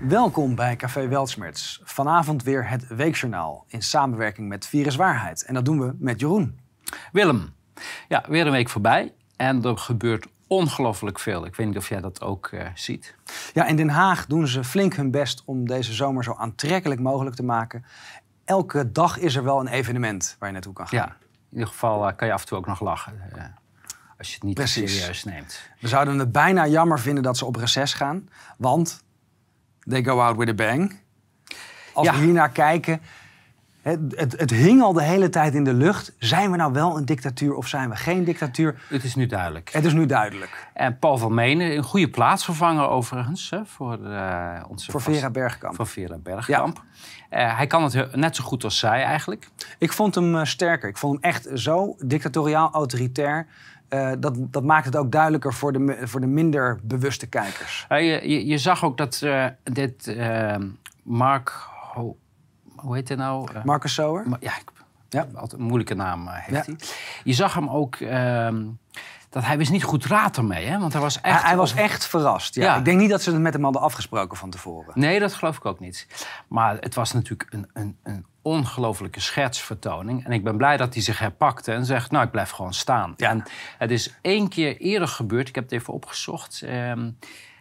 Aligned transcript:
Welkom 0.00 0.54
bij 0.54 0.76
Café 0.76 1.08
Weltsmerts. 1.08 1.80
Vanavond 1.84 2.42
weer 2.42 2.68
het 2.68 2.86
Weekjournaal 2.86 3.64
in 3.68 3.82
samenwerking 3.82 4.48
met 4.48 4.66
Virus 4.66 4.96
Waarheid. 4.96 5.44
En 5.44 5.54
dat 5.54 5.64
doen 5.64 5.80
we 5.80 5.94
met 5.98 6.20
Jeroen. 6.20 6.58
Willem, 7.12 7.54
ja, 8.08 8.24
weer 8.28 8.46
een 8.46 8.52
week 8.52 8.68
voorbij 8.68 9.12
en 9.36 9.64
er 9.64 9.78
gebeurt 9.78 10.26
ongelooflijk 10.46 11.18
veel. 11.18 11.46
Ik 11.46 11.54
weet 11.54 11.66
niet 11.66 11.76
of 11.76 11.88
jij 11.88 12.00
dat 12.00 12.20
ook 12.22 12.46
eh, 12.46 12.66
ziet. 12.74 13.14
Ja, 13.52 13.66
in 13.66 13.76
Den 13.76 13.88
Haag 13.88 14.26
doen 14.26 14.46
ze 14.46 14.64
flink 14.64 14.94
hun 14.94 15.10
best 15.10 15.42
om 15.44 15.66
deze 15.66 15.92
zomer 15.92 16.24
zo 16.24 16.34
aantrekkelijk 16.38 17.00
mogelijk 17.00 17.36
te 17.36 17.42
maken. 17.42 17.84
Elke 18.44 18.92
dag 18.92 19.18
is 19.18 19.36
er 19.36 19.44
wel 19.44 19.60
een 19.60 19.68
evenement 19.68 20.36
waar 20.38 20.48
je 20.48 20.54
naartoe 20.54 20.72
kan 20.72 20.88
gaan. 20.88 20.98
Ja, 20.98 21.06
in 21.06 21.52
ieder 21.52 21.68
geval 21.68 22.08
eh, 22.08 22.16
kan 22.16 22.26
je 22.26 22.32
af 22.34 22.40
en 22.40 22.46
toe 22.46 22.58
ook 22.58 22.66
nog 22.66 22.80
lachen. 22.80 23.20
eh, 23.36 23.44
als 24.18 24.28
je 24.28 24.34
het 24.34 24.42
niet 24.44 24.54
Precies. 24.54 24.96
serieus 24.98 25.24
neemt. 25.24 25.60
We 25.80 25.88
zouden 25.88 26.18
het 26.18 26.32
bijna 26.32 26.66
jammer 26.66 27.00
vinden 27.00 27.22
dat 27.22 27.36
ze 27.36 27.44
op 27.44 27.56
reces 27.56 27.94
gaan. 27.94 28.28
Want 28.56 29.04
they 29.90 30.02
go 30.04 30.20
out 30.20 30.36
with 30.36 30.48
a 30.48 30.54
bang. 30.54 30.98
Als 31.92 32.06
Ja. 32.06 32.12
we 32.14 32.18
hiernaar 32.24 32.50
kijken... 32.50 33.00
Het, 33.82 34.00
het, 34.14 34.40
het 34.40 34.50
hing 34.50 34.82
al 34.82 34.92
de 34.92 35.02
hele 35.02 35.28
tijd 35.28 35.54
in 35.54 35.64
de 35.64 35.74
lucht. 35.74 36.12
Zijn 36.18 36.50
we 36.50 36.56
nou 36.56 36.72
wel 36.72 36.96
een 36.96 37.04
dictatuur 37.04 37.54
of 37.54 37.66
zijn 37.68 37.90
we 37.90 37.96
geen 37.96 38.24
dictatuur? 38.24 38.82
Het 38.88 39.04
is 39.04 39.14
nu 39.14 39.26
duidelijk. 39.26 39.72
Het 39.72 39.84
is 39.84 39.92
nu 39.92 40.06
duidelijk. 40.06 40.66
En 40.74 40.98
Paul 40.98 41.18
van 41.18 41.34
Menen, 41.34 41.76
een 41.76 41.82
goede 41.82 42.08
plaatsvervanger 42.08 42.88
overigens 42.88 43.50
hè, 43.50 43.66
voor 43.66 44.04
eh, 44.04 44.62
onze 44.68 44.90
Voor 44.90 45.00
Vera 45.00 45.30
Bergkamp. 45.30 45.74
Voor 45.74 45.86
Vera 45.86 46.18
Bergkamp. 46.18 46.82
Eh, 47.28 47.56
hij 47.56 47.66
kan 47.66 47.82
het 47.84 48.16
net 48.16 48.36
zo 48.36 48.44
goed 48.44 48.64
als 48.64 48.78
zij 48.78 49.02
eigenlijk. 49.02 49.48
Ik 49.78 49.92
vond 49.92 50.14
hem 50.14 50.36
eh, 50.36 50.44
sterker. 50.44 50.88
Ik 50.88 50.98
vond 50.98 51.12
hem 51.22 51.32
echt 51.32 51.48
zo 51.54 51.96
dictatoriaal, 51.98 52.70
autoritair. 52.72 53.46
Eh, 53.90 54.12
dat, 54.18 54.34
dat 54.52 54.62
maakt 54.64 54.84
het 54.84 54.96
ook 54.96 55.12
duidelijker 55.12 55.54
voor 55.54 55.72
de, 55.72 55.98
voor 56.02 56.20
de 56.20 56.26
minder 56.26 56.78
bewuste 56.82 57.26
kijkers. 57.26 57.86
Je, 57.88 57.96
je, 58.02 58.46
je 58.46 58.58
zag 58.58 58.84
ook 58.84 58.96
dat 58.96 59.20
eh, 59.22 59.46
dit 59.62 60.06
eh, 60.06 60.56
Mark... 61.02 61.68
Ho- 61.92 62.16
hoe 62.76 62.94
heet 62.94 63.08
hij 63.08 63.16
nou? 63.16 63.48
Eh, 63.54 63.64
Marcus 63.64 63.94
Sower? 63.94 64.26
Ja, 64.40 64.52
ik, 64.58 64.70
Ja. 65.08 65.26
altijd 65.34 65.60
een 65.60 65.66
moeilijke 65.66 65.94
naam 65.94 66.28
heeft 66.28 66.66
Ja. 66.66 66.72
hij. 66.72 66.88
Je 67.24 67.32
zag 67.32 67.54
hem 67.54 67.68
ook 67.68 67.94
ehm, 67.96 68.64
dat 69.30 69.44
hij 69.44 69.56
wist 69.58 69.70
niet 69.70 69.84
goed 69.84 70.04
raad 70.06 70.36
ermee, 70.36 70.66
hè? 70.66 70.78
Want 70.78 70.92
hij 70.92 71.02
was 71.02 71.20
echt. 71.20 71.40
Hij, 71.40 71.48
hij 71.48 71.56
was 71.56 71.74
echt 71.74 72.06
verrast. 72.06 72.54
Ja. 72.54 72.62
Ja. 72.64 72.76
Ik 72.76 72.84
denk 72.84 73.00
niet 73.00 73.10
dat 73.10 73.22
ze 73.22 73.30
het 73.32 73.40
met 73.40 73.52
hem 73.52 73.62
hadden 73.62 73.82
afgesproken 73.82 74.36
van 74.36 74.50
tevoren. 74.50 74.92
Nee, 74.94 75.20
dat 75.20 75.34
geloof 75.34 75.56
ik 75.56 75.64
ook 75.64 75.80
niet. 75.80 76.06
Maar 76.48 76.76
het 76.80 76.94
was 76.94 77.12
natuurlijk 77.12 77.52
een, 77.52 77.68
een, 77.72 77.96
een 78.02 78.26
ongelofelijke 78.42 79.20
schetsvertoning. 79.20 80.24
En 80.24 80.32
ik 80.32 80.44
ben 80.44 80.56
blij 80.56 80.76
dat 80.76 80.94
hij 80.94 81.02
zich 81.02 81.18
herpakte 81.18 81.72
en 81.72 81.84
zegt: 81.84 82.10
Nou, 82.10 82.24
ik 82.24 82.30
blijf 82.30 82.50
gewoon 82.50 82.74
staan. 82.74 83.14
Ja. 83.16 83.30
En 83.30 83.44
het 83.78 83.90
is 83.90 84.14
één 84.22 84.48
keer 84.48 84.76
eerder 84.76 85.08
gebeurd, 85.08 85.48
ik 85.48 85.54
heb 85.54 85.64
het 85.64 85.72
even 85.72 85.92
opgezocht. 85.92 86.62
ehm, 86.62 87.10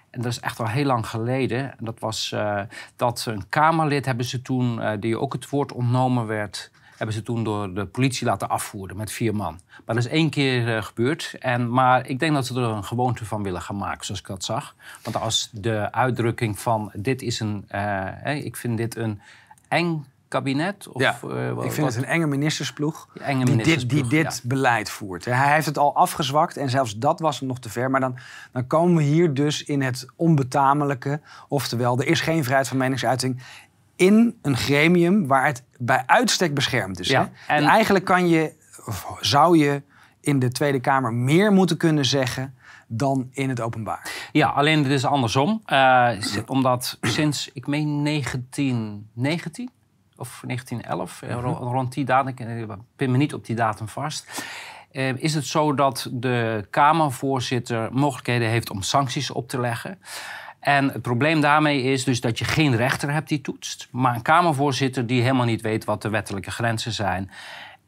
en 0.09 0.21
dat 0.21 0.31
is 0.31 0.39
echt 0.39 0.59
al 0.59 0.67
heel 0.67 0.85
lang 0.85 1.07
geleden. 1.07 1.77
En 1.77 1.85
dat 1.85 1.99
was 1.99 2.31
eh, 2.31 2.61
dat 2.95 3.25
een 3.27 3.49
Kamerlid 3.49 4.05
hebben 4.05 4.25
ze 4.25 4.41
toen, 4.41 4.81
eh, 4.81 4.91
die 4.99 5.19
ook 5.19 5.33
het 5.33 5.49
woord 5.49 5.71
ontnomen 5.71 6.25
werd, 6.25 6.71
hebben 6.97 7.15
ze 7.15 7.21
toen 7.21 7.43
door 7.43 7.73
de 7.73 7.85
politie 7.85 8.25
laten 8.25 8.49
afvoeren 8.49 8.97
met 8.97 9.11
vier 9.11 9.35
man. 9.35 9.59
Maar 9.85 9.95
dat 9.95 10.05
is 10.05 10.11
één 10.11 10.29
keer 10.29 10.75
eh, 10.75 10.83
gebeurd. 10.83 11.35
En, 11.39 11.69
maar 11.69 12.07
ik 12.07 12.19
denk 12.19 12.33
dat 12.33 12.45
ze 12.45 12.55
er 12.55 12.63
een 12.63 12.83
gewoonte 12.83 13.25
van 13.25 13.43
willen 13.43 13.61
gaan 13.61 13.77
maken, 13.77 14.05
zoals 14.05 14.21
ik 14.21 14.27
dat 14.27 14.43
zag. 14.43 14.75
Want 15.03 15.15
als 15.15 15.49
de 15.51 15.91
uitdrukking 15.91 16.59
van 16.59 16.91
dit 16.93 17.21
is 17.21 17.39
een, 17.39 17.65
ik 18.23 18.55
vind 18.55 18.77
dit 18.77 18.95
een 18.95 19.21
eng 19.67 20.05
kabinet. 20.29 20.87
Of, 20.87 21.01
Ja, 21.01 21.13
eh, 21.23 21.51
wat- 21.53 21.65
ik 21.65 21.71
vind 21.71 21.85
wat- 21.85 21.95
het 21.95 22.03
een 22.03 22.09
enge 22.09 22.27
ministersploeg. 22.27 23.07
enge 23.21 23.45
die 23.45 23.57
dit, 23.63 23.89
die 23.89 24.07
dit 24.07 24.41
beleid 24.43 24.89
voert. 24.89 25.25
Hij 25.25 25.53
heeft 25.53 25.65
het 25.65 25.77
al 25.77 25.95
afgezwakt 25.95 26.57
en 26.57 26.69
zelfs 26.69 26.97
dat 26.97 27.19
was 27.19 27.41
nog 27.41 27.59
te 27.59 27.69
ver. 27.69 27.89
Maar 27.89 27.99
dan, 27.99 28.17
dan 28.51 28.67
komen 28.67 28.95
we 28.95 29.03
hier 29.03 29.33
dus 29.33 29.63
in 29.63 29.81
het 29.81 30.05
onbetamelijke. 30.15 31.21
Oftewel, 31.47 31.99
er 31.99 32.07
is 32.07 32.21
geen 32.21 32.43
vrijheid 32.43 32.67
van 32.67 32.77
meningsuiting 32.77 33.41
in 33.95 34.37
een 34.41 34.57
gremium 34.57 35.27
waar 35.27 35.45
het 35.45 35.63
bij 35.77 36.03
uitstek 36.05 36.53
beschermd 36.53 36.99
is. 36.99 37.07
Ja, 37.07 37.31
hè? 37.45 37.55
en- 37.55 37.63
Eigenlijk 37.63 38.05
kan 38.05 38.27
je, 38.27 38.53
of 38.85 39.15
zou 39.19 39.57
je 39.57 39.81
in 40.21 40.39
de 40.39 40.51
Tweede 40.51 40.79
Kamer 40.79 41.13
meer 41.13 41.51
moeten 41.51 41.77
kunnen 41.77 42.05
zeggen 42.05 42.53
dan 42.87 43.27
in 43.31 43.49
het 43.49 43.61
openbaar. 43.61 44.11
Ja, 44.31 44.47
alleen 44.47 44.83
het 44.83 44.91
is 44.91 45.05
andersom. 45.05 45.61
Eh, 45.65 46.09
omdat 46.45 46.97
sinds, 47.01 47.49
ik 47.53 47.67
meen 47.67 48.01
1919 48.01 49.69
of 50.19 50.41
1911, 50.45 51.21
eh, 51.21 51.33
ro- 51.33 51.71
rond 51.71 51.93
die 51.93 52.05
datum, 52.05 52.27
ik 52.27 52.39
eh, 52.39 52.63
pin 52.95 53.11
me 53.11 53.17
niet 53.17 53.33
op 53.33 53.45
die 53.45 53.55
datum 53.55 53.87
vast... 53.87 54.43
eh, 54.91 55.15
is 55.15 55.33
het 55.33 55.45
zo 55.45 55.73
dat 55.73 56.09
de 56.11 56.67
Kamervoorzitter 56.69 57.89
mogelijkheden 57.93 58.49
heeft 58.49 58.69
om 58.69 58.81
sancties 58.81 59.31
op 59.31 59.47
te 59.47 59.59
leggen. 59.59 59.99
En 60.59 60.89
het 60.89 61.01
probleem 61.01 61.41
daarmee 61.41 61.83
is 61.83 62.03
dus 62.03 62.21
dat 62.21 62.39
je 62.39 62.45
geen 62.45 62.75
rechter 62.75 63.11
hebt 63.11 63.29
die 63.29 63.41
toetst... 63.41 63.87
maar 63.91 64.15
een 64.15 64.21
Kamervoorzitter 64.21 65.07
die 65.07 65.21
helemaal 65.21 65.45
niet 65.45 65.61
weet 65.61 65.85
wat 65.85 66.01
de 66.01 66.09
wettelijke 66.09 66.51
grenzen 66.51 66.91
zijn... 66.91 67.31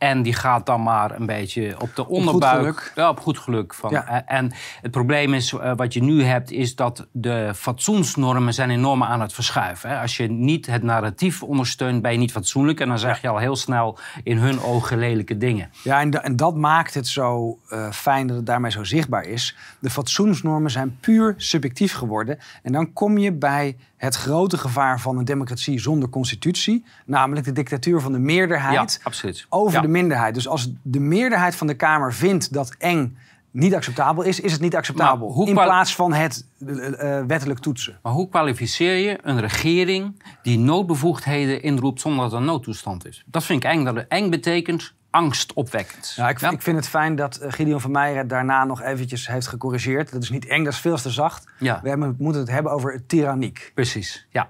En 0.01 0.21
die 0.21 0.33
gaat 0.33 0.65
dan 0.65 0.83
maar 0.83 1.15
een 1.15 1.25
beetje 1.25 1.75
op 1.79 1.95
de 1.95 2.07
onderbuik. 2.07 2.57
geluk. 2.59 2.91
Ja, 2.95 3.09
op 3.09 3.19
goed 3.19 3.37
geluk. 3.37 3.73
Van. 3.73 3.91
Ja. 3.91 4.25
En 4.25 4.51
het 4.81 4.91
probleem 4.91 5.33
is, 5.33 5.53
eh, 5.53 5.71
wat 5.75 5.93
je 5.93 6.03
nu 6.03 6.23
hebt, 6.23 6.51
is 6.51 6.75
dat 6.75 7.07
de 7.11 7.51
fatsoensnormen 7.55 8.53
zijn 8.53 8.69
enorm 8.69 9.03
aan 9.03 9.21
het 9.21 9.33
verschuiven. 9.33 9.89
Hè. 9.89 9.99
Als 9.99 10.17
je 10.17 10.27
niet 10.29 10.65
het 10.65 10.83
narratief 10.83 11.43
ondersteunt, 11.43 12.01
ben 12.01 12.11
je 12.11 12.17
niet 12.17 12.31
fatsoenlijk. 12.31 12.79
En 12.79 12.87
dan 12.87 12.99
zeg 12.99 13.21
je 13.21 13.27
al 13.27 13.37
heel 13.37 13.55
snel 13.55 13.97
in 14.23 14.37
hun 14.37 14.61
ogen 14.61 14.97
lelijke 14.97 15.37
dingen. 15.37 15.69
Ja, 15.83 15.99
en, 15.99 16.09
da- 16.09 16.23
en 16.23 16.35
dat 16.35 16.55
maakt 16.55 16.93
het 16.93 17.07
zo 17.07 17.59
eh, 17.69 17.91
fijn 17.91 18.27
dat 18.27 18.35
het 18.37 18.45
daarmee 18.45 18.71
zo 18.71 18.83
zichtbaar 18.83 19.23
is. 19.23 19.55
De 19.79 19.89
fatsoensnormen 19.89 20.71
zijn 20.71 20.97
puur 20.99 21.33
subjectief 21.37 21.93
geworden. 21.93 22.39
En 22.63 22.71
dan 22.71 22.93
kom 22.93 23.17
je 23.17 23.31
bij 23.33 23.77
het 24.01 24.15
grote 24.15 24.57
gevaar 24.57 24.99
van 24.99 25.17
een 25.17 25.25
democratie 25.25 25.79
zonder 25.79 26.09
constitutie. 26.09 26.85
Namelijk 27.05 27.45
de 27.45 27.51
dictatuur 27.51 28.01
van 28.01 28.11
de 28.11 28.19
meerderheid 28.19 28.99
Ja, 29.03 29.31
over 29.49 29.73
Ja. 29.75 29.81
de 29.81 29.87
minderheid. 29.87 30.33
Dus 30.33 30.47
als 30.47 30.71
de 30.81 30.99
meerderheid 30.99 31.55
van 31.55 31.67
de 31.67 31.73
Kamer 31.73 32.13
vindt 32.13 32.53
dat 32.53 32.75
eng 32.77 33.17
niet 33.51 33.75
acceptabel 33.75 34.23
is, 34.23 34.39
is 34.39 34.51
het 34.51 34.61
niet 34.61 34.75
acceptabel. 34.75 35.31
Hoe 35.31 35.47
in 35.47 35.53
plaats 35.53 35.95
van 35.95 36.13
het 36.13 36.45
eh, 36.67 37.17
eh, 37.19 37.25
wettelijk 37.25 37.59
toetsen. 37.59 37.99
Maar 38.01 38.13
hoe 38.13 38.29
kwalificeer 38.29 38.95
je 38.95 39.19
een 39.21 39.39
regering 39.39 40.23
die 40.43 40.59
noodbevoegdheden 40.59 41.61
inroept 41.61 42.01
zonder 42.01 42.23
dat 42.29 42.33
er 42.33 42.45
noodtoestand 42.45 43.07
is? 43.07 43.23
Dat 43.25 43.43
vind 43.43 43.63
ik 43.63 43.69
eng. 43.69 43.83
Dat 43.83 43.95
het 43.95 44.07
eng 44.07 44.29
betekent 44.29 44.93
angstopwekkend. 45.11 46.13
Ja, 46.15 46.29
ik, 46.29 46.41
ik 46.41 46.61
vind 46.61 46.77
het 46.77 46.87
fijn 46.87 47.15
dat 47.15 47.35
eh, 47.35 47.51
Gideon 47.51 47.81
van 47.81 47.91
Meijeren 47.91 48.27
daarna 48.27 48.63
nog 48.63 48.81
eventjes 48.81 49.27
heeft 49.27 49.47
gecorrigeerd. 49.47 50.11
Dat 50.11 50.23
is 50.23 50.29
niet 50.29 50.45
eng, 50.45 50.63
dat 50.63 50.73
is 50.73 50.79
veel 50.79 50.97
te 50.97 51.09
zacht. 51.09 51.47
Ja. 51.57 51.79
We 51.83 51.89
hebben, 51.89 52.15
moeten 52.19 52.41
het 52.41 52.49
hebben 52.51 52.71
over 52.71 53.05
tyranniek. 53.05 53.71
Precies, 53.73 54.27
ja. 54.29 54.49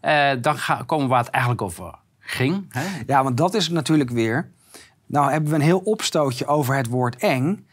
Eh, 0.00 0.30
dan 0.40 0.58
ga- 0.58 0.82
komen 0.86 1.04
we 1.04 1.10
waar 1.10 1.22
het 1.24 1.30
eigenlijk 1.32 1.62
over 1.62 1.94
ging. 2.18 2.66
Hè? 2.68 2.84
Ja, 3.06 3.22
want 3.22 3.36
dat 3.36 3.54
is 3.54 3.68
natuurlijk 3.68 4.10
weer. 4.10 4.50
Nou 5.06 5.30
hebben 5.30 5.50
we 5.50 5.56
een 5.56 5.62
heel 5.62 5.78
opstootje 5.78 6.46
over 6.46 6.74
het 6.76 6.86
woord 6.86 7.16
eng. 7.16 7.66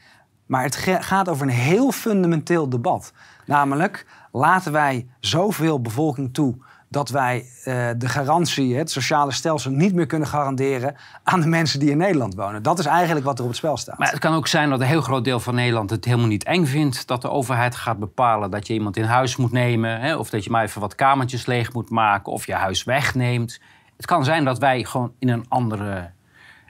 Maar 0.45 0.63
het 0.63 0.75
gaat 0.99 1.29
over 1.29 1.47
een 1.47 1.53
heel 1.53 1.91
fundamenteel 1.91 2.69
debat. 2.69 3.13
Namelijk, 3.45 4.05
laten 4.31 4.71
wij 4.71 5.07
zoveel 5.19 5.81
bevolking 5.81 6.33
toe 6.33 6.55
dat 6.93 7.09
wij 7.09 7.45
eh, 7.63 7.89
de 7.97 8.09
garantie, 8.09 8.75
het 8.75 8.91
sociale 8.91 9.31
stelsel, 9.31 9.71
niet 9.71 9.93
meer 9.93 10.05
kunnen 10.05 10.27
garanderen 10.27 10.95
aan 11.23 11.41
de 11.41 11.47
mensen 11.47 11.79
die 11.79 11.89
in 11.89 11.97
Nederland 11.97 12.35
wonen. 12.35 12.63
Dat 12.63 12.79
is 12.79 12.85
eigenlijk 12.85 13.25
wat 13.25 13.37
er 13.37 13.43
op 13.43 13.49
het 13.49 13.57
spel 13.57 13.77
staat. 13.77 13.97
Maar 13.97 14.09
het 14.09 14.19
kan 14.19 14.33
ook 14.33 14.47
zijn 14.47 14.69
dat 14.69 14.79
een 14.79 14.85
heel 14.87 15.01
groot 15.01 15.23
deel 15.23 15.39
van 15.39 15.55
Nederland 15.55 15.89
het 15.89 16.05
helemaal 16.05 16.27
niet 16.27 16.43
eng 16.43 16.65
vindt. 16.65 17.07
Dat 17.07 17.21
de 17.21 17.29
overheid 17.29 17.75
gaat 17.75 17.99
bepalen 17.99 18.51
dat 18.51 18.67
je 18.67 18.73
iemand 18.73 18.97
in 18.97 19.03
huis 19.03 19.35
moet 19.35 19.51
nemen. 19.51 19.99
Hè, 19.99 20.15
of 20.15 20.29
dat 20.29 20.43
je 20.43 20.49
maar 20.49 20.63
even 20.63 20.81
wat 20.81 20.95
kamertjes 20.95 21.45
leeg 21.45 21.73
moet 21.73 21.89
maken. 21.89 22.31
Of 22.31 22.45
je 22.45 22.53
huis 22.53 22.83
wegneemt. 22.83 23.59
Het 23.97 24.05
kan 24.05 24.23
zijn 24.23 24.45
dat 24.45 24.59
wij 24.59 24.83
gewoon 24.83 25.13
in 25.19 25.29
een 25.29 25.45
andere 25.47 26.11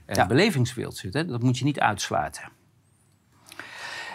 Ja. 0.08 0.26
belevingswereld 0.26 0.98
zitten. 0.98 1.28
Dat 1.28 1.44
moet 1.44 1.58
je 1.58 1.66
niet 1.66 1.80
uitsluiten. 1.80 2.44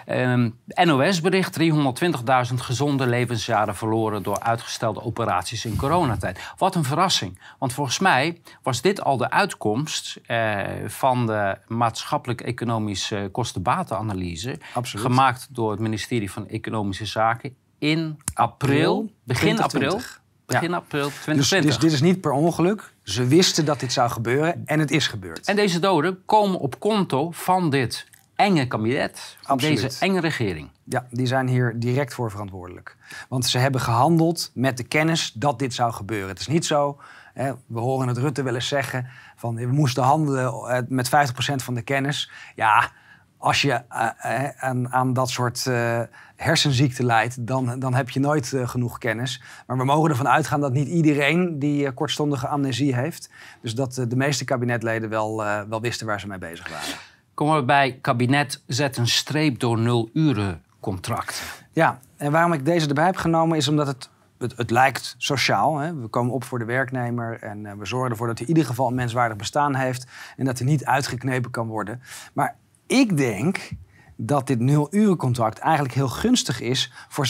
Ehm, 0.09 0.51
NOS-bericht: 0.67 1.53
320.000 1.53 2.61
gezonde 2.61 3.07
levensjaren 3.07 3.77
verloren 3.77 4.23
door 4.23 4.41
uitgestelde 4.41 5.03
operaties 5.03 5.65
in 5.65 5.77
coronatijd. 5.77 6.41
Wat 6.57 6.75
een 6.75 6.85
verrassing. 6.85 7.41
Want 7.59 7.73
volgens 7.73 7.99
mij 7.99 8.41
was 8.63 8.81
dit 8.81 9.03
al 9.03 9.17
de 9.17 9.31
uitkomst 9.31 10.21
eh, 10.27 10.61
van 10.87 11.27
de 11.27 11.57
maatschappelijk-economische 11.67 13.29
kostenbatenanalyse. 13.33 14.59
Absoluut. 14.75 15.07
Gemaakt 15.07 15.49
door 15.51 15.71
het 15.71 15.81
ministerie 15.81 16.31
van 16.31 16.49
Economische 16.49 17.07
Zaken 17.07 17.55
in 17.79 18.19
april, 18.35 19.13
begin 19.25 19.55
2020. 19.55 19.63
april. 19.65 20.17
Begin 20.47 20.75
april 20.75 21.05
Dus, 21.05 21.21
2020. 21.21 21.71
dus 21.71 21.79
dit 21.79 21.93
is 21.93 22.01
niet 22.01 22.21
per 22.21 22.33
ongeluk. 22.33 22.93
Ze 23.03 23.27
wisten 23.27 23.65
dat 23.65 23.81
dit 23.81 23.93
zou 23.93 24.11
gebeuren 24.11 24.63
en 24.65 24.79
het 24.79 24.91
is 24.91 25.07
gebeurd. 25.07 25.47
En 25.47 25.57
deze 25.57 25.79
doden 25.79 26.23
komen 26.25 26.59
op 26.61 26.81
konto 26.81 27.31
van 27.31 27.71
dit 27.71 28.07
enge 28.39 28.67
kabinet, 28.67 29.37
van 29.41 29.51
Absoluut. 29.51 29.81
deze 29.81 30.05
enge 30.05 30.21
regering. 30.21 30.69
Ja, 30.85 31.07
die 31.11 31.27
zijn 31.27 31.49
hier 31.49 31.75
direct 31.77 32.15
voor 32.15 32.31
verantwoordelijk. 32.31 32.97
Want 33.29 33.47
ze 33.47 33.59
hebben 33.59 33.81
gehandeld 33.81 34.51
met 34.55 34.77
de 34.77 34.83
kennis 34.83 35.33
dat 35.33 35.59
dit 35.59 35.75
zou 35.75 35.93
gebeuren. 35.93 36.29
Het 36.29 36.41
is 36.41 36.47
niet 36.47 36.67
zo, 36.67 36.99
hè, 37.35 37.53
we 37.67 37.79
horen 37.81 38.09
het 38.09 38.19
Rutte 38.19 38.43
wel 38.43 38.55
eens 38.55 38.69
zeggen... 38.69 39.07
van 39.37 39.55
we 39.55 39.67
moesten 39.67 40.03
handelen 40.03 40.53
eh, 40.53 40.79
met 40.89 41.09
50% 41.09 41.11
van 41.55 41.75
de 41.75 41.83
kennis. 41.83 42.31
Ja, 42.55 42.91
als 43.39 43.63
je 43.63 43.73
eh, 43.89 44.09
eh, 44.19 44.51
aan, 44.59 44.93
aan 44.93 45.13
dat 45.13 45.31
soort 45.31 45.65
uh, 45.69 46.01
hersenziekten 46.37 47.05
leidt, 47.05 47.47
dan, 47.47 47.79
dan 47.79 47.95
heb 47.95 48.11
je 48.11 48.21
nooit 48.21 48.53
genoeg 48.65 48.99
kennis. 48.99 49.43
Maar 49.67 49.77
we 49.77 49.85
mogen 49.85 50.11
ervan 50.11 50.29
uitgaan 50.29 50.61
dat 50.61 50.73
niet 50.73 50.89
iedereen 50.89 51.59
die 51.59 51.93
kortstondige 51.93 52.49
amnesie 52.49 52.95
heeft. 52.95 53.31
Dus 53.63 53.75
dat 53.75 53.95
de 53.95 54.17
meeste 54.17 54.45
kabinetleden 54.45 55.09
wel, 55.09 55.37
wel 55.69 55.81
wisten 55.81 56.07
waar 56.07 56.21
ze 56.21 56.27
mee 56.27 56.39
bezig 56.39 56.69
waren. 56.69 57.18
Komen 57.39 57.57
we 57.57 57.65
bij 57.65 57.99
kabinet 58.01 58.63
zet 58.67 58.97
een 58.97 59.09
streep 59.09 59.59
door 59.59 59.79
nul 59.79 60.11
uren 60.13 60.63
contract. 60.81 61.65
Ja, 61.73 62.01
en 62.17 62.33
waarom 62.33 62.53
ik 62.53 62.65
deze 62.65 62.89
erbij 62.89 63.05
heb 63.05 63.17
genomen 63.17 63.57
is 63.57 63.69
omdat 63.69 63.87
het 63.87 64.11
het, 64.39 64.57
het, 64.57 64.71
lijkt 64.71 65.15
sociaal. 65.19 65.79
Hè? 65.79 65.95
We 65.95 66.09
komen 66.09 66.33
op 66.33 66.45
voor 66.45 66.59
de 66.59 66.65
werknemer 66.65 67.39
en 67.43 67.79
we 67.79 67.87
zorgen 67.87 68.11
ervoor 68.11 68.27
dat 68.27 68.39
hij 68.39 68.47
in 68.47 68.53
ieder 68.53 68.71
geval 68.71 68.89
een 68.89 68.95
menswaardig 68.95 69.37
bestaan 69.37 69.75
heeft 69.75 70.07
en 70.37 70.45
dat 70.45 70.59
hij 70.59 70.67
niet 70.67 70.85
uitgeknepen 70.85 71.51
kan 71.51 71.67
worden. 71.67 72.03
Maar 72.33 72.57
ik 72.87 73.17
denk 73.17 73.71
dat 74.17 74.47
dit 74.47 74.61
nul-urencontract 74.61 75.59
eigenlijk 75.59 75.95
heel 75.95 76.09
gunstig 76.09 76.61
is 76.61 76.93
voor 77.09 77.27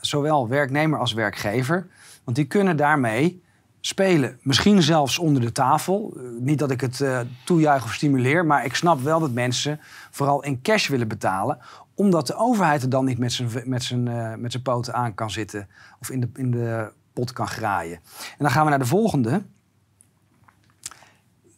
zowel 0.00 0.48
werknemer 0.48 0.98
als 0.98 1.12
werkgever. 1.12 1.86
Want 2.24 2.36
die 2.36 2.46
kunnen 2.46 2.76
daarmee 2.76 3.42
spelen. 3.84 4.38
Misschien 4.42 4.82
zelfs 4.82 5.18
onder 5.18 5.42
de 5.42 5.52
tafel. 5.52 6.14
Eh, 6.16 6.22
niet 6.40 6.58
dat 6.58 6.70
ik 6.70 6.80
het 6.80 7.00
uh, 7.00 7.20
toejuich 7.44 7.84
of 7.84 7.92
stimuleer, 7.92 8.46
maar 8.46 8.64
ik 8.64 8.74
snap 8.74 9.00
wel 9.00 9.20
dat 9.20 9.30
mensen 9.30 9.80
vooral 10.10 10.42
in 10.42 10.62
cash 10.62 10.88
willen 10.88 11.08
betalen. 11.08 11.58
Omdat 11.94 12.26
de 12.26 12.36
overheid 12.36 12.82
er 12.82 12.88
dan 12.88 13.04
niet 13.04 13.18
met 13.18 13.32
zijn, 13.32 13.50
met 13.64 13.82
zijn, 13.82 14.06
uh, 14.06 14.34
met 14.34 14.52
zijn 14.52 14.62
poten 14.62 14.94
aan 14.94 15.14
kan 15.14 15.30
zitten 15.30 15.68
of 16.00 16.10
in 16.10 16.20
de, 16.20 16.28
in 16.34 16.50
de 16.50 16.92
pot 17.12 17.32
kan 17.32 17.48
graaien. 17.48 17.96
En 18.18 18.38
dan 18.38 18.50
gaan 18.50 18.64
we 18.64 18.70
naar 18.70 18.78
de 18.78 18.86
volgende. 18.86 19.42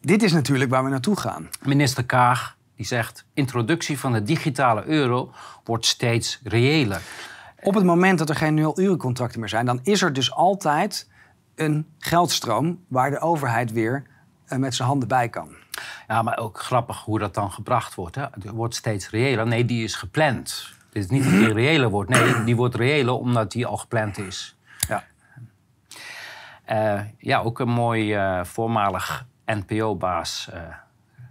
Dit 0.01 0.23
is 0.23 0.33
natuurlijk 0.33 0.69
waar 0.69 0.83
we 0.83 0.89
naartoe 0.89 1.19
gaan. 1.19 1.49
Minister 1.63 2.05
Kaag 2.05 2.57
die 2.75 2.85
zegt: 2.85 3.25
introductie 3.33 3.99
van 3.99 4.13
de 4.13 4.23
digitale 4.23 4.85
euro 4.85 5.31
wordt 5.63 5.85
steeds 5.85 6.39
reëler. 6.43 7.01
Op 7.61 7.73
het 7.73 7.83
moment 7.83 8.17
dat 8.17 8.29
er 8.29 8.35
geen 8.35 8.53
nul-urencontracten 8.53 9.39
meer 9.39 9.49
zijn, 9.49 9.65
dan 9.65 9.79
is 9.83 10.01
er 10.01 10.13
dus 10.13 10.31
altijd 10.31 11.07
een 11.55 11.87
geldstroom 11.99 12.83
waar 12.87 13.09
de 13.09 13.19
overheid 13.19 13.71
weer 13.71 14.03
eh, 14.45 14.57
met 14.57 14.75
zijn 14.75 14.87
handen 14.87 15.07
bij 15.07 15.29
kan. 15.29 15.55
Ja, 16.07 16.21
maar 16.21 16.37
ook 16.37 16.59
grappig 16.59 17.01
hoe 17.01 17.19
dat 17.19 17.33
dan 17.33 17.51
gebracht 17.51 17.95
wordt. 17.95 18.15
Hè? 18.15 18.21
Het 18.21 18.49
wordt 18.49 18.75
steeds 18.75 19.09
reëler. 19.09 19.47
Nee, 19.47 19.65
die 19.65 19.83
is 19.83 19.95
gepland. 19.95 20.73
Het 20.87 21.03
is 21.03 21.09
niet 21.09 21.23
dat 21.23 21.31
die 21.31 21.53
reëler 21.53 21.89
wordt. 21.89 22.09
Nee, 22.09 22.43
die 22.43 22.55
wordt 22.55 22.75
reëler 22.75 23.13
omdat 23.13 23.51
die 23.51 23.65
al 23.65 23.77
gepland 23.77 24.17
is. 24.17 24.57
Ja. 24.87 25.03
Uh, 26.69 27.01
ja, 27.17 27.39
ook 27.39 27.59
een 27.59 27.69
mooi 27.69 28.15
uh, 28.15 28.43
voormalig 28.43 29.25
NPO-baas 29.45 30.49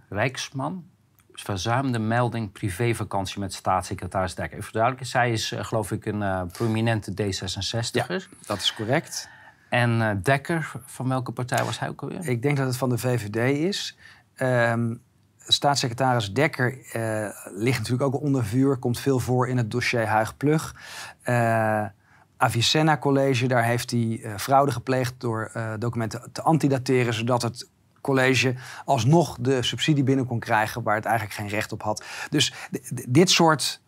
Rijksman 0.09 0.85
verzuimde 1.33 1.99
melding 1.99 2.51
privévakantie 2.51 3.39
met 3.39 3.53
staatssecretaris 3.53 4.35
Dekker. 4.35 4.57
Even 4.57 4.73
duidelijk, 4.73 5.05
zij 5.05 5.31
is 5.31 5.53
geloof 5.57 5.91
ik 5.91 6.05
een 6.05 6.21
uh, 6.21 6.41
prominente 6.51 7.11
D66er. 7.11 7.91
Ja, 7.91 8.19
dat 8.45 8.57
is 8.57 8.73
correct. 8.73 9.29
En 9.75 9.99
uh, 9.99 10.09
Dekker, 10.21 10.71
van 10.85 11.07
welke 11.07 11.31
partij 11.31 11.63
was 11.63 11.79
hij 11.79 11.89
ook 11.89 12.01
alweer? 12.01 12.27
Ik 12.27 12.41
denk 12.41 12.57
dat 12.57 12.67
het 12.67 12.77
van 12.77 12.89
de 12.89 12.97
VVD 12.97 13.57
is. 13.57 13.97
Um, 14.37 15.01
staatssecretaris 15.37 16.33
Dekker 16.33 16.77
ligt 17.55 17.77
natuurlijk 17.77 18.15
ook 18.15 18.21
onder 18.21 18.45
vuur. 18.45 18.77
Komt 18.77 18.99
veel 18.99 19.19
voor 19.19 19.47
in 19.47 19.57
het 19.57 19.71
dossier 19.71 20.07
Huig 20.07 20.37
Plug. 20.37 20.75
Avicenna 22.37 22.97
College, 22.97 23.47
daar 23.47 23.63
heeft 23.63 23.91
hij 23.91 24.21
fraude 24.37 24.71
gepleegd 24.71 25.13
door 25.17 25.51
documenten 25.79 26.29
te 26.31 26.41
antidateren, 26.41 27.13
zodat 27.13 27.41
het 27.41 27.69
college 28.01 28.55
alsnog 28.85 29.37
de 29.39 29.63
subsidie 29.63 30.03
binnen 30.03 30.25
kon 30.25 30.39
krijgen 30.39 30.83
waar 30.83 30.95
het 30.95 31.05
eigenlijk 31.05 31.35
geen 31.35 31.47
recht 31.47 31.71
op 31.71 31.83
had. 31.83 32.03
Dus 32.29 32.53
dit 33.09 33.29
soort 33.29 33.81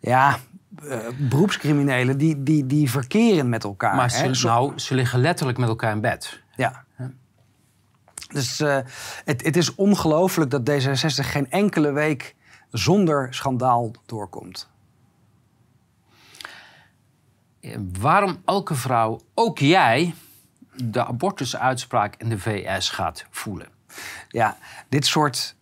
ja, 0.00 0.38
uh, 0.82 0.98
beroepscriminelen 1.18 2.18
die, 2.18 2.42
die, 2.42 2.66
die 2.66 2.90
verkeren 2.90 3.48
met 3.48 3.64
elkaar. 3.64 3.94
Maar 3.94 4.10
ze, 4.10 4.46
nou, 4.46 4.78
ze 4.78 4.94
liggen 4.94 5.20
letterlijk 5.20 5.58
met 5.58 5.68
elkaar 5.68 5.92
in 5.92 6.00
bed. 6.00 6.42
Ja. 6.56 6.84
Dus 8.32 8.60
uh, 8.60 8.78
het, 9.24 9.44
het 9.44 9.56
is 9.56 9.74
ongelooflijk 9.74 10.50
dat 10.50 10.70
D66 10.70 11.28
geen 11.28 11.50
enkele 11.50 11.92
week 11.92 12.34
zonder 12.70 13.34
schandaal 13.34 13.90
doorkomt. 14.06 14.70
Waarom 17.98 18.42
elke 18.44 18.74
vrouw, 18.74 19.20
ook 19.34 19.58
jij, 19.58 20.14
de 20.76 21.06
abortusuitspraak 21.06 22.14
in 22.18 22.28
de 22.28 22.38
VS 22.38 22.90
gaat 22.90 23.26
voelen. 23.30 23.68
Ja, 24.28 24.56
dit 24.88 25.06
soort 25.06 25.56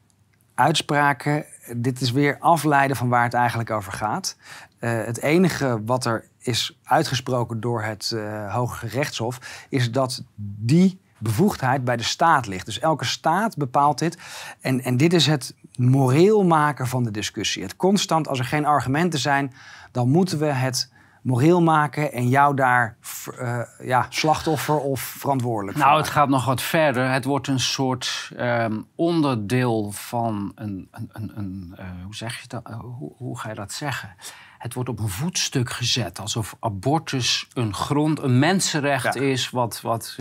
uitspraken, 0.54 1.44
dit 1.76 2.00
is 2.00 2.10
weer 2.10 2.36
afleiden 2.38 2.96
van 2.96 3.08
waar 3.08 3.24
het 3.24 3.34
eigenlijk 3.34 3.70
over 3.70 3.92
gaat. 3.92 4.36
Uh, 4.82 5.04
het 5.04 5.20
enige 5.20 5.82
wat 5.84 6.04
er 6.04 6.24
is 6.38 6.78
uitgesproken 6.84 7.60
door 7.60 7.82
het 7.82 8.12
uh, 8.14 8.54
Hoge 8.54 8.86
Rechtshof 8.86 9.66
is 9.68 9.92
dat 9.92 10.22
die 10.36 11.00
bevoegdheid 11.18 11.84
bij 11.84 11.96
de 11.96 12.02
staat 12.02 12.46
ligt. 12.46 12.66
Dus 12.66 12.78
elke 12.78 13.04
staat 13.04 13.56
bepaalt 13.56 13.98
dit. 13.98 14.18
En, 14.60 14.82
en 14.82 14.96
dit 14.96 15.12
is 15.12 15.26
het 15.26 15.54
moreel 15.76 16.44
maken 16.44 16.86
van 16.86 17.02
de 17.02 17.10
discussie. 17.10 17.62
Het 17.62 17.76
constant, 17.76 18.28
als 18.28 18.38
er 18.38 18.44
geen 18.44 18.66
argumenten 18.66 19.18
zijn, 19.18 19.52
dan 19.92 20.10
moeten 20.10 20.38
we 20.38 20.46
het 20.46 20.92
moreel 21.22 21.62
maken 21.62 22.12
en 22.12 22.28
jou 22.28 22.56
daar 22.56 22.96
uh, 23.40 23.60
ja, 23.82 24.06
slachtoffer 24.08 24.78
of 24.78 25.00
verantwoordelijk 25.00 25.78
Nou, 25.78 25.96
het 25.98 26.08
gaat 26.08 26.28
nog 26.28 26.44
wat 26.44 26.62
verder. 26.62 27.10
Het 27.10 27.24
wordt 27.24 27.48
een 27.48 27.60
soort 27.60 28.30
um, 28.38 28.86
onderdeel 28.94 29.90
van 29.90 30.52
een. 30.54 30.88
een, 30.90 31.10
een, 31.12 31.32
een 31.34 31.76
uh, 31.78 31.86
hoe 32.04 32.14
zeg 32.14 32.40
je 32.40 32.48
dat? 32.48 32.68
Uh, 32.70 32.80
hoe, 32.80 33.12
hoe, 33.16 33.38
ga 33.38 33.48
je 33.48 33.54
dat 33.54 33.72
zeggen? 33.72 34.14
Het 34.62 34.74
wordt 34.74 34.88
op 34.88 34.98
een 34.98 35.08
voetstuk 35.08 35.70
gezet 35.70 36.18
alsof 36.18 36.56
abortus 36.60 37.48
een 37.52 37.74
grond, 37.74 38.22
een 38.22 38.38
mensenrecht 38.38 39.14
ja. 39.14 39.20
is. 39.20 39.50
Wat. 39.50 39.80
wat 39.80 40.14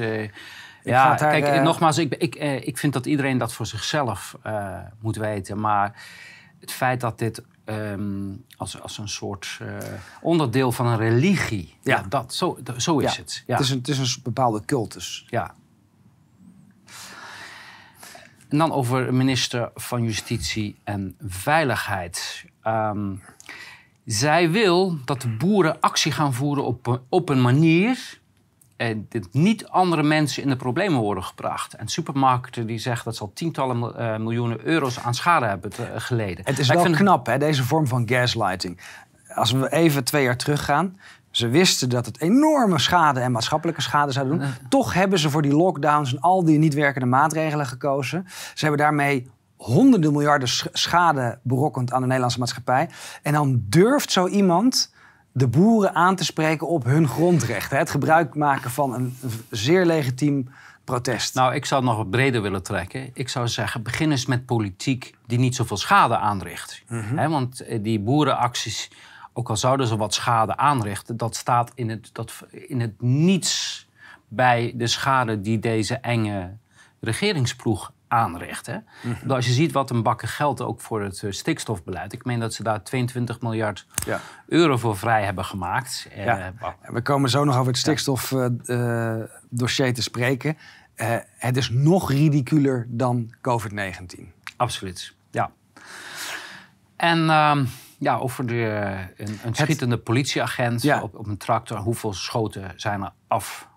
ja, 0.83 1.15
daar, 1.15 1.39
kijk, 1.39 1.63
nogmaals, 1.63 1.97
ik, 1.97 2.15
ik, 2.15 2.35
ik 2.65 2.77
vind 2.77 2.93
dat 2.93 3.05
iedereen 3.05 3.37
dat 3.37 3.53
voor 3.53 3.65
zichzelf 3.65 4.37
moet 4.99 5.15
weten. 5.15 5.59
Maar 5.59 6.03
het 6.59 6.71
feit 6.71 7.01
dat 7.01 7.19
dit 7.19 7.43
um, 7.65 8.45
als, 8.57 8.81
als 8.81 8.97
een 8.97 9.09
soort 9.09 9.59
onderdeel 10.21 10.71
van 10.71 10.85
een 10.85 10.97
religie. 10.97 11.75
Ja, 11.81 11.97
ja 11.97 12.05
dat, 12.09 12.33
zo, 12.33 12.57
zo 12.77 12.99
is 12.99 13.15
ja. 13.15 13.21
het. 13.21 13.43
Ja. 13.47 13.53
Het, 13.55 13.63
is 13.63 13.69
een, 13.69 13.77
het 13.77 13.87
is 13.87 13.97
een 13.97 14.21
bepaalde 14.23 14.65
cultus. 14.65 15.25
Ja. 15.29 15.53
En 18.49 18.57
dan 18.57 18.71
over 18.71 19.13
minister 19.13 19.71
van 19.75 20.03
Justitie 20.03 20.75
en 20.83 21.15
Veiligheid. 21.27 22.45
Um, 22.63 23.21
zij 24.11 24.51
wil 24.51 24.97
dat 25.05 25.21
de 25.21 25.29
boeren 25.29 25.79
actie 25.79 26.11
gaan 26.11 26.33
voeren 26.33 26.65
op, 26.65 27.01
op 27.09 27.29
een 27.29 27.41
manier 27.41 28.19
en 28.77 29.05
dit 29.09 29.27
niet 29.31 29.67
andere 29.67 30.03
mensen 30.03 30.43
in 30.43 30.49
de 30.49 30.55
problemen 30.55 30.99
worden 30.99 31.23
gebracht. 31.23 31.73
En 31.73 31.87
supermarkten 31.87 32.67
die 32.67 32.77
zeggen 32.77 33.05
dat 33.05 33.15
ze 33.15 33.21
al 33.21 33.31
tientallen 33.33 33.77
uh, 33.77 34.17
miljoenen 34.17 34.65
euro's 34.65 34.99
aan 34.99 35.13
schade 35.13 35.45
hebben 35.45 35.69
te, 35.69 35.81
uh, 35.81 35.89
geleden. 35.95 36.45
Het 36.45 36.59
is 36.59 36.67
wel 36.67 36.83
vind... 36.83 36.95
knap, 36.95 37.25
hè, 37.25 37.37
deze 37.37 37.63
vorm 37.63 37.87
van 37.87 38.09
gaslighting. 38.09 38.79
Als 39.27 39.51
we 39.51 39.71
even 39.71 40.03
twee 40.03 40.23
jaar 40.23 40.37
teruggaan. 40.37 40.99
Ze 41.31 41.47
wisten 41.47 41.89
dat 41.89 42.05
het 42.05 42.21
enorme 42.21 42.79
schade 42.79 43.19
en 43.19 43.31
maatschappelijke 43.31 43.81
schade 43.81 44.11
zou 44.11 44.27
doen. 44.27 44.41
Toch 44.69 44.93
hebben 44.93 45.19
ze 45.19 45.29
voor 45.29 45.41
die 45.41 45.55
lockdowns 45.55 46.13
en 46.13 46.19
al 46.19 46.45
die 46.45 46.57
niet 46.57 46.73
werkende 46.73 47.07
maatregelen 47.07 47.65
gekozen. 47.65 48.25
Ze 48.27 48.65
hebben 48.65 48.77
daarmee 48.77 49.29
honderden 49.61 50.11
miljarden 50.11 50.49
schade 50.71 51.39
berokkend 51.43 51.91
aan 51.91 51.99
de 51.99 52.05
Nederlandse 52.05 52.39
maatschappij. 52.39 52.89
En 53.21 53.33
dan 53.33 53.63
durft 53.69 54.11
zo 54.11 54.27
iemand 54.27 54.93
de 55.31 55.47
boeren 55.47 55.95
aan 55.95 56.15
te 56.15 56.25
spreken 56.25 56.67
op 56.67 56.83
hun 56.83 57.07
grondrechten. 57.07 57.77
Het 57.77 57.89
gebruik 57.89 58.35
maken 58.35 58.71
van 58.71 58.93
een 58.93 59.17
zeer 59.49 59.85
legitiem 59.85 60.49
protest. 60.83 61.35
Nou, 61.35 61.55
ik 61.55 61.65
zou 61.65 61.81
het 61.81 61.89
nog 61.89 61.99
wat 61.99 62.09
breder 62.09 62.41
willen 62.41 62.63
trekken. 62.63 63.09
Ik 63.13 63.29
zou 63.29 63.47
zeggen, 63.47 63.83
begin 63.83 64.11
eens 64.11 64.25
met 64.25 64.45
politiek 64.45 65.15
die 65.25 65.39
niet 65.39 65.55
zoveel 65.55 65.77
schade 65.77 66.17
aanricht. 66.17 66.83
Mm 66.87 67.29
want 67.29 67.61
eh, 67.61 67.83
die 67.83 67.99
boerenacties, 67.99 68.91
ook 69.33 69.49
al 69.49 69.57
zouden 69.57 69.87
ze 69.87 69.97
wat 69.97 70.13
schade 70.13 70.57
aanrichten... 70.57 71.17
dat 71.17 71.35
staat 71.35 71.71
in 71.75 71.89
het, 71.89 72.09
dat, 72.13 72.33
in 72.51 72.79
het 72.79 73.01
niets 73.01 73.87
bij 74.27 74.73
de 74.75 74.87
schade 74.87 75.41
die 75.41 75.59
deze 75.59 75.95
enge 75.95 76.57
regeringsploeg 76.99 77.91
aanricht. 78.11 78.65
Hè? 78.65 78.77
Mhm. 79.01 79.31
Als 79.31 79.45
je 79.45 79.51
ziet 79.51 79.71
wat 79.71 79.89
een 79.89 80.03
bakken 80.03 80.27
geld 80.27 80.61
ook 80.61 80.81
voor 80.81 81.01
het 81.01 81.21
uh, 81.21 81.31
stikstofbeleid. 81.31 82.13
Ik 82.13 82.25
meen 82.25 82.39
dat 82.39 82.53
ze 82.53 82.63
daar 82.63 82.83
22 82.83 83.41
miljard 83.41 83.87
ja. 84.05 84.19
euro 84.47 84.77
voor 84.77 84.97
vrij 84.97 85.23
hebben 85.23 85.45
gemaakt. 85.45 86.07
Ja. 86.15 86.53
Uh, 86.61 86.67
we 86.81 87.01
komen 87.01 87.29
zo 87.29 87.43
nog 87.43 87.55
over 87.55 87.67
het 87.67 87.77
stikstofdossier 87.77 89.87
uh, 89.87 89.93
te 89.93 90.01
spreken. 90.01 90.57
het 91.37 91.57
is 91.57 91.69
nog 91.69 92.09
ridiculer 92.09 92.85
dan 92.89 93.33
COVID-19. 93.37 94.23
Absoluut, 94.57 95.13
ja. 95.31 95.51
En 96.95 97.29
ehm, 97.29 97.65
ja, 97.97 98.17
over 98.17 98.47
de, 98.47 98.93
een, 99.17 99.39
een 99.43 99.55
schietende 99.55 99.95
het... 99.95 100.03
politieagent 100.03 100.81
ja. 100.81 101.01
op, 101.01 101.15
op 101.15 101.27
een 101.27 101.37
tractor. 101.37 101.77
Hoeveel 101.77 102.13
schoten 102.13 102.73
zijn 102.75 103.01
er 103.01 103.11
af? 103.27 103.69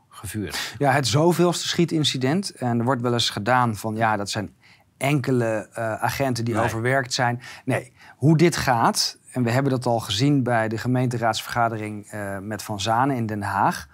Ja, 0.79 0.93
het 0.93 1.07
zoveelste 1.07 1.69
schietincident. 1.69 2.51
En 2.51 2.79
er 2.79 2.85
wordt 2.85 3.03
wel 3.03 3.13
eens 3.13 3.31
gedaan 3.31 3.77
van 3.77 3.97
ja, 3.97 4.17
dat 4.17 4.31
zijn 4.31 4.51
enkele 4.97 5.69
eh, 5.73 5.93
agenten 6.03 6.45
die 6.45 6.55
Nee. 6.55 6.65
overwerkt 6.65 7.13
zijn. 7.13 7.43
Nee, 7.65 7.93
hoe 8.17 8.37
dit 8.37 8.57
gaat, 8.57 9.19
en 9.33 9.43
we 9.43 9.51
hebben 9.51 9.73
dat 9.73 9.87
al 9.87 10.01
gezien 10.01 10.43
bij 10.43 10.69
de 10.69 10.79
gemeenteraadsvergadering 10.79 12.07
eh, 12.07 12.39
met 12.39 12.63
Van 12.63 12.81
Zanen 12.81 13.17
in 13.17 13.27
Den 13.27 13.43
Haag. 13.43 13.89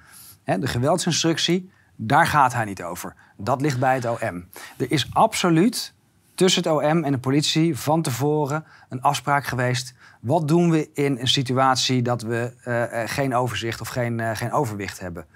Hè, 0.44 0.58
de 0.58 0.66
geweldsinstructie, 0.66 1.70
daar 1.96 2.26
gaat 2.26 2.52
hij 2.52 2.64
niet 2.64 2.82
over. 2.82 3.14
Dat 3.36 3.60
ligt 3.60 3.78
bij 3.78 3.94
het 3.94 4.04
OM. 4.06 4.44
Er 4.76 4.90
is 4.90 5.08
absoluut 5.12 5.94
tussen 6.34 6.62
het 6.62 6.72
OM 6.72 7.04
en 7.04 7.12
de 7.12 7.18
politie 7.18 7.78
van 7.78 8.02
tevoren 8.02 8.64
een 8.88 9.02
afspraak 9.02 9.44
geweest. 9.44 9.94
Wat 10.20 10.48
doen 10.48 10.70
we 10.70 10.90
in 10.94 11.18
een 11.20 11.28
situatie 11.28 12.02
dat 12.02 12.22
we 12.22 12.52
eh, 12.64 13.02
geen 13.06 13.34
overzicht 13.34 13.80
of 13.80 13.88
geen, 13.88 14.36
geen 14.36 14.52
overwicht 14.52 15.00
hebben? 15.00 15.26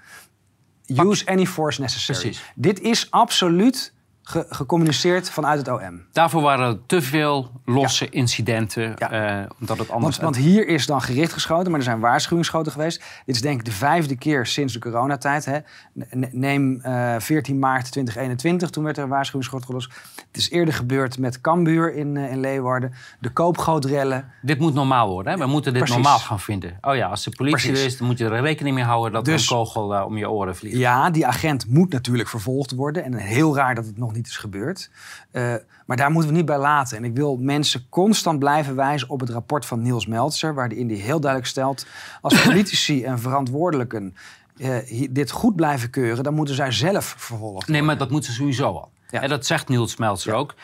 Use 0.87 1.23
any 1.25 1.45
force 1.45 1.81
necessary. 1.81 2.19
Precies. 2.19 2.43
Dit 2.55 2.81
is 2.81 3.07
absoluut 3.09 3.93
ge- 4.27 4.45
gecommuniceerd 4.49 5.29
vanuit 5.29 5.57
het 5.57 5.67
OM. 5.67 6.05
Daarvoor 6.11 6.41
waren 6.41 6.67
er 6.67 6.79
te 6.85 7.01
veel 7.01 7.51
losse 7.65 8.09
incidenten, 8.09 8.93
Ja. 8.97 9.11
eh, 9.11 9.49
omdat 9.59 9.77
het 9.77 9.89
anders... 9.89 10.17
Want, 10.17 10.35
want 10.35 10.45
hier 10.45 10.67
is 10.67 10.85
dan 10.85 11.01
gericht 11.01 11.33
geschoten, 11.33 11.69
maar 11.71 11.79
er 11.79 11.85
zijn 11.85 11.99
waarschuwingsschoten 11.99 12.71
geweest. 12.71 13.03
Dit 13.25 13.35
is 13.35 13.41
denk 13.41 13.59
ik 13.59 13.65
de 13.65 13.71
vijfde 13.71 14.15
keer 14.15 14.45
sinds 14.45 14.73
de 14.73 14.79
coronatijd. 14.79 15.45
Hè. 15.45 15.57
Ne- 15.93 16.29
Neem 16.31 16.79
eh 16.81 17.15
14 17.19 17.59
maart 17.59 17.91
2021, 17.91 18.69
toen 18.69 18.83
werd 18.83 18.97
er 18.97 19.03
een 19.03 19.09
waarschuwingsschot 19.09 19.65
gelost. 19.65 19.93
Het 20.27 20.37
is 20.37 20.49
eerder 20.49 20.73
gebeurd 20.73 21.19
met 21.19 21.41
Cambuur 21.41 21.93
in, 21.95 22.17
eh, 22.17 22.31
in 22.31 22.39
Leeuwarden. 22.39 22.93
De 23.19 23.29
koopgrootrellen. 23.29 24.31
Dit 24.41 24.59
moet 24.59 24.73
normaal 24.73 25.09
worden. 25.09 25.33
Hè? 25.33 25.39
We 25.39 25.45
moeten 25.45 25.73
dit 25.73 25.83
Precies. 25.83 26.01
normaal 26.01 26.19
gaan 26.19 26.39
vinden. 26.39 26.77
Oh 26.81 26.95
ja, 26.95 27.07
als 27.07 27.23
de 27.23 27.31
politie 27.35 27.59
Precies. 27.67 27.79
er 27.79 27.85
is, 27.85 27.97
dan 27.97 28.07
moet 28.07 28.17
je 28.17 28.25
er 28.25 28.41
rekening 28.41 28.75
mee 28.75 28.83
houden 28.85 29.11
dat 29.11 29.25
Dus- 29.25 29.45
er 29.45 29.51
een 29.51 29.57
kogel 29.63 29.95
eh, 29.95 30.05
om 30.05 30.17
je 30.17 30.29
oren 30.29 30.55
vliegt. 30.55 30.77
Ja, 30.77 31.09
die 31.09 31.25
agent 31.27 31.67
moet 31.69 31.91
natuurlijk 31.91 32.29
vervolgd 32.29 32.71
worden. 32.71 33.03
En 33.03 33.13
heel 33.13 33.55
raar 33.55 33.75
dat 33.75 33.85
het 33.85 33.97
nog 33.97 34.13
niet 34.15 34.27
is 34.27 34.37
gebeurd. 34.37 34.89
Eh, 35.31 35.53
maar 35.85 35.97
daar 35.97 36.11
moeten 36.11 36.29
we 36.31 36.35
niet 36.37 36.45
bij 36.45 36.57
laten. 36.57 36.97
En 36.97 37.03
ik 37.03 37.15
wil 37.15 37.37
mensen 37.37 37.85
constant 37.89 38.39
blijven 38.39 38.75
wijzen 38.75 39.09
op 39.09 39.19
het 39.19 39.29
rapport 39.29 39.65
van 39.65 39.81
Niels 39.81 40.05
Meltzer... 40.07 40.53
waarin 40.53 40.87
die 40.87 41.01
heel 41.01 41.19
duidelijk 41.19 41.51
stelt... 41.51 41.85
als 42.21 42.41
politici 42.47 43.03
en 43.03 43.19
verantwoordelijken 43.19 44.15
hi- 44.85 45.07
dit 45.11 45.31
goed 45.31 45.55
blijven 45.55 45.89
keuren... 45.89 46.23
dan 46.23 46.33
moeten 46.33 46.55
zij 46.55 46.71
zelf 46.71 47.15
vervolgd 47.17 47.67
Nee, 47.67 47.81
maar 47.81 47.97
dat 47.97 48.09
moeten 48.09 48.31
ze 48.31 48.37
sowieso 48.37 48.65
al. 48.65 48.91
Ja. 49.09 49.21
En 49.21 49.29
dat 49.29 49.45
zegt 49.45 49.67
Niels 49.67 49.97
Meltzer 49.97 50.31
Ja. 50.31 50.37
ook. 50.37 50.55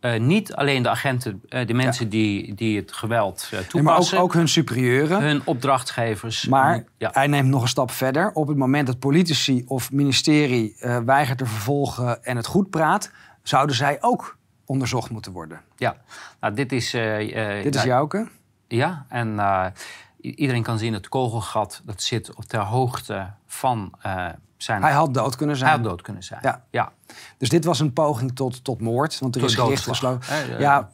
Eh, 0.00 0.20
niet 0.20 0.54
alleen 0.54 0.82
de 0.82 0.88
agenten, 0.88 1.42
eh, 1.48 1.66
de 1.66 1.74
mensen 1.74 2.08
die, 2.08 2.54
die 2.54 2.76
het 2.76 2.92
geweld 2.92 3.42
eh, 3.44 3.50
Nee, 3.50 3.60
maar 3.60 3.62
ook, 3.62 3.68
toepassen, 3.70 4.18
ook 4.18 4.32
hun 4.32 4.48
superieuren. 4.48 5.22
hun 5.22 5.42
opdrachtgevers. 5.44 6.46
Maar 6.46 6.84
ja. 6.98 7.10
hij 7.12 7.26
neemt 7.26 7.48
nog 7.48 7.62
een 7.62 7.68
stap 7.68 7.90
verder. 7.90 8.32
Op 8.32 8.48
het 8.48 8.56
moment 8.56 8.86
dat 8.86 8.98
politici 8.98 9.64
of 9.66 9.92
ministerie 9.92 10.76
weigert 11.04 11.38
te 11.38 11.46
vervolgen 11.46 12.24
en 12.24 12.36
het 12.36 12.46
goed 12.46 12.70
praat, 12.70 13.10
zouden 13.42 13.76
zij 13.76 13.96
ook 14.00 14.36
onderzocht 14.64 15.10
moeten 15.10 15.32
worden. 15.32 15.60
ja. 15.76 15.96
Nou, 16.40 16.54
dit 16.54 16.72
is... 16.72 16.90
Dit 17.62 17.74
is 17.74 17.82
Jouke. 17.82 18.28
Ja, 18.68 19.06
en 19.08 19.40
iedereen 20.20 20.62
kan 20.62 20.78
zien 20.78 20.92
het 20.92 21.08
kogelgat 21.08 21.82
dat 21.84 22.02
zit 22.02 22.34
op 22.34 22.44
ter 22.44 22.60
hoogte 22.60 23.30
van 23.46 23.92
zijn... 24.62 24.82
Hij 24.82 24.92
had 24.92 25.14
dood 25.14 25.36
kunnen 25.36 25.56
Hij 25.56 25.64
zijn. 25.66 25.80
had 25.80 25.88
dood 25.90 26.02
kunnen 26.02 26.22
zijn. 26.22 26.40
Ja. 26.42 26.64
ja. 26.70 26.92
Dus 27.38 27.48
dit 27.48 27.64
was 27.64 27.80
een 27.80 27.92
poging 27.92 28.34
tot, 28.36 28.64
tot 28.64 28.80
moord. 28.80 29.18
Want 29.18 29.34
er 29.34 29.40
Tot 29.40 29.50
is 29.50 29.56
gericht 29.56 29.82
gesloten. 29.86 30.28
Eh, 30.34 30.60
Ja, 30.60 30.90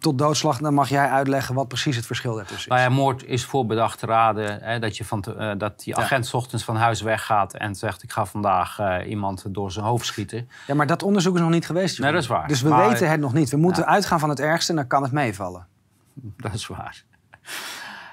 tot 0.00 0.18
doodslag. 0.18 0.58
Dan 0.58 0.74
mag 0.74 0.88
jij 0.88 1.08
uitleggen 1.08 1.54
wat 1.54 1.68
precies 1.68 1.96
het 1.96 2.06
verschil 2.06 2.34
daartussen 2.34 2.70
is. 2.72 2.78
Nou 2.78 2.80
ja, 2.90 2.96
moord 2.96 3.24
is 3.24 3.44
voorbedachte 3.44 4.06
raden. 4.06 4.58
Hè, 4.62 4.78
dat, 4.78 4.96
je 4.96 5.04
van 5.04 5.20
te- 5.20 5.34
eh, 5.34 5.52
dat 5.58 5.80
die 5.82 5.94
Ja. 5.96 6.02
agent 6.02 6.26
's 6.26 6.34
ochtends 6.34 6.64
van 6.64 6.76
huis 6.76 7.00
weggaat 7.00 7.54
en 7.54 7.74
zegt... 7.74 8.02
ik 8.02 8.12
ga 8.12 8.24
vandaag 8.24 8.78
eh, 8.78 9.08
iemand 9.10 9.44
door 9.48 9.72
zijn 9.72 9.84
hoofd 9.84 10.06
schieten. 10.06 10.48
Ja, 10.66 10.74
maar 10.74 10.86
dat 10.86 11.02
onderzoek 11.02 11.34
is 11.34 11.40
nog 11.40 11.50
niet 11.50 11.66
geweest. 11.66 11.98
Nee, 11.98 12.12
dat 12.12 12.22
is 12.22 12.26
waar. 12.28 12.48
Dus 12.48 12.62
we 12.62 12.68
Maar- 12.68 12.88
weten 12.88 13.10
het 13.10 13.20
nog 13.20 13.32
niet. 13.32 13.50
We 13.50 13.56
moeten 13.56 13.86
uitgaan 13.86 14.20
van 14.20 14.28
het 14.28 14.40
ergste 14.40 14.70
en 14.70 14.76
dan 14.76 14.86
kan 14.86 15.02
het 15.02 15.12
meevallen. 15.12 15.66
Dat 16.14 16.52
is 16.54 16.66
waar. 16.66 17.04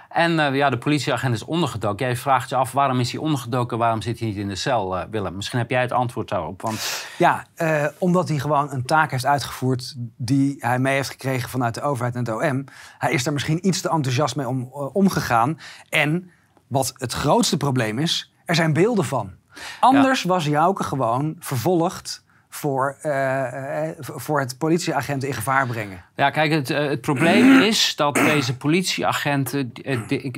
En 0.10 0.40
eh, 0.40 0.56
ja, 0.56 0.70
de 0.70 0.78
politieagent 0.78 1.36
is 1.36 1.46
ondergedoken. 1.46 2.06
Jij 2.06 2.16
vraagt 2.16 2.50
je 2.50 2.56
af, 2.56 2.72
waarom 2.72 3.00
is 3.00 3.12
hij 3.12 3.22
ondergedoken? 3.22 3.78
Waarom 3.78 4.02
zit 4.02 4.20
hij 4.20 4.28
niet 4.28 4.38
in 4.38 4.48
de 4.48 4.56
cel, 4.56 4.98
eh, 4.98 5.06
Willem? 5.12 5.36
Misschien 5.36 5.60
heb 5.60 5.70
jij 5.70 5.82
het 5.82 5.92
antwoord 5.92 6.30
daarop. 6.30 6.62
Want 6.62 7.06
Ja, 7.18 7.46
eh, 7.56 7.86
omdat 7.98 8.30
hij 8.30 8.40
gewoon 8.40 8.72
een 8.72 8.86
taak 8.86 9.12
heeft 9.12 9.26
uitgevoerd 9.26 9.96
die 10.18 10.56
hij 10.60 10.80
mee 10.80 10.96
heeft 10.96 11.10
gekregen 11.10 11.50
vanuit 11.50 11.74
de 11.74 11.82
overheid 11.82 12.16
en 12.16 12.20
het 12.20 12.30
OM. 12.30 12.64
Hij 12.98 13.12
is 13.12 13.24
daar 13.24 13.34
misschien 13.34 13.68
iets 13.68 13.82
te 13.82 13.90
enthousiast 13.90 14.36
mee 14.36 14.48
om, 14.48 14.64
omgegaan. 14.94 15.60
En 15.90 16.32
wat 16.68 16.94
het 16.98 17.14
grootste 17.14 17.58
probleem 17.58 18.00
is, 18.00 18.34
er 18.46 18.56
zijn 18.56 18.74
beelden 18.74 19.06
van. 19.06 19.32
Anders 19.80 20.24
was 20.24 20.46
Jouke 20.46 20.84
gewoon 20.84 21.36
vervolgd 21.40 22.24
voor, 22.50 22.98
eh, 23.02 23.90
eh, 23.90 23.96
voor 24.00 24.40
het 24.40 24.58
politieagenten 24.58 25.28
in 25.28 25.34
gevaar 25.34 25.68
brengen. 25.68 26.04
Ja, 26.16 26.30
kijk, 26.30 26.52
het, 26.52 26.70
eh, 26.70 26.88
het 26.88 27.02
probleem 27.02 27.60
is 27.72 27.96
dat 27.96 28.16
deze 28.16 28.58
politieagenten, 28.58 29.72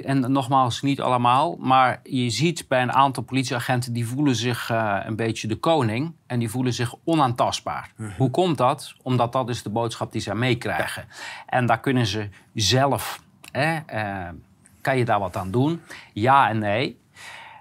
en 0.05 0.31
nogmaals 0.31 0.81
niet 0.81 1.01
allemaal, 1.01 1.55
maar 1.59 1.99
je 2.03 2.29
ziet 2.29 2.67
bij 2.67 2.81
een 2.81 2.93
aantal 2.93 3.23
politieagenten 3.23 3.93
die 3.93 4.07
voelen 4.07 4.35
zich 4.35 4.69
een 5.05 5.15
beetje 5.15 5.47
de 5.47 5.55
koning 5.55 6.13
en 6.27 6.39
die 6.39 6.49
voelen 6.49 6.73
zich 6.73 6.95
onaantastbaar. 7.03 7.91
Hoe 8.17 8.29
komt 8.29 8.57
dat? 8.57 8.93
Omdat 9.01 9.31
dat 9.31 9.49
is 9.49 9.63
de 9.63 9.69
boodschap 9.69 10.11
die 10.11 10.21
zij 10.21 10.35
meekrijgen. 10.35 11.05
En 11.45 11.65
daar 11.65 11.79
kunnen 11.79 12.05
ze 12.05 12.29
zelf, 12.53 13.21
hè, 13.51 13.79
kan 14.81 14.97
je 14.97 15.05
daar 15.05 15.19
wat 15.19 15.37
aan 15.37 15.51
doen? 15.51 15.81
Ja 16.13 16.49
en 16.49 16.59
nee. 16.59 16.99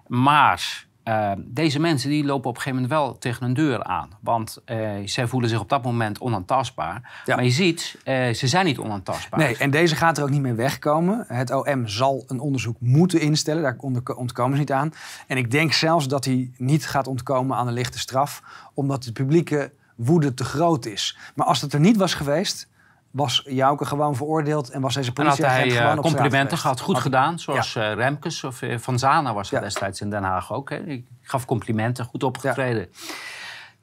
Maar 0.06 0.86
eh, 1.10 1.30
deze 1.36 1.80
mensen 1.80 2.10
die 2.10 2.24
lopen 2.24 2.50
op 2.50 2.56
een 2.56 2.62
gegeven 2.62 2.82
moment 2.82 3.00
wel 3.00 3.18
tegen 3.18 3.46
een 3.46 3.54
deur 3.54 3.84
aan. 3.84 4.10
Want 4.20 4.58
eh, 4.64 4.90
zij 5.04 5.26
voelen 5.26 5.50
zich 5.50 5.60
op 5.60 5.68
dat 5.68 5.82
moment 5.82 6.20
onaantastbaar. 6.20 7.22
Ja. 7.24 7.34
Maar 7.34 7.44
je 7.44 7.50
ziet, 7.50 7.98
eh, 8.04 8.32
ze 8.32 8.46
zijn 8.46 8.64
niet 8.64 8.78
onaantastbaar. 8.78 9.40
Nee, 9.40 9.56
en 9.56 9.70
deze 9.70 9.96
gaat 9.96 10.18
er 10.18 10.22
ook 10.22 10.30
niet 10.30 10.40
meer 10.40 10.56
wegkomen. 10.56 11.24
Het 11.28 11.52
OM 11.52 11.88
zal 11.88 12.24
een 12.26 12.40
onderzoek 12.40 12.76
moeten 12.80 13.20
instellen. 13.20 13.62
Daar 13.62 13.76
ontkomen 14.16 14.52
ze 14.52 14.60
niet 14.60 14.72
aan. 14.72 14.92
En 15.26 15.36
ik 15.36 15.50
denk 15.50 15.72
zelfs 15.72 16.08
dat 16.08 16.24
hij 16.24 16.50
niet 16.56 16.86
gaat 16.86 17.06
ontkomen 17.06 17.56
aan 17.56 17.66
een 17.66 17.72
lichte 17.72 17.98
straf. 17.98 18.42
Omdat 18.74 19.02
de 19.02 19.12
publieke 19.12 19.72
woede 19.96 20.34
te 20.34 20.44
groot 20.44 20.86
is. 20.86 21.18
Maar 21.34 21.46
als 21.46 21.60
dat 21.60 21.72
er 21.72 21.80
niet 21.80 21.96
was 21.96 22.14
geweest, 22.14 22.68
was 23.10 23.42
Jouke 23.46 23.84
gewoon 23.84 24.16
veroordeeld. 24.16 24.70
En 24.70 24.80
was 24.80 24.94
deze 24.94 25.08
En 25.14 25.14
had 25.16 25.24
politieagent 25.26 25.72
hij 25.72 25.80
eh, 25.82 25.88
gewoon 25.88 26.02
complimenten 26.04 26.58
gehad, 26.58 26.80
goed 26.80 26.94
Had- 26.94 27.02
gedaan. 27.02 27.38
Zoals 27.38 27.76
eh, 27.76 27.92
Remkes 27.94 28.44
of 28.44 28.62
eh, 28.62 28.78
Van 28.78 28.98
Zana 28.98 29.34
was 29.34 29.48
er 29.50 29.56
Ja. 29.58 29.62
destijds 29.64 30.00
in 30.00 30.10
Den 30.10 30.22
Haag 30.22 30.52
ook. 30.52 30.70
Hè. 30.70 30.76
Ik 30.76 31.04
gaf 31.22 31.44
complimenten, 31.44 32.04
goed 32.04 32.22
opgetreden. 32.22 32.88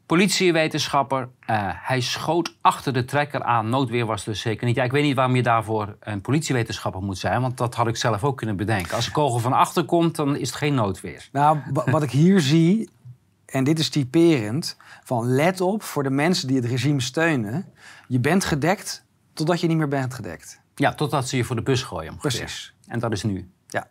Politiewetenschapper, 0.06 1.30
hij 1.76 2.02
schoot 2.02 2.56
achter 2.62 2.94
de 2.94 3.06
trekker 3.06 3.44
aan. 3.44 3.70
Noodweer 3.70 4.06
was 4.06 4.24
dus 4.24 4.42
zeker 4.42 4.68
niet. 4.68 4.76
Ja, 4.76 4.84
ik 4.84 4.92
weet 4.92 5.04
niet 5.04 5.16
waarom 5.16 5.36
je 5.36 5.44
daarvoor 5.44 5.96
een 6.00 6.22
politiewetenschapper 6.22 7.02
moet 7.02 7.18
zijn. 7.18 7.42
Want 7.42 7.58
dat 7.58 7.76
had 7.76 7.88
ik 7.88 7.96
zelf 7.98 8.24
ook 8.24 8.38
kunnen 8.38 8.56
bedenken. 8.56 8.96
Als 8.96 9.06
een 9.06 9.12
kogel 9.12 9.40
van 9.40 9.54
achter 9.54 9.84
komt, 9.84 10.16
dan 10.16 10.36
is 10.36 10.48
het 10.48 10.58
geen 10.58 10.74
noodweer. 10.74 11.30
Nou, 11.32 11.58
wa- 11.74 11.84
wat 11.92 12.04
ik 12.04 12.12
hier 12.12 12.40
zie, 12.40 12.90
en 13.46 13.64
dit 13.64 13.80
is 13.80 13.90
typerend, 13.90 14.78
van 15.04 15.26
let 15.26 15.62
op 15.62 15.84
voor 15.84 16.04
de 16.04 16.10
mensen 16.10 16.48
die 16.48 16.58
het 16.58 16.66
regime 16.66 17.02
steunen. 17.02 17.66
Je 18.08 18.20
bent 18.20 18.46
gedekt 18.46 19.06
totdat 19.38 19.62
je 19.62 19.68
niet 19.68 19.78
meer 19.78 19.88
bent 19.88 20.14
gedekt. 20.14 20.60
Ja, 20.76 20.94
totdat 20.94 21.28
ze 21.28 21.38
je 21.38 21.44
voor 21.44 21.56
de 21.56 21.62
bus 21.62 21.84
gooien. 21.84 22.18
Precies. 22.18 22.74
En 22.88 23.00
dat 23.00 23.12
is 23.12 23.24
nu. 23.24 23.50
Ja. 23.68 23.88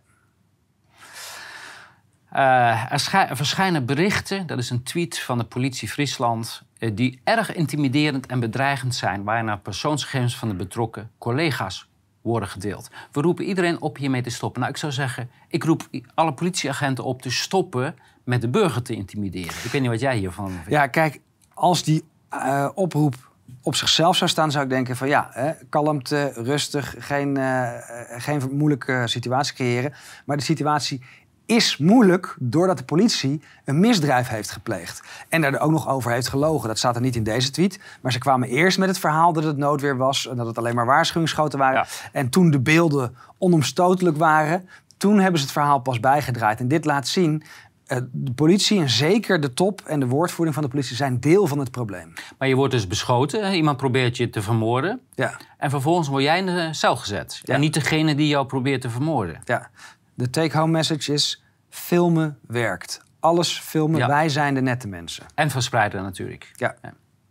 Eh, 2.30 2.92
er, 2.92 3.00
schij- 3.00 3.28
er 3.28 3.36
verschijnen 3.36 3.86
berichten, 3.86 4.46
dat 4.46 4.58
is 4.58 4.70
een 4.70 4.82
tweet 4.82 5.18
van 5.18 5.38
de 5.38 5.44
politie 5.44 5.88
Friesland, 5.88 6.62
eh, 6.78 6.90
die 6.94 7.20
erg 7.24 7.54
intimiderend 7.54 8.26
en 8.26 8.40
bedreigend 8.40 8.94
zijn, 8.94 9.24
waarna 9.24 9.56
persoonsgegevens 9.56 10.36
van 10.36 10.48
de 10.48 10.54
betrokken 10.54 11.10
collega's 11.18 11.88
worden 12.22 12.48
gedeeld. 12.48 12.90
We 13.12 13.20
roepen 13.20 13.44
iedereen 13.44 13.80
op 13.80 13.96
hiermee 13.96 14.22
te 14.22 14.30
stoppen. 14.30 14.60
Nou, 14.60 14.72
ik 14.72 14.78
zou 14.78 14.92
zeggen, 14.92 15.30
ik 15.48 15.64
roep 15.64 15.88
alle 16.14 16.34
politieagenten 16.34 17.04
op 17.04 17.22
te 17.22 17.30
stoppen 17.30 17.96
met 18.24 18.40
de 18.40 18.48
burger 18.48 18.82
te 18.82 18.94
intimideren. 18.94 19.54
Ik 19.64 19.70
weet 19.70 19.80
niet 19.80 19.90
wat 19.90 20.00
jij 20.00 20.16
hiervan 20.16 20.50
vindt. 20.50 20.70
Ja, 20.70 20.86
kijk, 20.86 21.20
als 21.54 21.82
die 21.82 22.04
eh, 22.28 22.68
oproep 22.74 23.14
op 23.62 23.74
zichzelf 23.74 24.16
zou 24.16 24.30
staan, 24.30 24.50
zou 24.50 24.64
ik 24.64 24.70
denken 24.70 24.96
van 24.96 25.08
ja, 25.08 25.28
hè, 25.30 25.52
kalmte, 25.68 26.32
rustig, 26.34 26.94
geen, 26.98 27.36
eh, 27.36 27.70
geen 28.08 28.42
moeilijke 28.52 29.02
situatie 29.04 29.54
creëren. 29.54 29.92
Maar 30.24 30.36
de 30.36 30.42
situatie 30.42 31.02
is 31.46 31.76
moeilijk 31.76 32.36
doordat 32.38 32.78
de 32.78 32.84
politie 32.84 33.42
een 33.64 33.80
misdrijf 33.80 34.28
heeft 34.28 34.50
gepleegd. 34.50 35.02
En 35.28 35.40
daar 35.40 35.60
ook 35.60 35.70
nog 35.70 35.88
over 35.88 36.12
heeft 36.12 36.28
gelogen. 36.28 36.68
Dat 36.68 36.78
staat 36.78 36.94
er 36.94 37.00
niet 37.00 37.16
in 37.16 37.22
deze 37.22 37.50
tweet. 37.50 37.80
Maar 38.00 38.12
ze 38.12 38.18
kwamen 38.18 38.48
eerst 38.48 38.78
met 38.78 38.88
het 38.88 38.98
verhaal 38.98 39.32
dat 39.32 39.44
het 39.44 39.56
noodweer 39.56 39.96
was... 39.96 40.28
en 40.28 40.36
dat 40.36 40.46
het 40.46 40.58
alleen 40.58 40.74
maar 40.74 40.86
waarschuwingsschoten 40.86 41.58
waren. 41.58 41.78
Ja. 41.78 41.86
En 42.12 42.28
toen 42.28 42.50
de 42.50 42.60
beelden 42.60 43.16
onomstotelijk 43.38 44.16
waren... 44.16 44.68
toen 44.96 45.18
hebben 45.18 45.38
ze 45.38 45.44
het 45.44 45.54
verhaal 45.54 45.78
pas 45.78 46.00
bijgedraaid. 46.00 46.60
En 46.60 46.68
dit 46.68 46.84
laat 46.84 47.08
zien... 47.08 47.42
eh, 47.86 47.98
de 48.12 48.32
politie 48.32 48.80
en 48.80 48.88
zeker 48.88 49.40
de 49.40 49.52
top 49.54 49.80
en 49.80 50.00
de 50.00 50.06
woordvoering 50.06 50.54
van 50.54 50.64
de 50.64 50.70
politie 50.70 50.96
zijn 50.96 51.20
deel 51.20 51.46
van 51.46 51.58
het 51.58 51.70
probleem. 51.70 52.12
Maar 52.38 52.48
je 52.48 52.54
wordt 52.54 52.72
dus 52.72 52.86
beschoten, 52.86 53.54
iemand 53.54 53.76
probeert 53.76 54.16
je 54.16 54.30
te 54.30 54.42
vermoorden. 54.42 55.00
Ja, 55.14 55.36
En 55.58 55.70
vervolgens 55.70 56.08
word 56.08 56.22
jij 56.22 56.38
in 56.38 56.46
de 56.46 56.68
cel 56.70 56.96
gezet. 56.96 57.40
Ja. 57.42 57.54
En 57.54 57.60
niet 57.60 57.74
degene 57.74 58.14
die 58.14 58.28
jou 58.28 58.46
probeert 58.46 58.80
te 58.80 58.90
vermoorden. 58.90 59.40
ja. 59.44 59.70
De 60.14 60.30
take-home 60.30 60.72
message 60.72 61.12
is: 61.12 61.42
filmen 61.68 62.38
werkt. 62.46 63.02
Alles 63.20 63.58
filmen, 63.58 63.98
Ja. 63.98 64.06
wij 64.06 64.28
zijn 64.28 64.54
de 64.54 64.60
nette 64.60 64.88
mensen. 64.88 65.24
En 65.34 65.50
verspreiden 65.50 66.02
natuurlijk. 66.02 66.50
Ja. 66.52 66.74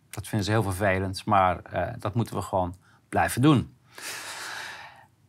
Dat 0.10 0.28
vinden 0.28 0.46
ze 0.46 0.52
heel 0.52 0.64
vervelend, 0.64 1.26
maar 1.26 1.60
eh, 1.72 1.82
dat 2.00 2.16
moeten 2.16 2.36
we 2.36 2.42
gewoon 2.42 2.76
blijven 3.10 3.42
doen. 3.42 3.74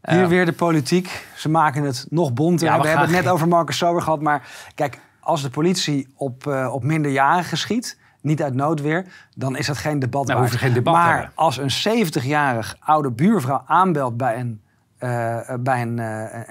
Hier 0.03 0.23
Eh, 0.23 0.29
weer 0.29 0.45
de 0.47 0.53
politiek. 0.53 1.27
Ze 1.37 1.49
maken 1.49 1.83
het 1.83 2.07
nog 2.11 2.33
bonter. 2.33 2.67
Ja, 2.67 2.77
we 2.77 2.83
we 2.83 2.89
hebben 2.89 3.07
het 3.15 3.25
net 3.25 3.33
over 3.33 3.49
Marcus 3.49 3.77
Sober 3.77 4.03
gehad. 4.03 4.21
Maar 4.21 4.49
kijk, 4.75 4.99
als 5.27 5.43
de 5.43 5.51
politie 5.51 6.09
op, 6.15 6.47
eh 6.47 6.73
op 6.73 6.83
minderjarigen 6.83 7.59
schiet, 7.59 7.99
niet 8.21 8.43
uit 8.43 8.55
noodweer, 8.55 9.07
dan 9.35 9.57
is 9.57 9.67
dat 9.67 9.79
geen 9.79 9.99
debat 9.99 10.27
Nou, 10.27 10.49
geen 10.49 10.73
debat 10.73 10.95
maar 10.95 11.31
als 11.35 11.57
een 11.57 12.07
70-jarig 12.07 12.77
oude 12.81 13.11
buurvrouw 13.11 13.63
aanbelt 13.67 14.17
bij 14.17 14.41
een, 14.41 14.61
eh, 14.99 15.51
eh, 15.51 15.61
bij 15.61 15.83
een, 15.83 15.99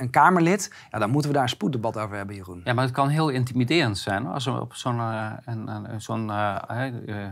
een 0.01 0.09
Kamerlid, 0.09 0.73
ja, 0.91 0.99
dan 0.99 1.09
moeten 1.09 1.29
we 1.29 1.35
daar 1.35 1.45
een 1.45 1.49
spoeddebat 1.49 1.97
over 1.97 2.15
hebben, 2.15 2.35
Jeroen. 2.35 2.61
Ja, 2.63 2.73
maar 2.73 2.83
het 2.83 2.93
kan 2.93 3.07
heel 3.07 3.29
intimiderend 3.29 3.97
zijn 3.97 4.23
hoor. 4.23 4.33
als 4.33 4.45
er 4.45 4.61
op 4.61 4.73
zo'n 4.73 5.01
zo'n 5.97 6.31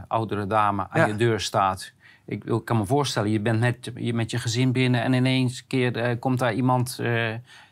oudere 0.08 0.48
dame 0.48 0.88
aan 0.90 1.00
Ja. 1.00 1.06
je 1.06 1.16
deur 1.16 1.40
staat. 1.40 1.92
Ik, 2.26 2.62
kan 2.66 2.78
me 2.78 2.86
voorstellen, 2.86 3.32
je 3.32 3.40
bent 3.40 3.60
net 3.60 3.92
je 3.96 4.14
met 4.14 4.32
je 4.32 4.38
gezin 4.38 4.72
binnen 4.72 5.04
en 5.04 5.14
ineens 5.14 5.68
keer 5.68 6.18
komt 6.18 6.40
daar 6.40 6.54
iemand 6.54 6.96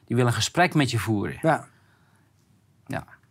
die 0.06 0.16
wil 0.16 0.26
een 0.26 0.34
gesprek 0.34 0.74
met 0.74 0.92
je 0.92 1.00
voeren. 1.00 1.38
Ja. 1.42 1.66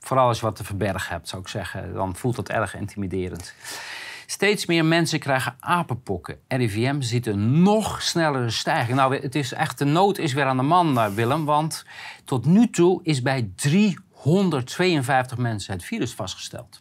Vooral 0.00 0.28
als 0.28 0.38
je 0.38 0.45
wat 0.45 0.57
te 0.57 0.64
verbergen 0.64 1.12
hebt, 1.12 1.28
zou 1.28 1.42
ik 1.42 1.49
zeggen. 1.49 1.95
Dan 1.95 2.16
voelt 2.16 2.37
dat 2.37 2.49
erg 2.49 2.75
intimiderend. 2.75 3.54
Steeds 4.26 4.66
meer 4.66 4.85
mensen 4.85 5.19
krijgen 5.19 5.54
apenpokken. 5.61 6.38
RIVM 6.49 7.00
ziet 7.00 7.26
een 7.26 7.62
nog 7.62 8.02
snellere 8.02 8.50
stijging. 8.50 8.97
Nou, 8.97 9.16
het 9.16 9.35
is 9.35 9.52
echt, 9.52 9.78
de 9.78 9.85
nood 9.85 10.19
is 10.19 10.33
weer 10.33 10.45
aan 10.45 10.57
de 10.57 10.62
man, 10.62 10.99
eh, 10.99 11.07
Willem. 11.07 11.45
Want 11.45 11.85
tot 12.25 12.45
nu 12.45 12.71
toe 12.71 13.00
is 13.02 13.23
bij 13.23 13.50
352 13.57 15.38
mensen 15.38 15.73
het 15.73 15.85
virus 15.85 16.14
vastgesteld. 16.14 16.80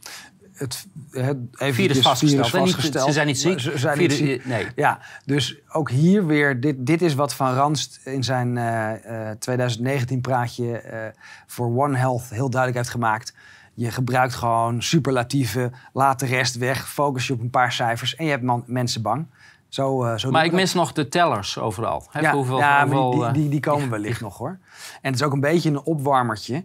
Het, 0.59 0.85
het 1.11 1.37
Virus 1.51 1.99
vastgesteld. 1.99 2.47
virus 2.47 2.51
hè? 2.51 2.59
Niet- 2.59 2.67
vastgesteld. 2.71 3.05
ze 3.05 3.11
zijn 3.13 3.27
niet 3.27 3.39
ziek. 3.39 3.59
Ze 3.59 3.77
zijn 3.77 3.97
niet 3.97 4.13
Virus- 4.13 4.29
ziek. 4.29 4.45
Nee. 4.45 4.67
Ja, 4.75 4.99
dus 5.25 5.55
ook 5.71 5.89
hier 5.89 6.25
weer, 6.25 6.59
dit, 6.59 6.75
dit 6.85 7.01
is 7.01 7.13
wat 7.15 7.33
Van 7.33 7.53
Ranst 7.53 7.99
in 8.03 8.23
zijn 8.23 8.57
eh, 8.57 9.29
eh, 9.29 9.37
2019-praatje 9.39 10.77
eh, 10.77 10.99
voor 11.47 11.67
One 11.83 11.97
Health 11.97 12.29
heel 12.29 12.49
duidelijk 12.49 12.77
heeft 12.81 12.89
gemaakt. 12.95 13.33
Je 13.73 13.91
gebruikt 13.91 14.33
gewoon 14.33 14.81
superlatieven, 14.83 15.73
laat 15.93 16.19
de 16.19 16.25
rest 16.25 16.55
weg, 16.57 16.89
focus 16.89 17.27
je 17.27 17.33
op 17.33 17.39
een 17.39 17.49
paar 17.49 17.71
cijfers 17.71 18.15
en 18.15 18.25
je 18.25 18.31
hebt 18.31 18.43
man- 18.43 18.63
mensen 18.67 19.01
bang. 19.01 19.25
Zo, 19.67 20.13
zo 20.17 20.31
Maar 20.31 20.45
ik 20.45 20.51
mis 20.51 20.73
nog 20.73 20.91
de 20.93 21.07
tellers 21.07 21.57
overal. 21.57 22.07
Hè, 22.11 22.19
ja, 22.19 22.33
hoeveel, 22.33 22.57
ja 22.57 22.81
hoeveel, 22.83 23.11
die, 23.11 23.31
die, 23.31 23.49
die, 23.49 23.59
komen 23.59 23.89
wellicht 23.89 24.21
nog 24.21 24.37
hoor. 24.37 24.57
En 25.01 25.11
het 25.11 25.15
is 25.15 25.23
ook 25.23 25.33
een 25.33 25.39
beetje 25.39 25.69
een 25.69 25.81
opwarmertje. 25.81 26.63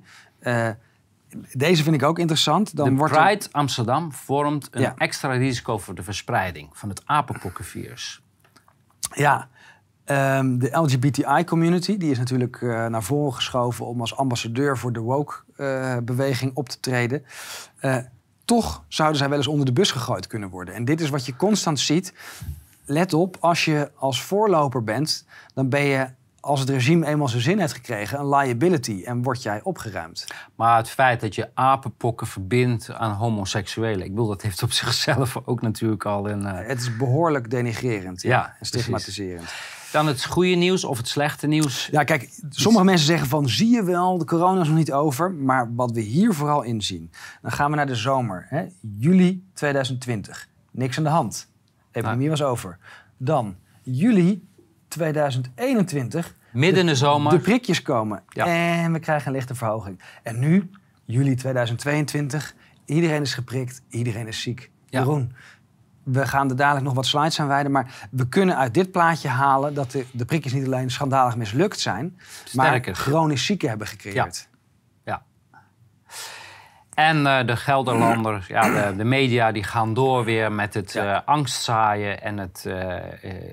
Deze 1.52 1.82
vind 1.82 1.94
ik 1.94 2.02
ook 2.02 2.18
interessant. 2.18 2.76
Dan 2.76 2.88
de 2.88 2.94
wordt 2.94 3.16
er- 3.16 3.22
Pride 3.22 3.46
Amsterdam 3.50 4.12
vormt 4.12 4.68
een 4.70 4.80
Ja. 4.80 4.94
extra 4.96 5.32
risico 5.32 5.78
voor 5.78 5.94
de 5.94 6.02
verspreiding 6.02 6.68
van 6.72 6.88
het 6.88 7.02
apenpokkenvirus. 7.04 8.22
Ja, 9.14 9.48
ehm, 10.04 10.58
de 10.58 10.68
LGBTI-community 10.72 11.96
die 11.96 12.10
is 12.10 12.18
natuurlijk 12.18 12.62
eh, 12.62 12.86
naar 12.86 13.02
voren 13.02 13.34
geschoven 13.34 13.86
om 13.86 14.00
als 14.00 14.16
ambassadeur 14.16 14.78
voor 14.78 14.92
de 14.92 15.00
woke-beweging 15.00 16.50
op 16.54 16.68
te 16.68 16.80
treden. 16.80 17.24
Eh, 17.78 17.96
toch 18.44 18.84
zouden 18.88 19.18
zij 19.18 19.28
wel 19.28 19.38
eens 19.38 19.46
onder 19.46 19.66
de 19.66 19.72
bus 19.72 19.90
gegooid 19.90 20.26
kunnen 20.26 20.48
worden. 20.48 20.74
En 20.74 20.84
dit 20.84 21.00
is 21.00 21.08
wat 21.10 21.26
je 21.26 21.36
constant 21.36 21.80
ziet. 21.80 22.14
Let 22.84 23.12
op, 23.12 23.36
als 23.40 23.64
je 23.64 23.90
als 23.94 24.22
voorloper 24.22 24.84
bent, 24.84 25.26
dan 25.54 25.68
ben 25.68 25.82
je, 25.84 26.06
als 26.44 26.60
het 26.60 26.68
regime 26.68 27.06
eenmaal 27.06 27.28
zijn 27.28 27.42
zin 27.42 27.58
heeft 27.58 27.72
gekregen, 27.72 28.18
een 28.18 28.28
liability 28.28 29.02
en 29.04 29.22
word 29.22 29.42
jij 29.42 29.60
opgeruimd. 29.62 30.26
Maar 30.54 30.76
het 30.76 30.88
feit 30.88 31.20
dat 31.20 31.34
je 31.34 31.50
apenpokken 31.54 32.26
verbindt 32.26 32.90
aan 32.92 33.12
homoseksuelen... 33.12 34.04
ik 34.04 34.10
bedoel, 34.10 34.26
dat 34.28 34.42
heeft 34.42 34.62
op 34.62 34.72
zichzelf 34.82 35.36
ook 35.44 35.62
natuurlijk 35.62 36.04
al 36.04 36.30
een... 36.30 36.46
eh, 36.46 36.68
Het 36.68 36.80
is 36.80 36.96
behoorlijk 36.96 37.50
denigrerend 37.50 38.22
ja, 38.22 38.28
Ja, 38.30 38.44
en 38.46 38.52
precies. 38.56 38.68
stigmatiserend. 38.68 39.52
Dan 39.92 40.06
het 40.06 40.24
goede 40.24 40.54
nieuws 40.54 40.84
of 40.84 40.96
het 40.96 41.08
slechte 41.08 41.46
nieuws. 41.46 41.88
Ja, 41.90 42.04
kijk, 42.04 42.30
sommige 42.48 42.84
mensen 42.84 43.06
zeggen 43.06 43.28
van 43.28 43.48
zie 43.48 43.70
je 43.70 43.82
wel, 43.84 44.18
de 44.18 44.24
corona 44.24 44.60
is 44.60 44.68
nog 44.68 44.76
niet 44.76 44.92
over. 44.92 45.32
Maar 45.32 45.74
wat 45.74 45.90
we 45.92 46.00
hier 46.00 46.34
vooral 46.34 46.62
in 46.62 46.82
zien, 46.82 47.10
dan 47.42 47.52
gaan 47.52 47.70
we 47.70 47.76
naar 47.76 47.86
de 47.86 47.94
zomer. 47.94 48.46
Hè? 48.48 48.64
Juli 48.80 49.44
2020. 49.52 50.48
Niks 50.70 50.98
aan 50.98 51.04
de 51.04 51.10
hand. 51.10 51.48
Epidemie 51.92 52.28
was 52.28 52.42
over. 52.42 52.78
Dan 53.16 53.56
juli 53.82 54.48
2021. 54.94 56.34
Midden 56.52 56.80
in 56.80 56.86
de 56.86 56.94
zomer. 56.94 57.32
De 57.32 57.38
prikjes 57.38 57.82
komen. 57.82 58.22
Ja. 58.28 58.46
En 58.46 58.92
we 58.92 58.98
krijgen 58.98 59.26
een 59.26 59.32
lichte 59.32 59.54
verhoging. 59.54 60.00
En 60.22 60.38
nu, 60.38 60.70
juli 61.04 61.34
2022, 61.34 62.54
iedereen 62.84 63.22
is 63.22 63.34
geprikt, 63.34 63.82
iedereen 63.88 64.26
is 64.26 64.40
ziek. 64.40 64.70
Ja. 64.86 64.98
Jeroen, 64.98 65.32
we 66.02 66.26
gaan 66.26 66.50
er 66.50 66.56
dadelijk 66.56 66.84
nog 66.84 66.94
wat 66.94 67.06
slides 67.06 67.40
aan 67.40 67.48
wijden. 67.48 67.72
Maar 67.72 68.08
we 68.10 68.28
kunnen 68.28 68.56
uit 68.56 68.74
dit 68.74 68.90
plaatje 68.90 69.28
halen 69.28 69.74
dat 69.74 69.90
de, 69.90 70.04
de 70.12 70.24
prikjes 70.24 70.52
niet 70.52 70.66
alleen 70.66 70.90
schandalig 70.90 71.36
mislukt 71.36 71.80
zijn, 71.80 72.18
maar 72.52 72.80
chronisch 72.92 73.46
zieken 73.46 73.68
hebben 73.68 73.86
gecreëerd. 73.86 74.48
Ja. 74.50 74.53
En 76.94 77.26
eh, 77.26 77.46
de 77.46 77.56
Gelderlanders, 77.56 78.46
ja, 78.46 78.90
de, 78.90 78.96
de 78.96 79.04
media, 79.04 79.52
die 79.52 79.62
gaan 79.62 79.94
door 79.94 80.24
weer 80.24 80.52
met 80.52 80.74
het 80.74 80.92
Ja. 80.92 81.14
eh, 81.14 81.20
angstzaaien 81.28 82.22
en 82.22 82.38
het, 82.38 82.64
eh, 82.66 82.74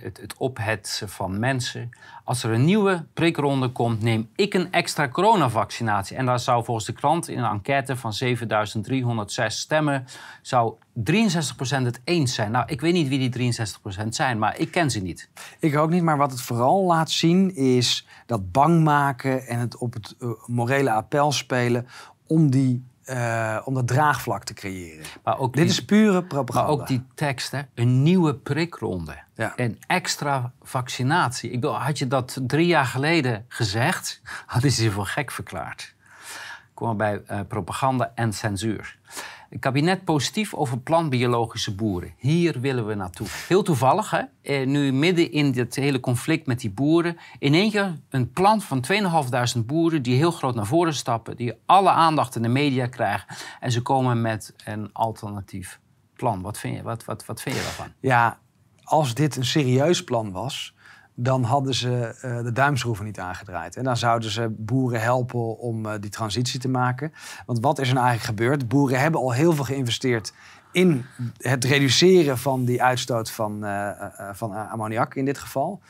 het, 0.01 0.17
het 0.21 0.33
ophetsen 0.37 1.09
van 1.09 1.39
mensen. 1.39 1.89
Als 2.23 2.43
er 2.43 2.51
een 2.51 2.65
nieuwe 2.65 3.05
prikronde 3.13 3.67
komt, 3.69 4.01
neem 4.01 4.29
ik 4.35 4.53
een 4.53 4.71
extra 4.71 5.07
coronavaccinatie. 5.09 6.17
En 6.17 6.25
daar 6.25 6.39
zou 6.39 6.63
volgens 6.63 6.85
de 6.85 6.93
krant 6.93 7.27
in 7.29 7.37
een 7.37 7.51
enquête 7.51 7.95
van 7.95 8.13
7306 8.13 9.59
stemmen, 9.59 10.05
zou 10.41 10.73
63% 10.93 11.85
het 11.85 12.01
eens 12.03 12.33
zijn. 12.33 12.51
Nou, 12.51 12.65
ik 12.67 12.81
weet 12.81 12.93
niet 12.93 13.07
wie 13.07 13.29
die 13.29 13.53
63% 13.53 14.07
zijn, 14.15 14.39
maar 14.39 14.57
ik 14.59 14.71
ken 14.71 14.91
ze 14.91 14.99
niet. 15.01 15.29
Ik 15.59 15.77
ook 15.77 15.89
niet, 15.89 16.03
maar 16.03 16.17
wat 16.17 16.31
het 16.31 16.41
vooral 16.41 16.83
laat 16.83 17.11
zien 17.11 17.55
is 17.55 18.07
dat 18.25 18.51
bang 18.51 18.83
maken 18.83 19.47
en 19.47 19.59
het 19.59 19.77
op 19.77 19.93
het 19.93 20.15
morele 20.45 20.91
appel 20.91 21.31
spelen 21.31 21.87
om, 22.27 22.49
die, 22.51 22.85
eh, 23.03 23.57
om 23.65 23.73
dat 23.73 23.87
draagvlak 23.87 24.43
te 24.43 24.53
creëren. 24.53 25.05
Maar 25.23 25.37
ook 25.39 25.53
Dit 25.53 25.63
die- 25.63 25.71
is 25.71 25.85
pure 25.85 26.11
Maar 26.11 26.23
propaganda. 26.23 26.71
ook 26.71 26.87
die 26.87 27.03
tekst, 27.15 27.51
hè? 27.51 27.61
een 27.73 28.03
nieuwe 28.03 28.35
prikronde. 28.35 29.15
Ja. 29.35 29.53
Een 29.55 29.79
extra 29.87 30.51
vaccinatie. 30.63 31.49
Ik 31.51 31.59
bedoel, 31.61 31.79
had 31.79 31.97
je 31.99 32.07
dat 32.07 32.37
drie 32.41 32.67
jaar 32.67 32.85
geleden 32.85 33.45
gezegd, 33.47 34.21
hadden 34.45 34.71
ze 34.71 34.83
je 34.83 34.91
voor 34.91 35.05
gek 35.05 35.31
verklaard. 35.31 35.93
Komen 36.73 36.97
we 36.97 36.97
bij 37.25 37.37
eh, 37.37 37.45
propaganda 37.47 38.11
en 38.15 38.33
censuur. 38.33 38.97
Het 39.51 39.59
kabinet 39.59 40.03
positief 40.03 40.53
over 40.53 40.79
plantbiologische 40.79 41.75
boeren. 41.75 42.13
Hier 42.17 42.59
willen 42.59 42.87
we 42.87 42.95
naartoe. 42.95 43.27
Heel 43.47 43.63
toevallig, 43.63 44.11
hè? 44.11 44.21
Eh, 44.41 44.67
nu 44.67 44.91
midden 44.91 45.31
in 45.31 45.51
dit 45.51 45.75
hele 45.75 45.99
conflict 45.99 46.45
met 46.45 46.59
die 46.59 46.69
boeren... 46.69 47.17
in 47.39 47.53
één 47.53 47.71
keer 47.71 47.99
een 48.09 48.31
plan 48.31 48.61
van 48.61 48.83
2.500 49.57 49.65
boeren... 49.65 50.01
die 50.01 50.15
heel 50.15 50.31
groot 50.31 50.55
naar 50.55 50.65
voren 50.65 50.93
stappen... 50.93 51.35
die 51.35 51.53
alle 51.65 51.89
aandacht 51.89 52.35
in 52.35 52.41
de 52.41 52.47
media 52.47 52.87
krijgen... 52.87 53.35
en 53.59 53.71
ze 53.71 53.81
komen 53.81 54.21
met 54.21 54.53
een 54.65 54.89
alternatief 54.93 55.79
plan. 56.15 56.41
Wat 56.41 56.57
vind 56.57 56.75
je, 56.75 56.83
wat, 56.83 57.05
wat, 57.05 57.25
wat 57.25 57.41
vind 57.41 57.55
je 57.55 57.61
daarvan? 57.61 57.91
Ja, 57.99 58.39
als 58.83 59.13
dit 59.13 59.35
een 59.35 59.45
serieus 59.45 60.03
plan 60.03 60.31
was, 60.31 60.73
dan 61.15 61.43
hadden 61.43 61.73
ze 61.73 62.15
eh, 62.21 62.43
de 62.43 62.51
duimschroeven 62.51 63.05
niet 63.05 63.19
aangedraaid. 63.19 63.75
En 63.75 63.83
dan 63.83 63.97
zouden 63.97 64.29
ze 64.29 64.55
boeren 64.57 65.01
helpen 65.01 65.59
om 65.59 65.85
eh, 65.85 65.93
die 65.99 66.09
transitie 66.09 66.59
te 66.59 66.69
maken. 66.69 67.13
Want 67.45 67.59
wat 67.59 67.79
is 67.79 67.87
er 67.87 67.93
nou 67.93 68.07
eigenlijk 68.07 68.39
gebeurd? 68.39 68.67
Boeren 68.67 68.99
hebben 68.99 69.19
al 69.19 69.31
heel 69.31 69.53
veel 69.53 69.63
geïnvesteerd 69.63 70.33
in 70.71 71.05
het 71.37 71.63
reduceren 71.65 72.37
van 72.37 72.65
die 72.65 72.83
uitstoot 72.83 73.31
van, 73.31 73.65
eh, 73.65 73.89
eh, 73.89 74.01
eh, 74.17 74.29
van 74.33 74.69
ammoniak 74.69 75.15
in 75.15 75.25
dit 75.25 75.37
geval. 75.37 75.81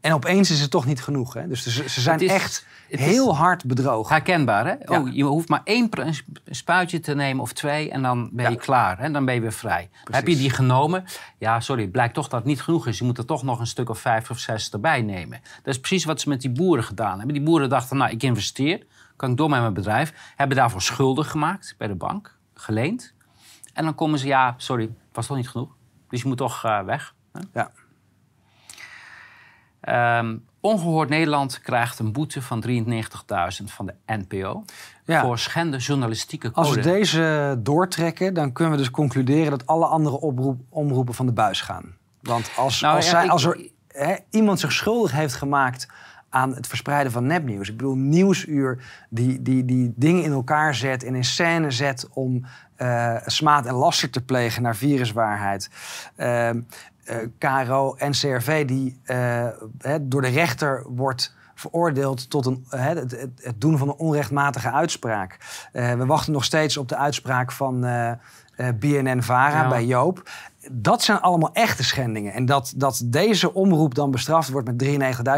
En 0.00 0.12
opeens 0.12 0.50
is 0.50 0.60
het 0.60 0.70
toch 0.70 0.86
niet 0.86 1.02
genoeg. 1.02 1.34
Hè? 1.34 1.48
Dus 1.48 1.62
ze, 1.62 1.88
ze 1.88 2.00
zijn 2.00 2.20
is- 2.20 2.30
echt 2.30 2.66
heel 2.88 3.36
hard 3.36 3.64
bedrogen. 3.64 4.14
Herkenbaar, 4.14 4.66
hè? 4.66 4.74
Ja. 4.84 5.00
Oh, 5.00 5.14
je 5.14 5.24
hoeft 5.24 5.48
maar 5.48 5.60
één 5.64 5.90
spuitje 6.50 7.00
te 7.00 7.14
nemen 7.14 7.42
of 7.42 7.52
twee 7.52 7.90
en 7.90 8.02
dan 8.02 8.28
ben 8.32 8.44
je 8.44 8.50
Ja. 8.50 8.56
klaar. 8.58 8.98
Hè? 8.98 9.10
Dan 9.10 9.24
ben 9.24 9.34
je 9.34 9.40
weer 9.40 9.52
vrij. 9.52 9.88
Heb 10.10 10.26
je 10.28 10.36
die 10.36 10.50
genomen? 10.50 11.04
Ja, 11.38 11.60
sorry, 11.60 11.82
het 11.82 11.92
blijkt 11.92 12.14
toch 12.14 12.28
dat 12.28 12.38
het 12.38 12.48
niet 12.48 12.62
genoeg 12.62 12.86
is. 12.86 12.98
Je 12.98 13.04
moet 13.04 13.18
er 13.18 13.24
toch 13.24 13.42
nog 13.42 13.60
een 13.60 13.66
stuk 13.66 13.88
of 13.90 13.98
vijf 13.98 14.30
of 14.30 14.38
zes 14.38 14.70
erbij 14.70 15.02
nemen. 15.02 15.40
Dat 15.62 15.74
is 15.74 15.80
precies 15.80 16.04
wat 16.04 16.20
ze 16.20 16.28
met 16.28 16.40
die 16.40 16.50
boeren 16.50 16.84
gedaan 16.84 17.16
hebben. 17.16 17.34
Die 17.34 17.44
boeren 17.44 17.68
dachten, 17.68 17.96
nou, 17.96 18.10
ik 18.10 18.22
investeer, 18.22 18.82
kan 19.16 19.30
ik 19.30 19.36
door 19.36 19.50
met 19.50 19.60
mijn 19.60 19.74
bedrijf. 19.74 20.12
Hebben 20.36 20.56
daarvoor 20.56 20.82
schulden 20.82 21.24
gemaakt 21.24 21.74
bij 21.78 21.88
de 21.88 21.94
bank, 21.94 22.36
geleend. 22.54 23.14
En 23.76 23.84
dan 23.84 23.94
komen 23.94 24.18
ze, 24.18 24.26
ja, 24.26 24.54
sorry, 24.56 24.82
het 24.84 24.92
was 25.12 25.26
toch 25.26 25.36
niet 25.36 25.48
genoeg. 25.48 25.74
Dus 26.08 26.22
je 26.22 26.28
moet 26.28 26.36
toch 26.36 26.64
eh, 26.64 26.80
weg. 26.82 27.14
Hè? 27.32 27.40
Ja. 27.52 27.70
Ehm, 29.80 30.36
Ongehoord 30.60 31.08
Nederland 31.08 31.60
krijgt 31.60 31.98
een 31.98 32.12
boete 32.12 32.42
van 32.42 32.64
93.000 32.68 33.64
van 33.64 33.86
de 33.86 33.94
NPO... 34.06 34.64
Ja. 35.04 35.20
voor 35.22 35.38
schende 35.38 35.76
journalistieke 35.76 36.50
Als 36.52 36.68
code. 36.68 36.82
we 36.82 36.88
deze 36.90 37.56
doortrekken, 37.62 38.34
dan 38.34 38.52
kunnen 38.52 38.72
we 38.72 38.78
dus 38.78 38.90
concluderen 38.90 39.50
dat 39.50 39.66
alle 39.66 39.86
andere 39.86 40.20
oproep, 40.20 40.60
omroepen 40.68 41.14
van 41.14 41.26
de 41.26 41.32
buis 41.32 41.60
gaan. 41.60 41.96
Want 42.22 42.50
als, 42.56 42.80
Nou 42.80 42.96
als, 42.96 43.04
ja, 43.04 43.10
zij, 43.10 43.24
ik- 43.24 43.30
als 43.30 43.44
er 43.44 43.68
hè, 43.88 44.14
iemand 44.30 44.60
zich 44.60 44.72
schuldig 44.72 45.12
heeft 45.12 45.34
gemaakt 45.34 45.88
aan 46.28 46.54
het 46.54 46.66
verspreiden 46.66 47.12
van 47.12 47.26
nepnieuws. 47.26 47.68
Ik 47.68 47.76
bedoel, 47.76 47.94
Nieuwsuur 47.94 48.84
die, 49.10 49.42
die, 49.42 49.64
die 49.64 49.92
dingen 49.96 50.22
in 50.22 50.32
elkaar 50.32 50.74
zet 50.74 51.02
en 51.04 51.14
in 51.14 51.24
scène 51.24 51.70
zet 51.70 52.08
om 52.12 52.44
eh, 52.76 53.14
smaad 53.26 53.66
en 53.66 53.74
laster 53.74 54.10
te 54.10 54.24
plegen 54.24 54.62
naar 54.62 54.76
viruswaarheid. 54.76 55.70
Ehm, 56.16 56.60
eh, 57.04 57.16
KRO 57.38 57.94
en 57.94 58.12
CRV 58.12 58.64
die 58.64 59.00
eh, 59.04 59.46
door 60.00 60.22
de 60.22 60.28
rechter 60.28 60.84
wordt 60.88 61.34
veroordeeld 61.54 62.30
tot 62.30 62.46
een, 62.46 62.64
het, 62.68 63.10
het- 63.10 63.60
doen 63.60 63.78
van 63.78 63.88
een 63.88 63.94
onrechtmatige 63.94 64.70
uitspraak. 64.72 65.36
We 65.72 66.06
wachten 66.06 66.32
nog 66.32 66.44
steeds 66.44 66.76
op 66.76 66.88
de 66.88 66.96
uitspraak 66.96 67.52
van 67.52 67.84
eh 67.84 68.12
BNN-Vara 68.78 69.62
Ja. 69.62 69.68
bij 69.68 69.84
Joop. 69.84 70.30
Dat 70.72 71.02
zijn 71.02 71.20
allemaal 71.20 71.52
echte 71.52 71.84
schendingen. 71.84 72.32
En 72.32 72.46
dat, 72.46 72.72
dat 72.76 73.02
deze 73.04 73.54
omroep 73.54 73.94
dan 73.94 74.10
bestraft 74.10 74.50
wordt 74.50 74.66
met 74.66 74.84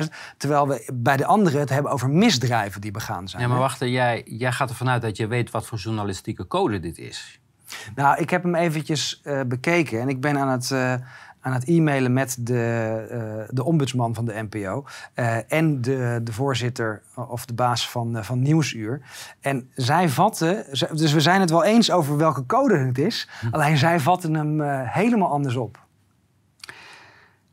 93.000... 0.05 0.15
terwijl 0.37 0.69
we 0.69 0.91
bij 0.95 1.17
de 1.17 1.27
anderen 1.27 1.61
het 1.61 1.71
hebben 1.71 1.93
over 1.93 2.11
misdrijven 2.11 2.81
die 2.81 2.91
begaan 2.91 3.29
zijn. 3.29 3.43
Ja, 3.43 3.49
maar 3.49 3.59
wacht, 3.59 3.81
jij, 3.81 4.23
jij 4.25 4.53
gaat 4.53 4.71
ervan 4.71 4.89
uit 4.89 5.03
dat 5.03 5.17
je 5.17 5.27
weet 5.27 5.51
wat 5.51 5.67
voor 5.67 5.79
journalistieke 5.79 6.47
code 6.47 6.81
dit 6.81 6.99
is. 6.99 7.41
Nou, 7.95 8.19
ik 8.19 8.31
heb 8.31 8.43
hem 8.43 8.55
eventjes 8.55 9.21
eh, 9.23 9.41
bekeken 9.47 10.01
en 10.01 10.09
ik 10.09 10.21
ben 10.21 10.39
aan 10.39 10.49
het, 10.49 10.71
eh, 10.71 10.95
aan 11.41 11.53
het 11.53 11.65
e-mailen 11.65 12.13
met 12.13 12.37
de, 12.41 13.07
eh, 13.11 13.49
de 13.49 13.65
ombudsman 13.65 14.15
van 14.15 14.25
de 14.25 14.47
NPO 14.51 14.85
eh, 15.15 15.53
en 15.53 15.81
de, 15.81 16.21
de 16.23 16.33
voorzitter 16.33 17.03
of 17.29 17.47
de 17.47 17.55
baas 17.55 17.91
van, 17.91 18.17
eh, 18.17 18.23
van 18.23 18.43
Nieuwsuur. 18.43 19.01
En 19.41 19.71
zij 19.75 20.09
vatten, 20.09 20.65
dus 20.93 21.13
we 21.13 21.21
zijn 21.21 21.41
het 21.41 21.51
wel 21.51 21.65
eens 21.65 21.91
over 21.91 22.17
welke 22.17 22.47
code 22.47 22.77
het 22.79 22.99
is, 22.99 23.29
alleen 23.51 23.77
zij 23.77 24.01
vatten 24.01 24.35
hem 24.35 24.61
eh, 24.61 24.81
helemaal 24.85 25.31
anders 25.31 25.57
op. 25.57 25.87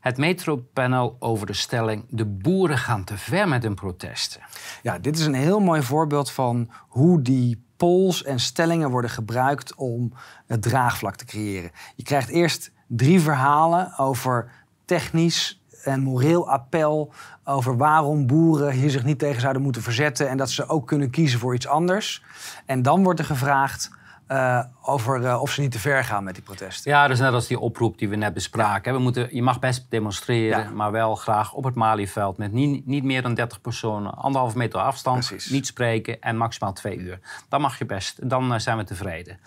Het 0.00 0.16
metropanel 0.16 1.16
over 1.18 1.46
de 1.46 1.52
stelling... 1.52 2.04
de 2.08 2.24
boeren 2.24 2.78
gaan 2.78 3.04
te 3.04 3.18
ver 3.18 3.48
met 3.48 3.62
hun 3.62 3.74
protesten. 3.74 4.40
Ja, 4.82 4.98
dit 4.98 5.18
is 5.18 5.26
een 5.26 5.34
heel 5.34 5.60
mooi 5.60 5.82
voorbeeld 5.82 6.30
van 6.30 6.70
hoe 6.88 7.22
die 7.22 7.64
polls 7.76 8.24
en 8.24 8.40
stellingen 8.40 8.90
worden 8.90 9.10
gebruikt 9.10 9.74
om 9.74 10.12
het 10.46 10.62
draagvlak 10.62 11.16
te 11.16 11.24
creëren. 11.24 11.70
Je 11.94 12.02
krijgt 12.02 12.28
eerst 12.28 12.72
drie 12.86 13.20
verhalen 13.20 13.98
over 13.98 14.50
technisch 14.84 15.60
en 15.84 16.00
moreel 16.00 16.50
appel 16.50 17.12
over 17.44 17.76
waarom 17.76 18.26
boeren 18.26 18.72
hier 18.72 18.90
zich 18.90 19.04
niet 19.04 19.18
tegen 19.18 19.40
zouden 19.40 19.62
moeten 19.62 19.82
verzetten 19.82 20.28
en 20.28 20.36
dat 20.36 20.50
ze 20.50 20.68
ook 20.68 20.86
kunnen 20.86 21.10
kiezen 21.10 21.38
voor 21.38 21.54
iets 21.54 21.66
anders. 21.66 22.22
En 22.66 22.82
dan 22.82 23.02
wordt 23.02 23.18
er 23.18 23.24
gevraagd 23.24 23.90
eh, 24.26 24.60
over 24.82 25.24
eh, 25.24 25.42
of 25.42 25.50
ze 25.50 25.60
niet 25.60 25.72
te 25.72 25.78
ver 25.78 26.04
gaan 26.04 26.24
met 26.24 26.34
die 26.34 26.42
protesten. 26.42 26.90
Ja, 26.90 27.08
is 27.08 27.18
net 27.18 27.32
als 27.32 27.46
die 27.46 27.58
oproep 27.60 27.98
die 27.98 28.08
we 28.08 28.16
net 28.16 28.34
bespraken. 28.34 28.92
We 28.92 28.98
moeten, 28.98 29.28
je 29.30 29.42
mag 29.42 29.58
best 29.58 29.86
demonstreren, 29.90 30.58
Ja. 30.58 30.70
maar 30.70 30.92
wel 30.92 31.14
graag 31.14 31.52
op 31.52 31.64
het 31.64 31.74
Malieveld... 31.74 32.36
met 32.36 32.52
niet, 32.52 32.86
niet 32.86 33.04
meer 33.04 33.22
dan 33.22 33.34
30 33.34 33.60
personen, 33.60 34.14
anderhalf 34.14 34.54
meter 34.54 34.80
afstand, 34.80 35.26
Precies. 35.26 35.50
niet 35.50 35.66
spreken 35.66 36.20
en 36.20 36.36
maximaal 36.36 36.72
twee 36.72 36.96
uur. 36.96 37.18
Dan 37.48 37.60
mag 37.60 37.78
je 37.78 37.84
best, 37.84 38.28
dan 38.30 38.52
eh, 38.52 38.58
zijn 38.58 38.76
we 38.76 38.84
tevreden. 38.84 39.38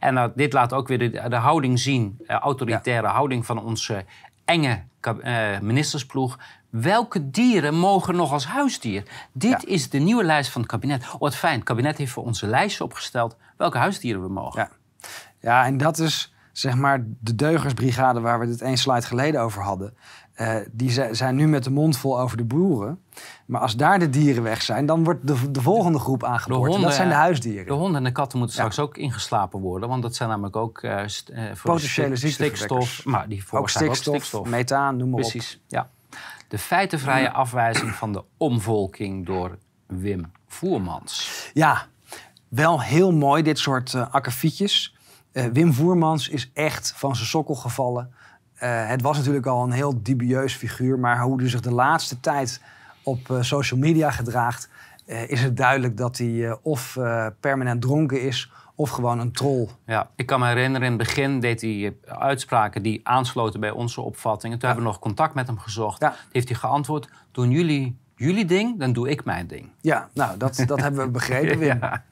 En 0.00 0.32
dit 0.34 0.52
laat 0.52 0.72
ook 0.72 0.88
weer 0.88 0.98
de, 0.98 1.28
de 1.28 1.36
houding 1.36 1.78
zien, 1.78 2.20
autoritaire 2.26 3.06
houding 3.06 3.46
van 3.46 3.62
onze 3.62 4.04
enge 4.44 4.82
ministersploeg. 5.60 6.38
Welke 6.70 7.30
dieren 7.30 7.74
mogen 7.74 8.16
nog 8.16 8.32
als 8.32 8.46
huisdier? 8.46 9.02
Dit 9.32 9.50
Ja. 9.50 9.60
is 9.72 9.90
de 9.90 9.98
nieuwe 9.98 10.24
lijst 10.24 10.50
van 10.50 10.60
het 10.60 10.70
kabinet. 10.70 11.04
Oh, 11.12 11.20
wat 11.20 11.34
fijn, 11.34 11.54
het 11.54 11.64
kabinet 11.64 11.98
heeft 11.98 12.12
voor 12.12 12.24
onze 12.24 12.46
lijstje 12.46 12.84
opgesteld 12.84 13.36
welke 13.56 13.78
huisdieren 13.78 14.22
we 14.22 14.28
mogen. 14.28 14.60
Ja. 14.60 14.70
Ja, 15.40 15.64
en 15.64 15.76
dat 15.76 15.98
is 15.98 16.34
zeg 16.52 16.74
maar 16.76 17.04
de 17.20 17.34
deugersbrigade 17.34 18.20
waar 18.20 18.38
we 18.40 18.46
het 18.46 18.60
één 18.62 18.76
slide 18.76 19.02
geleden 19.06 19.40
over 19.40 19.62
hadden. 19.62 19.96
Eh, 20.32 20.56
die 20.72 20.90
zi- 20.90 21.14
zijn 21.14 21.34
nu 21.36 21.48
met 21.48 21.64
de 21.64 21.70
mond 21.70 21.96
vol 21.98 22.20
over 22.20 22.36
de 22.36 22.44
boeren. 22.44 23.00
Maar 23.46 23.60
als 23.60 23.76
daar 23.76 23.98
de 23.98 24.10
dieren 24.10 24.42
weg 24.42 24.62
zijn, 24.62 24.86
dan 24.86 25.04
wordt 25.04 25.26
de, 25.26 25.50
de 25.50 25.60
volgende 25.62 25.98
groep 25.98 26.24
aangeboord. 26.24 26.60
En 26.60 26.66
honden, 26.66 26.86
dat 26.86 26.94
zijn 26.94 27.08
de 27.08 27.14
eh, 27.14 27.20
huisdieren. 27.20 27.66
De 27.66 27.72
honden 27.72 27.96
en 27.96 28.04
de 28.04 28.12
katten 28.12 28.38
moeten 28.38 28.56
Ja. 28.56 28.70
straks 28.70 28.88
ook 28.88 28.96
ingeslapen 28.96 29.60
worden. 29.60 29.88
Want 29.88 30.02
dat 30.02 30.14
zijn 30.16 30.28
namelijk 30.28 30.56
ook 30.56 30.78
eh, 30.82 31.02
st- 31.06 31.32
voor 31.54 31.72
Potentiële 31.72 32.16
stikstof. 32.16 33.04
Maar 33.04 33.28
die 33.28 33.38
ook 33.40 33.46
veroorzaken 33.48 33.96
stikstof, 33.96 34.46
methaan, 34.48 34.96
noem 34.96 35.10
maar 35.10 35.20
op. 35.20 35.30
Precies, 35.30 35.60
ja. 35.66 35.90
De 36.48 36.58
feitenvrije 36.58 37.32
afwijzing 37.32 37.90
van 37.90 38.12
de 38.12 38.24
omvolking 38.36 39.26
door 39.26 39.58
Wim 39.86 40.30
Voermans. 40.46 41.50
Ja, 41.54 41.86
wel 42.48 42.82
heel 42.82 43.12
mooi, 43.12 43.42
dit 43.42 43.58
soort 43.58 43.94
eh 43.94 44.14
akkefietjes. 44.14 44.96
Eh, 45.32 45.44
Wim 45.52 45.72
Voermans 45.72 46.28
is 46.28 46.50
echt 46.54 46.92
van 46.96 47.16
zijn 47.16 47.28
sokkel 47.28 47.54
gevallen. 47.54 48.12
Eh, 48.54 48.88
het 48.88 49.02
was 49.02 49.16
natuurlijk 49.16 49.46
al 49.46 49.62
een 49.62 49.70
heel 49.70 50.02
dubieus 50.02 50.54
figuur, 50.54 50.98
maar 50.98 51.20
hoe 51.20 51.40
hij 51.40 51.48
zich 51.48 51.60
de 51.60 51.72
laatste 51.72 52.20
tijd 52.20 52.62
op 53.02 53.38
social 53.40 53.80
media 53.80 54.10
gedraagt, 54.10 54.68
is 55.26 55.42
het 55.42 55.56
duidelijk 55.56 55.96
dat 55.96 56.18
hij 56.18 56.58
of 56.62 56.98
permanent 57.40 57.80
dronken 57.80 58.22
is 58.22 58.50
of 58.78 58.90
gewoon 58.90 59.18
een 59.18 59.32
troll. 59.32 59.68
Ja, 59.86 60.10
ik 60.16 60.26
kan 60.26 60.40
me 60.40 60.46
herinneren, 60.46 60.86
in 60.86 60.98
het 60.98 61.06
begin 61.06 61.40
deed 61.40 61.60
hij 61.60 61.94
eh, 62.04 62.18
uitspraken 62.18 62.82
die 62.82 63.00
aansloten 63.02 63.60
bij 63.60 63.70
onze 63.70 64.00
opvattingen. 64.00 64.58
Toen 64.58 64.68
hebben 64.68 64.86
we 64.86 64.92
nog 64.92 65.00
contact 65.00 65.34
met 65.34 65.46
hem 65.46 65.58
gezocht. 65.58 66.00
Ja. 66.00 66.14
Heeft 66.32 66.48
hij 66.48 66.58
geantwoord, 66.58 67.08
doen 67.32 67.50
jullie 67.50 67.96
jullie 68.16 68.44
ding, 68.44 68.78
dan 68.78 68.92
doe 68.92 69.08
ik 69.08 69.24
mijn 69.24 69.46
ding. 69.46 69.68
Ja, 69.80 70.08
nou, 70.14 70.36
dat, 70.36 70.62
dat 70.66 70.80
hebben 70.80 71.04
we 71.04 71.10
begrepen, 71.18 71.58
Wim. 71.58 71.78
Ja. 71.78 72.04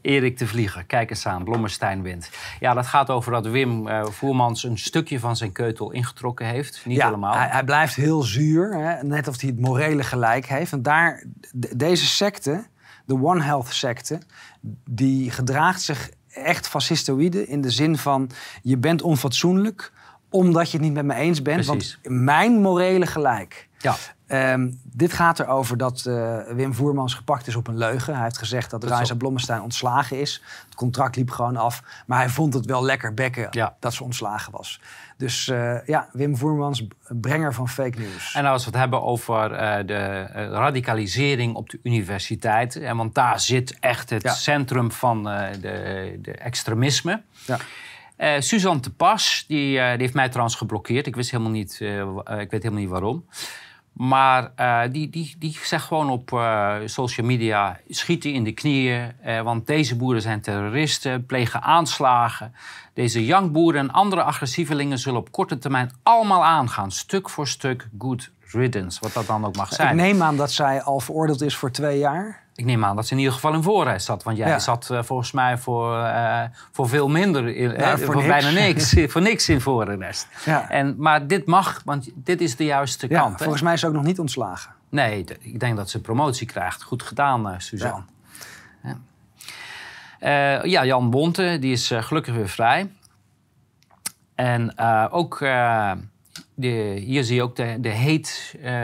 Erik 0.00 0.38
de 0.38 0.46
Vlieger, 0.46 0.84
kijk 0.84 1.10
eens 1.10 1.26
aan, 1.26 1.44
Blommestein 1.44 2.02
wint. 2.02 2.30
Ja, 2.60 2.74
dat 2.74 2.86
gaat 2.86 3.10
over 3.10 3.32
dat 3.32 3.46
Wim 3.46 3.88
eh, 3.88 4.04
Voermans 4.04 4.64
een 4.64 4.78
stukje 4.78 5.20
van 5.20 5.36
zijn 5.36 5.52
keutel 5.52 5.90
ingetrokken 5.90 6.46
heeft. 6.46 6.82
Niet 6.84 6.96
ja, 6.96 7.04
helemaal. 7.04 7.34
Hij, 7.34 7.48
hij 7.48 7.64
blijft 7.64 7.94
heel 7.94 8.22
zuur, 8.22 8.74
hè? 8.78 9.02
net 9.02 9.28
of 9.28 9.40
hij 9.40 9.50
het 9.50 9.60
morele 9.60 10.02
gelijk 10.02 10.46
heeft. 10.46 10.72
En 10.72 10.82
daar, 10.82 11.24
de- 11.52 11.76
deze 11.76 12.06
secte, 12.06 12.64
de 13.04 13.14
One 13.22 13.42
Health 13.42 13.72
secte, 13.72 14.18
die 14.90 15.30
gedraagt 15.30 15.82
zich 15.82 16.10
echt 16.32 16.68
fascistoïde 16.68 17.46
in 17.46 17.60
de 17.60 17.70
zin 17.70 17.98
van 17.98 18.30
je 18.62 18.78
bent 18.78 19.02
onfatsoenlijk 19.02 19.92
omdat 20.34 20.70
je 20.70 20.76
het 20.76 20.86
niet 20.86 20.94
met 20.94 21.04
me 21.04 21.14
eens 21.14 21.42
bent. 21.42 21.66
Precies. 21.66 21.98
Want 22.02 22.14
mijn 22.22 22.60
morele 22.60 23.06
gelijk. 23.06 23.68
Ja. 23.78 23.94
Ehm, 24.26 24.70
dit 24.82 25.12
gaat 25.12 25.38
erover 25.40 25.76
dat 25.76 26.04
eh, 26.06 26.38
Wim 26.52 26.74
Voermans 26.74 27.14
gepakt 27.14 27.46
is 27.46 27.56
op 27.56 27.66
een 27.68 27.76
leugen. 27.76 28.14
Hij 28.14 28.22
heeft 28.22 28.38
gezegd 28.38 28.70
dat 28.70 28.80
Dat 28.80 28.90
Reisa 28.90 29.04
zo. 29.06 29.14
Blommestein 29.14 29.62
ontslagen 29.62 30.20
is. 30.20 30.42
Het 30.64 30.74
contract 30.74 31.16
liep 31.16 31.30
gewoon 31.30 31.56
af. 31.56 31.82
Maar 32.06 32.18
hij 32.18 32.28
vond 32.28 32.54
het 32.54 32.66
wel 32.66 32.84
lekker 32.84 33.14
bekken 33.14 33.46
Ja. 33.50 33.76
dat 33.80 33.94
ze 33.94 34.04
ontslagen 34.04 34.52
was. 34.52 34.80
Dus 35.16 35.48
eh, 35.48 35.86
ja, 35.86 36.08
Wim 36.12 36.36
Voermans, 36.36 36.86
brenger 37.08 37.54
van 37.54 37.68
fake 37.68 37.98
news. 37.98 38.34
En 38.34 38.44
als 38.44 38.64
we 38.64 38.70
het 38.70 38.78
hebben 38.78 39.02
over 39.02 39.52
eh, 39.52 39.86
de 39.86 40.22
radicalisering 40.50 41.54
op 41.54 41.70
de 41.70 41.80
universiteit. 41.82 42.76
En 42.76 42.96
want 42.96 43.14
daar 43.14 43.40
zit 43.40 43.76
echt 43.80 44.10
het 44.10 44.22
Ja. 44.22 44.32
centrum 44.32 44.92
van 44.92 45.22
de, 45.24 46.18
de 46.22 46.32
extremisme. 46.32 47.22
Ja. 47.46 47.58
Eh, 48.16 48.40
Suzanne 48.40 48.80
de 48.80 48.90
Pas, 48.90 49.44
die, 49.48 49.78
eh, 49.78 49.90
die 49.90 50.00
heeft 50.00 50.14
mij 50.14 50.28
trouwens 50.28 50.56
geblokkeerd. 50.56 51.06
Ik, 51.06 51.16
wist 51.16 51.30
helemaal 51.30 51.52
niet, 51.52 51.78
eh, 51.80 52.00
ik 52.40 52.50
weet 52.50 52.62
helemaal 52.62 52.80
niet 52.80 52.88
waarom. 52.88 53.24
Maar 53.92 54.52
die, 54.92 55.10
die, 55.10 55.34
die 55.38 55.58
zegt 55.62 55.84
gewoon 55.84 56.10
op 56.10 56.28
social 56.84 57.26
media: 57.26 57.80
schieten 57.88 58.32
in 58.32 58.44
de 58.44 58.52
knieën. 58.52 59.12
want 59.42 59.66
deze 59.66 59.96
boeren 59.96 60.22
zijn 60.22 60.40
terroristen, 60.40 61.26
plegen 61.26 61.62
aanslagen. 61.62 62.54
Deze 62.94 63.24
jankboeren 63.24 63.80
en 63.80 63.90
andere 63.90 64.22
agressievelingen 64.22 64.98
zullen 64.98 65.20
op 65.20 65.32
korte 65.32 65.58
termijn 65.58 65.92
allemaal 66.02 66.44
aangaan. 66.44 66.90
Stuk 66.90 67.30
voor 67.30 67.48
stuk 67.48 67.88
good 67.98 68.30
riddance, 68.40 68.98
wat 69.00 69.12
dat 69.12 69.26
dan 69.26 69.44
ook 69.44 69.56
mag 69.56 69.72
zijn. 69.72 69.88
Ik 69.88 70.02
neem 70.04 70.22
aan 70.22 70.36
dat 70.36 70.52
zij 70.52 70.82
al 70.82 71.00
veroordeeld 71.00 71.42
is 71.42 71.56
voor 71.56 71.70
twee 71.70 71.98
jaar. 71.98 72.43
Ik 72.56 72.64
neem 72.64 72.84
aan 72.84 72.96
dat 72.96 73.06
ze 73.06 73.12
in 73.12 73.18
ieder 73.18 73.34
geval 73.34 73.52
in 73.54 73.62
voorreis 73.62 74.04
zat. 74.04 74.22
Want 74.22 74.36
jij 74.36 74.48
Ja. 74.48 74.58
zat 74.58 74.90
eh, 74.90 75.02
volgens 75.02 75.32
mij 75.32 75.58
voor, 75.58 75.98
eh, 76.04 76.42
voor 76.72 76.88
veel 76.88 77.08
minder, 77.08 77.48
in, 77.56 77.74
eh, 77.74 77.88
voor 77.88 77.98
voor, 77.98 78.14
niks. 78.14 78.26
bijna 78.26 78.50
niks, 78.50 78.94
voor 79.12 79.20
niks 79.22 79.48
in 79.48 79.60
voorarrest. 79.60 80.28
Ja. 80.44 80.70
En, 80.70 80.94
maar 80.98 81.26
dit 81.26 81.46
mag, 81.46 81.82
want 81.84 82.10
dit 82.14 82.40
is 82.40 82.56
de 82.56 82.64
juiste 82.64 83.06
Ja, 83.08 83.18
kant. 83.20 83.32
hè? 83.38 83.42
volgens 83.42 83.62
mij 83.62 83.72
is 83.72 83.80
ze 83.80 83.86
ook 83.86 83.92
nog 83.92 84.04
niet 84.04 84.18
ontslagen. 84.18 84.72
Nee, 84.88 85.24
ik 85.40 85.60
denk 85.60 85.76
dat 85.76 85.90
ze 85.90 86.00
promotie 86.00 86.46
krijgt. 86.46 86.82
Goed 86.82 87.02
gedaan, 87.02 87.54
Suzanne. 87.60 88.02
Ja. 88.82 90.60
Ja, 90.64 90.84
Jan 90.84 91.10
Bonte, 91.10 91.56
die 91.60 91.72
is 91.72 91.92
gelukkig 91.94 92.34
weer 92.34 92.48
vrij. 92.48 92.90
En 94.34 94.78
ook, 95.10 95.40
de, 96.54 97.02
hier 97.04 97.24
zie 97.24 97.34
je 97.34 97.42
ook 97.42 97.56
de, 97.56 97.76
de 97.80 97.88
heet, 97.88 98.54
eh, 98.62 98.74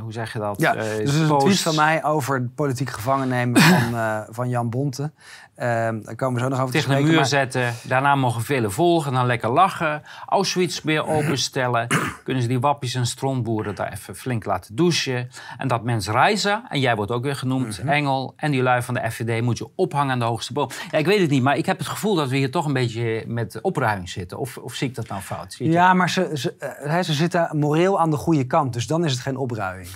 hoe 0.00 0.12
zeg 0.12 0.32
je 0.32 0.38
dat? 0.38 0.60
Ja, 0.60 0.72
dus 0.72 0.98
is 0.98 1.14
een 1.14 1.38
tweet 1.38 1.60
van 1.60 1.74
mij 1.74 2.04
over 2.04 2.34
het 2.34 2.54
politiek 2.54 2.90
gevangen 2.90 3.28
nemen 3.28 3.60
van, 3.60 3.94
eh, 3.98 4.20
van 4.28 4.48
Jan 4.48 4.70
Bonte. 4.70 5.10
Ehm, 5.56 6.00
daar 6.02 6.14
komen 6.16 6.34
we 6.34 6.40
zo 6.40 6.48
nog 6.48 6.60
over 6.60 6.72
Tegen 6.74 6.90
te 6.90 6.96
de 6.96 7.02
muur 7.02 7.14
maar- 7.14 7.26
zetten. 7.26 7.74
Daarna 7.82 8.14
mogen 8.14 8.42
velen 8.42 8.72
volgen. 8.72 9.12
Dan 9.12 9.26
lekker 9.26 9.50
lachen. 9.50 10.02
Auschwitz 10.26 10.80
weer 10.82 11.06
openstellen. 11.16 11.86
Kunnen 12.24 12.42
ze 12.42 12.48
die 12.48 12.60
wappies 12.60 12.94
en 12.94 13.06
strontboeren 13.06 13.74
daar 13.74 13.92
even 13.92 14.16
flink 14.16 14.44
laten 14.44 14.76
douchen. 14.76 15.30
En 15.58 15.68
dat 15.68 15.82
mens 15.82 16.08
Reiza, 16.08 16.64
en 16.68 16.80
jij 16.80 16.96
wordt 16.96 17.10
ook 17.10 17.22
weer 17.22 17.36
genoemd, 17.36 17.78
Mhm. 17.78 17.88
Engel... 17.88 18.32
en 18.36 18.50
die 18.50 18.62
lui 18.62 18.82
van 18.82 18.94
de 18.94 19.10
FVD 19.10 19.42
moet 19.42 19.58
je 19.58 19.68
ophangen 19.74 20.12
aan 20.12 20.18
de 20.18 20.24
hoogste 20.24 20.52
boom. 20.52 20.68
Ja, 20.90 20.98
ik 20.98 21.06
weet 21.06 21.20
het 21.20 21.30
niet, 21.30 21.42
maar 21.42 21.56
ik 21.56 21.66
heb 21.66 21.78
het 21.78 21.86
gevoel 21.86 22.14
dat 22.14 22.28
we 22.28 22.36
hier 22.36 22.50
toch 22.50 22.66
een 22.66 22.72
beetje 22.72 23.24
met 23.26 23.58
opruiming 23.62 24.08
zitten. 24.08 24.38
Of, 24.38 24.56
of 24.56 24.74
zie 24.74 24.88
ik 24.88 24.94
dat 24.94 25.08
nou 25.08 25.20
fout? 25.22 25.54
Ja, 25.58 25.94
maar 25.94 26.10
ze, 26.10 26.30
ze, 26.34 26.54
eh, 26.56 27.00
ze 27.00 27.12
zitten 27.12 27.48
moreel 27.58 28.00
aan 28.00 28.10
de 28.10 28.16
goede 28.16 28.44
kant. 28.46 28.72
Dus 28.72 28.86
dan 28.86 29.04
is 29.04 29.12
het 29.12 29.20
geen 29.20 29.36
opruiing. 29.36 29.88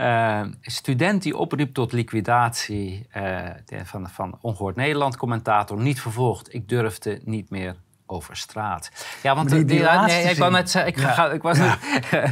Uh, 0.00 0.40
student 0.60 1.22
die 1.22 1.36
opriep 1.36 1.74
tot 1.74 1.92
liquidatie 1.92 3.06
uh, 3.16 3.48
van, 3.84 4.08
van 4.10 4.38
Ongehoord 4.40 4.76
Nederland, 4.76 5.16
commentator, 5.16 5.80
niet 5.80 6.00
vervolgd. 6.00 6.54
Ik 6.54 6.68
durfde 6.68 7.20
niet 7.24 7.50
meer 7.50 7.76
over 8.06 8.36
straat. 8.36 8.90
Ja, 9.22 9.34
want 9.34 9.50
die, 9.50 9.64
die 9.64 9.78
die, 9.78 9.88
nee, 9.88 10.30
ik 10.30 10.36
wou 10.36 10.52
net 10.52 10.70
zeggen, 10.70 10.92
ik 10.92 10.98
ga, 10.98 11.30
ik 11.30 11.42
was 11.42 11.58
ja. 11.58 11.78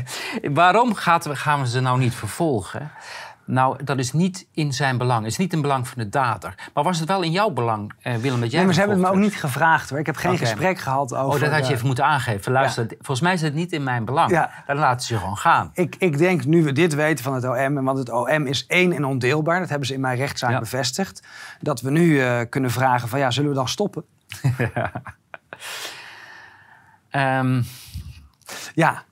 waarom 0.62 0.94
gaat, 0.94 1.28
gaan 1.30 1.60
we 1.60 1.68
ze 1.68 1.80
nou 1.80 1.98
niet 1.98 2.14
vervolgen? 2.14 2.90
Nou, 3.46 3.84
dat 3.84 3.98
is 3.98 4.12
niet 4.12 4.46
in 4.52 4.72
zijn 4.72 4.98
belang. 4.98 5.22
Het 5.22 5.30
is 5.30 5.36
niet 5.36 5.52
in 5.52 5.60
belang 5.60 5.88
van 5.88 5.98
de 6.02 6.08
dader. 6.08 6.54
Maar 6.74 6.84
was 6.84 6.98
het 6.98 7.08
wel 7.08 7.22
in 7.22 7.30
jouw 7.30 7.50
belang, 7.50 7.92
eh, 8.00 8.14
Willem, 8.14 8.40
dat 8.40 8.50
jij... 8.50 8.56
Nee, 8.56 8.64
maar 8.64 8.74
ze 8.74 8.80
hebben 8.80 8.98
het 8.98 9.08
me 9.08 9.12
ook 9.12 9.22
niet 9.22 9.36
gevraagd 9.36 9.90
hoor. 9.90 9.98
Ik 9.98 10.06
heb 10.06 10.16
geen 10.16 10.32
okay. 10.32 10.46
gesprek 10.46 10.78
gehad 10.78 11.14
over... 11.14 11.34
Oh, 11.34 11.40
dat 11.40 11.52
had 11.52 11.66
je 11.66 11.72
even 11.72 11.86
moeten 11.86 12.04
aangeven. 12.04 12.52
Luister, 12.52 12.82
ja. 12.82 12.96
volgens 12.96 13.20
mij 13.20 13.32
is 13.32 13.42
het 13.42 13.54
niet 13.54 13.72
in 13.72 13.82
mijn 13.82 14.04
belang. 14.04 14.30
Ja. 14.30 14.50
Dan 14.66 14.76
laten 14.76 15.06
ze 15.06 15.14
je 15.14 15.20
gewoon 15.20 15.36
gaan. 15.36 15.70
Ik, 15.74 15.96
ik 15.98 16.18
denk, 16.18 16.44
nu 16.44 16.64
we 16.64 16.72
dit 16.72 16.94
weten 16.94 17.24
van 17.24 17.34
het 17.34 17.44
OM... 17.44 17.84
want 17.84 17.98
het 17.98 18.10
OM 18.10 18.46
is 18.46 18.66
één 18.66 18.92
en 18.92 19.04
ondeelbaar... 19.04 19.60
dat 19.60 19.68
hebben 19.68 19.86
ze 19.86 19.94
in 19.94 20.00
mijn 20.00 20.16
rechtszaak 20.16 20.50
ja. 20.50 20.58
bevestigd... 20.58 21.26
dat 21.60 21.80
we 21.80 21.90
nu 21.90 22.06
uh, 22.06 22.40
kunnen 22.48 22.70
vragen 22.70 23.08
van 23.08 23.18
ja, 23.18 23.30
zullen 23.30 23.50
we 23.50 23.56
dan 23.56 23.68
stoppen? 23.68 24.04
um. 27.10 27.64
ja, 28.74 29.04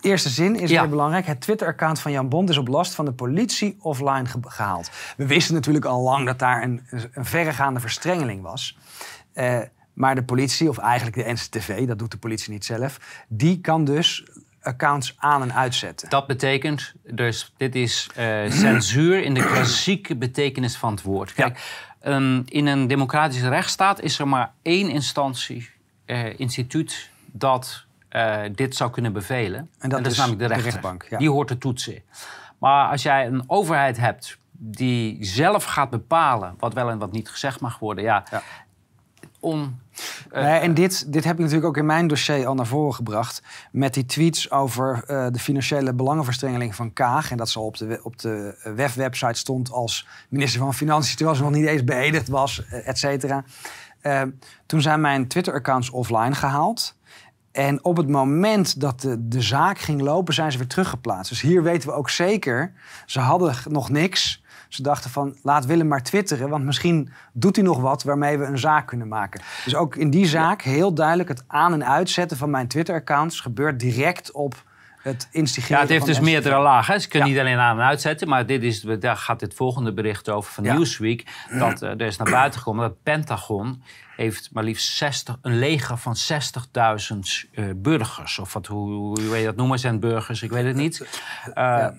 Eerste 0.00 0.28
zin 0.28 0.56
is 0.56 0.70
ja. 0.70 0.80
weer 0.80 0.90
belangrijk. 0.90 1.26
Het 1.26 1.40
Twitter-account 1.40 2.00
van 2.00 2.12
Jan 2.12 2.28
Bond 2.28 2.48
is 2.48 2.58
op 2.58 2.68
last 2.68 2.94
van 2.94 3.04
de 3.04 3.12
politie 3.12 3.76
offline 3.80 4.26
ge 4.26 4.38
gehaald. 4.40 4.90
We 5.16 5.26
wisten 5.26 5.54
natuurlijk 5.54 5.84
al 5.84 6.02
lang 6.02 6.26
dat 6.26 6.38
daar 6.38 6.62
een, 6.62 6.82
een 6.90 7.24
verregaande 7.24 7.80
verstrengeling 7.80 8.42
was. 8.42 8.78
Uh, 9.34 9.58
maar 9.92 10.14
de 10.14 10.24
politie, 10.24 10.68
of 10.68 10.78
eigenlijk 10.78 11.16
de 11.16 11.32
NCTV, 11.32 11.86
dat 11.86 11.98
doet 11.98 12.10
de 12.10 12.16
politie 12.16 12.52
niet 12.52 12.64
zelf, 12.64 13.24
die 13.28 13.60
kan 13.60 13.84
dus 13.84 14.24
accounts 14.62 15.14
aan 15.18 15.42
en 15.42 15.54
uitzetten. 15.54 16.10
Dat 16.10 16.26
betekent 16.26 16.92
dus, 17.02 17.52
dit 17.56 17.74
is 17.74 18.10
uh, 18.18 18.50
censuur 18.50 19.22
in 19.22 19.34
de 19.34 19.44
klassieke 19.44 20.16
betekenis 20.16 20.76
van 20.76 20.90
het 20.90 21.02
woord. 21.02 21.32
Kijk, 21.32 21.60
ja. 22.02 22.14
um, 22.14 22.42
in 22.46 22.66
een 22.66 22.86
democratische 22.86 23.48
rechtsstaat 23.48 24.00
is 24.00 24.18
er 24.18 24.28
maar 24.28 24.52
één 24.62 24.88
instantie, 24.88 25.70
uh, 26.06 26.38
instituut, 26.38 27.10
dat 27.26 27.86
uh, 28.16 28.40
dit 28.54 28.76
zou 28.76 28.90
kunnen 28.90 29.12
bevelen. 29.12 29.70
En 29.78 29.88
dat, 29.88 30.00
is, 30.00 30.12
is, 30.12 30.16
namelijk 30.18 30.42
de, 30.42 30.46
de 30.48 30.54
rechter. 30.54 30.70
rechtbank. 30.70 31.06
Ja. 31.10 31.18
Die 31.18 31.30
hoort 31.30 31.48
te 31.48 31.58
toetsen. 31.58 32.02
Maar 32.58 32.90
als 32.90 33.02
jij 33.02 33.26
een 33.26 33.44
overheid 33.46 33.96
hebt 33.96 34.38
die 34.52 35.24
zelf 35.24 35.64
gaat 35.64 35.90
bepalen 35.90 36.54
wat 36.58 36.74
wel 36.74 36.90
en 36.90 36.98
wat 36.98 37.12
niet 37.12 37.28
gezegd 37.30 37.60
mag 37.60 37.78
worden, 37.78 38.04
ja. 38.04 38.24
ja. 38.30 38.42
On, 39.40 39.80
uh, 40.32 40.42
nee, 40.42 40.58
en 40.58 40.74
dit, 40.74 41.12
dit 41.12 41.24
heb 41.24 41.32
ik 41.32 41.38
natuurlijk 41.38 41.66
ook 41.66 41.76
in 41.76 41.86
mijn 41.86 42.06
dossier 42.06 42.46
al 42.46 42.54
naar 42.54 42.66
voren 42.66 42.94
gebracht. 42.94 43.42
Met 43.72 43.94
die 43.94 44.06
tweets 44.06 44.50
over 44.50 45.04
uh, 45.08 45.26
de 45.30 45.38
financiële 45.38 45.94
belangenverstrengeling 45.94 46.74
van 46.74 46.92
Kaag. 46.92 47.30
En 47.30 47.36
dat 47.36 47.48
ze 47.48 47.60
op 47.60 47.76
de, 47.76 48.00
op 48.02 48.18
de 48.18 48.58
WEF-website 48.74 49.38
stond 49.38 49.72
als 49.72 50.06
minister 50.28 50.60
van 50.60 50.74
Financiën. 50.74 51.16
Terwijl 51.16 51.36
ze 51.36 51.42
nog 51.42 51.52
niet 51.52 51.66
eens 51.66 51.84
beëdigd 51.84 52.28
was, 52.28 52.62
et 52.68 52.98
cetera. 52.98 53.44
Uh, 54.02 54.22
toen 54.66 54.80
zijn 54.80 55.00
mijn 55.00 55.28
Twitter-accounts 55.28 55.90
offline 55.90 56.34
gehaald. 56.34 56.94
En 57.52 57.84
op 57.84 57.96
het 57.96 58.08
moment 58.08 58.80
dat 58.80 59.00
de, 59.00 59.28
de 59.28 59.40
zaak 59.40 59.78
ging 59.78 60.00
lopen, 60.00 60.34
zijn 60.34 60.52
ze 60.52 60.58
weer 60.58 60.66
teruggeplaatst. 60.66 61.30
Dus 61.30 61.40
hier 61.40 61.62
weten 61.62 61.88
we 61.88 61.94
ook 61.94 62.10
zeker, 62.10 62.72
ze 63.06 63.20
hadden 63.20 63.54
nog 63.68 63.90
niks. 63.90 64.42
Ze 64.68 64.82
dachten 64.82 65.10
van, 65.10 65.36
laat 65.42 65.66
Willem 65.66 65.88
maar 65.88 66.02
twitteren, 66.02 66.48
want 66.48 66.64
misschien 66.64 67.10
doet 67.32 67.56
hij 67.56 67.64
nog 67.64 67.80
wat 67.80 68.02
waarmee 68.02 68.38
we 68.38 68.44
een 68.44 68.58
zaak 68.58 68.86
kunnen 68.86 69.08
maken. 69.08 69.40
Dus 69.64 69.74
ook 69.74 69.96
in 69.96 70.10
die 70.10 70.26
zaak 70.26 70.62
heel 70.62 70.94
duidelijk 70.94 71.28
het 71.28 71.44
aan- 71.46 71.72
en 71.72 71.86
uitzetten 71.86 72.36
van 72.36 72.50
mijn 72.50 72.68
Twitter-accounts 72.68 73.40
gebeurt 73.40 73.80
direct 73.80 74.32
op 74.32 74.64
het 75.02 75.28
instigeren. 75.30 75.76
Ja, 75.76 75.82
het 75.82 75.90
heeft 75.90 76.06
dus 76.06 76.20
meerdere 76.20 76.58
lagen. 76.58 77.00
Ze 77.00 77.08
kunnen 77.08 77.28
ja. 77.28 77.34
niet 77.34 77.42
alleen 77.42 77.58
aan 77.58 77.78
en 77.78 77.86
uitzetten, 77.86 78.28
maar 78.28 78.46
dit 78.46 78.62
is, 78.62 78.80
daar 78.80 79.16
gaat 79.16 79.40
dit 79.40 79.54
volgende 79.54 79.92
bericht 79.92 80.28
over 80.28 80.52
van 80.52 80.64
ja. 80.64 80.74
Newsweek. 80.74 81.26
Dat 81.58 81.82
uh, 81.82 81.90
er 81.90 82.00
is 82.00 82.16
naar 82.16 82.30
buiten 82.30 82.58
gekomen 82.58 82.82
dat 82.82 82.90
het 82.90 83.02
Pentagon 83.02 83.82
heeft 84.16 84.48
maar 84.52 84.64
liefst 84.64 84.96
60, 84.96 85.38
een 85.42 85.58
leger 85.58 85.96
van 85.96 86.16
60.000 87.12 87.18
uh, 87.52 87.64
burgers. 87.76 88.38
Of 88.38 88.52
wat, 88.52 88.66
hoe, 88.66 88.92
hoe 88.92 89.20
wil 89.20 89.34
je 89.34 89.44
dat 89.44 89.56
noemen? 89.56 89.78
Zijn 89.78 90.00
burgers? 90.00 90.42
Ik 90.42 90.50
weet 90.50 90.64
het 90.64 90.76
niet. 90.76 91.00
Uh, 91.00 91.54
ja. 91.54 91.94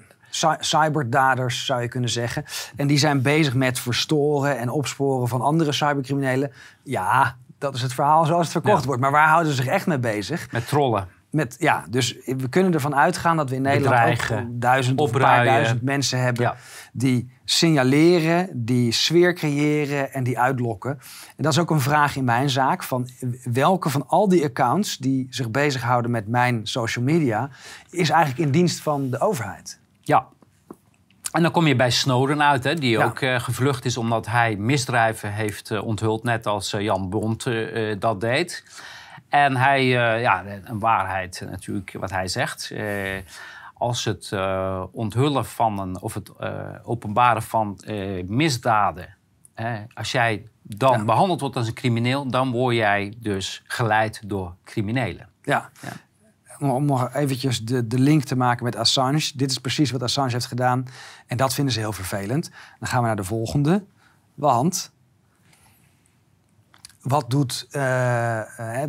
Cyberdaders 0.59 1.65
zou 1.65 1.81
je 1.81 1.87
kunnen 1.87 2.09
zeggen. 2.09 2.45
En 2.75 2.87
die 2.87 2.97
zijn 2.97 3.21
bezig 3.21 3.53
met 3.53 3.79
verstoren 3.79 4.57
en 4.57 4.69
opsporen 4.69 5.27
van 5.27 5.41
andere 5.41 5.71
cybercriminelen. 5.71 6.51
Ja, 6.83 7.35
dat 7.57 7.75
is 7.75 7.81
het 7.81 7.93
verhaal 7.93 8.25
zoals 8.25 8.41
het 8.43 8.51
verkocht 8.51 8.81
ja. 8.81 8.85
wordt. 8.85 9.01
Maar 9.01 9.11
waar 9.11 9.27
houden 9.27 9.51
ze 9.51 9.63
zich 9.63 9.71
echt 9.71 9.87
mee 9.87 9.99
bezig? 9.99 10.51
Met 10.51 10.67
trollen. 10.67 11.07
Met, 11.31 11.55
ja, 11.59 11.85
dus 11.89 12.17
we 12.25 12.49
kunnen 12.49 12.73
ervan 12.73 12.95
uitgaan 12.95 13.37
dat 13.37 13.49
we 13.49 13.55
in 13.55 13.61
Nederland 13.61 13.95
Bedreigen, 13.95 14.37
ook 14.37 14.61
duizend 14.61 14.99
of 14.99 15.13
een 15.13 15.21
paar 15.21 15.45
duizend 15.45 15.81
mensen 15.81 16.21
hebben 16.21 16.43
ja. 16.43 16.55
die 16.93 17.31
signaleren, 17.45 18.49
die 18.53 18.91
sfeer 18.91 19.33
creëren 19.33 20.13
en 20.13 20.23
die 20.23 20.39
uitlokken. 20.39 20.91
En 21.37 21.43
dat 21.43 21.51
is 21.51 21.59
ook 21.59 21.69
een 21.69 21.81
vraag 21.81 22.15
in 22.15 22.23
mijn 22.23 22.49
zaak 22.49 22.83
van 22.83 23.09
welke 23.43 23.89
van 23.89 24.07
al 24.07 24.29
die 24.29 24.43
accounts 24.43 24.97
die 24.97 25.27
zich 25.29 25.51
bezighouden 25.51 26.11
met 26.11 26.27
mijn 26.27 26.67
social 26.67 27.05
media 27.05 27.49
is 27.89 28.09
eigenlijk 28.09 28.45
in 28.45 28.51
dienst 28.51 28.79
van 28.79 29.09
de 29.09 29.19
overheid. 29.19 29.79
Ja. 30.01 30.27
En 31.31 31.41
dan 31.41 31.51
kom 31.51 31.67
je 31.67 31.75
bij 31.75 31.91
Snowden 31.91 32.43
uit, 32.43 32.63
hè, 32.63 32.73
die 32.73 32.89
ja. 32.89 33.05
ook 33.05 33.21
uh, 33.21 33.39
gevlucht 33.39 33.85
is 33.85 33.97
omdat 33.97 34.27
hij 34.27 34.55
misdrijven 34.55 35.33
heeft 35.33 35.69
uh, 35.69 35.83
onthuld, 35.83 36.23
net 36.23 36.45
als 36.47 36.73
uh, 36.73 36.81
Jan 36.81 37.09
Bond 37.09 37.47
dat 37.99 38.21
deed. 38.21 38.63
En 39.31 39.55
hij, 39.55 39.83
uh, 39.83 40.21
ja, 40.21 40.45
een 40.63 40.79
waarheid 40.79 41.47
natuurlijk 41.49 41.95
wat 41.99 42.09
hij 42.09 42.27
zegt. 42.27 42.69
Uh, 42.73 43.17
als 43.73 44.05
het 44.05 44.31
uh, 44.33 44.83
onthullen 44.91 45.45
van 45.45 45.79
een, 45.79 46.01
of 46.01 46.13
het 46.13 46.31
openbaren 46.83 47.41
van 47.41 47.79
misdaden, 48.25 49.15
als 49.93 50.11
jij 50.11 50.47
dan 50.61 50.97
ja. 50.97 51.05
behandeld 51.05 51.41
wordt 51.41 51.55
als 51.55 51.67
een 51.67 51.73
crimineel, 51.73 52.27
dan 52.27 52.51
word 52.51 52.75
jij 52.75 53.13
dus 53.17 53.61
geleid 53.65 54.21
door 54.25 54.55
criminelen. 54.63 55.29
Ja. 55.43 55.69
ja. 55.81 56.67
Om 56.67 56.85
nog 56.85 57.13
eventjes 57.13 57.65
de, 57.65 57.87
de 57.87 57.99
link 57.99 58.23
te 58.23 58.35
maken 58.35 58.63
met 58.63 58.75
Assange. 58.75 59.31
Dit 59.35 59.51
is 59.51 59.57
precies 59.57 59.91
wat 59.91 60.03
Assange 60.03 60.31
heeft 60.31 60.45
gedaan. 60.45 60.85
En 61.27 61.37
dat 61.37 61.53
vinden 61.53 61.73
ze 61.73 61.79
heel 61.79 61.93
vervelend. 61.93 62.51
Dan 62.79 62.87
gaan 62.87 63.01
we 63.01 63.07
naar 63.07 63.15
de 63.15 63.23
volgende. 63.23 63.85
Want 64.33 64.91
wat 67.01 67.29
doet 67.29 67.67
uh, 67.71 68.41
uh, 68.59 68.83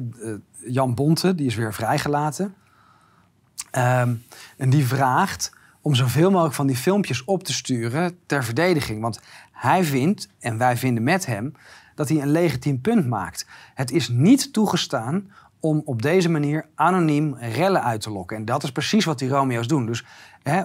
Jan 0.66 0.94
Bonte, 0.94 1.34
die 1.34 1.46
is 1.46 1.54
weer 1.54 1.74
vrijgelaten. 1.74 2.54
Um, 3.76 4.22
en 4.56 4.70
die 4.70 4.86
vraagt 4.86 5.52
om 5.80 5.94
zoveel 5.94 6.30
mogelijk 6.30 6.54
van 6.54 6.66
die 6.66 6.76
filmpjes 6.76 7.24
op 7.24 7.44
te 7.44 7.52
sturen 7.52 8.18
ter 8.26 8.44
verdediging. 8.44 9.00
Want 9.00 9.20
hij 9.52 9.84
vindt, 9.84 10.28
en 10.38 10.58
wij 10.58 10.76
vinden 10.76 11.02
met 11.02 11.26
hem, 11.26 11.54
dat 11.94 12.08
hij 12.08 12.22
een 12.22 12.30
legitiem 12.30 12.80
punt 12.80 13.06
maakt. 13.06 13.46
Het 13.74 13.90
is 13.90 14.08
niet 14.08 14.52
toegestaan 14.52 15.30
om 15.60 15.82
op 15.84 16.02
deze 16.02 16.28
manier 16.28 16.66
anoniem 16.74 17.36
rellen 17.36 17.82
uit 17.82 18.00
te 18.00 18.10
lokken. 18.10 18.36
En 18.36 18.44
dat 18.44 18.62
is 18.62 18.72
precies 18.72 19.04
wat 19.04 19.18
die 19.18 19.28
Romeo's 19.28 19.66
doen. 19.66 19.86
Dus 19.86 20.04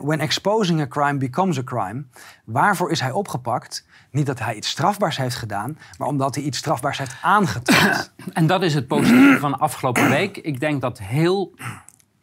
when 0.02 0.20
exposing 0.20 0.82
a 0.82 0.88
crime 0.88 1.18
becomes 1.18 1.58
a 1.58 1.64
crime, 1.64 2.04
waarvoor 2.44 2.92
is 2.92 3.00
hij 3.00 3.12
opgepakt? 3.12 3.86
Niet 4.18 4.26
dat 4.26 4.40
hij 4.40 4.56
iets 4.56 4.70
strafbaars 4.70 5.18
heeft 5.18 5.36
gedaan, 5.36 5.78
maar 5.98 6.08
omdat 6.08 6.36
hij 6.36 6.44
iets 6.44 6.58
strafbaars 6.58 6.98
heeft 6.98 7.16
aangetoond. 7.22 8.14
En 8.34 8.48
dat 8.48 8.64
is 8.64 8.74
het 8.74 8.88
positieve 8.88 9.40
van 9.40 9.52
de 9.52 9.58
afgelopen 9.58 10.10
week. 10.10 10.38
Ik 10.38 10.60
denk 10.60 10.82
dat 10.82 11.00
heel 11.00 11.54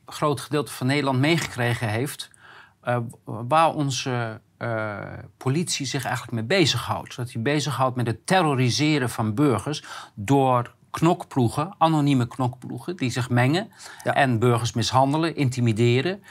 groot 0.06 0.40
gedeelte 0.40 0.72
van 0.72 0.86
Nederland 0.86 1.18
meegekregen 1.18 1.88
heeft 1.88 2.30
uh, 2.84 2.96
waar 3.24 3.74
onze 3.74 4.40
uh, 4.58 4.96
politie 5.36 5.86
zich 5.86 6.04
eigenlijk 6.04 6.34
mee 6.34 6.58
bezighoudt. 6.58 7.16
Dat 7.16 7.32
hij 7.32 7.42
bezighoudt 7.42 7.96
met 7.96 8.06
het 8.06 8.26
terroriseren 8.26 9.10
van 9.10 9.34
burgers 9.34 9.84
door 10.14 10.74
knokploegen, 10.90 11.74
anonieme 11.78 12.26
knokploegen, 12.26 12.96
die 12.96 13.10
zich 13.10 13.30
mengen 13.30 13.70
ja. 14.04 14.14
en 14.14 14.38
burgers 14.38 14.72
mishandelen, 14.72 15.36
intimideren. 15.36 16.22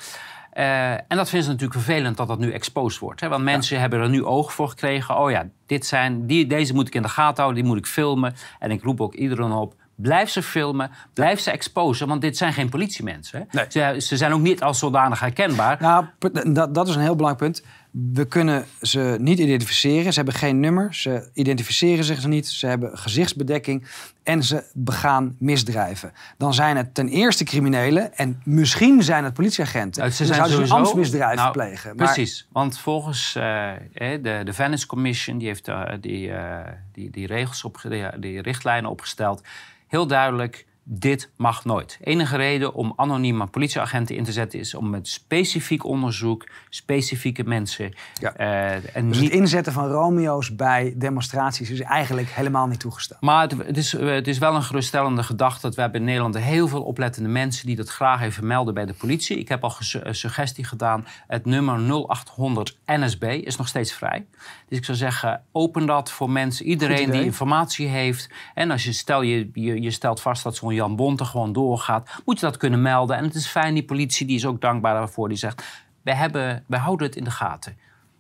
Uh, 0.57 0.91
en 0.91 1.05
dat 1.07 1.29
vinden 1.29 1.43
ze 1.43 1.51
natuurlijk 1.51 1.79
vervelend 1.79 2.17
dat 2.17 2.27
dat 2.27 2.39
nu 2.39 2.51
exposed 2.51 2.99
wordt. 2.99 3.21
Hè? 3.21 3.27
Want 3.27 3.43
mensen 3.43 3.75
ja. 3.75 3.81
hebben 3.81 3.99
er 3.99 4.09
nu 4.09 4.23
oog 4.23 4.53
voor 4.53 4.69
gekregen. 4.69 5.17
Oh 5.17 5.31
ja, 5.31 5.47
dit 5.65 5.85
zijn, 5.85 6.27
die, 6.27 6.47
deze 6.47 6.73
moet 6.73 6.87
ik 6.87 6.95
in 6.95 7.01
de 7.01 7.09
gaten 7.09 7.43
houden, 7.43 7.63
die 7.63 7.71
moet 7.71 7.81
ik 7.81 7.85
filmen. 7.85 8.35
En 8.59 8.71
ik 8.71 8.83
roep 8.83 9.01
ook 9.01 9.13
iedereen 9.13 9.51
op, 9.51 9.75
blijf 9.95 10.29
ze 10.29 10.41
filmen, 10.41 10.91
blijf 11.13 11.39
ze 11.39 11.51
exposen. 11.51 12.07
Want 12.07 12.21
dit 12.21 12.37
zijn 12.37 12.53
geen 12.53 12.69
politiemensen. 12.69 13.39
Hè? 13.39 13.59
Nee. 13.59 13.93
Ze, 13.93 14.01
ze, 14.01 14.17
zijn 14.17 14.33
ook 14.33 14.41
niet 14.41 14.63
als 14.63 14.79
zodanig 14.79 15.19
herkenbaar. 15.19 15.77
Nou, 15.79 16.05
dat, 16.53 16.75
dat 16.75 16.87
is 16.87 16.95
een 16.95 17.01
heel 17.01 17.15
belangrijk 17.15 17.51
punt. 17.51 17.65
We 17.93 18.25
kunnen 18.25 18.65
ze 18.82 19.17
niet 19.19 19.39
identificeren. 19.39 20.13
Ze 20.13 20.19
hebben 20.19 20.36
geen 20.39 20.60
nummer. 20.60 20.93
Ze 20.95 21.29
identificeren 21.34 22.03
zich 22.03 22.27
niet. 22.27 22.47
Ze 22.47 22.67
hebben 22.67 22.97
gezichtsbedekking. 22.97 23.88
En 24.23 24.43
ze 24.43 24.63
begaan 24.73 25.36
misdrijven. 25.39 26.13
Dan 26.38 26.53
zijn 26.53 26.77
het 26.77 26.93
ten 26.93 27.08
eerste 27.08 27.43
criminelen. 27.43 28.15
En 28.17 28.41
misschien 28.43 29.03
zijn 29.03 29.23
het 29.23 29.34
politieagenten. 29.34 30.01
Nou, 30.01 30.13
ze 30.13 30.25
zijn 30.25 30.49
sowieso 30.49 30.73
een 30.73 30.79
ambtsmisdrijf 30.79 31.36
nou, 31.36 31.51
plegen. 31.51 31.95
Maar... 31.95 32.13
Precies. 32.13 32.47
Want 32.51 32.79
volgens 32.79 33.36
uh, 33.38 33.71
de, 33.93 34.41
de 34.43 34.53
Venice 34.53 34.88
Commission... 34.88 35.38
die 35.38 35.47
heeft 35.47 35.67
uh, 35.67 35.84
die, 35.99 36.27
uh, 36.27 36.60
die, 36.91 37.10
die 37.10 37.27
regels 37.27 37.63
op, 37.63 37.82
die, 37.89 38.19
die 38.19 38.41
richtlijnen 38.41 38.89
opgesteld... 38.89 39.43
heel 39.88 40.08
duidelijk 40.08 40.65
dit 40.83 41.29
mag 41.35 41.65
nooit. 41.65 41.97
Enige 42.03 42.35
reden 42.37 42.73
om 42.73 42.93
anonieme 42.95 43.47
politieagenten 43.47 44.15
in 44.15 44.23
te 44.23 44.31
zetten 44.31 44.59
is 44.59 44.75
om 44.75 44.89
met 44.89 45.07
specifiek 45.07 45.85
onderzoek, 45.85 46.47
specifieke 46.69 47.43
mensen. 47.43 47.93
Ja. 48.13 48.35
eh, 48.35 48.95
en 48.95 49.07
Dus 49.07 49.19
niet 49.19 49.31
het 49.31 49.39
inzetten 49.39 49.73
van 49.73 49.87
Romeo's 49.87 50.55
bij 50.55 50.93
demonstraties 50.97 51.69
is 51.69 51.81
eigenlijk 51.81 52.29
helemaal 52.29 52.67
niet 52.67 52.79
toegestaan. 52.79 53.17
Maar 53.21 53.41
het, 53.41 53.57
het 53.65 53.77
is, 53.77 53.93
eh, 53.93 54.07
het 54.07 54.27
is 54.27 54.37
wel 54.37 54.55
een 54.55 54.63
geruststellende 54.63 55.23
gedachte 55.23 55.61
dat 55.61 55.75
we 55.75 55.81
hebben 55.81 55.99
in 55.99 56.05
Nederland 56.05 56.37
heel 56.37 56.67
veel 56.67 56.83
oplettende 56.83 57.29
mensen 57.29 57.67
die 57.67 57.75
dat 57.75 57.89
graag 57.89 58.21
even 58.21 58.47
melden 58.47 58.73
bij 58.73 58.85
de 58.85 58.93
politie. 58.93 59.37
Ik 59.37 59.49
heb 59.49 59.63
al 59.63 59.75
een 60.03 60.15
suggestie 60.15 60.63
gedaan. 60.63 61.05
Het 61.27 61.45
nummer 61.45 61.79
0800 61.79 62.77
NSB 62.85 63.23
is 63.23 63.55
nog 63.55 63.67
steeds 63.67 63.93
vrij. 63.93 64.25
Dus 64.67 64.77
ik 64.77 64.85
zou 64.85 64.97
zeggen, 64.97 65.43
open 65.51 65.85
dat 65.85 66.11
voor 66.11 66.29
mensen, 66.29 66.65
iedereen 66.65 67.11
die 67.11 67.23
informatie 67.23 67.87
heeft. 67.87 68.29
En 68.53 68.71
als 68.71 68.83
je, 68.83 68.91
stel, 68.91 69.21
je, 69.21 69.49
je, 69.53 69.81
je 69.81 69.91
stelt 69.91 70.21
vast 70.21 70.43
dat 70.43 70.55
zo'n 70.55 70.72
Jan 70.73 70.95
Bonte 70.95 71.25
gewoon 71.25 71.53
doorgaat, 71.53 72.09
moet 72.25 72.39
je 72.39 72.45
dat 72.45 72.57
kunnen 72.57 72.81
melden. 72.81 73.17
En 73.17 73.23
het 73.23 73.36
is 73.36 73.47
fijn, 73.47 73.73
die 73.73 73.86
politie 73.86 74.27
die 74.27 74.36
is 74.36 74.45
ook 74.45 74.62
dankbaar 74.62 74.93
daarvoor. 74.93 75.29
Die 75.29 75.38
zegt, 75.38 75.86
wij, 76.01 76.15
hebben, 76.15 76.63
wij 76.67 76.79
houden 76.79 77.07
het 77.07 77.15
in 77.15 77.23
de 77.23 77.31
gaten. 77.31 77.71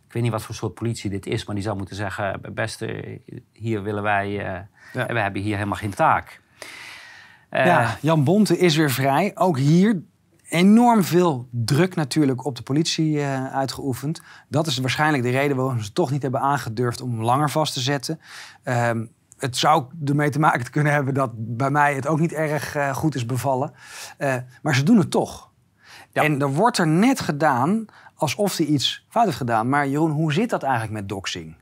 Ik 0.07 0.13
weet 0.13 0.23
niet 0.23 0.31
wat 0.31 0.43
voor 0.43 0.55
soort 0.55 0.73
politie 0.73 1.09
dit 1.09 1.25
is, 1.25 1.45
maar 1.45 1.55
die 1.55 1.63
zou 1.63 1.77
moeten 1.77 1.95
zeggen: 1.95 2.41
beste, 2.53 3.19
hier 3.53 3.83
willen 3.83 4.03
wij. 4.03 4.45
eh 4.45 4.59
Ja. 4.93 5.05
We 5.05 5.19
hebben 5.19 5.41
hier 5.41 5.55
helemaal 5.55 5.77
geen 5.77 5.93
taak. 5.93 6.41
Eh, 7.49 7.65
ja, 7.65 7.97
Jan 8.01 8.23
Bonte 8.23 8.57
is 8.57 8.75
weer 8.75 8.91
vrij. 8.91 9.31
Ook 9.35 9.57
hier 9.57 10.01
enorm 10.49 11.03
veel 11.03 11.47
druk 11.51 11.95
natuurlijk 11.95 12.45
op 12.45 12.55
de 12.55 12.63
politie 12.63 13.21
eh, 13.21 13.45
uitgeoefend. 13.53 14.21
Dat 14.47 14.67
is 14.67 14.77
waarschijnlijk 14.77 15.23
de 15.23 15.29
reden 15.29 15.57
waarom 15.57 15.81
ze 15.81 15.93
toch 15.93 16.11
niet 16.11 16.21
hebben 16.21 16.41
aangedurfd 16.41 17.01
om 17.01 17.09
hem 17.11 17.23
langer 17.23 17.49
vast 17.49 17.73
te 17.73 17.79
zetten. 17.79 18.19
Ehm, 18.63 19.05
het 19.43 19.57
zou 19.57 19.85
ermee 20.05 20.29
te 20.29 20.39
maken 20.39 20.65
te 20.65 20.71
kunnen 20.71 20.93
hebben 20.93 21.13
dat 21.13 21.31
bij 21.35 21.69
mij 21.69 21.95
het 21.95 22.07
ook 22.07 22.19
niet 22.19 22.33
erg 22.33 22.75
eh, 22.75 22.93
goed 22.95 23.15
is 23.15 23.25
bevallen. 23.25 23.73
Eh, 24.17 24.35
maar 24.61 24.75
ze 24.75 24.83
doen 24.83 24.97
het 24.97 25.11
toch. 25.11 25.51
Ja. 26.11 26.23
En 26.23 26.41
er 26.41 26.53
wordt 26.53 26.77
er 26.77 26.87
net 26.87 27.19
gedaan 27.19 27.85
alsof 28.15 28.57
hij 28.57 28.65
iets 28.65 29.05
fout 29.09 29.25
heeft 29.25 29.37
gedaan. 29.37 29.69
Maar 29.69 29.87
Jeroen, 29.87 30.11
hoe 30.11 30.33
zit 30.33 30.49
dat 30.49 30.63
eigenlijk 30.63 30.93
met 30.93 31.09
doxing? 31.09 31.55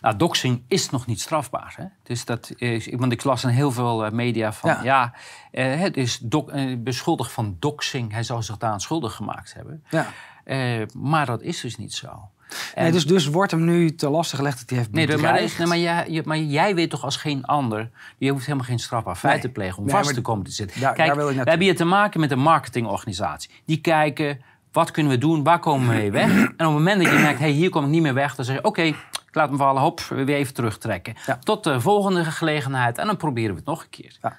Nou, 0.00 0.16
doxing 0.16 0.62
is 0.68 0.90
nog 0.90 1.06
niet 1.06 1.20
strafbaar. 1.20 1.74
Hè? 1.76 1.84
Dus 2.02 2.24
dat 2.24 2.50
is, 2.56 2.88
want 2.96 3.12
ik 3.12 3.24
las 3.24 3.42
in 3.44 3.48
heel 3.50 3.72
veel 3.72 4.04
eh, 4.04 4.12
media 4.12 4.52
van 4.52 4.70
Ja. 4.70 4.82
ja, 4.82 5.12
eh, 5.50 5.80
het 5.80 5.96
is 5.96 6.18
doc- 6.18 6.50
eh, 6.50 6.76
beschuldigd 6.78 7.32
van 7.32 7.56
doxing. 7.58 8.12
Hij 8.12 8.22
zou 8.22 8.42
zich 8.42 8.56
daaraan 8.56 8.80
schuldig 8.80 9.14
gemaakt 9.14 9.54
hebben. 9.54 9.84
Ja. 9.90 10.06
Eh, 10.44 10.82
maar 10.96 11.26
dat 11.26 11.42
is 11.42 11.60
dus 11.60 11.76
niet 11.76 11.94
zo. 11.94 12.28
Nee, 12.74 12.92
dus, 12.92 13.06
dus 13.06 13.26
wordt 13.26 13.50
hem 13.50 13.64
nu 13.64 13.94
te 13.94 14.08
lastig 14.08 14.38
gelegd 14.38 14.58
dat 14.58 14.68
hij 14.68 14.78
heeft 14.78 14.90
Nee, 14.92 15.06
maar, 15.18 15.32
nee, 15.58 15.66
maar, 15.66 15.78
jij, 15.78 16.04
je- 16.08 16.22
maar 16.24 16.38
jij 16.38 16.74
weet 16.74 16.90
toch 16.90 17.04
als 17.04 17.16
geen 17.16 17.44
ander... 17.44 17.90
je 18.18 18.30
hoeft 18.30 18.44
helemaal 18.46 18.66
geen 18.66 18.78
strafbaar 18.78 19.16
feit 19.16 19.32
Nee. 19.32 19.42
te 19.42 19.48
plegen... 19.48 19.78
om 19.78 19.84
Nee, 19.84 19.92
vast 19.94 20.04
maar 20.04 20.14
te 20.14 20.20
komen 20.20 20.44
te 20.44 20.50
zitten. 20.50 20.80
daar- 20.80 20.94
Kijk, 20.94 21.06
daar 21.06 21.16
wil 21.16 21.28
ik 21.28 21.34
we 21.34 21.48
hebben 21.48 21.66
hier 21.66 21.76
te 21.76 21.84
maken 21.84 22.20
met 22.20 22.30
een 22.30 22.38
marketingorganisatie. 22.38 23.50
Die 23.64 23.80
kijken, 23.80 24.40
wat 24.72 24.90
kunnen 24.90 25.12
we 25.12 25.18
doen, 25.18 25.42
waar 25.42 25.58
komen 25.58 25.88
we 25.88 25.94
mee 25.94 26.10
weg? 26.10 26.30
En 26.36 26.46
op 26.50 26.58
het 26.58 26.68
moment 26.68 27.02
dat 27.02 27.12
je 27.12 27.18
merkt, 27.18 27.38
hey, 27.38 27.50
hier 27.50 27.70
kom 27.70 27.84
ik 27.84 27.90
niet 27.90 28.02
meer 28.02 28.14
weg... 28.14 28.34
dan 28.34 28.44
zeg 28.44 28.56
je, 28.56 28.64
oké, 28.64 28.82
ik 28.82 28.96
laat 29.32 29.48
hem 29.48 29.58
vallen, 29.58 29.82
hop, 29.82 30.00
weer 30.00 30.28
even 30.36 30.54
terugtrekken. 30.54 31.14
Ja. 31.26 31.38
Tot 31.42 31.64
de 31.64 31.80
volgende 31.80 32.24
gelegenheid 32.24 32.98
en 32.98 33.06
dan 33.06 33.16
proberen 33.16 33.50
we 33.50 33.56
het 33.56 33.66
nog 33.66 33.82
een 33.82 33.90
keer. 33.90 34.16
Ja. 34.22 34.36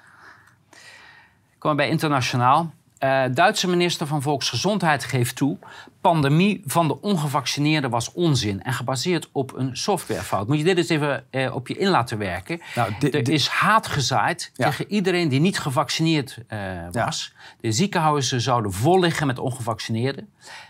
We 1.58 1.74
bij 1.74 1.88
internationaal. 1.88 2.72
Eh, 2.98 3.24
Duitse 3.32 3.68
minister 3.68 4.06
van 4.06 4.22
Volksgezondheid 4.22 5.04
geeft 5.04 5.36
toe... 5.36 5.58
pandemie 6.00 6.62
van 6.66 6.88
de 6.88 7.00
ongevaccineerden 7.00 7.90
was 7.90 8.12
onzin... 8.12 8.62
en 8.62 8.72
gebaseerd 8.72 9.28
op 9.32 9.56
een 9.56 9.76
softwarefout. 9.76 10.48
Moet 10.48 10.58
je 10.58 10.64
dit 10.64 10.76
eens 10.76 10.88
even 10.88 11.24
eh, 11.30 11.54
op 11.54 11.68
je 11.68 11.76
in 11.78 11.88
laten 11.88 12.18
werken. 12.18 12.60
Nou, 12.74 12.92
er 13.10 13.28
is 13.30 13.48
haat 13.48 13.86
gezaaid 13.86 14.50
Ja. 14.54 14.68
tegen 14.68 14.90
iedereen 14.90 15.28
die 15.28 15.40
niet 15.40 15.58
gevaccineerd 15.58 16.38
eh, 16.48 16.58
was. 16.90 17.34
De 17.60 17.72
ziekenhuizen 17.72 18.40
zouden 18.40 18.72
vol 18.72 19.00
liggen 19.00 19.26
met 19.26 19.38
ongevaccineerden. 19.38 20.28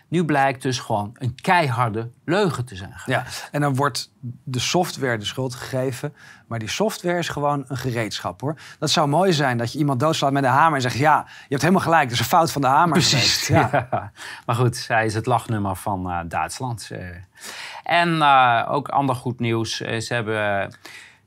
Nu 0.08 0.24
blijkt 0.24 0.62
dus 0.62 0.78
gewoon 0.78 1.10
een 1.18 1.34
keiharde 1.34 2.10
leugen 2.24 2.64
te 2.64 2.76
zijn. 2.76 2.94
Ja, 3.06 3.24
en 3.50 3.60
dan 3.60 3.74
wordt 3.74 4.12
de 4.44 4.58
software 4.58 5.18
de 5.18 5.24
schuld 5.24 5.54
gegeven. 5.54 6.14
Maar 6.46 6.58
die 6.58 6.68
software 6.68 7.18
is 7.18 7.28
gewoon 7.28 7.64
een 7.68 7.76
gereedschap 7.76 8.40
hoor. 8.40 8.56
Dat 8.78 8.90
zou 8.90 9.08
mooi 9.08 9.32
zijn 9.32 9.58
dat 9.58 9.72
je 9.72 9.78
iemand 9.78 10.00
doodslaat 10.00 10.32
met 10.32 10.44
een 10.44 10.50
hamer 10.50 10.74
en 10.74 10.80
zegt: 10.82 10.96
Ja, 10.96 11.24
je 11.26 11.46
hebt 11.48 11.60
helemaal 11.62 11.82
gelijk, 11.82 12.02
dat 12.02 12.12
is 12.12 12.18
een 12.18 12.24
fout 12.24 12.52
van 12.52 12.60
de 12.60 12.66
hamer. 12.68 12.92
Precies. 12.92 13.46
Ja. 13.48 13.68
Ja. 13.72 14.12
Maar 14.46 14.56
goed, 14.56 14.84
hij 14.88 15.04
is 15.06 15.14
het 15.14 15.26
lachnummer 15.26 15.76
van 15.76 16.10
eh, 16.10 16.18
Duitsland. 16.28 16.88
eh. 16.90 16.98
En 17.82 18.22
eh, 18.22 18.66
ook 18.70 18.88
ander 18.88 19.14
goed 19.14 19.40
nieuws. 19.40 19.76
ze 19.76 20.06
hebben 20.14 20.70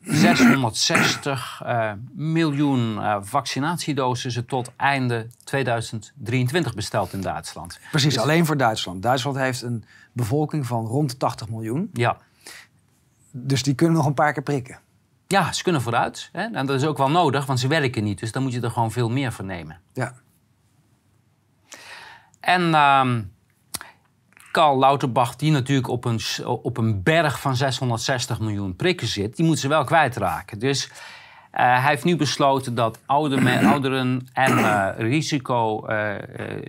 660 0.10 1.62
eh, 1.66 1.92
miljoen 2.12 3.02
eh, 3.02 3.18
vaccinatiedosissen 3.22 4.46
tot 4.46 4.72
einde 4.76 5.28
2023 5.44 6.74
besteld 6.74 7.14
in 7.14 7.22
Duitsland. 7.22 7.80
Precies, 7.92 8.18
alleen 8.18 8.46
voor 8.46 8.58
Duitsland. 8.58 9.02
Duitsland 9.02 9.38
heeft 9.38 9.62
een 9.62 9.84
bevolking 10.12 10.66
van 10.66 10.86
rond 10.86 11.10
de 11.10 11.18
80 11.18 11.50
miljoen. 11.50 11.90
Ja. 11.94 12.18
Dus 13.32 13.64
die 13.64 13.76
kunnen 13.76 13.98
nog 13.98 14.06
een 14.06 14.14
paar 14.14 14.34
keer 14.34 14.44
prikken. 14.44 14.80
Ja, 15.28 15.52
ze 15.52 15.64
kunnen 15.64 15.82
vooruit. 15.82 16.30
Hè? 16.32 16.42
En 16.42 16.66
dat 16.66 16.82
is 16.82 16.86
ook 16.88 16.98
wel 16.98 17.10
nodig, 17.10 17.46
want 17.46 17.60
ze 17.60 17.68
werken 17.68 18.04
niet. 18.04 18.20
Dus 18.20 18.32
dan 18.32 18.44
moet 18.44 18.54
je 18.54 18.62
er 18.62 18.72
gewoon 18.72 18.92
veel 18.92 19.10
meer 19.10 19.32
voor 19.32 19.46
nemen. 19.46 19.80
Ja. 19.94 20.14
En 22.40 22.74
ehm 22.74 23.22
Karl 24.52 24.80
Lauterbach, 24.80 25.36
die 25.36 25.52
natuurlijk 25.52 25.88
op 25.88 26.06
een, 26.06 26.20
op 26.46 26.78
een 26.78 27.04
berg 27.04 27.40
van 27.40 27.56
660 27.56 28.40
miljoen 28.40 28.76
prikken 28.76 29.08
zit, 29.08 29.36
die 29.36 29.46
moet 29.46 29.60
ze 29.60 29.68
wel 29.68 29.84
kwijtraken. 29.84 30.60
Dus 30.60 30.90
eh, 31.52 31.66
hij 31.66 31.90
heeft 31.90 32.04
nu 32.04 32.16
besloten 32.16 32.76
dat 32.76 33.00
ouderen 33.06 34.28
en 34.34 34.58
eh, 34.58 34.88
risico, 34.98 35.86
eh, 35.86 36.16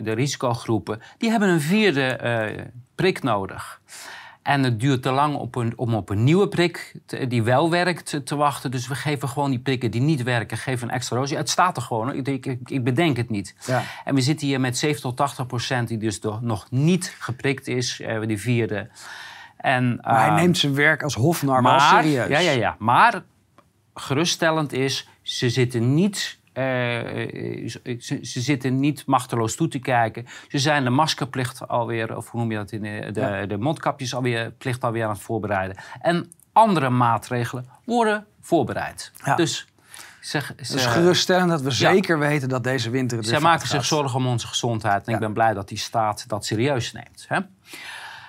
de 0.02 0.12
risicogroepen, 0.12 1.00
die 1.18 1.30
hebben 1.30 1.48
een 1.48 1.60
vierde 1.60 2.18
prik 2.94 3.22
nodig. 3.22 3.80
En 4.42 4.62
het 4.62 4.80
duurt 4.80 5.02
te 5.02 5.10
lang 5.10 5.34
op 5.36 5.54
een, 5.54 5.72
om 5.76 5.94
op 5.94 6.08
een 6.08 6.24
nieuwe 6.24 6.48
prik 6.48 6.94
te- 7.06 7.26
die 7.26 7.42
wel 7.42 7.70
werkt 7.70 8.06
te, 8.06 8.22
te 8.22 8.36
wachten. 8.36 8.70
Dus 8.70 8.88
we 8.88 8.94
geven 8.94 9.28
gewoon 9.28 9.50
die 9.50 9.58
prikken 9.58 9.90
die 9.90 10.00
niet 10.00 10.22
werken, 10.22 10.56
geven 10.56 10.88
een 10.88 10.94
extra 10.94 11.16
dosis. 11.16 11.36
Het 11.36 11.50
staat 11.50 11.76
er 11.76 11.82
gewoon, 11.82 12.14
ik, 12.14 12.46
ik, 12.66 12.84
bedenk 12.84 13.16
het 13.16 13.30
niet. 13.30 13.54
Ja. 13.66 13.82
En 14.04 14.14
we 14.14 14.20
zitten 14.20 14.46
hier 14.46 14.60
met 14.60 14.78
70 14.78 15.02
tot 15.04 15.16
80 15.16 15.46
procent 15.46 15.88
die 15.88 15.98
dus 15.98 16.20
door- 16.20 16.38
nog 16.42 16.66
niet 16.70 17.16
geprikt 17.18 17.66
is, 17.68 18.00
eh, 18.00 18.20
die 18.26 18.38
vierde. 18.40 18.88
En, 19.56 19.98
Maar 20.02 20.18
hij 20.20 20.28
eh, 20.28 20.34
neemt 20.34 20.58
zijn 20.58 20.74
werk 20.74 21.02
als 21.02 21.14
hofnar 21.14 21.62
wel 21.62 21.72
maar, 21.72 21.80
serieus. 22.02 22.28
Ja, 22.28 22.38
ja, 22.38 22.50
ja. 22.50 22.76
Maar 22.78 23.22
geruststellend 23.94 24.72
is, 24.72 25.08
ze 25.22 25.50
zitten 25.50 25.94
niet... 25.94 26.38
eh, 26.52 26.62
ze, 27.68 27.96
ze- 27.98 28.18
ze 28.22 28.40
zitten 28.40 28.80
niet 28.80 29.06
machteloos 29.06 29.56
toe 29.56 29.68
te 29.68 29.78
kijken. 29.78 30.26
Ze 30.48 30.58
zijn 30.58 30.84
de 30.84 30.90
maskerplicht 30.90 31.68
alweer, 31.68 32.16
of 32.16 32.30
hoe 32.30 32.40
noem 32.40 32.50
je 32.50 32.56
dat, 32.56 32.72
in 32.72 32.82
de, 32.82 33.08
de, 33.12 33.20
Ja. 33.20 33.46
de 33.46 33.56
mondkapjes 33.58 34.14
alweer, 34.14 34.50
plicht 34.50 34.84
alweer 34.84 35.04
aan 35.04 35.10
het 35.10 35.20
voorbereiden. 35.20 35.76
En 36.00 36.32
andere 36.52 36.90
maatregelen 36.90 37.68
worden 37.84 38.26
voorbereid. 38.40 39.12
Ja. 39.24 39.34
Dus 39.34 39.66
zeg, 40.20 40.52
geruststellend 40.56 41.50
dat 41.50 41.60
we 41.60 41.70
zeker 41.70 42.18
weten 42.18 42.48
dat 42.48 42.64
deze 42.64 42.90
winter 42.90 43.18
het 43.18 43.26
zij 43.26 43.40
maken 43.40 43.68
zich 43.68 43.84
zorgen 43.84 44.18
om 44.18 44.26
onze 44.26 44.46
gezondheid. 44.46 45.00
En 45.06 45.08
Ja. 45.08 45.14
ik 45.14 45.20
ben 45.20 45.32
blij 45.32 45.54
dat 45.54 45.68
die 45.68 45.78
staat 45.78 46.28
dat 46.28 46.44
serieus 46.44 46.92
neemt. 46.92 47.24
Hè? 47.28 47.38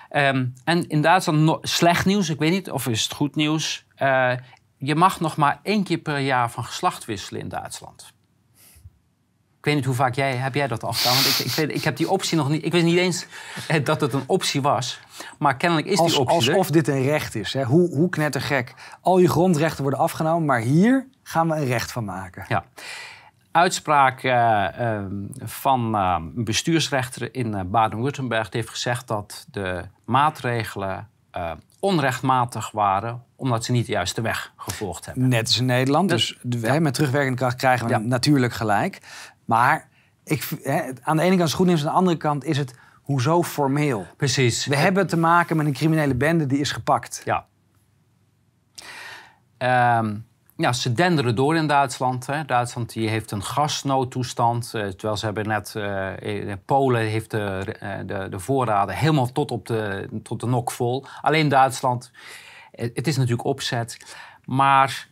Ehm, 0.08 0.46
en 0.64 0.88
in 0.88 1.02
Duitsland 1.02 1.38
no- 1.38 1.58
slecht 1.62 2.04
nieuws, 2.06 2.28
ik 2.28 2.38
weet 2.38 2.50
niet 2.50 2.70
of 2.70 2.86
is 2.86 3.02
het 3.02 3.12
goed 3.12 3.34
nieuws. 3.34 3.84
Eh, 3.94 4.32
je 4.76 4.94
mag 4.94 5.20
nog 5.20 5.36
maar 5.36 5.60
één 5.62 5.84
keer 5.84 5.98
per 5.98 6.18
jaar 6.18 6.50
van 6.50 6.64
geslacht 6.64 7.04
wisselen 7.04 7.40
in 7.40 7.48
Duitsland. 7.48 8.11
Ik 9.62 9.68
weet 9.68 9.76
niet 9.76 9.86
hoe 9.86 9.94
vaak 9.94 10.14
jij, 10.14 10.36
heb 10.36 10.54
jij 10.54 10.66
dat 10.68 10.82
al 10.84 10.92
gedaan? 10.92 11.14
Want 11.14 11.26
ik, 11.26 11.38
ik, 11.46 11.52
weet, 11.52 11.74
ik 11.74 11.84
heb 11.84 11.96
die 11.96 12.10
optie 12.10 12.36
nog 12.36 12.48
niet. 12.48 12.64
Ik 12.64 12.72
wist 12.72 12.84
niet 12.84 12.96
eens 12.96 13.26
eh, 13.68 13.84
dat 13.84 14.00
het 14.00 14.12
een 14.12 14.22
optie 14.26 14.62
was. 14.62 15.00
Maar 15.38 15.56
kennelijk 15.56 15.86
is 15.86 15.98
die 16.00 16.18
optie 16.18 16.36
alsof 16.36 16.70
dit 16.70 16.88
een 16.88 17.02
recht 17.02 17.34
is. 17.34 17.52
Hè? 17.52 17.62
Hoe, 17.64 17.94
hoe 17.94 18.08
knettergek. 18.08 18.74
Al 19.00 19.18
je 19.18 19.28
grondrechten 19.28 19.82
worden 19.82 20.00
afgenomen, 20.00 20.44
maar 20.44 20.60
hier 20.60 21.06
gaan 21.22 21.48
we 21.48 21.54
een 21.54 21.64
recht 21.66 21.92
van 21.92 22.04
maken. 22.04 22.44
Ja. 22.48 22.64
Uitspraak 23.52 24.22
eh, 24.22 24.94
eh, 24.96 25.04
van 25.44 25.94
eh, 25.94 26.16
een 26.36 26.44
bestuursrechter 26.44 27.34
in 27.34 27.54
eh, 27.54 27.60
Baden-Württemberg 27.66 28.48
die 28.48 28.60
heeft 28.60 28.72
gezegd 28.72 29.08
dat 29.08 29.46
de 29.50 29.84
maatregelen 30.04 31.08
eh, 31.30 31.50
onrechtmatig 31.80 32.70
waren 32.70 33.22
omdat 33.36 33.64
ze 33.64 33.72
niet 33.72 33.86
de 33.86 33.92
juiste 33.92 34.20
weg 34.20 34.52
gevolgd 34.56 35.06
hebben. 35.06 35.28
Net 35.28 35.46
als 35.46 35.58
in 35.58 35.64
Nederland. 35.66 36.08
Dus 36.08 36.38
met 36.80 36.94
terugwerkende 36.94 37.38
kracht 37.38 37.56
krijgen 37.56 37.86
we 37.86 37.92
Ja. 37.92 37.98
natuurlijk 37.98 38.52
gelijk. 38.52 38.98
Maar 39.44 39.88
ik, 40.24 40.48
aan 41.02 41.16
de 41.16 41.22
ene 41.22 41.36
kant 41.36 41.40
is 41.40 41.50
het 41.50 41.54
goed 41.54 41.66
nieuws, 41.66 41.80
aan 41.80 41.86
de 41.92 41.98
andere 41.98 42.16
kant 42.16 42.44
is 42.44 42.58
het 42.58 42.74
hoezo 43.02 43.42
formeel. 43.42 44.06
Precies. 44.16 44.66
We 44.66 44.76
hebben 44.76 45.06
te 45.06 45.16
maken 45.16 45.56
met 45.56 45.66
een 45.66 45.72
criminele 45.72 46.14
bende 46.14 46.46
die 46.46 46.58
is 46.58 46.72
gepakt. 46.72 47.22
Ja. 47.24 47.46
Ehm, 49.58 50.16
ja, 50.56 50.72
ze 50.72 50.92
denderen 50.92 51.34
door 51.34 51.56
in 51.56 51.66
Duitsland. 51.66 52.26
Hè. 52.26 52.44
Duitsland 52.44 52.92
die 52.92 53.08
heeft 53.08 53.30
een 53.30 53.42
gasnoodtoestand. 53.42 54.74
eh, 54.74 54.86
terwijl 54.86 55.16
ze 55.16 55.24
hebben 55.24 55.46
net... 55.46 55.74
in 56.22 56.62
Polen 56.64 57.00
heeft 57.02 57.30
de, 57.30 57.76
eh, 57.80 57.98
de, 58.06 58.28
de 58.30 58.38
voorraden 58.38 58.94
helemaal 58.94 59.32
tot, 59.32 59.50
op 59.50 59.66
de, 59.66 60.08
tot 60.22 60.40
de 60.40 60.46
nok 60.46 60.70
vol. 60.70 61.04
Alleen 61.20 61.48
Duitsland, 61.48 62.10
het 62.70 63.06
is 63.06 63.16
natuurlijk 63.16 63.44
opzet. 63.44 64.16
Maar 64.44 65.08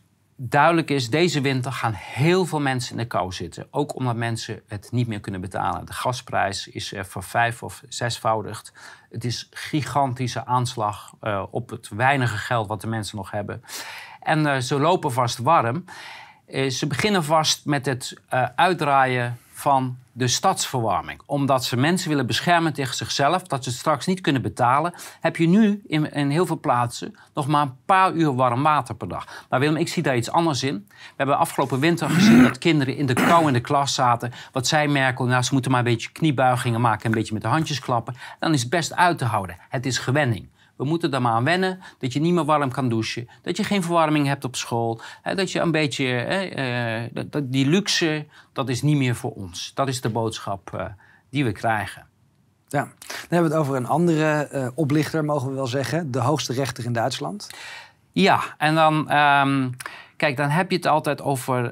duidelijk 0.49 0.89
is, 0.89 1.09
deze 1.09 1.41
winter 1.41 1.71
gaan 1.71 1.93
heel 1.93 2.45
veel 2.45 2.59
mensen 2.59 2.91
in 2.91 2.97
de 2.97 3.07
kou 3.07 3.31
zitten. 3.31 3.67
Ook 3.71 3.95
omdat 3.95 4.15
mensen 4.15 4.61
het 4.67 4.91
niet 4.91 5.07
meer 5.07 5.19
kunnen 5.19 5.41
betalen. 5.41 5.85
De 5.85 5.93
gasprijs 5.93 6.67
is 6.67 6.93
uh, 6.93 7.03
voor 7.03 7.23
vijf 7.23 7.63
of 7.63 7.83
zesvoudigd. 7.89 8.73
Het 9.09 9.25
is 9.25 9.47
gigantische 9.51 10.45
aanslag 10.45 11.13
uh, 11.23 11.43
op 11.51 11.69
het 11.69 11.89
weinige 11.89 12.37
geld 12.37 12.67
wat 12.67 12.81
de 12.81 12.87
mensen 12.87 13.17
nog 13.17 13.31
hebben. 13.31 13.63
En 14.19 14.39
uh, 14.39 14.57
ze 14.57 14.79
lopen 14.79 15.11
vast 15.11 15.37
warm. 15.37 15.85
ze 16.69 16.87
beginnen 16.87 17.23
vast 17.23 17.65
met 17.65 17.85
het 17.85 18.21
uitdraaien 18.55 19.39
van 19.61 19.97
de 20.11 20.27
stadsverwarming. 20.27 21.21
Omdat 21.25 21.65
ze 21.65 21.77
mensen 21.77 22.09
willen 22.09 22.25
beschermen 22.25 22.73
tegen 22.73 22.95
zichzelf, 22.95 23.43
dat 23.43 23.63
ze 23.63 23.71
straks 23.71 24.05
niet 24.05 24.21
kunnen 24.21 24.41
betalen, 24.41 24.93
heb 25.19 25.35
je 25.37 25.47
nu 25.47 25.81
in, 25.87 26.29
heel 26.29 26.45
veel 26.45 26.59
plaatsen 26.59 27.15
nog 27.33 27.47
maar 27.47 27.61
een 27.61 27.75
paar 27.85 28.13
uur 28.13 28.35
warm 28.35 28.63
water 28.63 28.95
per 28.95 29.07
dag. 29.07 29.45
Maar 29.49 29.59
Willem, 29.59 29.75
ik 29.75 29.87
zie 29.87 30.03
daar 30.03 30.15
iets 30.15 30.31
anders 30.31 30.63
in. 30.63 30.85
We 30.87 31.13
hebben 31.15 31.37
afgelopen 31.37 31.79
winter 31.79 32.09
gezien 32.09 32.43
dat 32.43 32.57
kinderen 32.57 32.97
in 32.97 33.05
de 33.05 33.13
kou 33.13 33.47
in 33.47 33.53
de 33.53 33.59
klas 33.59 33.93
zaten. 33.93 34.31
Wat 34.51 34.67
zij 34.67 34.87
merken, 34.87 35.27
nou, 35.27 35.43
ze 35.43 35.53
moeten 35.53 35.71
maar 35.71 35.79
een 35.79 35.85
beetje 35.85 36.11
kniebuigingen 36.11 36.81
maken, 36.81 37.05
een 37.05 37.17
beetje 37.17 37.33
met 37.33 37.41
de 37.41 37.47
handjes 37.47 37.79
klappen. 37.79 38.15
Dan 38.39 38.53
is 38.53 38.61
het 38.61 38.69
best 38.69 38.95
uit 38.95 39.17
te 39.17 39.25
houden. 39.25 39.57
Het 39.69 39.85
is 39.85 39.97
gewenning. 39.97 40.49
We 40.81 40.87
moeten 40.87 41.13
er 41.13 41.21
maar 41.21 41.33
aan 41.33 41.43
wennen 41.43 41.79
dat 41.99 42.13
je 42.13 42.19
niet 42.19 42.33
meer 42.33 42.45
warm 42.45 42.71
kan 42.71 42.89
douchen. 42.89 43.29
Dat 43.41 43.57
je 43.57 43.63
geen 43.63 43.83
verwarming 43.83 44.27
hebt 44.27 44.43
op 44.43 44.55
school. 44.55 45.01
Hè, 45.21 45.35
dat 45.35 45.51
je 45.51 45.59
een 45.59 45.71
beetje. 45.71 46.05
Hè, 46.05 47.03
uh, 47.03 47.09
dat, 47.29 47.51
die 47.51 47.67
luxe, 47.67 48.25
dat 48.53 48.69
is 48.69 48.81
niet 48.81 48.97
meer 48.97 49.15
voor 49.15 49.31
ons. 49.31 49.71
Dat 49.73 49.87
is 49.87 50.01
de 50.01 50.09
boodschap 50.09 50.71
uh, 50.75 50.85
die 51.29 51.43
we 51.43 51.51
krijgen. 51.51 52.05
Ja, 52.67 52.83
dan 52.83 52.91
hebben 53.29 53.49
we 53.49 53.55
het 53.55 53.65
over 53.65 53.75
een 53.75 53.85
andere 53.85 54.49
uh, 54.53 54.67
oplichter, 54.75 55.25
mogen 55.25 55.49
we 55.49 55.53
wel 55.53 55.67
zeggen. 55.67 56.11
De 56.11 56.19
hoogste 56.19 56.53
rechter 56.53 56.85
in 56.85 56.93
Duitsland. 56.93 57.49
Ja, 58.11 58.41
en 58.57 58.75
dan. 58.75 59.15
Um, 59.15 59.75
Kijk, 60.15 60.37
dan 60.37 60.49
heb 60.49 60.69
je 60.69 60.75
het 60.75 60.85
altijd 60.85 61.21
over, 61.21 61.63
uh, 61.63 61.71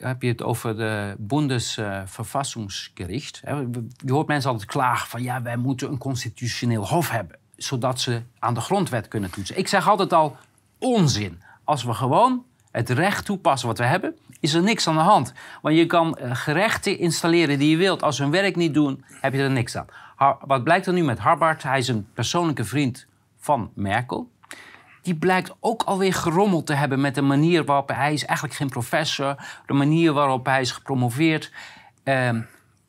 heb 0.00 0.22
je 0.22 0.28
het 0.28 0.42
over 0.42 0.76
de 0.76 1.14
Bundesverfassungsgericht. 1.18 3.40
Je 3.96 4.12
hoort 4.12 4.26
mensen 4.26 4.50
altijd 4.50 4.70
klagen 4.70 5.08
van 5.08 5.22
ja, 5.22 5.42
wij 5.42 5.56
moeten 5.56 5.90
een 5.90 5.98
constitutioneel 5.98 6.88
hof 6.88 7.10
hebben 7.10 7.38
zodat 7.62 8.00
ze 8.00 8.22
aan 8.38 8.54
de 8.54 8.60
grondwet 8.60 9.08
kunnen 9.08 9.30
toetsen. 9.30 9.58
Ik 9.58 9.68
zeg 9.68 9.88
altijd 9.88 10.12
al 10.12 10.36
onzin. 10.78 11.42
Als 11.64 11.84
we 11.84 11.94
gewoon 11.94 12.44
het 12.70 12.90
recht 12.90 13.24
toepassen 13.24 13.68
wat 13.68 13.78
we 13.78 13.84
hebben, 13.84 14.16
is 14.40 14.54
er 14.54 14.62
niks 14.62 14.88
aan 14.88 14.94
de 14.94 15.00
hand. 15.00 15.32
Want 15.62 15.76
je 15.76 15.86
kan 15.86 16.16
eh, 16.16 16.30
gerechten 16.34 16.98
installeren 16.98 17.58
die 17.58 17.70
je 17.70 17.76
wilt. 17.76 18.02
Als 18.02 18.16
ze 18.16 18.22
hun 18.22 18.30
werk 18.30 18.56
niet 18.56 18.74
doen, 18.74 19.04
heb 19.20 19.32
je 19.32 19.42
er 19.42 19.50
niks 19.50 19.76
aan. 19.76 19.86
Wat 20.40 20.64
blijkt 20.64 20.86
er 20.86 20.92
nu 20.92 21.02
met 21.02 21.18
Harbart? 21.18 21.62
Hij 21.62 21.78
is 21.78 21.88
een 21.88 22.08
persoonlijke 22.14 22.64
vriend 22.64 23.06
van 23.38 23.70
Merkel. 23.74 24.30
Die 25.02 25.14
blijkt 25.14 25.54
ook 25.60 25.82
alweer 25.82 26.14
gerommeld 26.14 26.66
te 26.66 26.74
hebben 26.74 27.00
met 27.00 27.14
de 27.14 27.22
manier 27.22 27.64
waarop 27.64 27.88
hij 27.88 28.12
is 28.12 28.24
eigenlijk 28.24 28.58
geen 28.58 28.68
professor, 28.68 29.36
de 29.66 29.72
manier 29.72 30.12
waarop 30.12 30.46
hij 30.46 30.60
is 30.60 30.70
gepromoveerd. 30.70 31.52
Uh, 32.04 32.30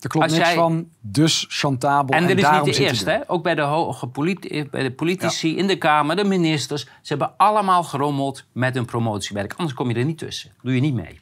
er 0.04 0.10
klopt 0.10 0.26
Als 0.26 0.36
niks 0.36 0.48
jij... 0.48 0.56
van, 0.56 0.90
dus 1.00 1.46
chantabel. 1.50 2.16
En 2.16 2.28
dit 2.28 2.38
is 2.38 2.50
niet 2.50 2.64
de 2.64 2.84
eerste, 2.84 3.10
hè? 3.10 3.20
ook 3.30 3.44
bij 3.44 3.56
de, 3.56 3.62
hoge 3.62 4.08
politi 4.08 4.68
bij 4.70 4.84
de 4.84 4.92
politici 4.92 5.58
in 5.58 5.68
de 5.68 5.78
Kamer, 5.78 6.16
de 6.16 6.24
ministers. 6.24 6.82
Ze 6.84 6.90
hebben 7.02 7.34
allemaal 7.38 7.84
gerommeld 7.84 8.46
met 8.52 8.76
hun 8.76 8.86
promotiewerk. 8.86 9.54
Anders 9.54 9.74
kom 9.74 9.90
je 9.90 9.96
er 9.96 10.06
niet 10.06 10.18
tussen. 10.18 10.52
Doe 10.62 10.76
je 10.76 10.82
niet 10.82 10.94
mee. 10.94 11.20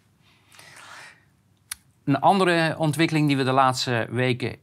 Een 2.04 2.20
andere 2.20 2.76
ontwikkeling 2.78 3.28
die 3.28 3.38
we 3.38 3.44
de 3.44 3.52
laatste 3.52 4.08
weken 4.10 4.56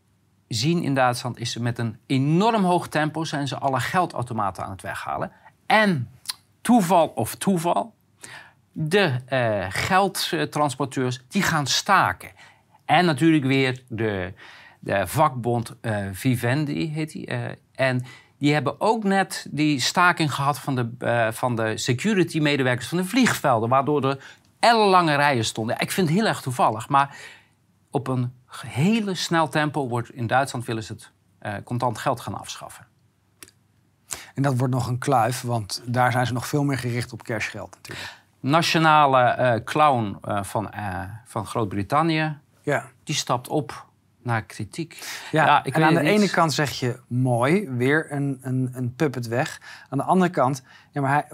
zien 0.49 0.83
in 0.83 0.95
Duitsland 0.95 1.39
is 1.39 1.57
met 1.57 1.79
een 1.79 1.99
enorm 2.07 2.65
hoog 2.65 2.89
tempo 2.89 3.25
zijn 3.25 3.49
ze 3.49 3.59
alle 3.59 3.81
geldautomaten 3.81 4.65
aan 4.65 4.71
het 4.71 4.83
weghalen. 4.83 5.33
En 5.67 6.11
toeval 6.61 7.07
of 7.07 7.35
toeval, 7.35 7.95
de 8.73 9.21
uh, 9.29 9.67
geldtransporteurs 9.69 11.21
die 11.29 11.43
gaan 11.43 11.67
staken. 11.67 12.31
En 12.87 13.05
natuurlijk 13.05 13.45
weer 13.45 13.83
de, 13.89 14.33
de 14.81 15.07
vakbond 15.07 15.75
uh, 15.83 16.07
Vivendi 16.13 16.93
heet 16.93 17.13
die. 17.13 17.31
Uh, 17.31 17.45
en 17.75 18.05
die 18.39 18.53
hebben 18.53 18.81
ook 18.81 19.05
net 19.05 19.47
die 19.51 19.81
staking 19.81 20.35
gehad 20.35 20.59
van 20.59 20.75
de, 20.75 20.91
uh, 20.99 21.31
van 21.31 21.57
de 21.57 21.77
security 21.77 22.41
medewerkers 22.41 22.89
van 22.89 22.99
de 22.99 23.05
vliegvelden. 23.05 23.69
Waardoor 23.69 24.05
er 24.05 24.25
ellenlange 24.61 25.15
rijen 25.15 25.45
stonden. 25.45 25.79
Ik 25.79 25.91
vind 25.91 26.09
het 26.09 26.17
heel 26.19 26.27
erg 26.27 26.41
toevallig. 26.41 26.89
Maar 26.89 27.17
op 27.91 28.09
een 28.09 28.33
hele 28.67 29.15
snel 29.15 29.49
tempo 29.49 29.89
wordt 29.89 30.11
in 30.11 30.27
Duitsland 30.27 30.67
willen 30.67 30.83
ze 30.83 30.93
het 30.93 31.13
contant 31.65 31.99
geld 31.99 32.21
gaan 32.21 32.39
afschaffen. 32.39 32.87
En 34.35 34.43
dat 34.43 34.59
wordt 34.59 34.75
nog 34.75 34.87
een 34.87 34.99
kluif, 34.99 35.41
want 35.41 35.83
daar 35.87 36.13
zijn 36.13 36.27
ze 36.27 36.33
nog 36.33 36.47
veel 36.47 36.65
meer 36.65 36.79
gericht 36.79 37.13
op 37.13 37.23
cashgeld 37.23 37.75
natuurlijk. 37.75 38.11
Nationale 38.41 39.63
clown 39.65 40.19
van, 40.43 40.71
van 41.25 41.47
Groot-Brittannië, 41.47 42.39
ja. 42.67 42.91
Die 43.05 43.15
stapt 43.15 43.49
op 43.49 43.87
naar 44.23 44.45
kritiek. 44.45 45.07
Ja, 45.33 45.65
ik 45.65 45.75
en 45.75 45.85
aan 45.85 45.95
de 45.95 46.01
ene 46.01 46.31
kant 46.31 46.53
zeg 46.53 46.71
je 46.71 47.01
mooi, 47.09 47.69
weer 47.71 48.13
een, 48.13 48.39
een, 48.43 48.71
een 48.73 48.95
puppet 48.95 49.27
weg. 49.27 49.61
Aan 49.89 49.99
de 49.99 50.05
andere 50.05 50.31
kant, 50.31 50.63
ja, 50.91 51.01
maar 51.01 51.29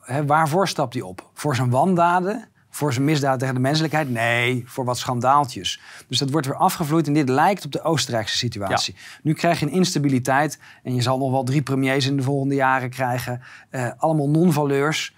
hij, 0.00 0.26
waarvoor 0.26 0.68
stapt 0.68 0.94
hij 0.94 1.02
op? 1.02 1.30
Voor 1.34 1.56
zijn 1.56 1.70
wandaden? 1.70 2.48
Voor 2.70 2.92
zijn 2.92 3.04
misdaad 3.04 3.38
tegen 3.38 3.54
de 3.54 3.60
menselijkheid? 3.60 4.10
Nee, 4.10 4.62
voor 4.66 4.84
wat 4.84 4.98
schandaaltjes. 4.98 5.80
Dus 6.08 6.18
dat 6.18 6.30
wordt 6.30 6.46
weer 6.46 6.56
afgevloeid 6.56 7.06
en 7.06 7.12
dit 7.12 7.28
lijkt 7.28 7.64
op 7.64 7.72
de 7.72 7.82
Oostenrijkse 7.82 8.36
situatie. 8.36 8.96
Nu 9.22 9.32
krijg 9.32 9.60
je 9.60 9.66
een 9.66 9.72
instabiliteit 9.72 10.58
en 10.82 10.94
je 10.94 11.02
zal 11.02 11.18
nog 11.18 11.30
wel 11.30 11.44
drie 11.44 11.62
premiers 11.62 12.06
in 12.06 12.16
de 12.16 12.22
volgende 12.22 12.54
jaren 12.54 12.90
krijgen. 12.90 13.42
Uh, 13.70 13.90
allemaal 13.96 14.28
non-valeurs 14.28 15.14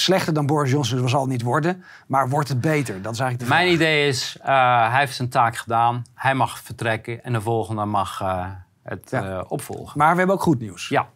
slechter 0.00 0.34
dan 0.34 0.46
Boris 0.46 0.70
Johnson 0.70 1.08
zal 1.08 1.20
het 1.20 1.30
niet 1.30 1.42
worden. 1.42 1.84
Maar 2.06 2.28
wordt 2.28 2.48
het 2.48 2.60
beter? 2.60 3.02
Dat 3.02 3.12
is 3.12 3.20
eigenlijk 3.20 3.50
de 3.50 3.56
Mijn 3.56 3.72
idee 3.72 4.08
is, 4.08 4.36
uh, 4.40 4.46
hij 4.90 4.98
heeft 4.98 5.14
zijn 5.14 5.28
taak 5.28 5.56
gedaan. 5.56 6.04
Hij 6.14 6.34
mag 6.34 6.58
vertrekken 6.58 7.24
en 7.24 7.32
de 7.32 7.40
volgende 7.40 7.84
mag 7.84 8.20
uh, 8.20 8.46
het 8.82 9.08
ja. 9.10 9.28
uh, 9.28 9.40
opvolgen. 9.48 9.98
Maar 9.98 10.12
we 10.12 10.18
hebben 10.18 10.36
ook 10.36 10.42
goed 10.42 10.60
nieuws. 10.60 10.88
Ja. 10.88 11.08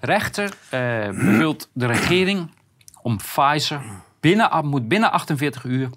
Rechter 0.00 0.54
bevult 1.10 1.68
de 1.72 1.86
regering 1.86 2.50
om 3.02 3.16
Pfizer 3.16 3.80
binnen, 4.20 4.66
moet 4.66 4.88
binnen 4.88 5.12
48 5.12 5.64
uur 5.64 5.88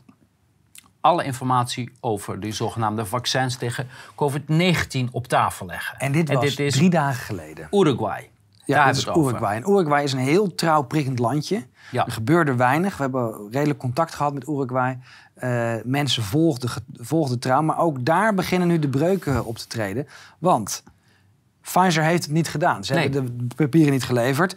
alle 1.06 1.24
informatie 1.24 1.92
over 2.00 2.40
de 2.40 2.52
zogenaamde 2.52 3.06
vaccins 3.06 3.58
tegen 3.58 3.88
COVID-19 4.12 5.12
op 5.12 5.28
tafel 5.28 5.66
leggen. 5.66 6.00
En 6.00 6.12
dit 6.12 6.32
was 6.32 6.56
dit 6.56 6.60
is 6.60 6.74
drie 6.74 6.90
dagen 6.90 7.24
geleden. 7.24 7.68
Uruguay. 7.72 8.30
Ja, 8.66 8.86
dat 8.86 8.96
is 8.96 9.06
Uruguay. 9.06 9.56
En 9.56 9.70
Uruguay 9.70 10.04
is 10.04 10.14
een 10.14 10.20
heel 10.20 10.56
trouw 10.56 10.82
prikkend 10.82 11.20
landje. 11.20 11.66
Ja. 11.92 12.06
Er 12.06 12.12
gebeurde 12.12 12.56
weinig. 12.56 12.98
We 12.98 13.02
hebben 13.02 13.52
redelijk 13.52 13.80
contact 13.80 14.16
gehad 14.16 14.34
met 14.34 14.48
Uruguay. 14.48 15.00
Uh, 15.44 15.74
mensen 15.84 16.24
volgden, 16.24 16.70
volgden 16.94 17.40
trouw. 17.40 17.62
Maar 17.62 17.78
ook 17.78 18.06
daar 18.06 18.34
beginnen 18.34 18.68
nu 18.68 18.80
de 18.80 18.90
breuken 18.90 19.46
op 19.46 19.58
te 19.58 19.68
treden. 19.68 20.08
Want 20.40 20.84
Pfizer 21.62 22.04
heeft 22.04 22.24
het 22.24 22.32
niet 22.32 22.50
gedaan. 22.50 22.84
Ze 22.84 22.94
hebben 22.94 23.48
de 23.48 23.56
papieren 23.56 23.92
niet 23.92 24.04
geleverd. 24.04 24.56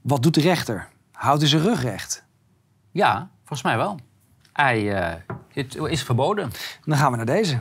Wat 0.00 0.22
doet 0.22 0.34
de 0.34 0.40
rechter? 0.40 0.88
Houdt 1.12 1.40
hij 1.40 1.50
zijn 1.50 1.62
rug 1.62 1.82
recht? 1.82 2.24
Ja, 2.90 3.30
volgens 3.38 3.62
mij 3.62 3.76
wel. 3.76 3.98
Hij, 4.52 4.82
uh, 4.82 5.36
het 5.52 5.74
is 5.74 6.02
verboden. 6.02 6.50
Dan 6.84 6.98
gaan 6.98 7.10
we 7.10 7.16
naar 7.16 7.26
deze. 7.26 7.60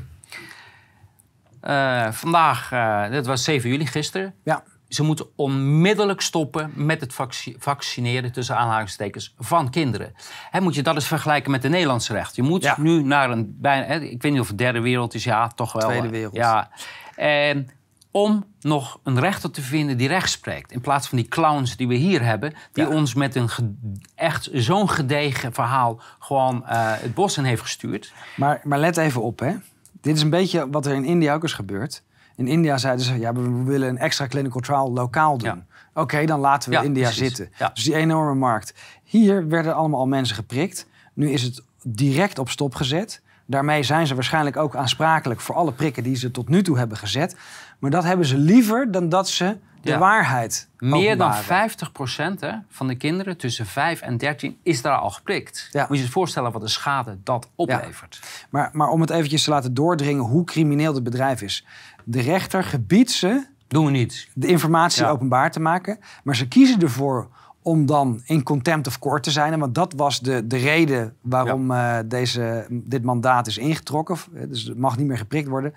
Uh, 1.64 2.12
vandaag, 2.12 2.70
dit 3.12 3.26
was 3.26 3.44
7 3.44 3.70
juli 3.70 3.88
gisteren. 3.88 4.34
Ja 4.44 4.64
ze 4.90 5.04
moeten 5.04 5.26
onmiddellijk 5.36 6.22
stoppen 6.22 6.72
met 6.76 7.02
het 7.02 7.14
vaccineren 7.58 8.32
tussen 8.32 8.58
aanhalingstekens 8.58 9.36
van 9.40 9.70
kinderen. 9.70 10.14
He, 10.50 10.62
moet 10.62 10.76
je 10.76 10.84
dat 10.84 10.96
eens 10.96 11.08
vergelijken 11.08 11.52
met 11.52 11.62
de 11.62 11.70
Nederlandse 11.70 12.14
recht. 12.14 12.36
Je 12.36 12.44
moet 12.44 12.78
nu 12.78 13.04
naar 13.04 13.30
een 13.30 13.56
bijna, 13.60 13.86
ik 13.86 14.22
weet 14.22 14.32
niet 14.32 14.42
of 14.42 14.48
het 14.48 14.58
derde 14.58 14.80
wereld 14.80 15.14
is, 15.14 15.24
ja, 15.24 15.48
toch 15.48 15.72
wel. 15.72 15.90
Tweede 15.90 16.10
wereld. 16.10 16.36
Ja. 16.36 16.70
En 17.16 17.70
om 18.12 18.46
nog 18.62 19.00
een 19.04 19.20
rechter 19.20 19.52
te 19.52 19.62
vinden 19.62 19.98
die 19.98 20.08
recht 20.08 20.30
spreekt. 20.30 20.72
In 20.72 20.82
plaats 20.82 21.08
van 21.08 21.18
die 21.18 21.28
clowns 21.28 21.78
die 21.78 21.88
we 21.88 21.96
hier 21.96 22.24
hebben, 22.24 22.54
die 22.74 22.90
ons 22.90 23.14
met 23.14 23.36
een 23.36 23.50
echt 24.16 24.50
zo'n 24.54 24.90
gedegen 24.90 25.54
verhaal 25.54 26.02
gewoon 26.20 26.64
uh, 26.64 26.70
het 26.96 27.14
bos 27.14 27.38
in 27.38 27.44
heeft 27.44 27.62
gestuurd. 27.62 28.14
Maar, 28.36 28.62
maar 28.64 28.80
let 28.80 28.98
even 28.98 29.22
op, 29.22 29.40
hè. 29.40 29.56
Dit 30.02 30.16
is 30.16 30.22
een 30.22 30.30
beetje 30.30 30.70
wat 30.70 30.86
er 30.86 30.94
in 30.94 31.06
India 31.06 31.34
ook 31.34 31.44
is 31.44 31.54
gebeurd. 31.54 32.04
In 32.40 32.48
India 32.48 32.78
zeiden 32.78 33.06
ze, 33.06 33.20
ja, 33.20 33.34
we 33.34 33.64
willen 33.64 33.90
een 33.90 33.98
extra 33.98 34.28
clinical 34.28 34.62
trial 34.62 34.92
lokaal 34.92 35.38
doen. 35.38 35.64
Oké, 35.94 36.26
dan 36.26 36.40
laten 36.40 36.72
we 36.72 36.84
India 36.84 37.12
zitten. 37.12 37.52
Dus 37.74 37.84
die 37.84 37.96
enorme 37.96 38.36
markt. 38.36 38.74
Hier 39.04 39.48
werden 39.48 39.76
allemaal 39.76 40.00
al 40.00 40.08
mensen 40.08 40.36
geprikt. 40.36 40.88
Nu 41.14 41.30
is 41.30 41.44
het 41.44 41.64
direct 41.84 42.40
op 42.40 42.50
stop 42.50 42.76
gezet. 42.76 43.22
Daarmee 43.46 43.84
zijn 43.84 44.08
ze 44.08 44.16
waarschijnlijk 44.16 44.58
ook 44.58 44.76
aansprakelijk 44.76 45.40
voor 45.40 45.56
alle 45.56 45.72
prikken 45.72 46.04
die 46.04 46.16
ze 46.16 46.32
tot 46.32 46.50
nu 46.50 46.64
toe 46.64 46.78
hebben 46.78 46.98
gezet. 46.98 47.36
Maar 47.80 47.92
dat 47.92 48.04
hebben 48.04 48.26
ze 48.26 48.38
liever 48.38 48.92
dan 48.92 49.10
dat 49.10 49.30
ze 49.30 49.58
de 49.82 49.98
waarheid 49.98 50.70
Meer 50.78 51.18
dan 51.18 51.36
50 51.36 51.92
hè, 52.40 52.52
van 52.70 52.88
de 52.88 52.96
kinderen 52.96 53.38
tussen 53.38 53.66
5 53.66 54.02
en 54.02 54.18
13 54.18 54.58
is 54.64 54.82
daar 54.82 54.98
al 54.98 55.10
geprikt. 55.10 55.70
Moet 55.74 55.98
je 55.98 56.04
je 56.04 56.10
voorstellen 56.10 56.52
wat 56.52 56.62
de 56.62 56.68
schade 56.68 57.18
dat 57.24 57.50
oplevert. 57.56 58.20
Maar, 58.50 58.70
maar 58.74 58.88
om 58.88 59.02
het 59.02 59.10
eventjes 59.10 59.44
te 59.44 59.50
laten 59.50 59.74
doordringen 59.74 60.24
hoe 60.24 60.44
crimineel 60.44 60.94
het 60.94 61.04
bedrijf 61.04 61.42
is. 61.42 61.66
De 62.10 62.22
rechter 62.22 62.64
gebiedt 62.64 63.12
ze... 63.12 63.46
Doen 63.68 63.86
we 63.86 63.92
niet. 63.92 64.28
De 64.34 64.48
informatie 64.48 65.06
openbaar 65.06 65.52
te 65.52 65.60
maken. 65.60 66.00
Maar 66.24 66.36
ze 66.36 66.48
kiezen 66.48 66.82
ervoor 66.82 67.28
om 67.62 67.86
dan 67.86 68.22
in 68.26 68.44
contempt 68.44 68.88
of 68.88 69.00
court 69.00 69.24
te 69.24 69.32
zijn. 69.32 69.60
Want 69.60 69.76
dat 69.76 69.94
was 69.94 70.20
de, 70.20 70.48
de 70.48 70.58
reden 70.58 71.16
waarom 71.22 71.72
eh, 71.72 71.98
deze, 72.06 72.66
dit 72.70 73.04
mandaat 73.04 73.48
is 73.48 73.58
ingetrokken. 73.58 74.18
Dus 74.48 74.64
het 74.64 74.78
mag 74.78 74.98
niet 74.98 75.08
meer 75.08 75.18
geprikt 75.18 75.48
worden. 75.48 75.74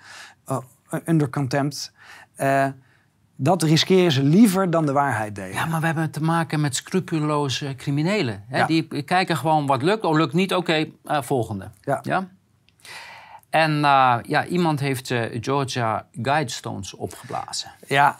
Uh, 0.49 0.57
under 1.05 1.29
contempt. 1.29 1.93
Uh, 2.37 2.67
dat 3.35 3.63
riskeren 3.63 4.11
ze 4.11 4.23
liever 4.23 4.69
dan 4.69 4.85
de 4.85 4.91
waarheid 4.91 5.35
delen. 5.35 5.53
Ja, 5.53 5.65
maar 5.65 5.79
we 5.79 5.85
hebben 5.85 6.11
te 6.11 6.23
maken 6.23 6.61
met 6.61 6.75
scrupuloze 6.75 7.73
criminelen. 7.77 8.43
Hè? 8.47 8.65
Die 8.65 9.03
kijken 9.03 9.37
gewoon 9.37 9.65
wat 9.65 9.81
lukt. 9.81 10.03
Oh, 10.03 10.17
lukt 10.17 10.33
niet, 10.33 10.53
oké, 10.53 10.89
volgende. 11.03 11.69
Ja. 11.81 11.99
ja? 12.01 12.29
En 13.53 13.71
ja, 14.23 14.45
iemand 14.45 14.79
heeft 14.79 15.13
Georgia 15.41 16.07
Guidestones 16.21 16.93
opgeblazen. 16.93 17.71
Ja, 17.87 18.17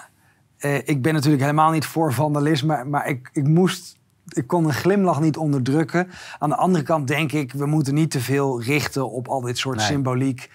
uh, 0.59 0.75
ik 0.75 1.01
ben 1.01 1.13
natuurlijk 1.13 1.41
helemaal 1.41 1.71
niet 1.71 1.85
voor 1.85 2.13
vandalisme, 2.13 2.83
maar 2.83 3.07
ik, 3.07 3.29
ik 3.33 3.47
moest. 3.47 3.97
Ik 4.27 4.47
kon 4.47 4.65
een 4.65 4.73
glimlach 4.73 5.19
niet 5.19 5.37
onderdrukken. 5.37 6.09
Aan 6.39 6.49
de 6.49 6.55
andere 6.55 6.83
kant 6.83 7.07
denk 7.07 7.31
ik, 7.31 7.53
we 7.53 7.65
moeten 7.65 7.93
niet 7.93 8.11
te 8.11 8.19
veel 8.19 8.61
richten 8.61 9.11
op 9.11 9.27
al 9.27 9.41
dit 9.41 9.57
soort 9.57 9.81
symboliek. 9.81 10.51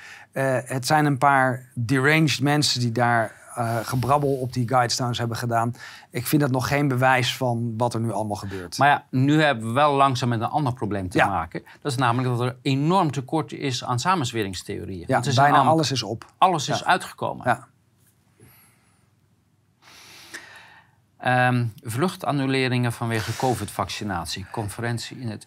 Het 0.64 0.86
zijn 0.86 1.04
een 1.04 1.18
paar 1.18 1.68
deranged 1.74 2.40
mensen 2.40 2.80
die 2.80 2.92
daar 2.92 3.32
uh, 3.58 3.76
gebrabbel 3.82 4.34
op 4.34 4.52
die 4.52 4.68
guidestones 4.68 5.18
hebben 5.18 5.36
gedaan. 5.36 5.74
Ik 6.10 6.26
vind 6.26 6.42
dat 6.42 6.50
nog 6.50 6.68
geen 6.68 6.88
bewijs 6.88 7.36
van 7.36 7.74
wat 7.76 7.94
er 7.94 8.00
nu 8.00 8.12
allemaal 8.12 8.36
gebeurt. 8.36 8.78
Maar 8.78 8.88
ja, 8.88 9.04
nu 9.10 9.42
hebben 9.42 9.66
we 9.66 9.72
wel 9.72 9.94
langzaam 9.94 10.28
met 10.28 10.40
een 10.40 10.48
ander 10.48 10.72
probleem 10.72 11.08
te 11.08 11.18
maken. 11.18 11.62
Dat 11.82 11.92
is 11.92 11.98
namelijk 11.98 12.36
dat 12.36 12.46
er 12.46 12.56
enorm 12.62 13.10
tekort 13.10 13.52
is 13.52 13.84
aan 13.84 13.98
samenzweringstheorieën. 13.98 15.04
Ja, 15.06 15.22
bijna 15.34 15.58
alles 15.58 15.90
is 15.92 16.02
op. 16.02 16.24
Alles 16.38 16.68
is 16.68 16.84
uitgekomen. 16.84 17.44
Ja. 17.44 17.66
Um, 21.48 21.72
vluchtannuleringen 21.82 22.92
vanwege 22.92 23.36
COVID-vaccinatie. 23.36 24.46
Conferentie 24.50 25.20
in 25.20 25.28
het 25.28 25.46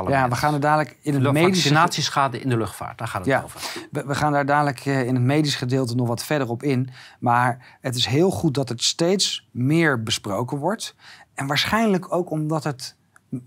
Ja, 0.00 0.28
we 0.28 0.36
gaan 0.36 0.54
er 0.54 0.60
dadelijk 0.60 0.96
in 1.02 1.14
het 1.14 1.32
medische... 1.32 1.68
Vaccinatieschade 1.68 2.40
in 2.40 2.48
de 2.48 2.56
luchtvaart, 2.56 2.98
daar 2.98 3.08
gaat 3.08 3.20
het 3.20 3.30
ja, 3.30 3.42
over. 3.42 3.60
We, 3.90 4.06
we, 4.06 4.14
gaan 4.14 4.32
daar 4.32 4.46
dadelijk 4.46 4.86
eh, 4.86 5.06
in 5.06 5.14
het 5.14 5.24
medisch 5.24 5.54
gedeelte 5.54 5.94
nog 5.94 6.08
wat 6.08 6.24
verder 6.24 6.48
op 6.48 6.62
in. 6.62 6.90
Maar 7.20 7.78
het 7.80 7.94
is 7.94 8.06
heel 8.06 8.30
goed 8.30 8.54
dat 8.54 8.68
het 8.68 8.82
steeds 8.82 9.48
meer 9.50 10.02
besproken 10.02 10.58
wordt. 10.58 10.94
En 11.34 11.46
waarschijnlijk 11.46 12.14
ook 12.14 12.30
omdat 12.30 12.64
het 12.64 12.96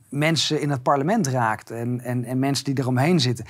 mensen 0.09 0.61
in 0.61 0.69
het 0.69 0.83
parlement 0.83 1.27
raakt. 1.27 1.71
En, 1.71 2.01
en, 2.01 2.23
en 2.23 2.39
mensen 2.39 2.65
die 2.65 2.79
eromheen 2.79 3.19
zitten. 3.19 3.45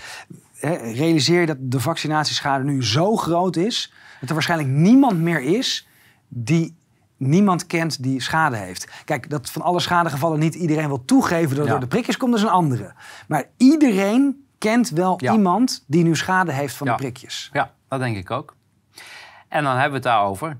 realiseer 0.93 1.39
je 1.39 1.45
dat 1.45 1.57
de 1.59 1.79
vaccinatieschade 1.79 2.63
nu 2.63 2.83
zo 2.83 3.15
groot 3.15 3.55
is... 3.55 3.93
dat 4.19 4.29
er 4.29 4.35
waarschijnlijk 4.35 4.69
niemand 4.69 5.19
meer 5.19 5.41
is 5.41 5.87
die 6.27 6.75
niemand 7.17 7.67
kent 7.67 8.03
die 8.03 8.21
schade 8.21 8.55
heeft. 8.55 8.87
Kijk, 9.05 9.29
dat 9.29 9.49
van 9.49 9.61
alle 9.61 9.79
schadegevallen 9.79 10.39
niet 10.39 10.55
iedereen 10.55 10.87
wil 10.87 11.05
toegeven 11.05 11.55
dat 11.55 11.67
door 11.67 11.79
de 11.79 11.87
prikjes 11.87 12.17
komt, 12.17 12.31
dat 12.31 12.39
is 12.39 12.45
een 12.45 12.51
andere. 12.53 12.93
Maar 13.27 13.43
iedereen 13.57 14.45
kent 14.57 14.89
wel 14.89 15.21
iemand 15.21 15.83
die 15.87 16.03
nu 16.03 16.15
schade 16.15 16.51
heeft 16.51 16.75
van 16.75 16.87
de 16.87 16.95
prikjes. 16.95 17.49
Ja, 17.53 17.73
dat 17.87 17.99
denk 17.99 18.17
ik 18.17 18.31
ook. 18.31 18.55
En 19.47 19.63
dan 19.63 19.71
hebben 19.71 19.89
we 19.89 19.95
het 19.95 20.03
daarover. 20.03 20.57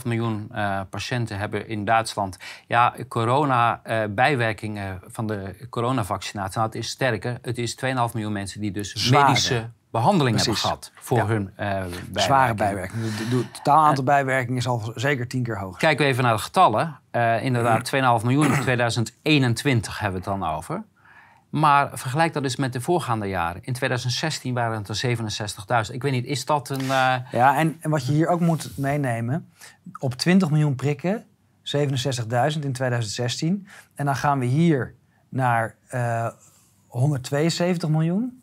2,5 0.00 0.06
miljoen 0.06 0.48
uh, 0.52 0.80
patiënten 0.90 1.38
hebben 1.38 1.68
in 1.68 1.84
Duitsland 1.84 2.36
ja, 2.66 2.94
corona-bijwerkingen 3.08 5.00
uh, 5.02 5.08
van 5.10 5.26
de 5.26 5.66
coronavaccinatie. 5.70 6.58
Nou, 6.58 6.66
het 6.66 6.76
is 6.76 6.88
sterker. 6.88 7.38
Het 7.42 7.58
is 7.58 7.76
2,5 7.84 7.90
miljoen 8.12 8.32
mensen 8.32 8.60
die 8.60 8.70
dus 8.70 9.10
medische 9.10 9.70
behandeling 9.90 10.36
hebben 10.36 10.56
gehad 10.56 10.92
voor 10.94 11.28
hun 11.28 11.42
uh, 11.42 11.56
bijwerkingen. 11.56 12.22
Zware 12.22 12.54
bijwerkingen. 12.54 13.12
Het 13.12 13.54
totaal 13.54 13.84
aantal 13.84 14.04
bijwerkingen 14.04 14.58
is 14.58 14.66
al 14.66 14.92
zeker 14.94 15.28
tien 15.28 15.42
keer 15.42 15.58
hoger. 15.58 15.78
Kijken 15.78 16.04
we 16.04 16.10
even 16.10 16.24
naar 16.24 16.36
de 16.36 16.42
getallen. 16.42 16.98
Uh, 17.12 17.44
inderdaad, 17.44 17.92
2,5 17.94 18.24
miljoen 18.24 18.52
in 18.52 18.60
2021 18.60 19.98
hebben 19.98 20.22
we 20.22 20.30
het 20.30 20.40
dan 20.40 20.50
over. 20.50 20.82
Maar 21.50 21.90
vergelijk 21.92 22.32
dat 22.32 22.42
eens 22.42 22.56
met 22.56 22.72
de 22.72 22.80
voorgaande 22.80 23.26
jaren. 23.26 23.64
In 23.64 23.72
2016 23.72 24.54
waren 24.54 24.84
het 24.84 25.02
er 25.02 25.86
67.000. 25.88 25.94
Ik 25.94 26.02
weet 26.02 26.12
niet, 26.12 26.24
is 26.24 26.44
dat 26.44 26.68
een... 26.68 26.82
Uh... 26.82 27.14
Ja, 27.30 27.56
en, 27.56 27.76
en, 27.80 27.90
wat 27.90 28.06
je 28.06 28.12
hier 28.12 28.28
ook 28.28 28.40
moet 28.40 28.76
meenemen... 28.76 29.48
op 29.98 30.14
20 30.14 30.50
miljoen 30.50 30.74
prikken, 30.74 31.24
67.000 31.62 32.60
in 32.60 32.72
2016. 32.72 33.66
En 33.94 34.04
dan 34.04 34.16
gaan 34.16 34.38
we 34.38 34.44
hier 34.44 34.94
naar 35.28 35.74
172 36.86 37.88
miljoen. 37.88 38.39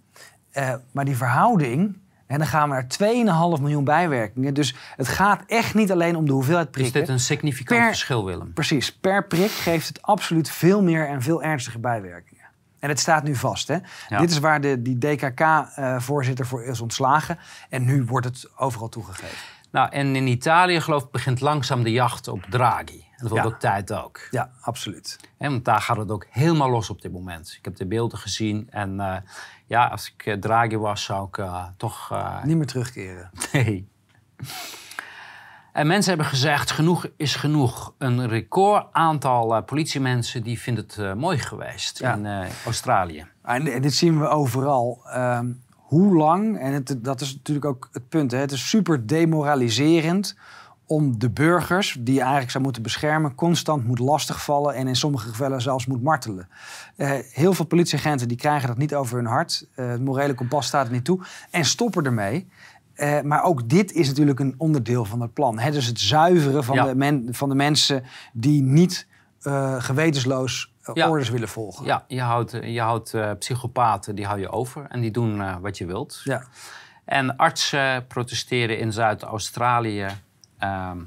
Uh, 0.58 0.74
maar 0.92 1.06
die 1.06 1.18
verhouding, 1.18 1.98
en 2.28 2.38
dan 2.38 2.48
gaan 2.48 2.70
we 2.70 2.76
naar 2.76 3.58
2,5 3.58 3.62
miljoen 3.62 3.84
bijwerkingen. 3.84 4.54
Dus 4.54 4.76
het 4.96 5.08
gaat 5.08 5.44
echt 5.48 5.74
niet 5.74 5.92
alleen 5.92 6.16
om 6.16 6.26
de 6.26 6.32
hoeveelheid 6.32 6.72
prikken. 6.72 6.94
Is 6.94 7.08
dit 7.08 7.16
een 7.16 7.20
significant 7.20 7.86
verschil, 7.86 8.26
Willem? 8.26 8.54
Precies. 8.54 8.94
Per 8.94 9.28
prik 9.28 9.52
geeft 9.52 9.88
het 9.88 10.02
absoluut 10.02 10.50
veel 10.50 10.84
meer 10.84 11.08
en 11.08 11.22
veel 11.22 11.44
ernstige 11.44 11.80
bijwerkingen. 11.80 12.46
En 12.80 12.90
het 12.90 13.00
staat 13.00 13.24
nu 13.24 13.36
vast. 13.36 13.68
Hè? 13.68 13.78
Dit 14.18 14.32
is 14.32 14.40
waar 14.40 14.62
de, 14.62 14.82
die 14.82 14.98
DKK-voorzitter 14.98 16.46
uh, 16.46 16.52
voor 16.52 16.64
is 16.64 16.82
ontslagen. 16.82 17.40
En 17.70 17.86
nu 17.86 18.04
wordt 18.04 18.26
het 18.26 18.50
overal 18.56 18.90
toegegeven. 18.90 19.38
Nou, 19.72 19.90
en 19.92 20.16
in 20.16 20.28
Italië, 20.28 20.82
geloof 20.82 21.04
ik, 21.04 21.12
begint 21.12 21.42
langzaam 21.42 21.84
de 21.84 21.92
jacht 21.92 22.28
op 22.28 22.46
Draghi. 22.50 23.06
En 23.18 23.28
dat 23.28 23.30
wordt 23.30 23.46
ook 23.46 23.60
tijd 23.60 23.94
ook. 23.94 24.28
Ja, 24.32 24.50
absoluut. 24.62 25.20
En 25.38 25.52
want 25.52 25.66
daar 25.66 25.82
gaat 25.82 25.98
het 25.98 26.12
ook 26.12 26.26
helemaal 26.30 26.70
los 26.70 26.90
op 26.90 27.02
dit 27.02 27.12
moment. 27.12 27.56
Ik 27.58 27.66
heb 27.66 27.76
de 27.76 27.86
beelden 27.86 28.18
gezien 28.18 28.68
en 28.70 28.94
uh, 28.94 29.16
ja, 29.68 29.86
als 29.86 30.14
ik 30.16 30.26
uh, 30.26 30.34
Draghi 30.34 30.78
was, 30.78 31.04
zou 31.04 31.28
ik 31.28 31.38
uh, 31.38 31.64
toch... 31.78 32.14
Niet 32.44 32.58
meer 32.58 32.66
terugkeren. 32.66 33.30
Nee. 33.54 33.90
En 35.74 35.88
mensen 35.88 36.10
hebben 36.10 36.30
gezegd, 36.30 36.72
genoeg 36.72 37.08
is 37.18 37.36
genoeg. 37.36 37.94
Een 37.98 38.28
record 38.28 38.86
aantal 38.92 39.64
politiemensen 39.64 40.44
die 40.44 40.60
vindt 40.60 40.96
het 40.96 41.16
mooi 41.16 41.38
geweest 41.38 42.02
in 42.02 42.28
Australië. 42.66 43.28
En 43.44 43.82
dit 43.82 43.94
zien 43.94 44.20
we 44.20 44.28
overal. 44.28 45.02
Ehm, 45.06 45.52
hoe 45.88 46.16
lang, 46.16 46.60
en 46.60 46.74
het, 46.74 46.96
dat 47.04 47.22
is 47.22 47.36
natuurlijk 47.36 47.66
ook 47.66 47.90
het 47.92 48.10
punt, 48.10 48.32
hè, 48.32 48.38
het 48.38 48.52
is 48.52 48.70
super 48.70 49.08
demoraliserend 49.08 50.38
om 50.88 51.20
de 51.20 51.30
burgers, 51.30 51.98
die 52.00 52.14
je 52.14 52.20
eigenlijk 52.20 52.52
zou 52.52 52.64
moeten 52.64 52.82
beschermen, 52.82 53.36
constant 53.36 53.86
moet 53.86 54.00
lastigvallen 54.00 54.76
en 54.76 54.88
in 54.88 54.96
sommige 54.96 55.30
gevallen 55.30 55.62
zelfs 55.62 55.86
moet 55.86 56.04
martelen. 56.04 56.50
Uh, 56.98 57.12
heel 57.32 57.54
veel 57.54 57.66
politieagenten 57.66 58.28
die 58.28 58.38
krijgen 58.38 58.68
dat 58.68 58.78
niet 58.78 58.96
over 58.96 59.16
hun 59.16 59.26
hart. 59.26 59.68
Uh, 59.76 59.90
het 59.90 60.04
morele 60.04 60.34
kompas 60.34 60.68
staat 60.68 60.86
er 60.86 60.92
niet 60.92 61.06
toe 61.06 61.22
en 61.52 61.66
stoppen 61.66 62.06
ermee. 62.06 62.48
Uh, 62.96 63.22
maar 63.22 63.44
ook 63.44 63.70
dit 63.70 63.92
is 63.92 64.08
natuurlijk 64.08 64.40
een 64.40 64.56
onderdeel 64.58 65.06
van 65.06 65.22
het 65.22 65.34
plan. 65.34 65.60
Hè? 65.60 65.72
Dus 65.72 65.86
het 65.86 66.00
zuiveren 66.00 66.64
van, 66.64 66.88
de, 66.88 66.96
men, 66.96 67.28
van 67.32 67.50
de 67.50 67.56
mensen 67.56 68.04
die 68.34 68.62
niet 68.62 69.08
gewetensloos 69.78 70.74
orders 70.84 71.30
willen 71.30 71.50
volgen. 71.50 71.86
Ja, 71.86 72.04
je 72.08 72.22
houdt, 72.22 72.52
je 72.52 72.82
houdt 72.82 73.16
psychopaten, 73.40 74.16
die 74.16 74.26
hou 74.26 74.40
je 74.40 74.50
over 74.50 74.86
en 74.90 75.02
die 75.02 75.12
doen 75.12 75.62
wat 75.62 75.78
je 75.78 75.86
wilt. 75.86 76.22
Ja. 76.24 76.44
En 77.06 77.36
artsen 77.36 78.08
protesteren 78.08 78.80
in 78.80 78.94
Zuid-Australië 78.94 80.08
Ehm, 80.58 80.98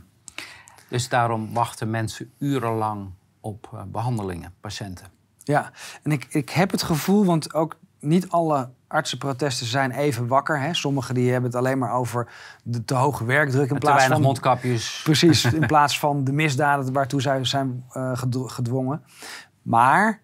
dus 0.89 1.09
daarom 1.09 1.53
wachten 1.53 1.91
mensen 1.91 2.33
urenlang 2.39 3.11
op 3.41 3.71
uh, 3.75 3.81
behandelingen, 3.87 4.55
patiënten. 4.61 5.07
Ja, 5.39 5.71
en 6.03 6.13
ik, 6.13 6.27
ik 6.31 6.51
heb 6.51 6.71
het 6.71 6.83
gevoel, 6.83 7.25
want 7.25 7.55
ook 7.55 7.79
niet 8.01 8.29
alle 8.29 8.71
artsenprotesten 8.89 9.67
zijn 9.67 9.91
even 9.91 10.27
wakker. 10.27 10.61
Hè. 10.61 10.75
Sommigen 10.75 11.15
die 11.15 11.31
hebben 11.31 11.51
het 11.51 11.59
alleen 11.59 11.79
maar 11.79 11.93
over 11.93 12.33
de 12.65 12.85
te 12.85 12.95
hoge 12.95 13.25
werkdruk. 13.25 13.71
In 13.71 13.79
plaats 13.79 13.97
weinig 13.97 14.17
van, 14.17 14.27
mondkapjes. 14.27 15.01
Precies, 15.05 15.45
in 15.45 15.67
plaats 15.75 15.99
van 15.99 16.25
de 16.25 16.33
misdaden 16.33 16.93
waartoe 16.93 17.21
zij 17.21 17.45
zijn 17.45 17.85
uh, 17.97 18.13
gedwongen. 18.33 19.03
Maar 19.63 20.21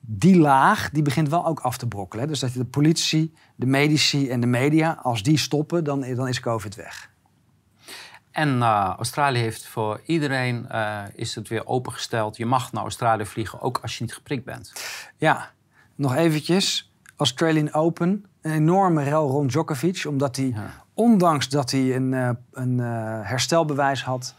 die 0.00 0.38
laag 0.38 0.90
die 0.90 1.02
begint 1.02 1.28
wel 1.28 1.46
ook 1.46 1.60
af 1.60 1.76
te 1.76 1.88
brokkelen. 1.88 2.24
Hè. 2.24 2.30
Dus 2.30 2.40
dat 2.40 2.52
de 2.52 2.64
politie, 2.64 3.32
de 3.56 3.66
medici 3.66 4.30
en 4.30 4.40
de 4.40 4.46
media, 4.46 4.98
als 5.02 5.22
die 5.22 5.38
stoppen, 5.38 5.84
dan, 5.84 6.14
dan 6.14 6.28
is 6.28 6.40
COVID 6.40 6.74
weg. 6.74 7.10
En 8.36 8.56
uh, 8.56 8.94
Australië 8.96 9.38
heeft 9.38 9.66
voor 9.66 10.00
iedereen 10.04 10.68
uh, 10.72 11.02
is 11.14 11.34
het 11.34 11.48
weer 11.48 11.66
opengesteld. 11.66 12.36
Je 12.36 12.46
mag 12.46 12.72
naar 12.72 12.82
Australië 12.82 13.26
vliegen, 13.26 13.60
ook 13.60 13.78
als 13.82 13.98
je 13.98 14.04
niet 14.04 14.14
geprikt 14.14 14.44
bent. 14.44 14.72
Ja, 15.16 15.50
nog 15.94 16.14
eventjes. 16.14 16.92
Australian 17.16 17.72
Open. 17.72 18.26
Een 18.40 18.52
enorme 18.52 19.02
rel 19.02 19.28
rond 19.28 19.50
Djokovic. 19.50 20.04
Omdat 20.08 20.36
hij, 20.36 20.54
ondanks 20.94 21.48
dat 21.48 21.70
hij 21.70 21.96
een, 21.96 22.12
uh, 22.12 22.30
een 22.52 22.78
herstelbewijs 23.22 24.02
had, 24.04 24.34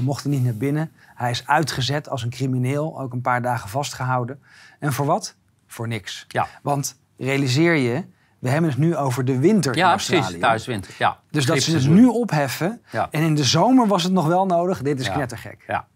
mocht 0.00 0.22
hij 0.22 0.32
niet 0.32 0.44
naar 0.44 0.56
binnen. 0.56 0.92
Hij 1.14 1.30
is 1.30 1.46
uitgezet 1.46 2.08
als 2.08 2.22
een 2.22 2.30
crimineel. 2.30 3.00
Ook 3.00 3.12
een 3.12 3.20
paar 3.20 3.42
dagen 3.42 3.68
vastgehouden. 3.68 4.42
En 4.78 4.92
voor 4.92 5.06
wat? 5.06 5.34
Voor 5.66 5.88
niks. 5.88 6.24
Ja. 6.28 6.48
Want 6.62 6.98
realiseer 7.16 7.74
je, 7.74 8.04
we 8.42 8.50
hebben 8.50 8.70
het 8.70 8.78
nu 8.78 8.96
over 8.96 9.24
de 9.24 9.38
winter 9.38 9.76
ja, 9.76 9.84
in 9.84 9.90
Australië. 9.90 10.22
precies, 10.22 10.40
thuiswinter. 10.40 10.94
Ja, 10.98 11.18
dus 11.30 11.46
dat 11.46 11.62
ze 11.62 11.74
het 11.74 11.88
nu 11.88 12.06
opheffen. 12.06 12.82
Ja. 12.90 13.08
En 13.10 13.22
in 13.22 13.34
de 13.34 13.44
zomer 13.44 13.86
was 13.86 14.02
het 14.02 14.12
nog 14.12 14.26
wel 14.26 14.46
nodig. 14.46 14.82
Dit 14.82 15.00
is 15.00 15.06
ja. 15.06 15.12
knettergek. 15.12 15.64
Ja. 15.66 15.86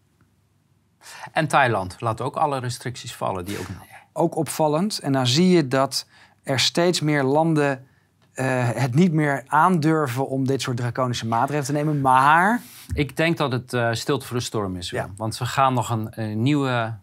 En 1.32 1.49
Thailand 1.49 1.97
laat 1.99 2.20
ook 2.20 2.36
alle 2.36 2.59
restricties 2.59 3.14
vallen. 3.14 3.44
Die 3.44 3.59
ook... 3.59 3.66
ook 4.12 4.36
opvallend. 4.36 4.99
En 4.99 5.12
dan 5.12 5.26
zie 5.26 5.49
je 5.49 5.68
dat 5.68 6.07
er 6.42 6.61
steeds 6.61 7.01
meer 7.01 7.22
landen 7.22 7.86
uh, 8.34 8.70
het 8.74 8.94
niet 8.94 9.12
meer 9.12 9.44
aandurven 9.47 10.28
om 10.28 10.47
dit 10.47 10.62
soort 10.62 10.76
draconische 10.76 11.26
maatregelen 11.26 11.64
te 11.64 11.72
nemen. 11.72 12.01
Maar... 12.01 12.61
Ik 12.94 13.16
denk 13.16 13.36
dat 13.36 13.53
het 13.53 13.72
uh, 13.72 13.88
stilte 13.92 14.26
voor 14.26 14.36
de 14.36 14.42
storm 14.42 14.76
is. 14.76 14.90
Ja. 14.90 15.09
Want 15.16 15.38
we 15.38 15.47
gaan 15.47 15.74
nog 15.74 15.90
een, 15.90 16.09
een 16.11 16.42
nieuwe 16.42 16.94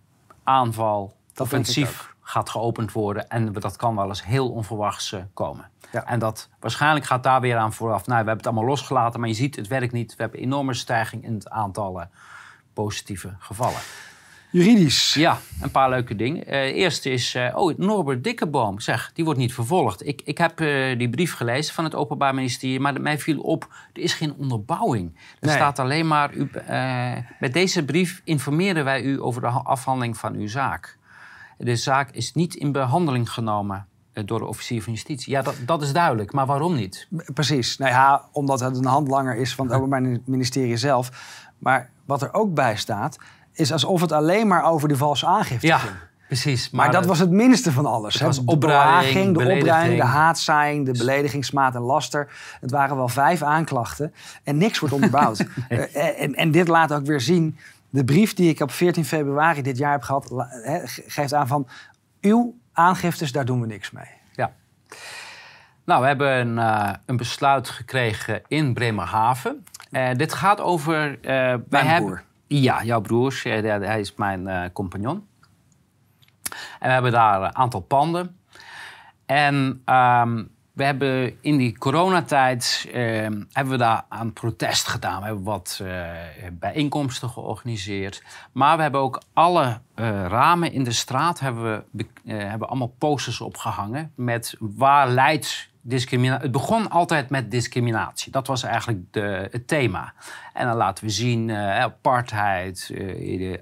aanval, 0.43 1.13
Dat 1.33 1.45
offensief 1.45 2.12
gaat 2.33 2.49
geopend 2.49 2.91
worden. 2.91 3.29
En 3.29 3.53
dat 3.53 3.75
kan 3.75 3.95
wel 3.95 4.07
eens 4.07 4.23
heel 4.25 4.49
onverwachts 4.51 5.11
eh, 5.11 5.21
komen. 5.33 5.69
Ja. 5.91 6.05
En 6.05 6.19
dat 6.19 6.49
waarschijnlijk 6.59 7.05
gaat 7.05 7.23
daar 7.23 7.41
weer 7.41 7.57
aan 7.57 7.73
vooraf. 7.73 8.05
Nou, 8.05 8.09
we 8.09 8.15
hebben 8.15 8.37
het 8.37 8.45
allemaal 8.47 8.65
losgelaten, 8.65 9.19
maar 9.19 9.29
je 9.29 9.35
ziet, 9.35 9.55
het 9.55 9.67
werkt 9.67 9.93
niet. 9.93 10.15
We 10.15 10.21
hebben 10.21 10.39
een 10.39 10.45
enorme 10.45 10.73
stijging 10.73 11.23
in 11.23 11.33
het 11.33 11.49
aantal 11.49 12.01
eh, 12.01 12.05
positieve 12.73 13.33
gevallen. 13.39 13.79
Juridisch. 14.51 15.13
Ja, 15.13 15.37
een 15.61 15.71
paar 15.71 15.89
leuke 15.89 16.15
dingen. 16.15 16.45
Eh 16.45 16.75
eerste 16.75 17.09
is, 17.09 17.35
eh, 17.35 17.55
oh, 17.55 17.77
Norbert 17.77 18.23
Dikkeboom, 18.23 18.79
zeg, 18.79 19.11
die 19.13 19.23
wordt 19.25 19.39
niet 19.39 19.53
vervolgd. 19.53 20.07
Ik, 20.07 20.21
ik 20.25 20.37
heb 20.37 20.57
die 20.97 21.09
brief 21.09 21.33
gelezen 21.35 21.73
van 21.73 21.83
het 21.83 21.95
Openbaar 21.95 22.35
Ministerie, 22.35 22.79
maar 22.79 23.01
mij 23.01 23.19
viel 23.19 23.39
op, 23.39 23.67
er 23.93 24.01
is 24.01 24.13
geen 24.13 24.33
onderbouwing. 24.37 25.15
Er 25.39 25.47
Nee. 25.47 25.55
staat 25.55 25.79
alleen 25.79 26.07
maar, 26.07 26.33
u, 26.33 26.49
met 27.39 27.53
deze 27.53 27.85
brief 27.85 28.21
informeren 28.23 28.83
wij 28.83 29.01
u 29.01 29.21
over 29.21 29.41
de 29.41 29.47
ha- 29.47 29.61
afhandeling 29.63 30.17
van 30.17 30.33
uw 30.35 30.47
zaak. 30.47 30.97
De 31.57 31.75
zaak 31.75 32.09
is 32.11 32.33
niet 32.33 32.55
in 32.55 32.71
behandeling 32.71 33.31
genomen 33.31 33.85
eh, 34.13 34.23
door 34.25 34.39
de 34.39 34.45
officier 34.45 34.83
van 34.83 34.93
justitie. 34.93 35.31
Ja, 35.31 35.41
dat, 35.41 35.55
dat 35.65 35.81
is 35.81 35.93
duidelijk, 35.93 36.33
maar 36.33 36.45
waarom 36.45 36.75
niet? 36.75 37.07
Precies. 37.33 37.77
Nou 37.77 37.91
ja, 37.91 38.25
omdat 38.31 38.59
het 38.59 38.77
een 38.77 38.85
handlanger 38.85 39.35
is 39.35 39.55
van 39.55 39.67
het 39.67 39.75
Openbaar 39.75 40.17
Ministerie 40.25 40.77
zelf. 40.77 41.09
Maar 41.57 41.89
wat 42.05 42.21
er 42.21 42.33
ook 42.33 42.53
bij 42.53 42.75
staat, 42.75 43.17
is 43.53 43.71
alsof 43.71 44.01
het 44.01 44.11
alleen 44.11 44.47
maar 44.47 44.63
over 44.63 44.87
die 44.87 44.97
valse 44.97 45.25
aangifte 45.25 45.67
Ja, 45.67 45.77
ging. 45.77 45.93
precies. 46.27 46.69
Maar, 46.69 46.91
dat 46.91 47.01
eh, 47.01 47.07
was 47.07 47.19
het 47.19 47.29
minste 47.29 47.71
van 47.71 47.85
alles. 47.85 48.19
hè. 48.19 48.25
was 48.25 48.35
de 48.35 48.45
opruiing, 48.45 49.33
belaging, 49.33 49.37
de 49.37 49.59
opruiming, 49.59 49.99
de 50.01 50.07
haatzaaiing, 50.07 50.85
de 50.85 50.91
beledigingsmaat 50.91 51.75
en 51.75 51.81
laster. 51.81 52.31
Het 52.61 52.71
waren 52.71 52.95
wel 52.95 53.07
vijf 53.07 53.41
aanklachten 53.41 54.13
en 54.43 54.57
niks 54.57 54.79
wordt 54.79 54.95
onderbouwd. 54.95 55.45
Eh, 55.69 56.21
en, 56.21 56.35
en 56.35 56.51
dit 56.51 56.67
laat 56.67 56.93
ook 56.93 57.05
weer 57.05 57.21
zien, 57.21 57.57
de 57.93 58.03
brief 58.03 58.33
die 58.33 58.49
ik 58.49 58.59
op 58.59 58.71
14 58.71 59.05
februari 59.05 59.61
dit 59.61 59.77
jaar 59.77 59.91
heb 59.91 60.01
gehad, 60.01 60.33
geeft 61.07 61.33
aan 61.33 61.47
van 61.47 61.67
uw 62.21 62.55
aangiftes, 62.71 63.31
daar 63.31 63.45
doen 63.45 63.61
we 63.61 63.67
niks 63.67 63.91
mee. 63.91 64.07
Ja. 64.31 64.53
Nou, 65.85 66.01
we 66.01 66.07
hebben 66.07 66.31
een, 66.39 66.57
eh, 66.57 66.93
een 67.05 67.17
besluit 67.17 67.69
gekregen 67.69 68.41
in 68.47 68.73
Bremerhaven. 68.73 69.63
Eh, 69.91 70.09
dit 70.15 70.33
gaat 70.33 70.61
over... 70.61 71.17
wij 71.21 71.61
Mijn 71.69 71.85
hebben- 71.87 72.09
broer. 72.09 72.23
Ja, 72.47 72.83
jouw 72.83 73.01
broer. 73.01 73.39
Hij- 73.43 73.99
is 73.99 74.15
mijn 74.15 74.71
compagnon. 74.73 75.27
En 76.79 76.87
we 76.87 76.93
hebben 76.93 77.11
daar 77.11 77.41
een 77.41 77.55
aantal 77.55 77.79
panden. 77.81 78.37
En 79.25 79.81
ehm, 79.85 80.43
we 80.73 80.83
hebben 80.83 81.37
in 81.41 81.57
die 81.57 81.77
coronatijd 81.77 82.89
ehm, 82.93 83.43
hebben 83.51 83.73
we 83.73 83.79
daar 83.79 84.05
aan 84.09 84.33
protest 84.33 84.87
gedaan. 84.87 85.19
We 85.19 85.25
hebben 85.25 85.43
wat 85.43 85.79
eh, 85.83 86.09
bijeenkomsten 86.51 87.29
georganiseerd. 87.29 88.23
Maar 88.51 88.75
we 88.75 88.81
hebben 88.81 89.01
ook 89.01 89.21
alle 89.33 89.79
eh, 89.95 90.25
ramen 90.27 90.71
in 90.71 90.83
de 90.83 90.91
straat 90.91 91.39
hebben 91.39 91.85
we, 91.91 92.05
eh, 92.25 92.37
hebben 92.37 92.67
allemaal 92.67 92.95
posters 92.97 93.41
opgehangen 93.41 94.11
met 94.15 94.55
waar 94.59 95.09
leidt 95.09 95.71
discriminatie. 95.83 96.43
Het 96.43 96.51
begon 96.51 96.89
altijd 96.89 97.29
met 97.29 97.51
discriminatie. 97.51 98.31
Dat 98.31 98.47
was 98.47 98.63
eigenlijk 98.63 99.13
de, 99.13 99.47
het 99.51 99.67
thema. 99.67 100.13
En 100.53 100.67
dan 100.67 100.75
laten 100.75 101.03
we 101.03 101.09
zien 101.09 101.49
eh, 101.49 101.79
apartheid, 101.79 102.91
eh, 102.95 103.57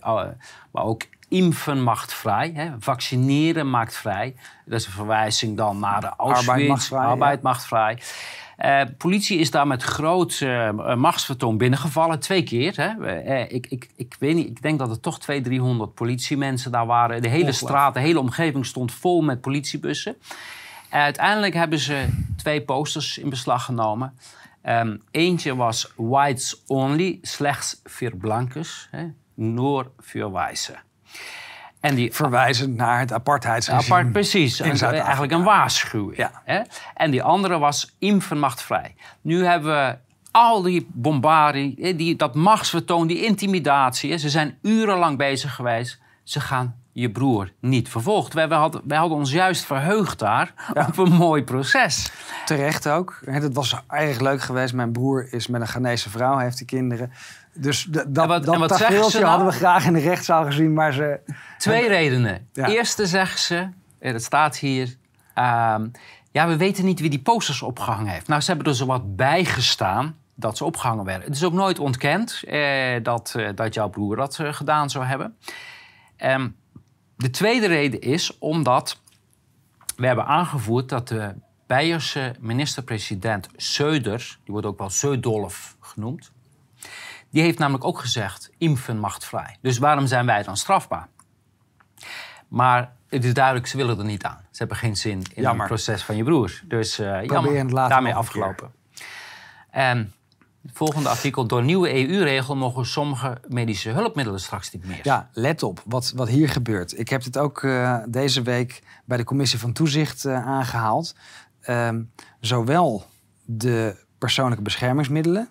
maar 0.72 0.84
ook 0.84 1.03
impfen 1.32 1.84
maakt 1.84 2.14
vrij. 2.14 2.52
Hè? 2.56 2.70
Vaccineren 2.80 3.70
maakt 3.70 3.98
vrij. 3.98 4.36
Dat 4.66 4.80
is 4.80 4.86
een 4.86 4.92
verwijzing 4.92 5.58
dan 5.58 5.80
naar 5.80 6.02
de 6.02 6.14
Auschwitz. 6.18 6.50
Arbeid 6.50 6.68
macht 6.68 6.86
vrij, 6.86 7.06
Arbeid 7.06 7.42
ja. 7.42 7.50
macht 7.50 7.66
vrij. 7.66 7.98
Eh, 8.58 8.82
politie 8.98 9.38
is 9.38 9.52
daar 9.52 9.68
met 9.68 9.84
groot 9.84 10.40
eh, 10.42 10.96
machtsvertoon 10.96 11.58
binnengevallen, 11.58 12.20
twee 12.20 12.44
keer. 12.44 12.74
Hè. 12.76 13.44
Ik, 13.44 13.68
ik, 13.70 13.90
ik 13.96 14.16
weet 14.20 14.36
niet, 14.36 14.48
ik 14.48 14.62
denk 14.62 14.80
dat 14.80 14.90
er 14.90 15.00
toch 15.00 15.20
200, 15.20 15.56
300 15.56 15.94
politiemensen 15.94 16.72
daar 16.72 16.86
waren. 16.86 17.22
De 17.22 17.28
hele 17.28 17.52
straat, 17.52 17.94
de 17.94 18.00
hele 18.00 18.20
omgeving 18.20 18.66
stond 18.66 18.94
vol 18.94 19.22
met 19.22 19.42
politiebussen. 19.42 20.16
En 20.90 21.02
uiteindelijk 21.02 21.54
hebben 21.54 21.80
ze 21.80 22.08
twee 22.38 22.62
posters 22.62 23.18
in 23.18 23.30
beslag 23.30 23.66
genomen. 23.66 24.18
Ehm, 24.62 24.98
eentje 25.12 25.56
was 25.56 25.94
Whites 25.96 26.64
Only, 26.68 27.20
slechts 27.22 27.82
voor 27.84 28.16
blankes, 28.16 28.88
hè, 28.92 29.06
nur 29.34 29.92
voor 29.98 30.32
wijzen. 30.32 30.76
En 31.82 31.96
die 31.96 32.14
Verwijzend 32.14 32.76
naar 32.76 33.00
het 33.00 33.14
apartheidsregime. 33.14 33.96
Apart, 33.96 34.12
precies. 34.12 34.60
in 34.60 34.80
eigenlijk 34.80 35.32
een 35.32 35.44
waarschuwing. 35.44 36.18
Ja. 36.18 36.42
Hè? 36.46 36.62
En 36.94 37.12
die 37.12 37.24
andere 37.24 37.58
was 37.58 37.96
impfen 38.00 38.40
macht 38.40 38.62
vrij. 38.62 38.96
Nu 39.22 39.46
hebben 39.46 39.72
we 39.72 39.98
al 40.32 40.62
die 40.62 40.88
bombardie, 40.94 41.96
die, 41.96 42.16
dat 42.16 42.36
machtsvertoon, 42.36 43.08
die 43.08 43.26
intimidatie. 43.26 44.18
Ze 44.18 44.30
zijn 44.30 44.58
urenlang 44.62 45.18
bezig 45.18 45.56
geweest. 45.56 46.00
Ze 46.24 46.40
gaan 46.40 46.76
je 46.94 47.12
broer 47.12 47.52
niet 47.60 47.90
vervolgd. 47.90 48.34
Wij, 48.34 48.48
wij, 48.48 48.58
hadden, 48.58 48.82
wij 48.84 48.98
hadden 48.98 49.18
ons 49.18 49.32
juist 49.32 49.66
verheugd 49.66 50.20
daar 50.20 50.54
op 50.88 50.98
een 50.98 51.14
mooi 51.14 51.44
proces. 51.44 52.12
Terecht 52.46 52.88
ook. 52.88 53.20
Dat 53.42 53.54
was 53.54 53.82
erg 53.88 54.20
leuk 54.20 54.42
geweest. 54.42 54.74
Mijn 54.74 54.92
broer 54.92 55.34
is 55.34 55.48
met 55.48 55.62
een 55.62 55.68
Ghanese 55.68 56.10
vrouw, 56.10 56.38
heeft 56.38 56.58
die 56.58 56.68
kinderen. 56.68 57.12
Dus 57.54 57.84
dat, 57.84 58.06
En 58.06 58.14
wat- 58.14 58.45
dat 58.45 58.54
en 58.54 58.60
wat 58.60 58.78
ze 59.12 59.24
hadden 59.26 59.47
we 59.47 59.54
graag 59.54 59.86
in 59.86 59.93
de 59.93 59.99
rechtszaal 59.99 60.45
gezien. 60.45 60.74
Maar 60.74 60.93
ze... 60.93 61.20
Twee 61.58 61.88
redenen. 61.88 62.47
Ja. 62.54 62.68
Eerste 62.68 63.06
zeggen 63.06 63.39
ze, 63.39 63.70
eh, 63.99 64.12
dat 64.12 64.24
staat 64.24 64.58
hier... 64.58 64.95
ehm, 65.34 65.88
ja, 66.32 66.47
we 66.47 66.58
weten 66.58 66.86
niet 66.86 66.99
wie 66.99 67.10
die 67.10 67.22
posters 67.22 67.62
opgehangen 67.62 68.12
heeft. 68.12 68.28
Nou, 68.28 68.41
ze 68.41 68.52
hebben 68.52 68.68
er 68.70 68.76
zo 68.76 68.86
wat 68.86 69.16
bij 69.16 69.45
gestaan 69.45 70.16
dat 70.36 70.58
ze 70.58 70.66
opgehangen 70.66 71.06
werden. 71.06 71.28
Het 71.28 71.36
is 71.36 71.43
ook 71.43 71.54
nooit 71.54 71.80
ontkend 71.80 72.43
eh, 72.43 73.04
dat, 73.04 73.34
eh, 73.36 73.49
dat 73.56 73.74
jouw 73.74 73.89
broer 73.89 74.16
dat 74.16 74.39
eh, 74.39 74.54
gedaan 74.54 74.89
zou 74.89 75.06
hebben. 75.06 75.38
Ehm, 76.18 76.49
de 77.18 77.30
tweede 77.30 77.68
reden 77.68 78.02
is 78.02 78.38
omdat 78.39 79.02
we 79.95 80.06
hebben 80.08 80.26
aangevoerd 80.26 80.89
dat 80.89 81.08
de 81.08 81.34
Beierse 81.68 82.36
minister-president 82.39 83.47
Söder, 83.58 84.18
die 84.43 84.52
wordt 84.54 84.66
ook 84.68 84.78
wel 84.78 84.89
Södolf 84.89 85.76
genoemd, 85.80 86.32
die 87.32 87.42
heeft 87.42 87.58
namelijk 87.58 87.86
ook 87.86 88.00
gezegd: 88.00 88.52
impfen 88.58 89.00
macht 89.00 89.26
vrij. 89.26 89.58
Dus 89.62 89.78
waarom 89.78 90.08
zijn 90.08 90.26
wij 90.26 90.44
dan 90.44 90.58
strafbaar? 90.58 91.08
Maar 92.48 92.94
het 93.08 93.26
is 93.26 93.34
duidelijk, 93.34 93.68
ze 93.68 93.78
willen 93.78 93.98
er 93.98 94.06
niet 94.06 94.24
aan. 94.24 94.46
Ze 94.52 94.58
hebben 94.58 94.78
geen 94.78 94.98
zin 94.98 95.12
in 95.34 95.42
Jammer. 95.42 95.60
het 95.60 95.68
proces 95.68 96.04
van 96.04 96.16
je 96.16 96.24
broer. 96.24 96.62
Dus 96.64 96.98
het 96.98 97.30
jammer, 97.30 97.70
daarmee 97.74 98.16
afgelopen. 98.16 98.72
En 99.70 100.14
het 100.62 100.72
volgende 100.74 101.10
artikel. 101.10 101.48
Door 101.48 101.64
nieuwe 101.64 101.94
EU-regel 101.94 102.56
mogen 102.56 102.86
sommige 102.86 103.38
medische 103.48 103.90
hulpmiddelen 103.90 104.40
straks 104.40 104.72
niet 104.72 104.86
meer. 104.86 105.00
Ja, 105.04 105.30
let 105.34 105.64
op 105.64 105.82
wat, 105.86 106.14
wat 106.16 106.28
hier 106.28 106.50
gebeurt. 106.50 107.00
Ik 107.00 107.10
heb 107.10 107.24
dit 107.24 107.38
ook 107.38 107.64
eh, 107.64 107.98
deze 108.08 108.42
week 108.42 108.84
bij 109.06 109.18
de 109.18 109.24
Commissie 109.24 109.60
van 109.60 109.74
Toezicht 109.74 110.26
eh, 110.26 110.48
aangehaald. 110.48 111.16
Ehm, 111.62 112.02
zowel 112.40 113.06
de 113.46 114.06
persoonlijke 114.18 114.64
beschermingsmiddelen 114.64 115.50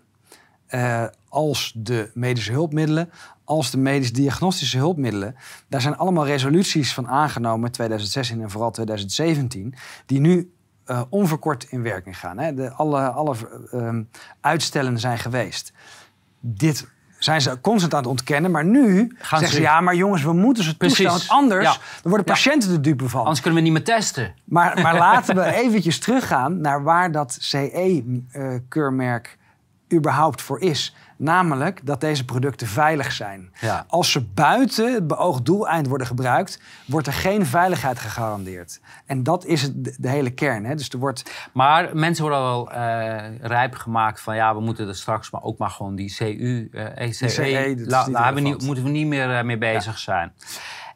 eh, 0.70 1.04
als 1.28 1.72
de 1.76 2.10
medische 2.14 2.52
hulpmiddelen, 2.52 3.10
als 3.44 3.70
de 3.70 3.78
medisch-diagnostische 3.78 4.78
hulpmiddelen. 4.78 5.36
Daar 5.68 5.80
zijn 5.80 5.96
allemaal 5.96 6.26
resoluties 6.26 6.94
van 6.94 7.08
aangenomen 7.08 7.66
in 7.66 7.72
2016 7.72 8.42
en 8.42 8.50
vooral 8.50 8.70
2017, 8.70 9.74
die 10.06 10.20
nu 10.20 10.52
eh, 10.84 11.02
onverkort 11.08 11.64
in 11.70 11.82
werking 11.82 12.18
gaan. 12.18 12.38
Hè. 12.38 12.54
De, 12.54 12.72
alle 12.72 13.08
alle 13.08 13.34
ehm, 13.70 14.02
uitstellen 14.40 14.98
zijn 14.98 15.18
geweest. 15.18 15.72
Dit 16.40 16.86
zijn 17.18 17.40
ze 17.40 17.60
constant 17.60 17.94
aan 17.94 18.00
het 18.00 18.08
ontkennen, 18.08 18.50
maar 18.50 18.64
nu 18.64 19.14
Gaan 19.18 19.38
zeggen 19.38 19.56
ze 19.56 19.62
ja, 19.64 19.80
maar 19.80 19.94
jongens, 19.94 20.22
we 20.22 20.32
moeten 20.32 20.64
ze 20.64 20.76
toestaan, 20.76 21.06
want 21.06 21.28
anders 21.28 21.64
Ja. 21.64 21.72
dan 21.72 21.80
worden 22.02 22.26
Ja. 22.26 22.32
patiënten 22.32 22.70
de 22.70 22.80
dupe 22.80 23.08
van. 23.08 23.20
Anders 23.20 23.40
kunnen 23.40 23.58
we 23.58 23.64
niet 23.64 23.76
meer 23.76 23.84
testen. 23.96 24.34
Maar, 24.44 24.80
maar 24.80 24.96
laten 25.08 25.34
we 25.34 25.44
eventjes 25.54 25.98
teruggaan 25.98 26.60
naar 26.60 26.82
waar 26.82 27.12
dat 27.12 27.36
CE-keurmerk 27.40 29.38
überhaupt 29.92 30.42
voor 30.42 30.60
is. 30.60 30.94
Namelijk 31.16 31.86
dat 31.86 32.00
deze 32.00 32.24
producten 32.24 32.66
veilig 32.66 33.12
zijn. 33.12 33.52
Ja. 33.60 33.84
Als 33.88 34.10
ze 34.10 34.24
buiten 34.24 34.94
het 34.94 35.06
beoogd 35.06 35.44
doeleind 35.44 35.86
worden 35.86 36.06
gebruikt, 36.06 36.60
wordt 36.86 37.06
er 37.06 37.12
geen 37.12 37.46
veiligheid 37.46 37.98
gegarandeerd. 37.98 38.80
En 39.06 39.22
dat 39.22 39.44
is 39.44 39.62
het, 39.62 39.96
de, 39.98 40.08
hele 40.08 40.30
kern. 40.30 40.64
Hè? 40.64 40.74
Dus 40.74 40.88
er 40.88 40.98
wordt 40.98 41.48
Maar 41.52 41.96
mensen 41.96 42.24
worden 42.24 42.42
wel 42.42 42.72
eh, 42.72 43.38
rijp 43.40 43.74
gemaakt 43.74 44.20
van 44.20 44.36
ja, 44.36 44.54
we 44.54 44.60
moeten 44.60 44.88
er 44.88 44.96
straks 44.96 45.30
maar 45.30 45.42
ook 45.42 45.58
maar 45.58 45.70
gewoon 45.70 45.94
die 45.94 46.14
CU, 46.16 46.68
eh 46.72 47.06
ECE, 47.06 47.84
daar 47.86 48.32
moeten 48.42 48.84
we 48.84 48.90
niet 48.90 49.06
meer 49.06 49.36
eh, 49.36 49.44
mee 49.44 49.58
bezig 49.58 49.98
zijn. 49.98 50.32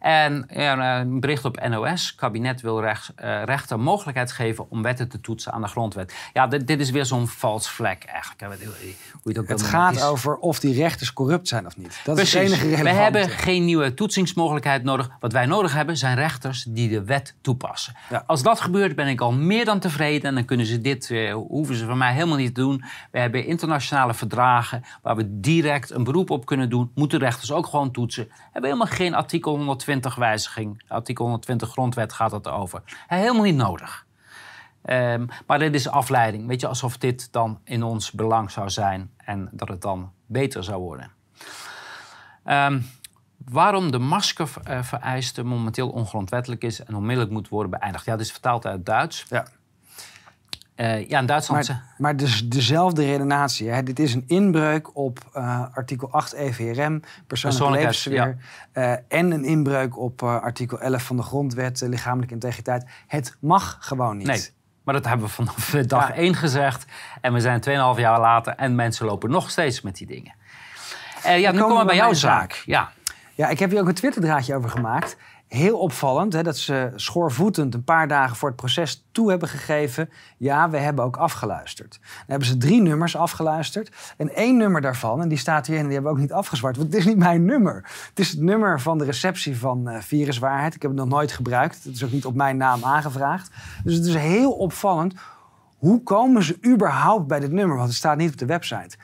En 0.04 0.46
ja, 0.54 1.00
een 1.00 1.20
bericht 1.20 1.44
op 1.44 1.68
NOS. 1.68 2.14
Kabinet 2.14 2.60
wil 2.60 2.80
rechts, 2.80 3.10
eh, 3.16 3.42
rechter 3.44 3.80
mogelijkheid 3.80 4.32
geven 4.32 4.70
om 4.70 4.82
wetten 4.82 5.08
te 5.08 5.20
toetsen 5.20 5.52
aan 5.52 5.62
de 5.62 5.68
grondwet. 5.68 6.14
Ja, 6.32 6.46
dit, 6.46 6.66
dit 6.66 6.80
is 6.80 6.90
weer 6.90 7.04
zo'n 7.04 7.28
vals 7.28 7.70
vlek 7.70 8.04
eigenlijk. 8.04 8.64
Hoe 8.64 8.72
je 9.22 9.28
het 9.28 9.38
ook 9.38 9.48
het 9.48 9.62
gaat 9.62 9.94
is- 9.94 10.02
over 10.02 10.36
of 10.36 10.60
die 10.60 10.74
rechters 10.74 11.12
corrupt 11.12 11.48
zijn 11.48 11.66
of 11.66 11.76
niet. 11.76 12.00
Dat 12.04 12.18
is 12.18 12.32
het 12.32 12.42
enige 12.42 12.62
We 12.68 12.74
relevante. 12.76 13.00
hebben 13.02 13.28
geen 13.28 13.64
nieuwe 13.64 13.94
toetsingsmogelijkheid 13.94 14.82
nodig. 14.84 15.10
Wat 15.20 15.32
wij 15.32 15.46
nodig 15.46 15.72
hebben 15.74 15.96
zijn 15.96 16.16
rechters 16.16 16.64
die 16.68 16.88
de 16.88 17.04
wet 17.04 17.34
toepassen. 17.40 17.94
Ja. 18.10 18.24
Als 18.26 18.42
dat 18.42 18.60
gebeurt 18.60 18.96
ben 18.96 19.06
ik 19.08 19.20
al 19.20 19.32
meer 19.32 19.64
dan 19.64 19.78
tevreden. 19.78 20.28
En 20.28 20.34
dan 20.34 20.44
kunnen 20.44 20.66
ze 20.66 20.80
dit, 20.80 21.10
eh, 21.10 21.34
hoeven 21.34 21.74
ze 21.74 21.86
van 21.86 21.98
mij 21.98 22.12
helemaal 22.12 22.36
niet 22.36 22.54
te 22.54 22.60
doen. 22.60 22.84
We 23.10 23.18
hebben 23.18 23.46
internationale 23.46 24.14
verdragen 24.14 24.82
waar 25.02 25.16
we 25.16 25.40
direct 25.40 25.90
een 25.90 26.04
beroep 26.04 26.30
op 26.30 26.46
kunnen 26.46 26.70
doen. 26.70 26.90
Moeten 26.94 27.18
rechters 27.18 27.52
ook 27.52 27.66
gewoon 27.66 27.90
toetsen. 27.90 28.24
We 28.24 28.34
hebben 28.52 28.70
helemaal 28.70 28.96
geen 28.96 29.14
artikel 29.14 29.56
120 29.56 29.92
120 29.94 30.14
wijziging, 30.14 30.82
artikel 30.88 31.24
120 31.24 31.70
grondwet 31.70 32.12
gaat 32.12 32.30
het 32.30 32.48
over. 32.48 32.82
Helemaal 33.06 33.42
niet 33.42 33.56
nodig. 33.56 34.06
Ehm, 34.82 35.26
maar 35.46 35.58
dit 35.58 35.74
is 35.74 35.88
afleiding. 35.88 36.46
Weet 36.46 36.60
je, 36.60 36.66
alsof 36.66 36.98
dit 36.98 37.32
dan 37.32 37.60
in 37.64 37.82
ons 37.82 38.10
belang 38.10 38.50
zou 38.50 38.70
zijn 38.70 39.10
en 39.16 39.48
dat 39.52 39.68
het 39.68 39.80
dan 39.82 40.12
beter 40.26 40.64
zou 40.64 40.82
worden. 40.82 41.10
Ehm, 42.44 42.80
waarom 43.44 43.90
de 43.90 43.98
maskervereiste 43.98 45.42
momenteel 45.42 45.88
ongrondwettelijk 45.88 46.64
is 46.64 46.84
en 46.84 46.94
onmiddellijk 46.94 47.32
moet 47.32 47.48
worden 47.48 47.70
beëindigd. 47.70 48.04
Ja, 48.04 48.16
dit 48.16 48.26
is 48.26 48.32
vertaald 48.32 48.66
uit 48.66 48.86
Duits. 48.86 49.26
Ja. 49.28 49.46
Uh, 50.76 51.08
ja, 51.08 51.18
in 51.18 51.26
Duitsland... 51.26 51.68
Maar, 51.68 51.82
maar 51.98 52.16
dus 52.16 52.48
dezelfde 52.48 53.04
redenatie. 53.04 53.70
Hè? 53.70 53.82
Dit 53.82 53.98
is 53.98 54.14
een 54.14 54.24
inbreuk 54.26 54.96
op 54.96 55.18
uh, 55.36 55.64
artikel 55.74 56.10
8 56.10 56.32
EVRM, 56.32 57.00
persoonlijke 57.26 57.70
levenssfeer... 57.70 58.14
Ja. 58.14 58.34
Uh, 58.74 59.18
en 59.18 59.30
een 59.30 59.44
inbreuk 59.44 59.98
op 59.98 60.22
artikel 60.22 60.80
11 60.80 61.02
van 61.02 61.16
de 61.16 61.22
grondwet, 61.22 61.80
lichamelijke 61.80 62.34
integriteit. 62.34 62.84
Het 63.06 63.36
mag 63.40 63.76
gewoon 63.80 64.16
niet. 64.16 64.26
Nee. 64.26 64.48
Maar 64.84 64.94
dat 64.94 65.04
hebben 65.04 65.26
we 65.26 65.32
vanaf 65.32 65.70
dag 65.86 66.08
ja. 66.08 66.14
1 66.14 66.34
gezegd. 66.34 66.84
En 67.20 67.32
we 67.32 67.40
zijn 67.40 67.60
2,5 67.96 68.00
jaar 68.00 68.20
later 68.20 68.54
en 68.54 68.74
mensen 68.74 69.06
lopen 69.06 69.30
nog 69.30 69.50
steeds 69.50 69.80
met 69.80 69.96
die 69.96 70.06
dingen. 70.06 70.34
Ja, 71.22 71.52
nu 71.52 71.58
komen 71.58 71.78
we 71.78 71.84
bij 71.84 71.96
jouw 71.96 72.12
zaak. 72.12 72.52
zaak. 72.52 72.62
Ja. 72.66 72.90
ja, 73.34 73.48
ik 73.48 73.58
heb 73.58 73.70
hier 73.70 73.80
ook 73.80 73.88
een 73.88 73.94
Twitterdraadje 73.94 74.54
over 74.54 74.70
gemaakt. 74.70 75.16
Heel 75.54 75.78
opvallend 75.78 76.32
hè, 76.32 76.42
dat 76.42 76.56
ze 76.56 76.92
schoorvoetend 76.94 77.74
een 77.74 77.84
paar 77.84 78.08
dagen 78.08 78.36
voor 78.36 78.48
het 78.48 78.56
proces 78.56 79.04
toe 79.12 79.30
hebben 79.30 79.48
gegeven. 79.48 80.10
Ja, 80.36 80.70
we 80.70 80.78
hebben 80.78 81.04
ook 81.04 81.16
afgeluisterd. 81.16 81.98
Dan 82.00 82.24
hebben 82.26 82.48
ze 82.48 82.56
drie 82.56 82.82
nummers 82.82 83.16
afgeluisterd. 83.16 84.14
En 84.16 84.34
één 84.34 84.56
nummer 84.56 84.80
daarvan, 84.80 85.22
en 85.22 85.28
die 85.28 85.38
staat 85.38 85.66
hier 85.66 85.78
en 85.78 85.84
die 85.84 85.92
hebben 85.92 86.10
we 86.10 86.16
ook 86.16 86.22
niet 86.22 86.32
afgezwart. 86.32 86.76
Want 86.76 86.92
het 86.92 86.98
is 86.98 87.06
niet 87.06 87.16
mijn 87.16 87.44
nummer. 87.44 87.74
Het 88.08 88.18
is 88.18 88.30
het 88.30 88.40
nummer 88.40 88.80
van 88.80 88.98
de 88.98 89.04
receptie 89.04 89.58
van 89.58 89.88
uh, 89.88 90.00
Viruswaarheid. 90.00 90.74
Ik 90.74 90.82
heb 90.82 90.90
het 90.90 91.00
nog 91.00 91.08
nooit 91.08 91.32
gebruikt. 91.32 91.84
Het 91.84 91.94
is 91.94 92.04
ook 92.04 92.12
niet 92.12 92.26
op 92.26 92.34
mijn 92.34 92.56
naam 92.56 92.84
aangevraagd. 92.84 93.50
Dus 93.84 93.94
het 93.94 94.04
is 94.04 94.14
heel 94.14 94.52
opvallend. 94.52 95.14
Hoe 95.78 96.02
komen 96.02 96.42
ze 96.42 96.58
überhaupt 96.66 97.26
bij 97.26 97.40
dit 97.40 97.52
nummer? 97.52 97.76
Want 97.76 97.88
het 97.88 97.98
staat 97.98 98.16
niet 98.16 98.32
op 98.32 98.38
de 98.38 98.46
website. 98.46 98.96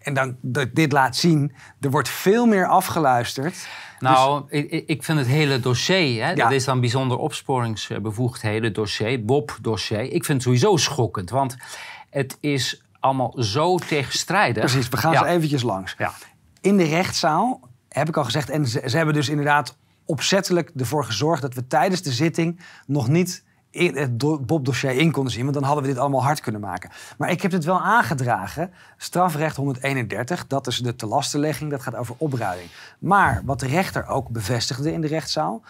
En 0.00 0.14
dan 0.14 0.36
dat 0.40 0.68
dit 0.74 0.92
laat 0.92 1.16
zien, 1.16 1.52
er 1.80 1.90
wordt 1.90 2.08
veel 2.08 2.46
meer 2.46 2.66
afgeluisterd. 2.66 3.66
Nou, 3.98 4.42
dus... 4.48 4.60
ik, 4.60 4.88
ik, 4.88 5.02
vind 5.02 5.18
het 5.18 5.26
hele 5.26 5.60
dossier, 5.60 6.26
hè, 6.26 6.34
dat 6.34 6.50
is 6.50 6.64
dan 6.64 6.80
bijzonder 6.80 7.16
opsporingsbevoegdheden 7.16 8.72
dossier, 8.72 9.24
Bob-dossier. 9.24 10.00
Ik 10.00 10.24
vind 10.24 10.28
het 10.28 10.42
sowieso 10.42 10.76
schokkend, 10.76 11.30
want 11.30 11.56
het 12.10 12.36
is 12.40 12.82
allemaal 13.00 13.42
zo 13.42 13.78
tegenstrijdig. 13.78 14.64
Precies, 14.64 14.88
we 14.88 14.96
gaan 14.96 15.12
ja. 15.12 15.18
zo 15.18 15.24
eventjes 15.24 15.62
langs. 15.62 15.94
Ja. 15.98 16.12
In 16.60 16.76
de 16.76 16.84
rechtszaal, 16.84 17.60
heb 17.88 18.08
ik 18.08 18.16
al 18.16 18.24
gezegd, 18.24 18.50
en 18.50 18.66
ze, 18.66 18.82
ze 18.86 18.96
hebben 18.96 19.14
dus 19.14 19.28
inderdaad 19.28 19.76
opzettelijk 20.04 20.70
ervoor 20.76 21.04
gezorgd 21.04 21.42
dat 21.42 21.54
we 21.54 21.66
tijdens 21.66 22.02
de 22.02 22.12
zitting 22.12 22.60
nog 22.86 23.08
niet 23.08 23.44
het 23.70 24.18
Bob-dossier 24.46 24.90
in 24.90 25.10
konden 25.10 25.32
zien. 25.32 25.42
Want 25.42 25.54
dan 25.54 25.64
hadden 25.64 25.82
we 25.82 25.90
dit 25.90 25.98
allemaal 25.98 26.22
hard 26.22 26.40
kunnen 26.40 26.60
maken. 26.60 26.90
Maar 27.18 27.30
ik 27.30 27.42
heb 27.42 27.52
het 27.52 27.64
wel 27.64 27.80
aangedragen. 27.80 28.72
Strafrecht 28.96 29.56
131, 29.56 30.46
dat 30.46 30.66
is 30.66 30.78
de 30.78 30.96
telastenlegging. 30.96 31.70
Dat 31.70 31.82
gaat 31.82 31.96
over 31.96 32.14
opruiming. 32.18 32.70
Maar 32.98 33.42
wat 33.44 33.60
de 33.60 33.66
rechter 33.66 34.06
ook 34.06 34.28
bevestigde 34.28 34.92
in 34.92 35.00
de 35.00 35.06
rechtszaal... 35.06 35.62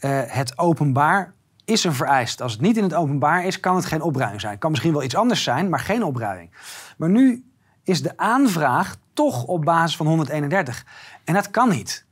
Uh, 0.00 0.20
het 0.26 0.58
openbaar 0.58 1.34
is 1.64 1.84
een 1.84 1.94
vereist. 1.94 2.40
Als 2.40 2.52
het 2.52 2.60
niet 2.60 2.76
in 2.76 2.82
het 2.82 2.94
openbaar 2.94 3.44
is, 3.46 3.60
kan 3.60 3.76
het 3.76 3.84
geen 3.84 4.02
opruiming 4.02 4.40
zijn. 4.40 4.58
Kan 4.58 4.70
misschien 4.70 4.92
wel 4.92 5.02
iets 5.02 5.16
anders 5.16 5.42
zijn, 5.42 5.68
maar 5.68 5.80
geen 5.80 6.04
opruiming. 6.04 6.50
Maar 6.96 7.08
nu 7.08 7.44
is 7.84 8.02
de 8.02 8.16
aanvraag 8.16 8.96
toch 9.12 9.44
op 9.44 9.64
basis 9.64 9.96
van 9.96 10.06
131. 10.06 10.86
En 11.24 11.34
dat 11.34 11.50
kan 11.50 11.68
niet. 11.68 12.06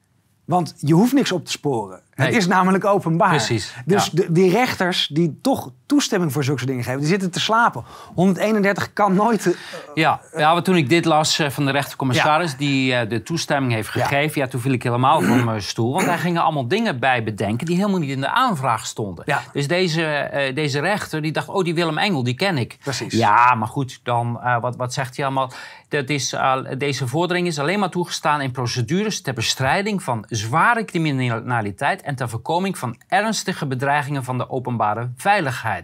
Want 0.44 0.74
je 0.76 0.94
hoeft 0.94 1.12
niks 1.12 1.32
op 1.32 1.44
te 1.44 1.50
sporen. 1.50 2.02
Het 2.26 2.34
is 2.34 2.46
namelijk 2.46 2.84
openbaar. 2.84 3.28
Precies. 3.28 3.74
Dus 3.84 4.10
de, 4.10 4.32
die 4.32 4.50
rechters 4.50 5.10
die 5.12 5.38
toch 5.42 5.72
toestemming 5.90 6.32
voor 6.32 6.44
zulke 6.44 6.66
dingen 6.66 6.84
geven, 6.84 7.00
die 7.00 7.08
zitten 7.08 7.30
te 7.30 7.40
slapen. 7.40 7.84
131 8.14 8.92
kan 8.92 9.14
nooit. 9.14 9.46
Uh, 9.46 9.54
ja, 9.94 10.20
ja 10.36 10.60
toen 10.60 10.76
ik 10.76 10.88
dit 10.88 11.04
las 11.04 11.38
uh, 11.38 11.50
van 11.50 11.64
de 11.64 11.70
rechtercommissaris, 11.70 12.50
ja. 12.50 12.56
die 12.56 12.92
uh, 12.92 13.00
de 13.08 13.22
toestemming 13.22 13.72
heeft 13.72 13.88
gegeven, 13.88 14.40
ja. 14.40 14.46
toen 14.46 14.60
viel 14.60 14.72
ik 14.72 14.82
helemaal 14.82 15.22
van 15.22 15.44
mijn 15.44 15.62
stoel. 15.72 15.92
Want 15.92 16.06
daar 16.06 16.18
gingen 16.18 16.42
allemaal 16.42 16.68
dingen 16.68 16.98
bij 16.98 17.24
bedenken 17.24 17.66
die 17.66 17.76
helemaal 17.76 17.98
niet 17.98 18.10
in 18.10 18.20
de 18.20 18.28
aanvraag 18.28 18.86
stonden. 18.86 19.24
Ja. 19.26 19.42
Dus 19.52 19.68
deze, 19.68 20.30
deze 20.54 20.80
rechter 20.80 21.22
die 21.22 21.32
dacht, 21.32 21.48
oh, 21.48 21.64
die 21.64 21.74
Willem 21.74 21.98
Engel, 21.98 22.22
die 22.22 22.34
ken 22.34 22.58
ik. 22.58 22.78
Precies. 22.82 23.12
Ja, 23.12 23.54
maar 23.54 23.68
goed, 23.68 24.00
dan 24.02 24.40
wat, 24.60 24.76
wat 24.76 24.92
zegt 24.92 25.16
hij 25.16 25.24
allemaal? 25.24 25.52
Dat 25.88 26.08
is, 26.08 26.36
deze 26.78 27.06
vordering 27.06 27.46
is 27.46 27.58
alleen 27.58 27.78
maar 27.78 27.90
toegestaan 27.90 28.40
in 28.40 28.50
procedures 28.50 29.22
ter 29.22 29.34
bestrijding 29.34 30.02
van 30.02 30.24
zware 30.28 30.84
criminaliteit 30.84 32.02
en 32.02 32.14
ter 32.14 32.28
voorkoming 32.28 32.78
van 32.78 32.96
ernstige 33.08 33.66
bedreigingen 33.66 34.24
van 34.24 34.38
de 34.38 34.50
openbare 34.50 35.10
veiligheid. 35.16 35.79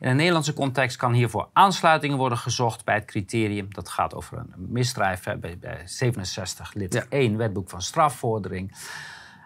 In 0.00 0.08
een 0.08 0.16
Nederlandse 0.16 0.52
context 0.52 0.96
kan 0.96 1.12
hiervoor 1.12 1.48
aansluitingen 1.52 2.16
worden 2.16 2.38
gezocht 2.38 2.84
bij 2.84 2.94
het 2.94 3.04
criterium. 3.04 3.74
Dat 3.74 3.88
gaat 3.88 4.14
over 4.14 4.38
een 4.38 4.52
misdrijf 4.56 5.22
bij, 5.38 5.58
67 5.84 6.74
lid 6.74 7.08
1, 7.08 7.36
wetboek 7.36 7.68
van 7.68 7.82
strafvordering. 7.82 8.76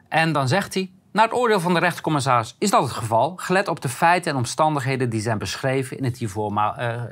En 0.08 0.32
dan 0.32 0.48
zegt 0.48 0.74
hij, 0.74 0.90
naar 1.12 1.24
het 1.24 1.34
oordeel 1.34 1.60
van 1.60 1.74
de 1.74 1.80
rechtercommissaris 1.80 2.56
is 2.58 2.70
dat 2.70 2.82
het 2.82 2.92
geval, 2.92 3.36
gelet 3.36 3.68
op 3.68 3.80
de 3.80 3.88
feiten 3.88 4.30
en 4.30 4.36
omstandigheden 4.36 5.10
die 5.10 5.20
zijn 5.20 5.38
beschreven 5.38 5.98
in 5.98 6.04
het 6.04 6.18
hiervoor, 6.18 6.52
uh, 6.52 7.02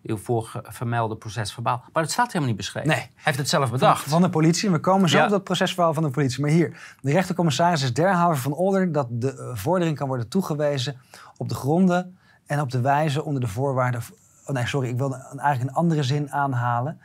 hiervoor 0.00 0.60
vermelde 0.62 1.16
procesverbaal. 1.16 1.84
Maar 1.92 2.02
het 2.02 2.12
staat 2.12 2.26
helemaal 2.26 2.48
niet 2.48 2.56
beschreven. 2.56 2.88
Nee. 2.88 2.98
Hij 2.98 3.10
heeft 3.14 3.38
het 3.38 3.48
zelf 3.48 3.70
bedacht. 3.70 4.02
Van, 4.02 4.10
van 4.10 4.22
de 4.22 4.30
politie. 4.30 4.70
We 4.70 4.80
komen 4.80 5.08
zo 5.08 5.24
op 5.24 5.30
dat 5.30 5.44
procesverhaal 5.44 5.94
van 5.94 6.02
de 6.02 6.10
politie. 6.10 6.40
Maar 6.40 6.50
hier, 6.50 6.96
de 7.00 7.12
rechtercommissaris 7.12 7.82
is 7.82 7.94
derhalve 7.94 8.40
van 8.40 8.52
orde 8.52 8.90
dat 8.90 9.06
de 9.10 9.34
uh, 9.34 9.56
vordering 9.56 9.96
kan 9.96 10.08
worden 10.08 10.28
toegewezen 10.28 11.00
op 11.36 11.48
de 11.48 11.54
gronden 11.54 12.18
en 12.46 12.60
op 12.60 12.70
de 12.70 12.80
wijze 12.80 13.24
onder 13.24 13.40
de 13.40 13.48
voorwaarden. 13.48 14.02
Oh 14.44 14.54
nee, 14.54 14.66
sorry, 14.66 14.88
ik 14.88 14.96
wilde 14.96 15.16
eigenlijk 15.16 15.70
een 15.70 15.76
andere 15.76 16.02
zin 16.02 16.32
aanhalen. 16.32 17.00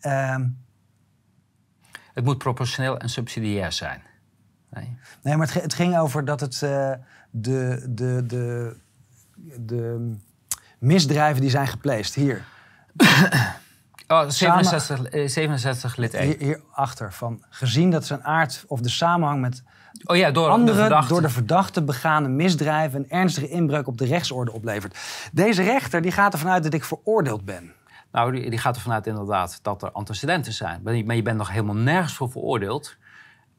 Uh, 0.00 0.36
het 2.14 2.24
moet 2.24 2.38
proportioneel 2.38 2.98
en 2.98 3.08
subsidiair 3.08 3.72
zijn. 3.72 4.02
Nee, 4.74 4.96
nee 5.22 5.36
maar 5.36 5.46
het, 5.46 5.62
het 5.62 5.74
ging 5.74 5.98
over 5.98 6.24
dat 6.24 6.40
het 6.40 6.60
uh, 6.64 6.92
de, 7.30 7.86
de, 7.88 8.24
de, 8.26 8.76
de 9.58 10.14
misdrijven 10.78 11.40
die 11.40 11.50
zijn 11.50 11.66
gepleegd 11.66 12.14
hier. 12.14 12.44
Oh, 14.08 14.28
67, 14.28 14.96
Samen, 14.96 15.30
67 15.30 15.96
lid 15.96 16.14
1. 16.14 16.26
Hier, 16.26 16.38
hierachter, 16.38 17.12
van 17.12 17.44
gezien 17.50 17.90
dat 17.90 18.06
zijn 18.06 18.24
aard 18.24 18.64
of 18.66 18.80
de 18.80 18.88
samenhang 18.88 19.40
met 19.40 19.62
oh 20.04 20.16
ja, 20.16 20.30
door 20.30 20.48
andere 20.48 20.88
de 20.88 21.04
door 21.08 21.20
de 21.20 21.28
verdachte 21.28 21.82
begane 21.82 22.28
misdrijven 22.28 22.98
een 22.98 23.10
ernstige 23.10 23.48
inbreuk 23.48 23.86
op 23.86 23.98
de 23.98 24.04
rechtsorde 24.04 24.52
oplevert. 24.52 24.98
Deze 25.32 25.62
rechter 25.62 26.02
die 26.02 26.12
gaat 26.12 26.32
ervan 26.32 26.50
uit 26.50 26.62
dat 26.62 26.74
ik 26.74 26.84
veroordeeld 26.84 27.44
ben. 27.44 27.72
Nou, 28.12 28.32
die, 28.32 28.50
die 28.50 28.58
gaat 28.58 28.76
ervan 28.76 28.92
uit 28.92 29.06
inderdaad 29.06 29.58
dat 29.62 29.82
er 29.82 29.90
antecedenten 29.90 30.52
zijn. 30.52 30.80
Maar 30.82 31.16
je 31.16 31.22
bent 31.22 31.36
nog 31.36 31.50
helemaal 31.50 31.74
nergens 31.74 32.14
voor 32.14 32.30
veroordeeld. 32.30 32.96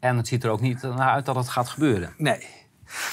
En 0.05 0.17
het 0.17 0.27
ziet 0.27 0.43
er 0.43 0.49
ook 0.49 0.61
niet 0.61 0.81
naar 0.81 1.09
uit 1.09 1.25
dat 1.25 1.35
het 1.35 1.49
gaat 1.49 1.69
gebeuren. 1.69 2.13
Nee. 2.17 2.47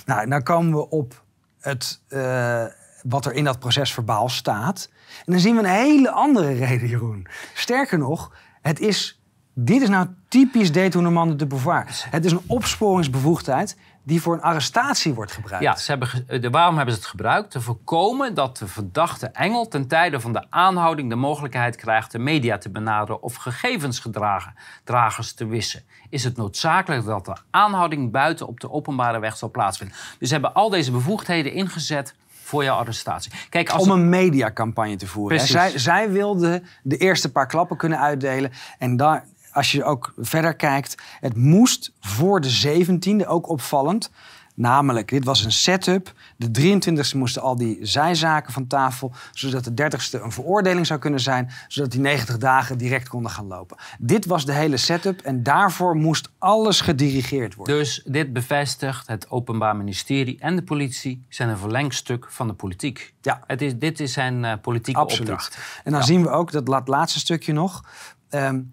Nou, 0.07 0.29
dan 0.29 0.43
komen 0.43 0.73
we 0.73 0.89
op 0.89 1.25
het, 1.61 2.03
uh, 2.09 2.65
wat 3.03 3.27
er 3.27 3.33
in 3.33 3.45
dat 3.45 3.59
procesverbaal 3.59 4.29
staat. 4.29 4.89
En 5.27 5.33
dan 5.33 5.41
zien 5.41 5.55
we 5.55 5.61
een 5.61 5.69
hele 5.69 6.11
andere 6.11 6.53
reden, 6.53 6.89
Jeroen. 6.89 7.27
Sterker 7.55 7.99
nog, 7.99 8.33
het 8.63 8.81
is, 8.81 9.23
dit 9.55 9.83
is 9.83 9.89
nou 9.89 10.07
typisch 10.29 10.73
détournement 10.73 11.39
de 11.39 11.47
pouvoir. 11.47 11.87
Het 12.11 12.25
is 12.25 12.33
een 12.33 12.45
opsporingsbevoegdheid 12.47 13.77
die 14.03 14.23
voor 14.23 14.35
een 14.35 14.43
arrestatie 14.43 15.15
wordt 15.15 15.33
gebruikt. 15.33 15.65
Ja, 15.65 15.77
ze 15.77 15.91
hebben, 15.91 16.41
de, 16.41 16.51
waarom 16.51 16.77
hebben 16.77 16.95
ze 16.95 17.01
het 17.01 17.11
gebruikt? 17.11 17.51
Te 17.51 17.61
voorkomen 17.61 18.35
dat 18.35 18.57
de 18.57 18.67
verdachte 18.67 19.27
Engel 19.27 19.69
ten 19.69 19.87
tijde 19.89 20.21
van 20.21 20.33
de 20.33 20.45
aanhouding 20.51 21.09
de 21.09 21.17
mogelijkheid 21.17 21.77
krijgt 21.77 22.13
de 22.13 22.19
media 22.19 22.59
te 22.59 22.71
benaderen 22.71 23.23
of 23.23 23.35
gegevensdragers 23.35 25.33
te 25.33 25.47
wissen. 25.47 25.83
Is 26.11 26.25
het 26.25 26.37
noodzakelijk 26.37 27.05
dat 27.05 27.25
de 27.25 27.37
aanhouding 27.51 28.11
buiten 28.11 28.47
op 28.47 28.61
de 28.61 28.71
openbare 28.71 29.19
weg 29.19 29.37
zal 29.37 29.51
plaatsvinden? 29.51 29.97
Dus 30.19 30.29
ze 30.29 30.35
hebben 30.35 30.55
al 30.55 30.71
deze 30.71 30.91
bevoegdheden 30.91 31.53
ingezet 31.53 32.15
voor 32.43 32.65
jouw 32.65 32.77
arrestatie. 32.77 33.33
Kijk, 33.49 33.71
als 33.71 33.83
Om 33.83 33.91
een 33.91 34.09
mediacampagne 34.09 34.97
te 34.97 35.07
voeren. 35.07 35.41
Zij, 35.41 35.79
zij 35.79 36.11
wilden 36.11 36.67
de 36.83 36.97
eerste 36.97 37.33
paar 37.33 37.47
klappen 37.47 37.77
kunnen 37.77 37.99
uitdelen. 37.99 38.53
En 38.79 38.97
daar, 38.97 39.25
als 39.53 39.73
je 39.73 39.85
ook 39.85 40.13
verder 40.17 40.55
kijkt, 40.55 41.03
het 41.21 41.37
moest 41.37 41.93
voor 42.01 42.41
de 42.41 42.85
17e, 42.87 43.27
ook 43.27 43.49
opvallend. 43.49 44.11
Namelijk, 44.55 45.09
dit 45.09 45.25
was 45.25 45.45
een 45.45 45.53
setup. 45.53 46.13
De 46.37 46.77
23e 46.77 47.17
moesten 47.17 47.43
al 47.43 47.57
die 47.57 47.79
zijzaken 47.81 48.53
van 48.53 48.67
tafel, 48.67 49.13
zodat 49.33 49.65
de 49.65 49.83
30e 49.83 50.23
een 50.23 50.33
veroordeling 50.33 50.87
zou 50.87 51.01
kunnen 51.01 51.21
zijn, 51.21 51.51
zodat 51.69 51.91
die 51.91 52.01
90 52.01 52.39
dagen 52.39 52.79
direct 52.79 53.09
konden 53.09 53.31
gaan 53.31 53.47
lopen. 53.47 53.77
Dit 53.99 54.27
was 54.27 54.45
de 54.45 54.53
hele 54.53 54.77
setup 54.77 55.21
en 55.21 55.43
daarvoor 55.43 55.97
moest 55.97 56.31
alles 56.39 56.81
gedirigeerd 56.81 57.55
worden. 57.55 57.77
Dus 57.77 58.03
dit 58.07 58.33
bevestigt 58.33 59.07
het 59.07 59.31
Openbaar 59.31 59.77
Ministerie 59.77 60.39
en 60.41 60.57
de 60.57 60.63
politie 60.63 61.25
zijn 61.29 61.49
een 61.49 61.59
verlengstuk 61.59 62.27
van 62.31 62.47
de 62.47 62.55
politiek. 62.55 63.15
Ja. 63.21 63.43
Het 63.47 63.63
is, 63.63 63.79
dit 63.79 64.01
is 64.01 64.13
zijn 64.13 64.45
uh, 64.45 64.53
politieke 64.63 65.01
Absoluut. 65.01 65.29
opdracht. 65.29 65.59
En 65.85 65.93
dan 65.93 66.05
zien 66.05 66.23
we 66.23 66.29
ook 66.29 66.67
dat 66.67 66.89
laatste 66.89 67.19
stukje 67.19 67.53
nog. 67.53 67.85
Um, 68.31 68.71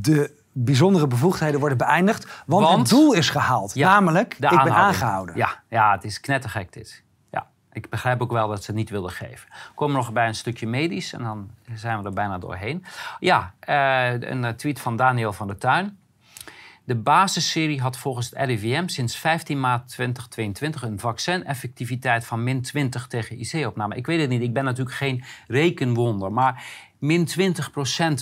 de 0.00 0.42
bijzondere 0.52 1.06
bevoegdheden 1.06 1.60
worden 1.60 1.78
beëindigd. 1.78 2.42
Want, 2.46 2.66
Want- 2.66 2.78
het 2.78 2.88
doel 2.88 3.12
is 3.12 3.30
gehaald. 3.30 3.74
Ja, 3.74 3.88
namelijk, 3.88 4.36
de 4.38 4.46
ik 4.46 4.62
ben 4.62 4.74
aangehouden. 4.74 5.36
Ja, 5.36 5.62
ja, 5.68 5.92
het 5.92 6.04
is 6.04 6.20
knettergek 6.20 6.72
dit. 6.72 7.02
Ja, 7.30 7.46
ik 7.72 7.90
begrijp 7.90 8.22
ook 8.22 8.32
wel 8.32 8.48
dat 8.48 8.58
ze 8.58 8.66
het 8.66 8.76
niet 8.80 8.90
wilden 8.90 9.10
geven. 9.10 9.48
Komen 9.74 9.96
nog 9.96 10.12
bij 10.12 10.26
een 10.26 10.34
stukje 10.34 10.66
medisch 10.66 11.12
en 11.12 11.22
dan 11.22 11.50
zijn 11.74 11.98
we 11.98 12.04
er 12.04 12.12
bijna 12.12 12.38
doorheen. 12.38 12.84
Ja, 13.18 13.54
eh, 13.60 14.12
een 14.12 14.44
eh, 14.44 14.52
tweet 14.52 14.80
van 14.80 14.96
Daniel 14.96 15.32
van 15.32 15.46
der 15.46 15.58
Tuin. 15.58 15.98
De 16.86 16.94
basisserie 16.94 17.80
had 17.80 17.96
volgens 17.96 18.30
het 18.30 18.38
RIVM 18.48 18.86
sinds 18.86 19.16
15 19.16 19.60
maart 19.60 19.88
2022 19.88 20.82
een 20.82 20.98
vaccin-effectiviteit 20.98 22.26
van 22.26 22.42
min 22.42 22.62
20 22.62 23.06
tegen 23.06 23.38
IC-opname. 23.38 23.96
Ik 23.96 24.06
weet 24.06 24.20
het 24.20 24.28
niet, 24.28 24.42
ik 24.42 24.52
ben 24.52 24.64
natuurlijk 24.64 24.96
geen 24.96 25.24
rekenwonder, 25.46 26.32
maar 26.32 26.64
min 27.04 27.28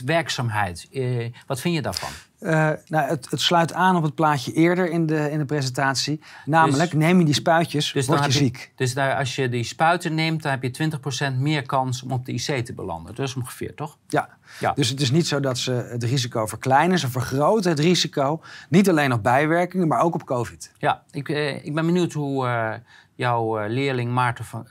20% 0.00 0.04
werkzaamheid. 0.04 0.88
Eh, 0.92 1.32
wat 1.46 1.60
vind 1.60 1.74
je 1.74 1.82
daarvan? 1.82 2.10
Eh, 2.38 2.70
nou, 2.86 3.08
het, 3.08 3.30
het 3.30 3.40
sluit 3.40 3.72
aan 3.72 3.96
op 3.96 4.02
het 4.02 4.14
plaatje 4.14 4.52
eerder 4.52 4.90
in 4.90 5.06
de, 5.06 5.30
in 5.30 5.38
de 5.38 5.44
presentatie. 5.44 6.20
Namelijk, 6.44 6.90
Dus- 6.90 7.00
neem 7.00 7.18
je 7.18 7.24
die 7.24 7.34
spuitjes, 7.34 7.92
Dus 7.92 8.06
word 8.06 8.24
je 8.24 8.30
ziek. 8.30 8.72
dus 8.76 8.94
daar, 8.94 9.16
als 9.16 9.34
je 9.36 9.48
die 9.48 9.64
spuiten 9.64 10.14
neemt, 10.14 10.42
dan 10.42 10.50
heb 10.50 10.62
je 10.62 10.70
20% 10.70 11.38
meer 11.38 11.62
kans 11.62 12.02
om 12.02 12.10
op 12.12 12.26
de 12.26 12.32
IC 12.32 12.64
te 12.64 12.72
belanden. 12.74 13.14
Dat 13.14 13.26
is 13.26 13.34
ongeveer, 13.34 13.74
toch? 13.74 13.98
Ja. 14.08 14.28
Ja. 14.60 14.72
Dus 14.72 14.88
het 14.88 15.00
is 15.00 15.10
niet 15.10 15.26
zo 15.26 15.40
dat 15.40 15.58
ze 15.58 15.72
het 15.72 16.04
risico 16.04 16.46
verkleinen. 16.46 16.98
Ze 16.98 17.10
vergroten 17.10 17.70
het 17.70 17.80
risico. 17.80 18.40
Niet 18.68 18.88
alleen 18.88 19.12
op 19.12 19.22
bijwerkingen, 19.22 19.88
maar 19.88 20.00
ook 20.00 20.14
op 20.14 20.24
COVID. 20.24 20.72
Ja, 20.78 21.02
ik, 21.10 21.28
eh, 21.28 21.64
ik 21.64 21.74
ben 21.74 21.86
benieuwd 21.86 22.12
hoe 22.12 22.80
jouw 23.14 23.66
leerling 23.66 24.12
Maarten 24.12 24.44
van 24.44 24.66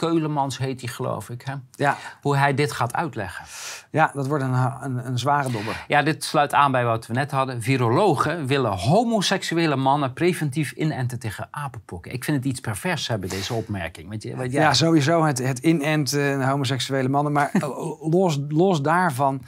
Keulemans 0.00 0.58
heet 0.58 0.80
hij, 0.80 0.90
geloof 0.90 1.30
ik, 1.30 1.42
hè? 1.42 1.54
Ja, 1.70 1.96
hoe 2.22 2.36
hij 2.36 2.54
dit 2.54 2.72
gaat 2.72 2.94
uitleggen. 2.94 3.44
ja 3.90 4.10
dat 4.14 4.26
wordt 4.26 4.44
een, 4.44 4.54
een, 4.80 5.06
een 5.06 5.18
zware 5.18 5.50
dobber. 5.50 5.84
Ja, 5.88 6.02
dit 6.02 6.24
sluit 6.24 6.54
aan 6.54 6.72
bij 6.72 6.84
wat 6.84 7.06
we 7.06 7.12
net 7.14 7.30
hadden. 7.30 7.62
Virologen 7.62 8.46
willen 8.46 8.70
homoseksuele 8.72 9.76
mannen 9.76 10.12
preventief 10.12 10.72
inenten 10.72 11.18
tegen 11.18 11.48
apenpokken. 11.50 12.12
Ik 12.12 12.24
vind 12.24 12.36
het 12.36 12.46
iets 12.46 12.60
pervers 12.60 13.08
hebben, 13.08 13.28
deze 13.28 13.54
opmerking. 13.54 14.08
Weet 14.08 14.22
je, 14.22 14.36
wat 14.36 14.52
jij- 14.52 14.62
Ja, 14.62 14.74
sowieso 14.74 15.24
het, 15.24 15.38
het 15.38 15.58
inenten 15.58 16.32
en 16.40 16.48
homoseksuele 16.48 17.08
mannen. 17.08 17.32
Maar 17.32 17.50
eh, 17.52 17.68
los, 18.16 18.38
los 18.48 18.82
daarvan, 18.82 19.42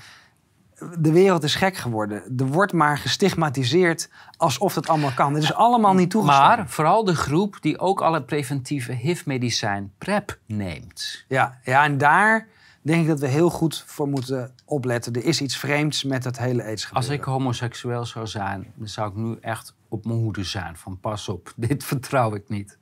de 0.98 1.12
wereld 1.12 1.42
is 1.42 1.54
gek 1.54 1.76
geworden. 1.76 2.22
Er 2.36 2.46
wordt 2.46 2.72
maar 2.72 2.98
gestigmatiseerd 2.98 4.08
alsof 4.36 4.74
het 4.74 4.88
allemaal 4.88 5.12
kan. 5.14 5.34
Het 5.34 5.42
is 5.42 5.54
allemaal 5.54 5.94
niet 5.94 6.10
toegestaan. 6.10 6.58
maar 6.58 6.68
vooral 6.68 7.04
de 7.04 7.14
groep 7.14 7.56
die 7.60 7.78
ook 7.78 8.00
alle 8.00 8.22
preventieve 8.22 8.92
HIV-medicijn 8.92 9.92
PrEP 9.98 10.38
neemt. 10.46 11.24
Ja, 11.28 11.58
ja, 11.64 11.84
en 11.84 11.98
daar 11.98 12.46
denk 12.82 13.02
ik 13.02 13.08
dat 13.08 13.20
we 13.20 13.26
heel 13.26 13.50
goed 13.50 13.84
voor 13.86 14.08
moeten 14.08 14.54
opletten. 14.64 15.12
Er 15.12 15.24
is 15.24 15.40
iets 15.40 15.56
vreemds 15.56 16.04
met 16.04 16.24
het 16.24 16.38
hele 16.38 16.64
aids 16.64 16.88
Als 16.92 17.08
ik 17.08 17.22
homoseksueel 17.22 18.04
zou 18.04 18.26
zijn, 18.26 18.72
dan 18.74 18.88
zou 18.88 19.08
ik 19.10 19.16
nu 19.16 19.38
echt 19.40 19.74
op 19.88 20.04
mijn 20.04 20.18
hoede 20.18 20.44
zijn. 20.44 20.76
Van 20.76 21.00
pas 21.00 21.28
op, 21.28 21.52
dit 21.56 21.84
vertrouw 21.84 22.34
ik 22.34 22.48
niet. 22.48 22.78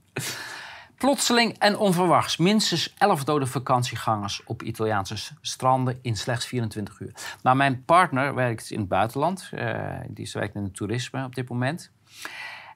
Plotseling 1.00 1.58
en 1.58 1.78
onverwachts 1.78 2.36
minstens 2.36 2.94
11 2.98 3.24
dode 3.24 3.46
vakantiegangers 3.46 4.42
op 4.44 4.62
Italiaanse 4.62 5.16
stranden 5.40 5.98
in 6.02 6.16
slechts 6.16 6.46
24 6.46 7.00
uur. 7.00 7.12
Nou, 7.42 7.56
mijn 7.56 7.84
partner 7.84 8.34
werkt 8.34 8.70
in 8.70 8.78
het 8.78 8.88
buitenland. 8.88 9.48
eh, 9.52 10.00
die 10.08 10.30
werkt 10.32 10.54
in 10.54 10.62
het 10.62 10.74
toerisme 10.76 11.24
op 11.24 11.34
dit 11.34 11.48
moment. 11.48 11.90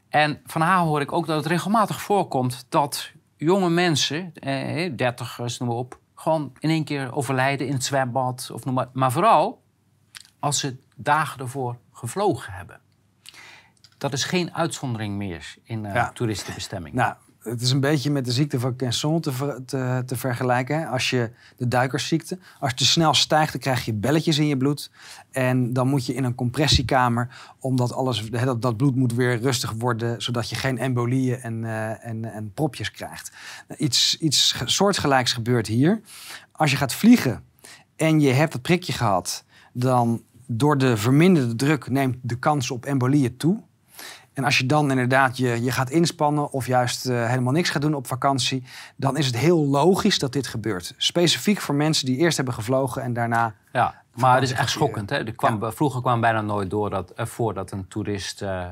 En 0.09 0.41
van 0.47 0.61
haar 0.61 0.79
hoor 0.79 1.01
ik 1.01 1.13
ook 1.13 1.27
dat 1.27 1.37
het 1.37 1.47
regelmatig 1.47 2.01
voorkomt 2.01 2.67
dat 2.69 3.11
jonge 3.37 3.71
mensen, 3.71 4.33
eh, 4.35 4.93
dertigers, 4.97 5.59
noem 5.59 5.69
maar 5.69 5.79
op, 5.79 5.99
gewoon 6.15 6.53
in 6.59 6.71
één 6.71 6.85
keer 6.85 7.15
overlijden 7.15 7.67
in 7.67 7.73
het 7.73 7.85
zwembad. 7.85 8.51
Of 8.53 8.65
noem 8.65 8.75
maar, 8.75 8.89
maar 8.93 9.13
vooral 9.13 9.63
als 10.39 10.59
ze 10.59 10.77
dagen 10.97 11.41
ervoor 11.41 11.77
gevlogen 11.93 12.53
hebben. 12.53 12.81
Dat 13.99 14.13
is 14.13 14.25
geen 14.25 14.55
uitzondering 14.55 15.17
meer 15.17 15.55
in 15.63 15.85
eh 15.87 15.95
Ja. 15.95 16.11
toeristenbestemming. 16.11 16.95
Nou, 16.95 17.15
het 17.45 17.61
is 17.61 17.71
een 17.71 17.81
beetje 17.81 18.11
met 18.11 18.25
de 18.25 18.33
ziekte 18.33 18.61
van 18.61 18.77
Quinson 18.77 19.21
te, 19.21 19.63
te, 20.07 20.17
vergelijken. 20.17 20.89
Als 20.89 21.11
je 21.11 21.31
de 21.57 21.69
duikersziekte, 21.69 22.39
als 22.61 22.71
je 22.71 22.77
te 22.77 22.85
snel 22.87 23.15
stijgt, 23.15 23.53
dan 23.53 23.61
krijg 23.61 23.85
je 23.85 23.93
belletjes 23.93 24.39
in 24.39 24.47
je 24.47 24.57
bloed. 24.57 24.91
En 25.31 25.73
dan 25.73 25.89
moet 25.89 26.07
je 26.07 26.15
in 26.15 26.25
een 26.25 26.35
compressiekamer, 26.35 27.55
omdat 27.59 27.93
alles, 27.93 28.31
dat, 28.31 28.63
dat 28.63 28.77
bloed 28.77 28.95
moet 28.97 29.15
weer 29.15 29.41
rustig 29.41 29.73
worden, 29.73 30.23
zodat 30.23 30.49
je 30.49 30.57
geen 30.57 30.79
embolieën 30.79 31.41
en, 31.41 31.65
eh, 31.65 32.07
en, 32.07 32.33
en 32.33 32.53
propjes 32.55 32.91
krijgt. 32.91 33.33
Nou, 33.69 33.81
Iets, 33.81 34.17
iets 34.19 34.53
ge- 34.53 34.69
soortgelijks 34.71 35.33
gebeurt 35.33 35.67
hier. 35.67 36.01
Als 36.53 36.71
je 36.71 36.77
gaat 36.77 36.95
vliegen 36.95 37.43
en 37.97 38.21
je 38.21 38.33
hebt 38.33 38.53
het 38.53 38.63
prikje 38.63 38.93
gehad, 38.93 39.45
dan 39.73 40.23
door 40.47 40.79
de 40.79 40.97
verminderde 40.97 41.55
druk 41.55 41.91
neemt 41.91 42.17
de 42.23 42.39
kans 42.39 42.71
op 42.71 42.85
embolieën 42.85 43.37
toe. 43.37 43.63
En 44.35 44.45
als 44.45 44.59
je 44.59 44.67
dan 44.67 44.91
inderdaad 44.91 45.37
je, 45.37 45.63
je 45.63 45.71
gaat 45.71 45.91
inspannen 45.91 46.51
of 46.51 46.67
juist 46.67 47.07
eh, 47.07 47.27
helemaal 47.29 47.53
niks 47.53 47.71
gaat 47.71 47.83
doen 47.83 47.95
op 47.95 48.07
vakantie, 48.07 48.65
dan 48.97 49.17
is 49.17 49.27
het 49.27 49.37
heel 49.37 49.67
logisch 49.67 50.19
dat 50.19 50.33
dit 50.33 50.47
gebeurt. 50.47 50.95
Specifiek 50.97 51.61
voor 51.61 51.75
mensen 51.75 52.07
die 52.07 52.17
eerst 52.17 52.37
hebben 52.37 52.55
gevlogen 52.55 53.03
en 53.03 53.13
daarna. 53.13 53.55
Ja, 53.73 54.03
maar 54.15 54.35
het 54.35 54.43
is 54.43 54.53
echt 54.53 54.71
schokkend. 54.71 55.11
Hè? 55.11 55.17
Er 55.17 55.35
kwam, 55.35 55.73
Vroeger 55.73 56.01
kwam 56.01 56.21
bijna 56.21 56.41
nooit 56.41 56.71
door 56.71 56.91
dat, 56.91 57.11
eh, 57.11 57.27
voor 57.27 57.55
dat 57.55 57.71
een 57.73 57.89
toerist 57.89 58.43
eh, 58.43 58.67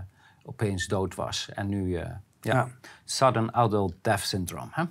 opeens 0.44 0.86
dood 0.86 1.14
was. 1.14 1.48
En 1.54 1.68
nu, 1.68 1.90
ja, 1.90 2.20
Ja. 2.40 2.68
sudden 3.04 3.54
adult 3.54 3.94
death 4.02 4.20
syndrome. 4.20 4.68
Hè? 4.70 4.82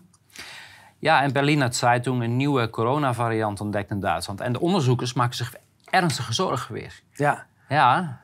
Ja, 1.00 1.22
en 1.22 1.34
Berliner 1.34 1.74
Zeitung 1.74 2.24
een 2.24 2.38
nieuwe 2.38 2.70
coronavariant 2.70 3.62
ontdekt 3.62 3.92
in 3.92 4.00
Duitsland. 4.00 4.42
En 4.42 4.54
de 4.54 4.60
onderzoekers 4.60 5.14
maken 5.14 5.36
zich 5.36 5.54
ernstige 5.90 6.34
zorgen 6.34 6.74
weer. 6.74 7.02
Ja, 7.14 7.46
Ja, 7.70 8.20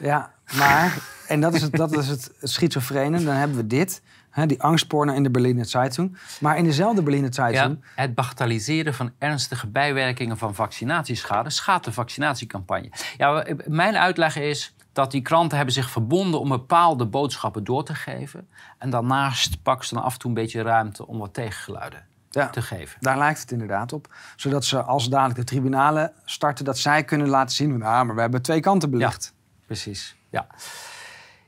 ja 0.00 0.30
maar, 0.56 0.98
en 1.26 1.40
dat 1.40 1.54
is 1.54 1.62
het, 1.62 1.72
dat 1.76 1.96
is 1.96 2.08
het 2.08 2.32
schizofrene, 2.42 3.24
dan 3.24 3.34
hebben 3.34 3.56
we 3.56 3.66
dit. 3.66 4.02
Hè, 4.30 4.46
die 4.46 4.62
angstporno 4.62 5.12
in 5.12 5.22
de 5.22 5.30
Berliner 5.30 5.64
Zeitung. 5.64 6.18
Maar 6.40 6.56
in 6.56 6.64
dezelfde 6.64 7.02
Berliner 7.02 7.26
ja, 7.26 7.32
Zeitung. 7.32 7.84
het 7.94 8.14
bagatelliseren 8.14 8.94
van 8.94 9.12
ernstige 9.18 9.66
bijwerkingen 9.66 10.38
van 10.38 10.54
vaccinatieschade 10.54 11.50
schaadt 11.50 11.84
de 11.84 11.92
vaccinatiecampagne. 11.92 12.90
Ja, 13.16 13.44
mijn 13.66 13.96
uitleg 13.96 14.36
is 14.36 14.74
dat 14.92 15.10
die 15.10 15.22
kranten 15.22 15.56
hebben 15.56 15.74
zich 15.74 15.90
verbonden 15.90 16.40
om 16.40 16.48
bepaalde 16.48 17.06
boodschappen 17.06 17.64
door 17.64 17.84
te 17.84 17.94
geven. 17.94 18.48
En 18.78 18.90
daarnaast 18.90 19.62
pakken 19.62 19.86
ze 19.86 19.94
dan 19.94 20.02
af 20.02 20.12
en 20.12 20.18
toe 20.18 20.28
een 20.30 20.36
beetje 20.36 20.62
ruimte 20.62 21.06
om 21.06 21.18
wat 21.18 21.34
tegengeluiden 21.34 22.06
Ja. 22.30 22.48
te 22.50 22.62
geven. 22.62 22.96
Daar 23.00 23.18
lijkt 23.18 23.40
het 23.40 23.50
inderdaad 23.52 23.92
op. 23.92 24.14
Zodat 24.36 24.64
ze 24.64 24.82
als 24.82 25.08
dadelijk 25.08 25.38
de 25.38 25.44
tribunalen 25.44 26.12
starten, 26.24 26.64
dat 26.64 26.78
zij 26.78 27.04
kunnen 27.04 27.28
laten 27.28 27.54
zien. 27.54 27.82
Ah, 27.82 28.06
maar 28.06 28.14
we 28.14 28.20
hebben 28.20 28.42
twee 28.42 28.60
kanten 28.60 28.90
belicht. 28.90 29.36
Precies, 29.68 30.16
ja. 30.30 30.46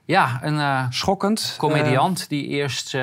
Ja, 0.05 0.39
een 0.43 0.59
eh, 0.59 0.87
Schokkend. 0.91 1.55
comediant 1.59 2.29
die 2.29 2.47
eerst, 2.47 2.95
eh, 2.95 3.01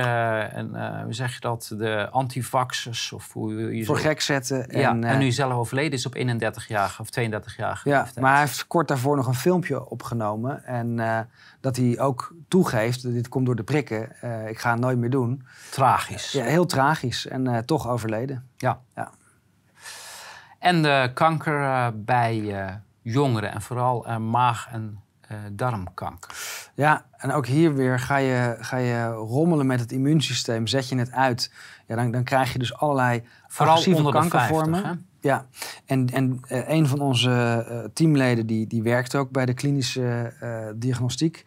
een, 0.54 0.76
eh, 0.76 1.02
hoe 1.04 1.14
zeg 1.14 1.34
je 1.34 1.40
dat, 1.40 1.72
de 1.78 2.10
antivaxers 2.12 3.12
of 3.12 3.34
hoe 3.34 3.54
je 3.76 3.82
eh, 3.82 3.86
voor 3.86 3.98
gek 3.98 4.22
zetten. 4.22 4.58
Ja, 4.80 4.90
en, 4.90 5.04
en, 5.04 5.12
eh, 5.14 5.18
nu 5.18 5.32
zelf 5.32 5.54
overleden 5.54 5.92
is 5.92 6.06
op 6.06 6.16
31-jarige 6.16 7.02
of 7.02 7.10
32-jarige 7.10 7.90
Ja, 7.90 7.98
leeftijd. 8.02 8.20
maar 8.20 8.32
hij 8.32 8.42
heeft 8.42 8.68
kort 8.68 8.88
daarvoor 8.88 9.16
nog 9.16 9.28
een 9.28 9.34
filmpje 9.36 9.90
opgenomen. 9.90 10.64
En 10.66 11.00
eh, 11.00 11.20
dat 11.62 11.76
hij 11.76 12.00
ook 12.00 12.34
toegeeft, 12.48 13.02
dit 13.14 13.30
komt 13.30 13.46
door 13.46 13.56
de 13.56 13.64
prikken, 13.64 14.22
eh, 14.22 14.48
ik 14.48 14.60
ga 14.60 14.72
het 14.72 14.80
nooit 14.80 14.98
meer 14.98 15.10
doen. 15.10 15.46
Tragisch. 15.72 16.32
Ja, 16.32 16.44
heel 16.44 16.66
tragisch 16.66 17.28
en 17.28 17.48
eh, 17.48 17.58
toch 17.58 17.88
overleden. 17.88 18.48
Ja. 18.58 18.80
Ja. 18.96 19.12
En 20.60 20.82
de 20.82 21.12
kanker 21.14 21.64
eh, 21.64 21.88
bij 21.96 22.62
eh, 22.66 22.74
jongeren 23.02 23.52
en 23.52 23.62
vooral 23.62 24.06
eh, 24.08 24.18
maag- 24.18 24.68
en 24.72 25.00
eh, 25.28 25.38
darmkanker. 25.52 26.32
Ja, 26.74 27.06
en 27.18 27.32
ook 27.32 27.46
hier 27.46 27.76
weer 27.76 28.00
ga 28.00 28.18
je, 28.18 28.56
ga 28.60 28.78
je 28.78 29.08
rommelen 29.08 29.66
met 29.66 29.80
het 29.80 29.92
immuunsysteem, 29.92 30.68
zet 30.68 30.90
je 30.90 30.98
het 30.98 31.12
uit. 31.12 31.52
Ja, 31.86 31.96
dan, 31.96 32.12
dan 32.12 32.24
krijg 32.24 32.54
je 32.54 32.60
dus 32.60 32.78
allerlei 32.78 33.24
Vooral 33.48 33.84
onder 33.86 34.04
de 34.04 34.12
kankervormen. 34.12 34.82
50, 34.82 35.06
Ja, 35.20 35.46
en, 35.86 36.10
en 36.10 36.40
eh, 36.48 36.70
een 36.70 36.88
van 36.88 37.00
onze 37.00 37.66
eh, 37.70 37.80
teamleden 37.94 38.46
die, 38.46 38.68
die 38.68 38.84
werkt 38.84 39.16
ook 39.16 39.32
bij 39.32 39.46
de 39.46 39.54
klinische 39.54 40.34
diagnostiek. 40.76 41.46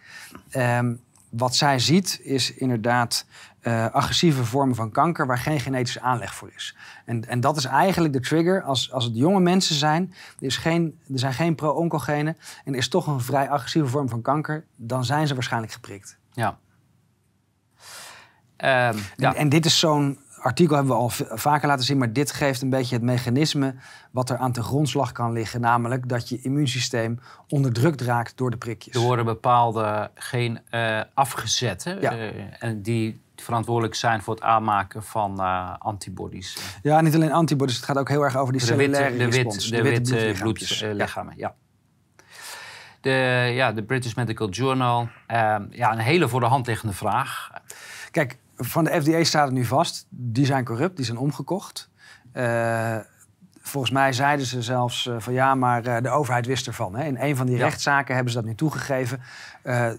Ehm, 0.50 0.94
wat 1.30 1.56
zij 1.56 1.78
ziet 1.78 2.20
is 2.22 2.54
inderdaad 2.54 3.26
eh, 3.60 3.86
agressieve 3.90 4.44
vormen 4.44 4.74
van 4.74 4.90
kanker 4.90 5.26
waar 5.26 5.38
geen 5.38 5.60
genetische 5.60 6.00
aanleg 6.00 6.34
voor 6.34 6.50
is. 6.56 6.76
En, 7.04 7.28
en 7.28 7.40
dat 7.40 7.56
is 7.56 7.64
eigenlijk 7.64 8.12
de 8.12 8.20
trigger. 8.20 8.62
Als, 8.62 8.92
als 8.92 9.04
het 9.04 9.16
jonge 9.16 9.40
mensen 9.40 9.74
zijn, 9.74 10.14
er, 10.38 10.46
is 10.46 10.56
geen, 10.56 10.98
er 11.12 11.18
zijn 11.18 11.32
geen 11.34 11.54
pro-oncogenen 11.54 12.36
en 12.64 12.72
er 12.72 12.78
is 12.78 12.88
toch 12.88 13.06
een 13.06 13.20
vrij 13.20 13.48
agressieve 13.48 13.88
vorm 13.88 14.08
van 14.08 14.22
kanker, 14.22 14.64
dan 14.76 15.04
zijn 15.04 15.26
ze 15.26 15.34
waarschijnlijk 15.34 15.72
geprikt. 15.72 16.18
Ja. 16.32 16.58
Ehm, 18.56 18.98
ja. 19.16 19.28
En, 19.30 19.34
en 19.34 19.48
dit 19.48 19.64
is 19.64 19.78
zo'n 19.78 20.18
artikel 20.40 20.76
hebben 20.76 20.94
we 20.94 21.00
al 21.00 21.10
vaker 21.38 21.68
laten 21.68 21.84
zien, 21.84 21.98
maar 21.98 22.12
dit 22.12 22.32
geeft 22.32 22.62
een 22.62 22.70
beetje 22.70 22.94
het 22.94 23.04
mechanisme 23.04 23.74
wat 24.10 24.30
er 24.30 24.36
aan 24.36 24.52
de 24.52 24.62
grondslag 24.62 25.12
kan 25.12 25.32
liggen, 25.32 25.60
namelijk 25.60 26.08
dat 26.08 26.28
je 26.28 26.40
immuunsysteem 26.40 27.20
onderdrukt 27.48 28.00
raakt 28.00 28.36
door 28.36 28.50
de 28.50 28.56
prikjes. 28.56 28.94
Er 28.94 29.00
worden 29.00 29.24
bepaalde 29.24 30.10
geen 30.14 30.60
eh 30.70 31.00
afgezette 31.14 31.96
Ja. 32.00 32.12
eh, 32.12 32.28
en 32.58 32.82
die 32.82 33.20
verantwoordelijk 33.42 33.94
zijn 33.94 34.22
voor 34.22 34.34
het 34.34 34.42
aanmaken 34.42 35.02
van 35.02 35.40
eh, 35.40 35.74
antibodies. 35.78 36.78
Ja, 36.82 37.00
niet 37.00 37.14
alleen 37.14 37.32
antibodies, 37.32 37.76
het 37.76 37.84
gaat 37.84 37.98
ook 37.98 38.08
heel 38.08 38.22
erg 38.22 38.36
over 38.36 38.52
die 38.52 38.66
De 38.66 38.76
witte, 38.76 39.14
de 39.16 39.24
respons. 39.24 39.68
wit, 39.68 39.82
de 39.82 39.90
witte 39.90 40.14
bloedlichaampjes. 40.14 40.78
bloedlichamen. 40.78 41.34
Ja. 41.36 41.54
De, 43.00 43.10
ja, 43.54 43.72
de 43.72 43.82
British 43.82 44.14
Medical 44.14 44.48
Journal. 44.48 45.08
Ehm, 45.26 45.64
ja, 45.70 45.92
een 45.92 45.98
hele 45.98 46.28
voor 46.28 46.40
de 46.40 46.46
hand 46.46 46.66
liggende 46.66 46.94
vraag. 46.94 47.50
Kijk, 48.10 48.38
van 48.56 48.84
de 48.84 49.02
FDA 49.02 49.24
staat 49.24 49.44
het 49.44 49.54
nu 49.54 49.64
vast. 49.64 50.06
Die 50.08 50.46
zijn 50.46 50.64
corrupt, 50.64 50.96
die 50.96 51.04
zijn 51.04 51.18
omgekocht. 51.18 51.90
Uh, 52.34 52.96
volgens 53.60 53.92
mij 53.92 54.12
zeiden 54.12 54.46
ze 54.46 54.62
zelfs 54.62 55.06
uh, 55.06 55.14
van 55.18 55.32
ja, 55.32 55.54
maar 55.54 55.86
uh, 55.86 55.96
de 56.00 56.10
overheid 56.10 56.46
wist 56.46 56.66
ervan. 56.66 56.96
Hè. 56.96 57.04
In 57.04 57.16
een 57.20 57.36
van 57.36 57.46
die 57.46 57.56
ja. 57.56 57.64
rechtszaken 57.64 58.14
hebben 58.14 58.32
ze 58.32 58.38
dat 58.38 58.48
nu 58.48 58.54
toegegeven. 58.54 59.20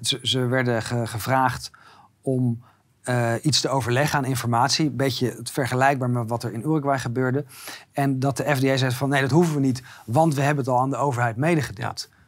Ze, 0.01 0.19
ze, 0.21 0.45
werden 0.45 0.81
ge 0.81 1.07
gevraagd 1.07 1.71
om 2.21 2.63
iets 3.41 3.61
te 3.61 3.69
overleggen 3.69 4.17
aan 4.17 4.25
informatie. 4.25 4.85
Een 4.85 4.95
beetje 4.95 5.39
vergelijkbaar 5.43 6.09
met 6.09 6.29
wat 6.29 6.43
er 6.43 6.53
in 6.53 6.61
Uruguay 6.61 6.99
gebeurde. 6.99 7.45
En 7.91 8.19
dat 8.19 8.37
de 8.37 8.55
FDA 8.55 8.77
zei 8.77 8.91
van 8.91 9.09
nee, 9.09 9.21
dat 9.21 9.31
hoeven 9.31 9.55
we 9.55 9.61
niet, 9.61 9.83
want 10.05 10.35
we 10.35 10.41
hebben 10.41 10.63
het 10.63 10.73
al 10.73 10.79
aan 10.79 10.89
de 10.89 10.97
overheid 10.97 11.35
medegedeeld. 11.35 12.09
Ja. 12.11 12.19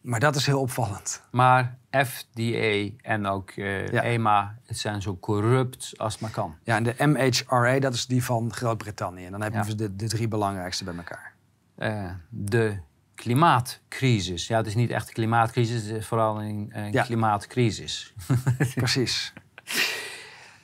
Maar 0.00 0.20
dat 0.20 0.36
is 0.36 0.46
heel 0.46 0.60
opvallend. 0.60 1.22
Maar 1.30 1.76
FDA 1.90 2.88
en 3.02 3.26
ook 3.26 3.56
uh, 3.56 4.04
EMA, 4.04 4.58
het 4.66 4.78
zijn 4.78 5.02
zo 5.02 5.16
corrupt 5.20 5.92
als 5.96 6.18
maar 6.18 6.30
kan. 6.30 6.54
Ja, 6.62 6.76
en 6.76 6.82
de 6.82 6.94
MHRA, 6.98 7.78
dat 7.78 7.94
is 7.94 8.06
die 8.06 8.24
van 8.24 8.52
Groot-Brittannië. 8.52 9.24
En 9.24 9.30
dan 9.30 9.42
hebben 9.42 9.64
we 9.64 9.74
de, 9.74 9.96
de, 9.96 10.08
drie 10.08 10.28
belangrijkste 10.28 10.84
bij 10.84 10.94
elkaar. 10.94 11.34
Uh, 11.78 12.10
de 12.28 12.78
klimaatcrisis. 13.14 14.46
Ja, 14.46 14.56
het 14.56 14.66
is 14.66 14.74
niet 14.74 14.90
echt 14.90 15.08
een 15.08 15.14
klimaatcrisis, 15.14 15.82
het 15.82 15.96
is 15.96 16.06
vooral 16.06 16.42
een, 16.42 16.70
een 16.72 16.92
ja. 16.92 17.02
klimaatcrisis. 17.02 18.14
Precies. 18.74 19.32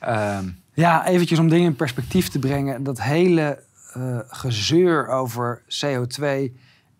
Um, 0.07 0.61
ja, 0.73 1.05
eventjes 1.07 1.39
om 1.39 1.49
dingen 1.49 1.65
in 1.65 1.75
perspectief 1.75 2.29
te 2.29 2.39
brengen. 2.39 2.83
Dat 2.83 3.01
hele 3.01 3.63
uh, 3.97 4.19
gezeur 4.27 5.07
over 5.07 5.61
CO2 5.61 6.23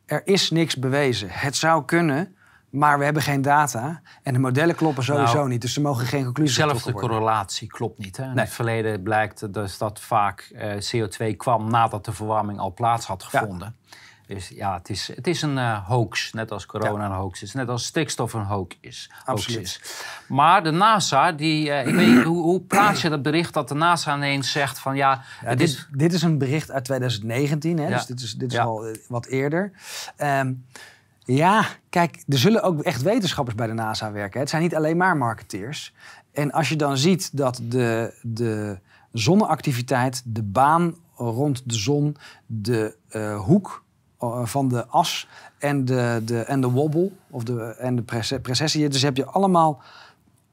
er 0.06 0.22
is 0.28 0.50
niks 0.50 0.76
bewezen. 0.76 1.28
Het 1.32 1.56
zou 1.56 1.86
kunnen, 1.86 2.36
maar 2.70 2.98
we 2.98 3.04
hebben 3.04 3.24
geen 3.24 3.42
data. 3.42 4.02
En 4.24 4.34
de 4.34 4.40
modellen 4.40 4.76
kloppen 4.76 5.04
sowieso 5.04 5.34
nou, 5.34 5.50
niet. 5.50 5.62
Dus 5.62 5.76
er 5.76 5.82
mogen 5.82 6.06
geen 6.06 6.24
conclusies 6.24 6.56
Zelfs 6.56 6.84
de 6.84 6.94
correlatie 6.94 7.68
klopt 7.68 8.00
niet. 8.00 8.18
Hè? 8.18 8.24
In 8.24 8.38
het 8.38 8.50
verleden 8.50 9.04
blijkt 9.04 9.54
dus 9.54 9.78
dat 9.78 10.00
vaak 10.00 10.52
uh, 10.54 10.74
CO2 10.74 11.36
kwam 11.38 11.70
nadat 11.70 12.06
de 12.06 12.12
verwarming 12.12 12.60
al 12.60 12.74
plaats 12.74 13.06
had 13.06 13.24
gevonden. 13.24 13.76
Ja. 13.86 13.96
Dus 14.30 14.50
ja, 14.50 14.78
het 14.78 14.90
is, 14.90 15.12
het 15.16 15.28
is 15.28 15.42
een 15.42 15.58
uh, 15.58 15.88
hoax, 15.88 16.34
net 16.34 16.52
als 16.52 16.66
corona 16.66 17.04
ja. 17.04 17.10
een 17.10 17.16
hoax 17.16 17.42
is. 17.42 17.54
Net 17.54 17.70
als 17.70 17.86
stikstof 17.86 18.34
een 18.34 18.46
hoax 18.46 18.78
is. 18.82 19.12
Absoluut. 19.26 19.62
Is. 19.62 19.82
Maar 20.28 20.64
de 20.64 20.72
NASA, 20.72 21.32
die, 21.32 21.68
uh, 21.68 21.88
ik 21.88 21.96
weet, 21.96 22.24
hoe, 22.24 22.42
hoe 22.42 22.62
plaats 22.62 23.02
je 23.02 23.10
dat 23.10 23.22
bericht 23.22 23.54
dat 23.54 23.68
de 23.68 23.74
NASA 23.74 24.16
ineens 24.16 24.52
zegt 24.52 24.80
van 24.80 24.96
ja... 24.96 25.24
ja 25.44 25.56
dit, 25.56 25.68
is... 25.68 25.88
dit 25.92 26.14
is 26.14 26.22
een 26.22 26.38
bericht 26.38 26.72
uit 26.72 26.84
2019, 26.84 27.78
hè, 27.78 27.88
ja. 27.88 27.96
dus 27.96 28.06
dit 28.06 28.20
is, 28.22 28.34
dit 28.34 28.52
is 28.52 28.60
al 28.60 28.86
wat 29.08 29.26
eerder. 29.26 29.72
Um, 30.18 30.66
ja, 31.24 31.66
kijk, 31.90 32.24
er 32.28 32.38
zullen 32.38 32.64
ook 32.64 32.82
echt 32.82 33.02
wetenschappers 33.02 33.56
bij 33.56 33.68
de 33.68 33.74
NASA 33.74 34.12
werken. 34.12 34.40
Het 34.40 34.50
zijn 34.50 34.62
niet 34.62 34.76
alleen 34.76 34.98
maar 34.98 35.18
marketeers. 35.18 35.94
En 36.32 36.52
als 36.52 36.70
je 36.70 36.76
dan 36.76 36.98
ziet 36.98 37.38
dat 37.38 37.62
de, 37.64 38.14
de 38.22 38.80
zonneactiviteit, 39.12 40.22
de 40.26 40.44
baan 40.44 40.96
rond 41.16 41.70
de 41.70 41.76
zon, 41.76 42.18
de 42.46 42.96
uh, 43.10 43.40
hoek 43.40 43.84
van 44.44 44.68
de 44.68 44.88
as 44.88 45.28
en 45.58 45.86
de, 45.86 46.22
de, 46.26 46.40
en 46.40 46.62
de 46.62 46.70
wobble 46.70 47.12
of 47.30 47.44
de, 47.44 47.64
en 47.64 47.96
de 47.96 48.04
precessie. 48.42 48.90
Dus 48.90 49.02
heb 49.02 49.18
je 49.18 49.26
allemaal 49.26 49.82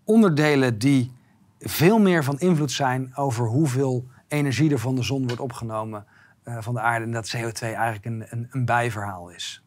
onderdelen 0.04 0.78
die 0.78 1.12
veel 1.60 1.98
meer 1.98 2.24
van 2.24 2.38
invloed 2.38 2.72
zijn 2.72 3.12
over 3.16 3.46
hoeveel 3.46 4.04
energie 4.28 4.70
er 4.70 4.78
van 4.78 4.94
de 4.94 5.02
zon 5.02 5.26
wordt 5.26 5.40
opgenomen 5.40 6.06
uh, 6.44 6.56
van 6.60 6.74
de 6.74 6.80
aarde. 6.80 7.04
En 7.04 7.12
dat 7.12 7.36
CO2 7.36 7.60
eigenlijk 7.60 8.04
een, 8.04 8.26
een, 8.30 8.48
een 8.50 8.64
bijverhaal 8.64 9.28
is. 9.28 9.62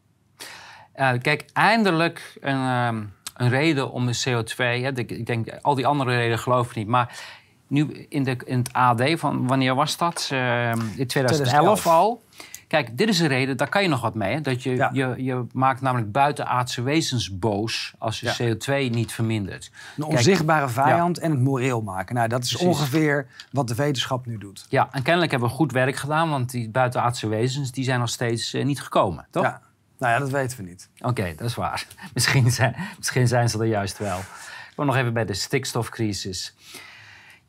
Uh, 0.96 1.12
kijk, 1.22 1.46
eindelijk 1.54 2.38
een, 2.42 2.86
um, 2.86 3.14
een 3.34 3.50
reden 3.50 3.92
om 3.92 4.06
de 4.06 4.20
CO2. 4.28 4.56
Hè, 4.56 4.98
ik, 4.98 5.12
ik, 5.12 5.26
denk, 5.26 5.50
al 5.62 5.76
die 5.76 5.88
andere 5.88 6.12
redenen 6.12 6.40
geloof 6.40 6.70
ik 6.70 6.76
niet. 6.76 6.88
Maar 6.88 7.20
nu 7.68 8.06
in, 8.10 8.24
de, 8.24 8.38
in 8.46 8.58
het 8.58 8.74
AD 8.74 9.02
van 9.16 9.48
wanneer 9.48 9.76
was 9.76 9.98
dat? 9.98 10.30
Uh, 10.34 10.70
in 10.72 11.08
2011, 11.08 11.82
2011 11.82 11.88
al. 11.88 12.22
Kijk, 12.70 12.98
dit 12.98 13.10
is 13.10 13.20
een 13.20 13.28
reden, 13.28 13.58
daar 13.58 13.70
kan 13.70 13.82
je 13.82 13.88
nog 13.88 14.02
wat 14.02 14.16
mee. 14.16 14.34
Hè? 14.34 14.42
Dat 14.42 14.64
je, 14.64 14.76
ja. 14.76 14.90
je, 14.94 15.14
je 15.18 15.46
maakt 15.54 15.82
namelijk 15.82 16.12
buitenaardse 16.12 16.82
wezens 16.82 17.38
boos 17.40 17.94
als 17.98 18.20
je 18.20 18.34
ja. 18.38 18.56
CO2 18.56 18.92
niet 18.92 19.12
vermindert. 19.12 19.72
Een 19.98 20.04
onzichtbare 20.04 20.72
Kijk, 20.74 20.88
vijand 20.88 21.16
ja. 21.18 21.22
en 21.22 21.32
het 21.32 21.40
moreel 21.40 21.82
maken. 21.82 22.16
Nou, 22.16 22.28
dat 22.28 22.44
is 22.44 22.50
Precies. 22.50 22.68
ongeveer 22.68 23.28
wat 23.52 23.68
de 23.68 23.76
wetenschap 23.76 24.26
nu 24.26 24.38
doet. 24.38 24.66
Ja, 24.70 24.88
en 24.92 25.04
kennelijk 25.04 25.32
hebben 25.32 25.50
we 25.50 25.56
goed 25.56 25.72
werk 25.72 25.96
gedaan, 25.96 26.30
want 26.30 26.52
die 26.52 26.70
buitenaardse 26.70 27.28
wezens 27.28 27.72
die 27.72 27.84
zijn 27.84 28.00
nog 28.00 28.10
steeds 28.10 28.54
uh, 28.54 28.66
niet 28.66 28.82
gekomen, 28.82 29.28
toch? 29.32 29.44
Ja. 29.44 29.62
Nou 29.98 30.14
ja, 30.14 30.20
dat 30.20 30.30
weten 30.30 30.58
we 30.58 30.64
niet. 30.64 30.90
Oké, 30.98 31.08
okay, 31.08 31.36
dat 31.36 31.48
is 31.48 31.56
waar. 31.56 31.86
Misschien 32.14 32.52
zijn, 32.52 32.76
misschien 32.98 33.28
zijn 33.28 33.50
ze 33.50 33.60
er 33.60 33.66
juist 33.66 33.98
wel. 33.98 34.18
Ik 34.20 34.74
kom 34.76 34.86
nog 34.86 34.96
even 34.96 35.14
bij 35.14 35.26
de 35.26 35.34
stikstofcrisis. 35.34 36.56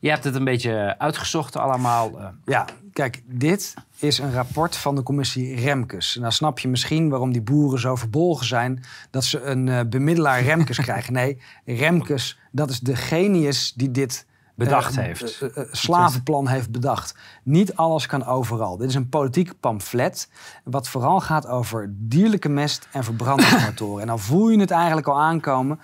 Je 0.00 0.08
hebt 0.08 0.24
het 0.24 0.34
een 0.34 0.44
beetje 0.44 0.98
uitgezocht 0.98 1.56
allemaal. 1.56 2.20
eh. 2.20 2.26
Ja, 2.44 2.64
kijk, 2.92 3.22
dit 3.26 3.74
is 3.98 4.18
een 4.18 4.32
rapport 4.32 4.76
van 4.76 4.94
de 4.94 5.02
commissie 5.02 5.60
Remkes. 5.60 6.16
En 6.16 6.22
dan 6.22 6.32
snap 6.32 6.58
je 6.58 6.68
misschien 6.68 7.08
waarom 7.08 7.32
die 7.32 7.42
boeren 7.42 7.80
zo 7.80 7.96
verbolgen 7.96 8.46
zijn 8.46 8.84
dat 9.10 9.24
ze 9.24 9.42
een 9.42 9.66
uh, 9.66 9.80
bemiddelaar 9.86 10.42
Remkes 10.42 10.78
krijgen. 10.88 11.12
Nee, 11.12 11.40
Remkes, 11.64 12.38
dat 12.52 12.70
is 12.70 12.80
de 12.80 12.96
genius 12.96 13.72
die 13.72 13.90
dit 13.90 14.26
bedacht 14.54 14.96
uh, 14.96 15.04
heeft. 15.04 15.40
Uh, 15.42 15.64
slavenplan 15.70 16.48
heeft 16.48 16.70
bedacht. 16.70 17.14
Niet 17.42 17.76
alles 17.76 18.06
kan 18.06 18.24
overal. 18.26 18.76
Dit 18.76 18.88
is 18.88 18.94
een 18.94 19.08
politiek 19.08 19.60
pamflet. 19.60 20.28
Wat 20.64 20.88
vooral 20.88 21.20
gaat 21.20 21.46
over 21.46 21.92
dierlijke 21.96 22.48
mest 22.48 22.88
en 22.92 23.04
verbrandingsmotoren. 23.04 24.00
en 24.00 24.06
dan 24.06 24.18
voel 24.18 24.48
je 24.48 24.60
het 24.60 24.70
eigenlijk 24.70 25.06
al 25.06 25.20
aankomen. 25.20 25.80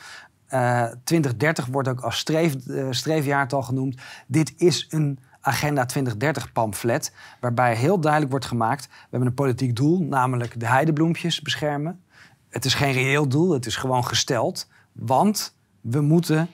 Uh, 0.56 0.84
2030 1.04 1.66
wordt 1.66 1.88
ook 1.88 2.00
als 2.00 2.18
streef, 2.18 2.54
streefjaartal 2.90 3.62
genoemd. 3.62 4.00
Dit 4.26 4.52
is 4.56 4.86
een 4.90 5.18
Agenda 5.40 5.84
2030 5.84 6.52
pamflet. 6.52 7.12
Waarbij 7.40 7.74
heel 7.74 8.00
duidelijk 8.00 8.30
wordt 8.30 8.46
gemaakt: 8.46 8.86
we 8.86 8.92
hebben 9.10 9.28
een 9.28 9.34
politiek 9.34 9.76
doel, 9.76 10.02
namelijk 10.02 10.60
de 10.60 10.66
heidebloempjes 10.66 11.42
beschermen. 11.42 12.00
Het 12.48 12.64
is 12.64 12.74
geen 12.74 12.92
reëel 12.92 13.28
doel, 13.28 13.52
het 13.52 13.66
is 13.66 13.76
gewoon 13.76 14.04
gesteld. 14.04 14.68
Want 14.92 15.54
we 15.80 16.00
moeten 16.00 16.48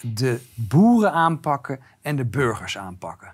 de 0.00 0.40
boeren 0.54 1.12
aanpakken 1.12 1.80
en 2.02 2.16
de 2.16 2.24
burgers 2.24 2.78
aanpakken. 2.78 3.32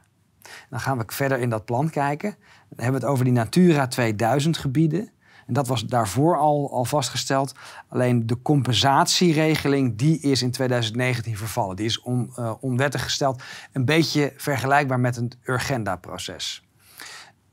Dan 0.70 0.80
gaan 0.80 0.98
we 0.98 1.04
verder 1.06 1.38
in 1.38 1.50
dat 1.50 1.64
plan 1.64 1.90
kijken. 1.90 2.30
Dan 2.68 2.84
hebben 2.84 3.00
we 3.00 3.06
het 3.06 3.14
over 3.14 3.24
die 3.24 3.34
Natura 3.34 3.86
2000 3.86 4.58
gebieden. 4.58 5.10
En 5.48 5.54
dat 5.54 5.66
was 5.66 5.84
daarvoor 5.84 6.38
al, 6.38 6.72
al 6.72 6.84
vastgesteld. 6.84 7.54
Alleen 7.88 8.26
de 8.26 8.42
compensatieregeling 8.42 9.96
die 9.96 10.20
is 10.20 10.42
in 10.42 10.50
2019 10.50 11.36
vervallen. 11.36 11.76
Die 11.76 11.86
is 11.86 12.00
on, 12.00 12.32
uh, 12.38 12.52
onwettig 12.60 13.02
gesteld. 13.02 13.42
Een 13.72 13.84
beetje 13.84 14.32
vergelijkbaar 14.36 15.00
met 15.00 15.16
een 15.16 15.32
Urgenda-proces. 15.44 16.62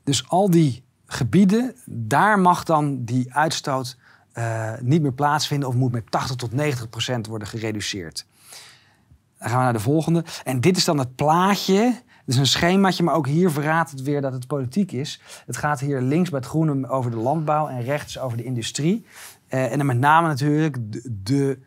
Dus 0.04 0.28
al 0.28 0.50
die 0.50 0.84
gebieden, 1.06 1.74
daar 1.84 2.38
mag 2.38 2.64
dan 2.64 3.04
die 3.04 3.34
uitstoot 3.34 3.96
uh, 4.34 4.72
niet 4.80 5.02
meer 5.02 5.12
plaatsvinden... 5.12 5.68
of 5.68 5.74
moet 5.74 5.92
met 5.92 6.10
80 6.10 6.36
tot 6.36 6.52
90 6.52 6.88
procent 6.88 7.26
worden 7.26 7.48
gereduceerd. 7.48 8.26
Dan 9.38 9.48
gaan 9.48 9.58
we 9.58 9.64
naar 9.64 9.72
de 9.72 9.80
volgende. 9.80 10.24
En 10.44 10.60
dit 10.60 10.76
is 10.76 10.84
dan 10.84 10.98
het 10.98 11.14
plaatje. 11.14 12.02
Is 12.26 12.36
een 12.36 12.46
schemaatje, 12.46 13.02
maar 13.02 13.14
ook 13.14 13.26
hier 13.26 13.50
verraadt 13.50 13.90
het 13.90 14.02
weer 14.02 14.20
dat 14.20 14.32
het 14.32 14.46
politiek 14.46 14.92
is. 14.92 15.20
Het 15.46 15.56
gaat 15.56 15.80
hier 15.80 16.00
links 16.00 16.30
bij 16.30 16.38
het 16.38 16.48
groene 16.48 16.88
over 16.88 17.10
de 17.10 17.16
landbouw 17.16 17.68
en 17.68 17.82
rechts 17.82 18.18
over 18.18 18.36
de 18.36 18.44
industrie. 18.44 19.06
Uh, 19.48 19.72
en 19.72 19.76
dan 19.76 19.86
met 19.86 19.98
name 19.98 20.26
natuurlijk 20.28 20.76
de, 20.92 21.10
de, 21.22 21.58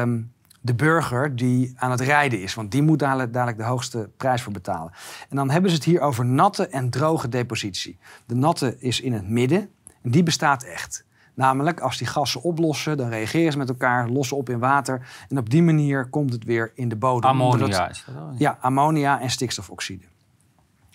um, 0.00 0.32
de, 0.60 0.74
burger 0.74 1.36
die 1.36 1.72
aan 1.76 1.90
het 1.90 2.00
rijden 2.00 2.42
is. 2.42 2.54
Want 2.54 2.70
die 2.70 2.82
moet 2.82 2.98
dadelijk 2.98 3.56
de 3.56 3.64
hoogste 3.64 4.10
prijs 4.16 4.42
voor 4.42 4.52
betalen. 4.52 4.92
En 5.28 5.36
dan 5.36 5.50
hebben 5.50 5.70
ze 5.70 5.76
het 5.76 5.84
hier 5.84 6.00
over 6.00 6.24
natte 6.24 6.68
en 6.68 6.90
droge 6.90 7.28
depositie. 7.28 7.98
De 8.26 8.34
natte 8.34 8.76
is 8.78 9.00
in 9.00 9.12
het 9.12 9.28
midden 9.28 9.70
en 10.02 10.10
die 10.10 10.22
bestaat 10.22 10.62
echt. 10.62 11.04
Namelijk, 11.40 11.80
als 11.80 11.98
die 11.98 12.06
gassen 12.06 12.42
oplossen, 12.42 12.96
dan 12.96 13.08
reageren 13.08 13.52
ze 13.52 13.58
met 13.58 13.68
elkaar, 13.68 14.08
lossen 14.08 14.36
op 14.36 14.48
in 14.48 14.58
water. 14.58 15.08
En 15.28 15.38
op 15.38 15.50
die 15.50 15.62
manier 15.62 16.08
komt 16.08 16.32
het 16.32 16.44
weer 16.44 16.72
in 16.74 16.88
de 16.88 16.96
bodem. 16.96 17.30
Ammonia 17.30 17.88
is 17.88 18.04
dat? 18.06 18.24
Ja, 18.38 18.58
ammonia 18.60 19.20
en 19.20 19.30
stikstofoxide. 19.30 20.04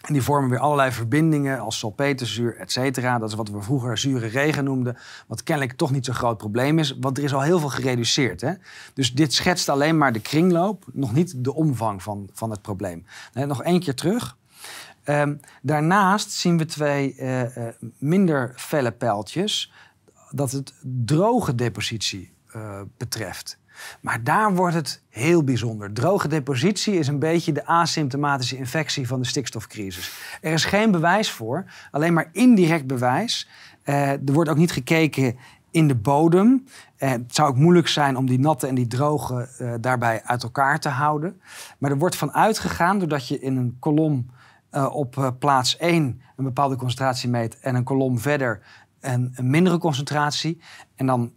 En 0.02 0.14
die 0.14 0.22
vormen 0.22 0.50
weer 0.50 0.60
allerlei 0.60 0.92
verbindingen 0.92 1.60
als 1.60 1.80
salpeterzuur, 1.80 2.58
et 2.58 2.72
cetera. 2.72 3.20
Dat 3.20 3.30
is 3.30 3.36
wat 3.36 3.50
we 3.50 3.62
vroeger 3.62 3.98
zure 3.98 4.28
regen 4.28 4.64
noemden. 4.64 4.98
Wat 5.28 5.44
kennelijk 5.44 5.78
toch 5.78 5.92
niet 5.92 6.06
zo'n 6.06 6.16
groot 6.16 6.38
probleem 6.38 6.80
is. 6.80 6.98
Want 7.00 7.18
er 7.18 7.24
is 7.24 7.34
al 7.34 7.42
heel 7.42 7.60
veel 7.60 7.70
gereduceerd. 7.70 8.42
Hè? 8.42 8.54
Dus 8.94 9.14
dit 9.14 9.34
schetst 9.34 9.70
alleen 9.70 9.98
maar 9.98 10.14
de 10.14 10.20
kringloop, 10.20 10.86
nog 10.94 11.14
niet 11.14 11.44
de 11.44 11.54
omvang 11.54 12.04
van, 12.04 12.30
van 12.34 12.50
het 12.50 12.62
probleem. 12.62 13.06
Nee, 13.34 13.46
nog 13.46 13.64
één 13.64 13.80
keer 13.80 13.96
terug. 13.96 14.38
Um, 15.08 15.40
daarnaast 15.62 16.32
zien 16.32 16.58
we 16.58 16.66
twee 16.66 17.16
uh, 17.18 17.42
uh, 17.42 17.48
minder 17.98 18.54
felle 18.56 18.92
pijltjes 18.92 19.72
dat 20.36 20.52
het 20.52 20.74
droge 20.82 21.56
depositie 21.56 22.34
uh, 22.56 22.82
betreft. 22.98 23.58
Maar 24.02 24.24
daar 24.24 24.56
wordt 24.56 24.76
het 24.76 25.02
heel 25.10 25.44
bijzonder. 25.44 25.94
Droge 25.94 26.28
depositie 26.28 26.94
is 26.94 27.08
een 27.08 27.20
beetje 27.20 27.52
de 27.52 27.66
asymptomatische 27.66 28.58
infectie 28.58 29.08
van 29.08 29.20
de 29.20 29.28
stikstofcrisis. 29.28 30.12
Er 30.42 30.54
is 30.54 30.66
geen 30.66 30.92
bewijs 30.92 31.32
voor, 31.32 31.66
alleen 31.92 32.14
maar 32.14 32.30
indirect 32.32 32.88
bewijs. 32.88 33.50
Uh, 33.86 34.12
er 34.12 34.34
wordt 34.34 34.50
ook 34.50 34.58
niet 34.58 34.72
gekeken 34.72 35.38
in 35.72 35.88
de 35.88 35.96
bodem. 35.96 36.66
Eh, 36.96 37.10
het 37.10 37.36
zou 37.36 37.50
ook 37.50 37.56
moeilijk 37.56 37.88
zijn 37.88 38.18
om 38.18 38.26
die 38.26 38.40
natte 38.40 38.68
en 38.68 38.76
die 38.76 38.88
droge 38.88 39.50
eh, 39.58 39.74
daarbij 39.80 40.24
uit 40.24 40.44
elkaar 40.44 40.80
te 40.80 40.90
houden. 40.90 41.42
Maar 41.78 41.92
er 41.92 41.98
wordt 41.98 42.16
van 42.16 42.34
uitgegaan, 42.34 43.00
doordat 43.00 43.28
je 43.28 43.40
in 43.40 43.58
een 43.58 43.78
kolom 43.80 44.30
eh, 44.76 44.96
op 44.96 45.18
eh, 45.18 45.28
plaats 45.40 45.78
1 45.78 46.22
een 46.36 46.44
bepaalde 46.44 46.76
concentratie 46.76 47.30
meet 47.30 47.60
en 47.60 47.76
een 47.76 47.84
kolom 47.84 48.20
verder 48.20 48.62
een, 49.14 49.32
een 49.36 49.50
mindere 49.50 49.78
concentratie. 49.78 50.62
En 50.96 51.06
dan 51.06 51.32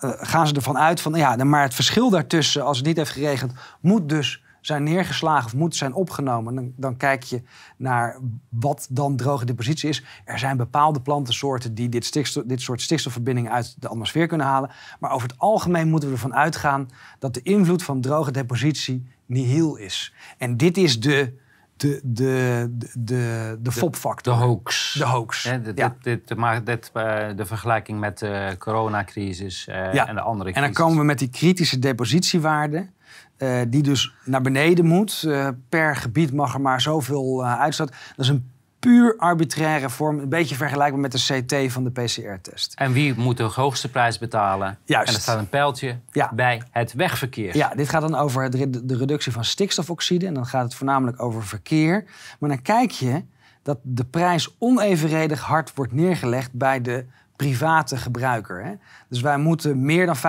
eh, 0.00 0.10
gaan 0.16 0.46
ze 0.46 0.54
ervan 0.54 0.78
uit 0.78 1.00
van, 1.00 1.14
ja, 1.14 1.44
maar 1.44 1.62
het 1.62 1.74
verschil 1.74 2.10
daartussen, 2.10 2.64
als 2.64 2.76
het 2.76 2.86
niet 2.86 2.96
heeft 2.96 3.10
geregend, 3.10 3.52
moet 3.80 4.08
dus 4.08 4.44
zijn 4.66 4.82
neergeslagen 4.82 5.44
of 5.46 5.54
moet 5.54 5.76
zijn 5.76 5.94
opgenomen. 5.94 6.54
Dan, 6.54 6.72
dan 6.76 6.96
kijk 6.96 7.22
je 7.22 7.42
naar 7.76 8.18
wat 8.48 8.86
dan 8.90 9.16
droge 9.16 9.44
depositie 9.44 9.88
is. 9.88 10.04
Er 10.24 10.38
zijn 10.38 10.56
bepaalde 10.56 11.00
plantensoorten 11.00 11.74
die 11.74 11.88
dit, 11.88 12.04
stikstof, 12.04 12.44
dit 12.46 12.60
soort 12.60 12.82
stikstofverbindingen 12.82 13.52
uit 13.52 13.76
de 13.78 13.88
atmosfeer 13.88 14.26
kunnen 14.26 14.46
halen. 14.46 14.70
Maar 15.00 15.10
over 15.10 15.28
het 15.28 15.38
algemeen 15.38 15.88
moeten 15.88 16.08
we 16.08 16.14
ervan 16.14 16.34
uitgaan 16.34 16.90
dat 17.18 17.34
de 17.34 17.42
invloed 17.42 17.82
van 17.82 18.00
droge 18.00 18.30
depositie 18.30 19.06
nihil 19.26 19.76
is. 19.76 20.14
En 20.38 20.56
dit 20.56 20.76
is 20.76 21.00
de, 21.00 21.32
de, 21.76 22.00
de, 22.04 22.68
de, 22.98 23.56
de, 23.60 23.72
fopfactor. 23.72 24.34
De 24.34 24.38
hoax. 24.44 24.94
De 24.98 25.04
hoax. 25.04 25.42
Dit, 25.62 25.78
ja. 25.78 25.96
dit, 26.02 26.28
dit, 26.28 26.36
maakt 26.38 26.66
dit, 26.66 26.90
eh, 26.92 27.26
de 27.36 27.46
vergelijking 27.46 28.00
met 28.00 28.18
de 28.18 28.54
coronacrisis 28.58 29.66
eh, 29.66 29.92
Ja. 29.92 30.06
en 30.08 30.14
de 30.14 30.20
andere 30.20 30.48
En 30.50 30.54
crisis. 30.56 30.76
dan 30.76 30.84
komen 30.86 31.00
we 31.00 31.04
met 31.06 31.18
die 31.18 31.30
kritische 31.30 31.78
depositiewaarde. 31.78 32.88
eh, 33.36 33.60
die 33.68 33.82
dus 33.82 34.12
naar 34.24 34.40
beneden 34.42 34.84
moet. 34.86 35.28
Per 35.68 35.96
gebied 35.96 36.32
mag 36.32 36.54
er 36.54 36.60
maar 36.60 36.80
zoveel 36.80 37.46
uitstoot. 37.46 37.88
Dat 37.88 38.24
is 38.24 38.28
een 38.28 38.50
puur 38.86 39.14
arbitraire 39.18 39.90
vorm. 39.90 40.18
Een 40.18 40.28
beetje 40.28 40.54
vergelijkbaar 40.54 41.00
met 41.00 41.12
de 41.12 41.42
CT 41.42 41.72
van 41.72 41.84
de 41.84 41.90
PCR-test. 41.90 42.72
En 42.76 42.92
wie 42.92 43.14
moet 43.14 43.36
de 43.36 43.42
hoogste 43.42 43.90
prijs 43.90 44.18
betalen? 44.18 44.78
Juist. 44.84 45.08
En 45.08 45.14
er 45.14 45.20
staat 45.20 45.38
een 45.38 45.48
pijltje 45.48 45.98
Ja. 46.10 46.30
bij 46.34 46.62
het 46.70 46.92
wegverkeer. 46.92 47.56
Ja, 47.56 47.74
dit 47.74 47.88
gaat 47.88 48.00
dan 48.00 48.14
over 48.14 48.50
de 48.86 48.96
reductie 48.96 49.32
van 49.32 49.44
stikstofoxide. 49.44 50.26
En 50.26 50.34
dan 50.34 50.46
gaat 50.46 50.64
het 50.64 50.74
voornamelijk 50.74 51.22
over 51.22 51.44
verkeer. 51.44 52.04
Maar 52.38 52.48
dan 52.48 52.62
kijk 52.62 52.90
je 52.90 53.24
dat 53.62 53.78
de 53.82 54.04
prijs 54.04 54.56
onevenredig 54.58 55.40
hard 55.40 55.74
wordt 55.74 55.92
neergelegd 55.92 56.52
bij 56.52 56.80
de 56.80 57.06
private 57.36 57.96
gebruiker. 57.96 58.64
Hè? 58.64 58.72
Dus 59.08 59.20
wij 59.20 59.38
moeten 59.38 59.84
meer 59.84 60.06
dan 60.06 60.16
50% 60.16 60.20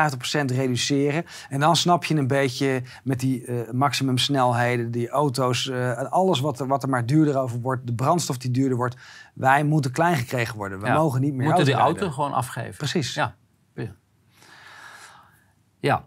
reduceren. 0.46 1.26
En 1.50 1.60
dan 1.60 1.76
snap 1.76 2.06
je 2.06 2.16
een 2.16 2.28
beetje 2.28 2.82
met 3.04 3.20
die 3.20 3.46
eh 3.46 3.72
maximumsnelheden, 3.72 4.92
die 4.92 5.10
auto's, 5.10 5.70
eh, 5.70 5.92
alles 6.12 6.40
wat 6.40 6.60
er, 6.60 6.68
wat 6.68 6.84
er 6.84 6.90
maar 6.90 7.06
duurder 7.06 7.38
over 7.38 7.60
wordt, 7.60 7.88
de 7.88 7.94
brandstof 7.94 8.38
die 8.38 8.52
duurder 8.52 8.78
wordt. 8.78 8.96
Wij 9.34 9.64
moeten 9.64 9.92
klein 9.92 10.16
gekregen 10.16 10.56
worden. 10.58 10.80
We 10.80 10.86
Ja. 10.88 10.94
mogen 10.94 11.22
niet 11.22 11.34
meer 11.34 11.46
moeten 11.48 11.66
die 11.66 11.74
auto 11.74 12.10
gewoon 12.12 12.34
afgeven. 12.34 12.76
Precies. 12.78 13.14
Ja. 13.14 13.36
Ja. 13.74 13.92
ja. 15.80 16.06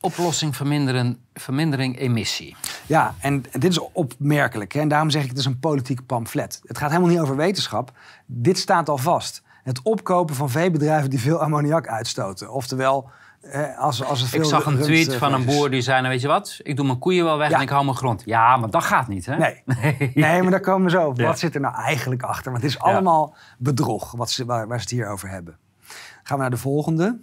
Oplossing 0.00 0.56
verminderen, 0.56 1.18
vermindering 1.34 1.98
emissie. 1.98 2.56
Ja, 2.86 3.14
en 3.20 3.44
dit 3.52 3.64
is 3.64 3.78
opmerkelijk. 3.92 4.72
Hè? 4.72 4.80
En 4.80 4.88
daarom 4.88 5.10
zeg 5.10 5.22
ik 5.22 5.28
het 5.28 5.38
is 5.38 5.44
een 5.44 5.58
politiek 5.58 6.06
pamflet. 6.06 6.60
Het 6.64 6.78
gaat 6.78 6.90
helemaal 6.90 7.10
niet 7.10 7.20
over 7.20 7.36
wetenschap. 7.36 7.92
Dit 8.26 8.58
staat 8.58 8.88
al 8.88 8.98
vast. 8.98 9.42
Het 9.64 9.82
opkopen 9.82 10.34
van 10.34 10.50
veebedrijven 10.50 11.10
die 11.10 11.20
veel 11.20 11.38
ammoniak 11.38 11.88
uitstoten. 11.88 12.52
Oftewel, 12.52 13.10
eh, 13.40 13.78
als, 13.78 14.04
als 14.04 14.20
het 14.20 14.28
veel 14.28 14.40
Ik 14.40 14.46
zag 14.46 14.66
een 14.66 14.78
tweet 14.80 15.12
eh, 15.12 15.18
van 15.18 15.32
een 15.34 15.44
boer 15.44 15.70
die 15.70 15.80
zei, 15.80 15.98
nou 15.98 16.12
weet 16.12 16.20
je 16.20 16.28
wat, 16.28 16.60
ik 16.62 16.76
doe 16.76 16.86
mijn 16.86 16.98
koeien 16.98 17.24
wel 17.24 17.38
weg 17.38 17.48
Ja. 17.48 17.56
en 17.56 17.62
ik 17.62 17.68
hou 17.68 17.84
mijn 17.84 17.96
grond. 17.96 18.22
Ja, 18.24 18.56
maar 18.56 18.70
dat 18.70 18.84
gaat 18.84 19.08
niet, 19.08 19.26
hè? 19.26 19.36
Nee. 19.36 19.62
nee, 20.14 20.42
maar 20.42 20.50
daar 20.50 20.60
komen 20.60 20.84
we 20.84 20.90
zo 20.90 21.06
op. 21.06 21.18
Ja. 21.18 21.26
Wat 21.26 21.38
zit 21.38 21.54
er 21.54 21.60
nou 21.60 21.74
eigenlijk 21.74 22.22
achter? 22.22 22.50
Want 22.52 22.62
het 22.62 22.72
is 22.72 22.78
allemaal 22.78 23.34
bedrog 23.58 24.12
wat 24.12 24.30
ze, 24.30 24.44
waar, 24.44 24.68
waar 24.68 24.76
ze 24.78 24.82
het 24.82 24.92
hier 24.92 25.08
over 25.08 25.28
hebben. 25.28 25.58
Gaan 26.22 26.36
we 26.36 26.42
naar 26.42 26.50
de 26.50 26.56
volgende. 26.56 27.20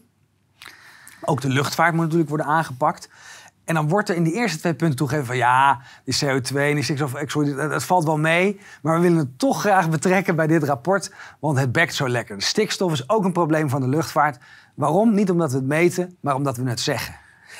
Ook 1.21 1.41
de 1.41 1.49
luchtvaart 1.49 1.91
moet 1.93 2.01
natuurlijk 2.01 2.29
worden 2.29 2.47
aangepakt. 2.47 3.09
En 3.65 3.73
dan 3.73 3.87
wordt 3.87 4.09
er 4.09 4.15
in 4.15 4.23
die 4.23 4.33
eerste 4.33 4.59
twee 4.59 4.73
punten 4.73 4.97
toegegeven 4.97 5.27
van 5.27 5.37
ja, 5.37 5.79
die 6.03 6.15
CO2 6.25 6.55
en 6.55 6.73
die 6.75 6.83
stikstof, 6.83 7.15
ik- 7.15 7.29
sorry, 7.29 7.55
dat, 7.55 7.83
valt 7.83 8.03
wel 8.03 8.17
mee. 8.17 8.59
Maar 8.81 8.95
we 8.95 9.01
willen 9.01 9.17
het 9.17 9.39
toch 9.39 9.59
graag 9.59 9.89
betrekken 9.89 10.35
bij 10.35 10.47
dit 10.47 10.63
rapport, 10.63 11.13
want 11.39 11.59
het 11.59 11.71
bekt 11.71 11.93
zo 11.95 12.09
lekker. 12.09 12.37
De 12.37 12.43
stikstof 12.43 12.91
is 12.91 13.09
ook 13.09 13.25
een 13.25 13.31
probleem 13.33 13.69
van 13.69 13.81
de 13.81 13.87
luchtvaart. 13.87 14.37
Waarom? 14.75 15.13
Niet 15.13 15.29
omdat 15.29 15.51
we 15.51 15.57
het 15.57 15.65
meten, 15.65 16.15
maar 16.19 16.35
omdat 16.35 16.57
we 16.57 16.69
het 16.69 16.79
zeggen. 16.79 17.15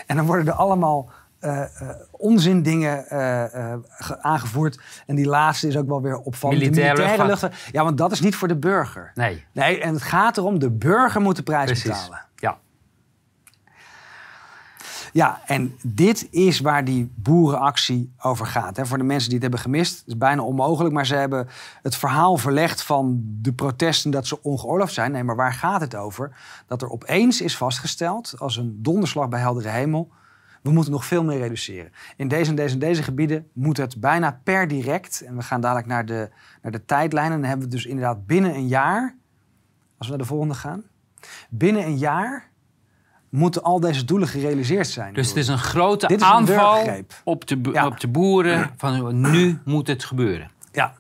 En 0.08 0.16
dan 0.16 0.26
worden 0.26 0.48
er 0.48 0.54
allemaal 0.54 1.10
eh 1.40 1.62
eh 1.62 1.90
onzindingen 2.12 3.08
eh, 3.10 3.72
eh, 3.72 3.80
ge- 3.88 4.22
aangevoerd. 4.24 4.80
En 5.08 5.16
die 5.16 5.26
laatste 5.26 5.68
is 5.68 5.78
ook 5.78 5.88
wel 5.88 6.02
weer 6.02 6.18
opvallend. 6.18 6.60
Militaire 6.62 6.94
militaire 6.94 7.26
luchtvaart. 7.28 7.52
luchtvaart. 7.54 7.74
Ja, 7.76 7.84
want 7.84 7.98
dat 7.98 8.12
is 8.12 8.20
niet 8.22 8.36
voor 8.36 8.48
de 8.48 8.56
burger. 8.58 9.12
Nee, 9.16 9.46
Nee, 9.52 9.80
en 9.82 9.94
het 9.94 10.02
gaat 10.04 10.38
erom, 10.38 10.60
de 10.60 10.70
burger 10.72 11.22
moet 11.22 11.36
de 11.36 11.44
prijs 11.44 11.66
precies. 11.66 11.84
betalen. 11.90 12.22
Ja. 15.12 15.42
En 15.46 15.76
dit 15.82 16.28
is 16.32 16.60
waar 16.60 16.86
die 16.86 17.12
boerenactie 17.16 18.12
over 18.22 18.46
gaat. 18.46 18.78
Hè. 18.78 18.86
Voor 18.86 18.98
de 18.98 19.04
mensen 19.04 19.30
die 19.30 19.40
het 19.40 19.42
hebben 19.42 19.60
gemist, 19.60 20.00
het 20.00 20.08
is 20.08 20.18
bijna 20.18 20.42
onmogelijk. 20.42 20.94
Maar 20.94 21.06
ze 21.06 21.16
hebben 21.16 21.48
het 21.82 21.96
verhaal 21.96 22.38
verlegd 22.38 22.84
van 22.84 23.22
de 23.42 23.54
protesten 23.54 24.12
dat 24.12 24.28
ze 24.28 24.44
ongeoorloofd 24.44 24.94
zijn. 24.94 25.12
Nee, 25.12 25.24
maar 25.24 25.36
waar 25.36 25.54
gaat 25.54 25.82
het 25.82 25.96
over? 25.96 26.38
Dat 26.68 26.82
er 26.82 26.90
opeens 26.90 27.42
is 27.42 27.58
vastgesteld, 27.58 28.34
als 28.38 28.58
een 28.58 28.80
donderslag 28.82 29.30
bij 29.30 29.40
heldere 29.40 29.70
hemel... 29.70 30.10
we 30.62 30.72
moeten 30.72 30.92
nog 30.92 31.06
veel 31.06 31.24
meer 31.24 31.38
reduceren. 31.38 31.92
In 32.16 32.28
deze 32.28 32.50
en 32.50 32.56
deze 32.56 32.74
en 32.74 32.80
deze 32.80 33.04
gebieden 33.04 33.48
moet 33.54 33.78
het 33.78 34.00
bijna 34.00 34.40
per 34.44 34.68
direct... 34.68 35.22
en 35.22 35.36
we 35.36 35.42
gaan 35.42 35.62
dadelijk 35.62 35.88
naar 35.88 36.06
de, 36.06 36.30
naar 36.62 36.72
de 36.72 36.86
tijdlijn... 36.86 37.32
en 37.32 37.40
dan 37.40 37.50
hebben 37.50 37.68
we 37.68 37.76
dus 37.76 37.86
inderdaad 37.86 38.26
binnen 38.26 38.56
een 38.56 38.68
jaar... 38.68 39.16
als 39.98 40.08
we 40.08 40.14
naar 40.14 40.22
de 40.22 40.30
volgende 40.30 40.54
gaan... 40.54 40.84
binnen 41.50 41.86
een 41.86 41.98
jaar 41.98 42.51
moeten 43.32 43.64
al 43.64 43.80
deze 43.80 44.06
doelen 44.06 44.28
gerealiseerd 44.28 44.88
zijn. 44.88 45.14
Dus 45.14 45.28
het 45.28 45.38
is 45.38 45.48
een 45.48 45.58
grote 45.58 46.08
Dit 46.08 46.22
is 46.22 46.28
een 46.28 46.32
aanval 46.34 46.88
op 47.24 47.48
de, 47.48 47.60
Ja. 47.74 47.86
op 47.86 48.00
de 48.00 48.08
boeren 48.08 48.70
van 48.78 49.22
nu 49.32 49.60
moet 49.66 49.88
het 49.88 50.04
gebeuren. 50.04 50.52
Ja. 50.72 50.94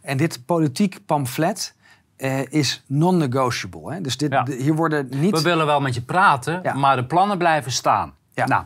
En 0.00 0.16
dit 0.16 0.46
politiek 0.46 1.06
pamflet 1.06 1.74
eh, 2.16 2.52
is 2.52 2.82
non-negotiable. 2.86 4.00
Dus 4.00 4.16
dit, 4.16 4.32
Ja. 4.32 4.46
hier 4.46 4.74
worden 4.74 5.08
niet... 5.10 5.30
We 5.36 5.42
willen 5.42 5.66
wel 5.66 5.80
met 5.80 5.94
je 5.94 6.02
praten, 6.02 6.60
Ja. 6.62 6.74
maar 6.74 6.96
de 6.96 7.04
plannen 7.04 7.38
blijven 7.38 7.72
staan. 7.72 8.14
Ja. 8.34 8.46
Nou, 8.46 8.64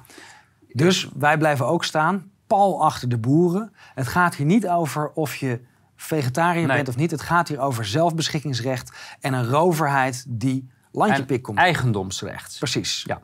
Dus 0.72 1.08
wij 1.18 1.38
blijven 1.38 1.66
ook 1.66 1.84
staan, 1.84 2.30
pal 2.46 2.84
achter 2.84 3.08
de 3.08 3.18
boeren. 3.18 3.72
Het 3.94 4.06
gaat 4.08 4.34
hier 4.34 4.46
niet 4.46 4.68
over 4.68 5.10
of 5.14 5.36
je 5.36 5.60
vegetariër 5.96 6.66
Nee. 6.66 6.76
bent 6.76 6.88
of 6.88 6.96
niet. 6.96 7.10
Het 7.10 7.22
gaat 7.22 7.48
hier 7.48 7.60
over 7.60 7.84
zelfbeschikkingsrecht 7.84 9.16
en 9.20 9.32
een 9.32 9.48
roverheid 9.48 10.24
die 10.28 10.68
landje 10.96 11.16
en 11.20 11.26
pik 11.26 11.42
komt. 11.42 11.58
eigendomsrecht. 11.58 12.56
Precies. 12.58 13.04
Ja. 13.06 13.22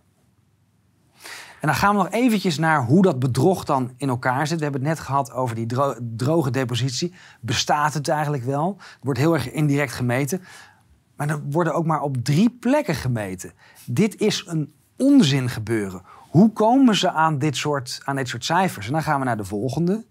En 1.60 1.68
dan 1.68 1.76
gaan 1.76 1.96
we 1.96 2.02
nog 2.02 2.10
eventjes 2.10 2.58
naar 2.58 2.84
hoe 2.84 3.02
dat 3.02 3.18
bedrog 3.18 3.64
dan 3.64 3.92
in 3.96 4.08
elkaar 4.08 4.46
zit. 4.46 4.56
We 4.58 4.62
hebben 4.62 4.80
het 4.80 4.90
net 4.90 5.00
gehad 5.00 5.32
over 5.32 5.54
die 5.54 5.66
dro- 5.66 5.96
droge 6.16 6.50
depositie. 6.50 7.14
Bestaat 7.40 7.94
het 7.94 8.08
eigenlijk 8.08 8.44
wel? 8.44 8.76
Het 8.78 8.98
wordt 9.02 9.18
heel 9.18 9.34
erg 9.34 9.50
indirect 9.50 9.92
gemeten. 9.92 10.42
Maar 11.16 11.28
er 11.28 11.42
worden 11.42 11.74
ook 11.74 11.86
maar 11.86 12.00
op 12.00 12.16
drie 12.24 12.50
plekken 12.50 12.94
gemeten. 12.94 13.52
Dit 13.86 14.20
is 14.20 14.44
een 14.46 14.72
onzin 14.96 15.48
gebeuren. 15.48 16.02
Hoe 16.30 16.52
komen 16.52 16.96
ze 16.96 17.10
aan 17.10 17.38
dit 17.38 17.56
soort, 17.56 18.00
aan 18.04 18.16
dit 18.16 18.28
soort 18.28 18.44
cijfers? 18.44 18.86
En 18.86 18.92
dan 18.92 19.02
gaan 19.02 19.18
we 19.18 19.24
naar 19.24 19.36
de 19.36 19.44
volgende. 19.44 20.04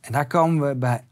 En 0.00 0.12
daar 0.12 0.26
komen 0.26 0.68
we 0.68 0.74
bij 0.76 1.04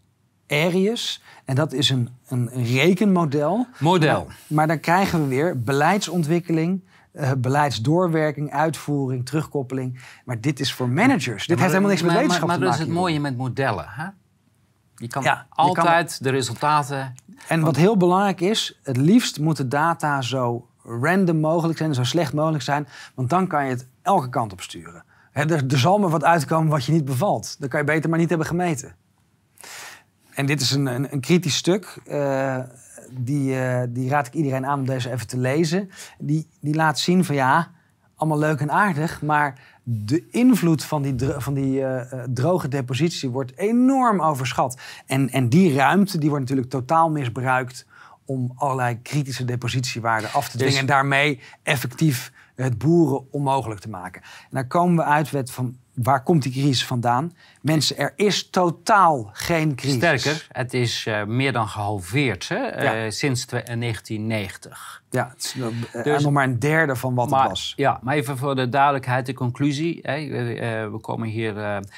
Arius. 0.49 1.23
En 1.45 1.55
dat 1.55 1.73
is 1.73 1.91
een, 1.91 2.09
een 2.27 2.49
rekenmodel. 2.49 3.67
Model. 3.79 4.25
Maar, 4.25 4.37
maar 4.47 4.67
dan 4.67 4.81
krijgen 4.81 5.23
we 5.23 5.29
weer 5.29 5.63
beleidsontwikkeling, 5.63 6.85
eh, 7.13 7.33
beleidsdoorwerking, 7.39 8.53
uitvoering, 8.53 9.27
terugkoppeling. 9.27 10.01
Maar 10.25 10.41
dit 10.41 10.61
is 10.61 10.73
voor 10.73 10.89
managers. 10.89 11.47
Dit 11.47 11.59
heeft 11.59 11.71
helemaal 11.71 11.91
niks 11.91 12.03
met 12.03 12.11
maar, 12.11 12.21
wetenschap 12.21 12.49
maar, 12.49 12.57
te 12.57 12.63
maar 12.63 12.71
maken. 12.71 12.87
dat 12.87 12.97
is 12.97 13.03
het 13.03 13.05
mooie 13.05 13.21
met 13.21 13.37
modellen. 13.37 13.87
Hè? 13.89 14.07
Je 14.97 15.09
kan 15.09 15.23
Ja, 15.23 15.47
je 15.49 15.55
altijd 15.55 16.23
de 16.23 16.31
resultaten... 16.31 17.15
En 17.49 17.61
wat 17.61 17.77
heel 17.77 17.97
belangrijk 17.97 18.41
is, 18.41 18.81
het 18.83 18.97
liefst 18.97 19.41
moeten 19.41 19.69
data 19.69 20.23
zo 20.23 20.69
random 20.83 21.41
mogelijk 21.41 21.79
zijn, 21.79 21.95
zo 21.95 22.05
slecht 22.05 22.33
mogelijk 22.33 22.63
zijn. 22.63 22.89
Want 23.15 23.31
dan 23.31 23.47
kan 23.47 23.65
je 23.65 23.71
het 23.71 23.87
elke 24.03 24.29
kant 24.29 24.53
op 24.53 24.61
sturen. 24.61 25.05
Hè, 25.33 25.43
er, 25.43 25.65
er 25.69 25.79
zal 25.79 25.99
maar 25.99 26.11
wat 26.11 26.25
uitkomen 26.25 26.69
wat 26.69 26.85
je 26.85 26.93
niet 26.93 27.05
bevalt. 27.05 27.57
Dan 27.59 27.69
kan 27.69 27.81
je 27.81 27.87
beter 27.87 28.11
maar 28.11 28.19
niet 28.19 28.29
hebben 28.29 28.47
gemeten. 28.47 28.95
En 30.37 30.47
dit 30.47 30.61
is 30.61 30.71
een, 30.71 30.87
een, 30.87 31.13
een 31.13 31.21
kritisch 31.21 31.57
stuk. 31.57 31.97
eh, 32.07 32.59
die, 33.11 33.59
eh, 33.61 33.83
die 33.89 34.09
raad 34.09 34.27
ik 34.27 34.33
iedereen 34.33 34.67
aan 34.67 34.79
om 34.79 34.87
deze 34.87 35.11
even 35.11 35.27
te 35.27 35.39
lezen. 35.39 35.91
Die, 36.19 36.49
die 36.61 36.75
laat 36.75 36.99
zien 36.99 37.25
van 37.25 37.35
ja, 37.35 37.71
allemaal 38.17 38.39
leuk 38.39 38.61
en 38.61 38.71
aardig. 38.71 39.23
Maar 39.23 39.61
de 39.83 40.29
invloed 40.31 40.85
van 40.85 41.03
die, 41.03 41.15
van 41.39 41.55
die 41.55 41.85
eh, 41.85 42.23
droge 42.29 42.69
depositie 42.69 43.29
wordt 43.31 43.57
enorm 43.57 44.23
overschat. 44.23 44.81
En, 45.07 45.31
en 45.31 45.49
die 45.49 45.75
ruimte 45.75 46.19
die 46.19 46.29
wordt 46.29 46.45
natuurlijk 46.45 46.71
totaal 46.71 47.11
misbruikt 47.11 47.87
om 48.25 48.53
allerlei 48.57 49.03
kritische 49.03 49.45
depositiewaarden 49.45 50.33
af 50.33 50.49
te 50.49 50.57
dwingen. 50.57 50.73
Dus- 50.73 50.81
En 50.81 50.87
daarmee 50.87 51.41
effectief 51.63 52.33
het 52.55 52.79
boeren 52.79 53.33
onmogelijk 53.33 53.81
te 53.81 53.89
maken. 53.89 54.23
En 54.23 54.49
daar 54.51 54.67
komen 54.67 54.97
we 54.97 55.05
uit 55.11 55.33
met 55.33 55.51
van 55.51 55.77
waar 55.97 56.23
komt 56.23 56.43
die 56.43 56.53
crisis 56.53 56.85
vandaan? 56.85 57.33
Mensen, 57.61 57.99
er 57.99 58.13
is 58.17 58.51
totaal 58.51 59.31
geen 59.33 59.75
crisis. 59.75 59.97
Sterker, 59.97 60.47
het 60.53 60.75
is 60.75 61.05
uh, 61.09 61.25
meer 61.25 61.53
dan 61.53 61.69
gehalveerd 61.69 62.49
hè? 62.49 62.83
Ja. 62.83 63.05
Uh, 63.05 63.11
sinds 63.11 63.47
1990. 63.47 65.03
Ja, 65.11 65.29
het 65.35 65.45
is 65.45 65.55
uh, 65.57 66.03
Dus- 66.05 66.23
nog 66.23 66.33
maar 66.33 66.45
een 66.45 66.59
derde 66.59 66.97
van 66.97 67.15
wat 67.15 67.29
Maar, 67.31 67.41
het 67.41 67.49
was. 67.49 67.73
ja, 67.77 67.99
maar 68.03 68.15
even 68.15 68.37
voor 68.39 68.57
de 68.57 68.69
duidelijkheid, 68.69 69.27
de 69.27 69.35
conclusie. 69.35 69.99
Hè? 70.03 70.27
We 70.91 70.99
komen 71.01 71.29
hier. 71.29 71.55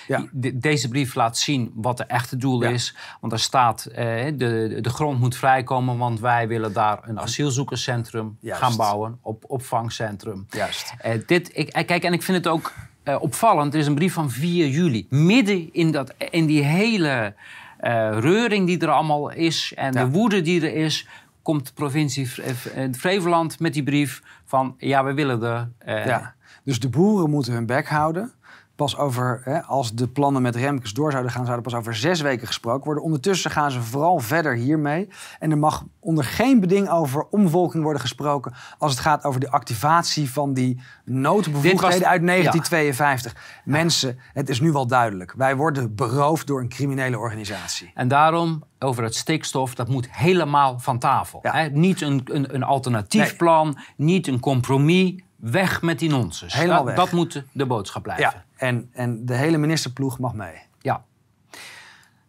Ja. 0.07 0.27
de- 0.33 0.59
deze 0.59 0.89
brief 0.89 1.15
laat 1.15 1.39
zien 1.39 1.73
wat 1.75 1.97
de 1.97 2.05
echte 2.05 2.37
doel 2.37 2.63
Ja. 2.63 2.69
is. 2.69 2.95
Want 3.21 3.33
er 3.33 3.39
staat: 3.41 3.83
de, 3.95 4.79
de 4.81 4.91
grond 4.91 5.21
moet 5.21 5.37
vrijkomen, 5.37 5.99
want 5.99 6.21
wij 6.21 6.49
willen 6.49 6.73
daar 6.73 6.99
een 7.03 7.21
asielzoekerscentrum 7.21 8.37
Juist. 8.41 8.61
gaan 8.63 8.77
bouwen, 8.77 9.19
op 9.23 9.45
opvangcentrum. 9.47 10.47
Juist. 10.51 10.93
Eh, 10.99 11.13
dit, 11.27 11.51
ik, 11.57 11.69
eh, 11.69 11.87
kijk, 11.87 12.03
en 12.05 12.13
ik 12.13 12.23
vind 12.23 12.37
het 12.37 12.47
ook 12.47 12.73
eh, 13.09 13.23
opvallend. 13.23 13.75
Er 13.75 13.81
is 13.81 13.87
een 13.87 13.95
brief 13.95 14.13
van 14.13 14.31
4 14.31 14.69
juli. 14.69 15.07
Midden 15.11 15.69
in, 15.73 15.91
dat, 15.91 16.15
in 16.31 16.47
die 16.47 16.63
hele 16.63 17.35
eh, 17.79 18.19
reuring 18.21 18.67
die 18.67 18.79
er 18.79 18.89
allemaal 18.91 19.31
is 19.31 19.73
en 19.77 19.93
Ja. 19.93 20.05
de 20.05 20.11
woede 20.11 20.41
die 20.43 20.61
er 20.67 20.75
is, 20.75 21.07
komt 21.43 21.67
de 21.67 21.73
provincie 21.75 22.27
Fre- 22.27 22.43
eh, 22.75 22.89
Flevoland 22.93 23.61
met 23.61 23.73
die 23.75 23.83
brief 23.83 24.23
van 24.45 24.75
ja, 24.79 25.05
we 25.05 25.13
willen 25.15 25.43
er. 25.43 25.69
eh, 25.79 26.07
Ja. 26.07 26.35
Dus 26.65 26.81
de 26.81 26.89
boeren 26.89 27.31
moeten 27.31 27.53
hun 27.53 27.67
bek 27.67 27.89
houden. 27.89 28.33
Pas 28.79 28.97
over, 28.97 29.41
hè, 29.45 29.63
als 29.63 29.93
de 29.93 30.09
plannen 30.09 30.43
met 30.43 30.57
Remkes 30.57 30.93
door 30.93 31.11
zouden 31.11 31.33
gaan, 31.33 31.45
zou 31.45 31.57
er 31.57 31.63
pas 31.63 31.75
over 31.75 31.97
zes 31.97 32.21
weken 32.21 32.47
gesproken 32.47 32.85
worden. 32.85 33.03
Ondertussen 33.03 33.51
gaan 33.51 33.71
ze 33.71 33.81
vooral 33.83 34.19
verder 34.19 34.55
hiermee. 34.55 35.09
En 35.39 35.51
er 35.51 35.59
mag 35.59 35.85
onder 36.01 36.25
geen 36.25 36.61
beding 36.61 36.91
over 36.91 37.27
omvolking 37.31 37.83
worden 37.83 38.01
gesproken 38.01 38.55
als 38.79 38.93
het 38.93 39.01
gaat 39.01 39.25
over 39.25 39.41
de 39.41 39.51
activatie 39.51 40.31
van 40.31 40.55
die 40.55 40.81
noodbevoegdheden 41.05 41.81
was- 41.81 42.03
uit 42.03 42.23
1952. 42.23 43.37
Mensen, 43.65 44.19
het 44.33 44.49
is 44.49 44.61
nu 44.61 44.73
wel 44.73 44.87
duidelijk. 44.87 45.33
Wij 45.37 45.57
worden 45.57 45.95
beroofd 45.95 46.47
door 46.47 46.61
een 46.61 46.69
criminele 46.69 47.19
organisatie. 47.19 47.91
En 47.95 48.09
daarom 48.09 48.63
over 48.79 49.03
het 49.03 49.15
stikstof, 49.15 49.75
dat 49.75 49.89
moet 49.89 50.09
helemaal 50.11 50.79
van 50.79 50.99
tafel. 50.99 51.39
Ja. 51.43 51.53
Hè? 51.53 51.69
Niet 51.69 52.01
een, 52.01 52.23
een, 52.25 52.55
een 52.55 52.63
alternatief 52.63 53.21
Nee. 53.29 53.37
plan, 53.37 53.79
niet 53.97 54.27
een 54.27 54.41
compromis. 54.41 55.15
Weg 55.37 55.83
met 55.83 55.99
die 55.99 56.09
nonsens. 56.11 56.55
Helemaal 56.55 56.77
dat, 56.77 56.87
weg. 56.87 56.97
dat 56.97 57.13
moet 57.13 57.43
de 57.53 57.67
boodschap 57.67 58.03
blijven. 58.03 58.25
Ja, 58.25 58.45
en, 58.59 58.91
en 58.93 59.27
de 59.27 59.35
hele 59.35 59.57
ministerploeg 59.59 60.19
mag 60.19 60.33
mee. 60.35 60.55
Ja. 60.81 61.05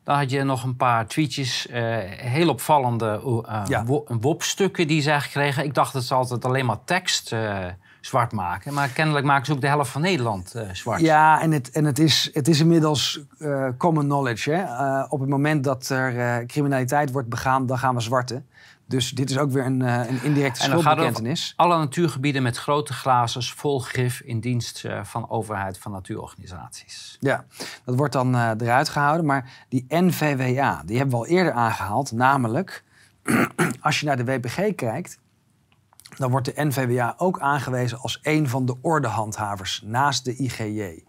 Dan 0.04 0.18
had 0.18 0.30
je 0.32 0.44
nog 0.44 0.64
een 0.64 0.76
paar 0.76 1.08
tweetjes, 1.08 1.68
eh, 1.68 1.98
heel 2.08 2.50
opvallende 2.50 3.22
eh, 3.48 3.62
Ja. 3.68 3.86
wo- 3.86 4.06
WOP-stukken 4.22 4.88
die 4.88 5.02
zij 5.02 5.20
gekregen. 5.22 5.64
Ik 5.64 5.74
dacht 5.74 5.94
dat 5.94 6.04
ze 6.04 6.14
altijd 6.14 6.46
alleen 6.46 6.66
maar 6.66 6.84
tekst 6.86 7.32
eh, 7.32 7.66
zwart 8.02 8.32
maken. 8.32 8.74
Maar 8.74 8.88
kennelijk 8.90 9.26
maken 9.26 9.46
ze 9.46 9.52
ook 9.54 9.62
de 9.62 9.68
helft 9.68 9.92
van 9.92 10.02
Nederland 10.02 10.56
zwart. 10.72 11.02
Ja, 11.02 11.42
en 11.42 11.52
het, 11.52 11.72
en 11.72 11.86
het, 11.86 12.00
is, 12.00 12.30
het 12.34 12.48
is 12.48 12.60
inmiddels 12.60 13.20
common 13.78 14.04
knowledge. 14.04 14.52
Hè? 14.52 15.02
Op 15.04 15.20
het 15.20 15.30
moment 15.30 15.64
dat 15.64 15.90
er 15.90 16.46
criminaliteit 16.46 17.12
wordt 17.12 17.30
begaan, 17.30 17.66
dan 17.66 17.78
gaan 17.78 17.96
we 17.96 18.02
zwarten. 18.02 18.48
Dus 18.90 19.12
dit 19.12 19.30
is 19.30 19.38
ook 19.38 19.52
weer 19.52 19.66
een, 19.66 19.82
eh, 19.82 20.10
een 20.10 20.24
indirecte 20.24 20.62
schuldbekentenis. 20.62 21.54
alle 21.56 21.78
natuurgebieden 21.78 22.44
met 22.44 22.58
grote 22.58 22.94
glazers 22.94 23.52
vol 23.52 23.80
gif 23.80 24.22
in 24.22 24.40
dienst 24.40 24.86
eh, 24.86 25.04
van 25.04 25.30
overheid, 25.30 25.78
van 25.78 25.92
natuurorganisaties. 25.92 27.18
Ja, 27.20 27.46
dat 27.86 27.96
wordt 27.96 28.14
dan 28.14 28.36
eh, 28.36 28.52
eruit 28.58 28.90
gehouden. 28.90 29.26
Maar 29.26 29.66
die 29.70 29.86
NVWA, 29.88 30.84
die 30.86 30.98
hebben 30.98 31.20
we 31.20 31.26
al 31.26 31.28
eerder 31.28 31.54
aangehaald. 31.54 32.12
Namelijk, 32.12 32.84
als 33.82 34.00
je 34.00 34.06
naar 34.06 34.18
de 34.18 34.26
WPG 34.26 34.76
kijkt, 34.76 35.20
dan 36.18 36.32
wordt 36.32 36.46
de 36.46 36.66
NVWA 36.66 37.14
ook 37.18 37.40
aangewezen 37.40 38.00
als 38.00 38.20
een 38.22 38.50
van 38.50 38.66
de 38.66 38.76
ordehandhavers 38.82 39.82
naast 39.86 40.26
de 40.26 40.36
IGJ. 40.36 41.04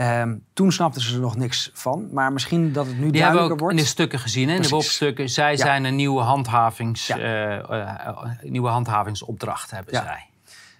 Ehm, 0.00 0.36
toen 0.52 0.72
snapten 0.72 1.02
ze 1.02 1.14
er 1.14 1.20
nog 1.20 1.36
niks 1.36 1.70
van, 1.72 2.08
maar 2.12 2.32
misschien 2.32 2.72
dat 2.72 2.86
het 2.86 2.98
nu 2.98 3.10
Die 3.10 3.20
hebben 3.20 3.20
we 3.20 3.20
duidelijker 3.20 3.52
ook 3.52 3.60
wordt. 3.60 3.76
in 3.76 3.82
de 3.82 3.88
stukken 3.88 4.18
gezien, 4.18 4.48
hè, 4.48 4.54
in 4.54 4.62
de. 4.62 4.68
WOP-stukken. 4.68 5.28
Zij 5.28 5.50
Ja. 5.50 5.56
zijn 5.56 5.84
een 5.84 5.96
nieuwe, 5.96 6.20
handhavings, 6.22 7.06
Ja. 7.06 7.18
eh, 7.18 7.56
eh, 7.58 8.06
eh, 8.06 8.24
nieuwe 8.42 8.68
handhavingsopdracht 8.68 9.70
hebben 9.70 9.94
Ja. 9.94 10.02
zij. 10.02 10.26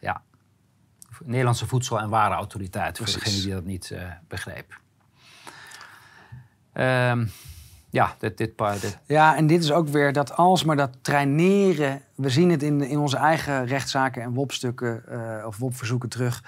Ja. 0.00 0.22
Nederlandse 1.24 1.66
Voedsel- 1.66 2.00
en 2.00 2.08
Warenautoriteit, 2.08 2.96
voor 2.96 3.06
degene 3.06 3.40
die 3.40 3.50
dat 3.52 3.64
niet 3.64 3.94
begreep. 4.28 4.80
Ehm, 6.72 7.26
ja, 7.90 8.14
dit, 8.18 8.38
dit, 8.38 8.52
Ja, 9.06 9.36
en 9.36 9.46
dit 9.46 9.62
is 9.62 9.72
ook 9.72 9.88
weer 9.88 10.12
dat 10.12 10.36
alsmaar 10.36 10.76
dat 10.76 10.96
traineren. 11.02 12.02
We 12.14 12.30
zien 12.30 12.50
het 12.50 12.62
in, 12.62 12.82
in 12.82 12.98
onze 12.98 13.16
eigen 13.16 13.66
rechtszaken 13.66 14.22
en 14.22 14.34
WOP-stukken 14.34 15.02
of 15.46 15.56
WOP-verzoeken 15.58 16.08
terug. 16.08 16.44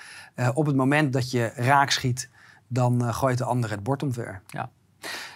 Op 0.54 0.66
het 0.66 0.76
moment 0.76 1.12
dat 1.12 1.30
je 1.30 1.52
raak 1.54 1.90
schiet, 1.90 2.30
dan 2.72 3.04
eh, 3.06 3.14
gooit 3.14 3.38
de 3.38 3.44
ander 3.44 3.70
het 3.70 3.82
bord 3.82 4.02
omver. 4.02 4.40
Ja. 4.46 4.70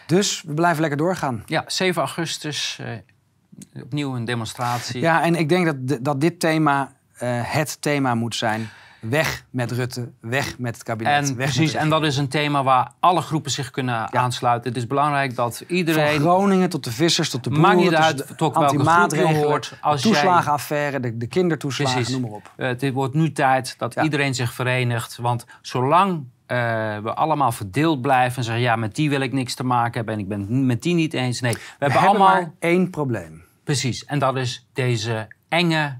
Dus 0.06 0.42
we 0.46 0.54
blijven 0.54 0.80
lekker 0.80 0.98
doorgaan. 0.98 1.42
ja, 1.46 1.64
7 1.66 2.02
augustus, 2.02 2.78
eh, 2.80 3.82
opnieuw 3.82 4.14
een 4.16 4.24
demonstratie. 4.24 5.00
Ja, 5.00 5.22
en 5.22 5.34
ik 5.34 5.48
denk 5.48 5.66
dat, 5.66 6.04
dat 6.04 6.20
dit 6.20 6.40
thema 6.40 6.92
eh, 7.16 7.28
het 7.44 7.82
thema 7.82 8.14
moet 8.14 8.34
zijn. 8.34 8.68
Weg 9.00 9.44
met 9.50 9.70
Rutte, 9.72 10.10
weg 10.20 10.58
met 10.58 10.74
het 10.74 10.82
kabinet. 10.82 11.28
En 11.28 11.34
precies, 11.36 11.74
en 11.74 11.88
dat 11.88 12.02
is 12.04 12.16
een 12.16 12.28
thema 12.28 12.62
waar 12.62 12.92
alle 13.00 13.20
groepen 13.20 13.50
zich 13.50 13.70
kunnen 13.70 14.12
aansluiten. 14.12 14.68
Het 14.68 14.78
is 14.78 14.86
belangrijk 14.86 15.34
dat 15.34 15.56
Van 15.56 15.76
iedereen 15.76 16.20
Groningen 16.20 16.68
tot 16.68 16.84
de 16.84 16.92
vissers, 16.92 17.30
tot 17.30 17.44
de 17.44 17.50
boeren, 17.50 17.68
Maakt 17.68 17.80
niet 17.80 17.90
tot 17.90 18.00
uit 18.00 18.16
tot 18.16 18.38
welke 18.38 18.58
antimaatregelen, 18.58 19.42
hoort. 19.42 19.78
Als 19.80 20.02
de 20.02 20.08
toeslagenaffaire, 20.08 21.00
de, 21.00 21.16
de 21.16 21.26
kindertoeslagen, 21.26 21.94
Precies. 21.94 22.12
noem 22.12 22.22
maar 22.22 22.30
op. 22.30 22.52
Het 22.56 22.92
wordt 22.92 23.14
nu 23.14 23.32
tijd 23.32 23.74
dat 23.78 23.94
Ja. 23.94 24.02
iedereen 24.02 24.34
zich 24.34 24.52
verenigt. 24.52 25.16
Want 25.16 25.46
zolang 25.62 26.24
eh, 26.46 26.56
we 26.98 27.14
allemaal 27.14 27.52
verdeeld 27.52 28.00
blijven 28.00 28.36
en 28.38 28.44
zeggen... 28.44 28.62
ja, 28.62 28.76
met 28.76 28.94
die 28.94 29.10
wil 29.10 29.20
ik 29.20 29.32
niks 29.32 29.54
te 29.54 29.64
maken 29.64 29.92
hebben 29.94 30.14
en 30.14 30.20
ik 30.20 30.28
ben 30.28 30.40
het 30.40 30.50
met 30.50 30.82
die 30.82 30.94
niet 30.94 31.14
eens. 31.14 31.40
Nee, 31.40 31.52
we, 31.52 31.58
We 31.58 31.64
hebben 31.68 31.90
hebben 32.00 32.10
allemaal... 32.10 32.34
maar 32.42 32.52
één 32.58 32.90
probleem. 32.90 33.44
Precies, 33.64 34.04
en 34.04 34.18
dat 34.18 34.36
is 34.36 34.66
deze 34.72 35.28
enge 35.48 35.98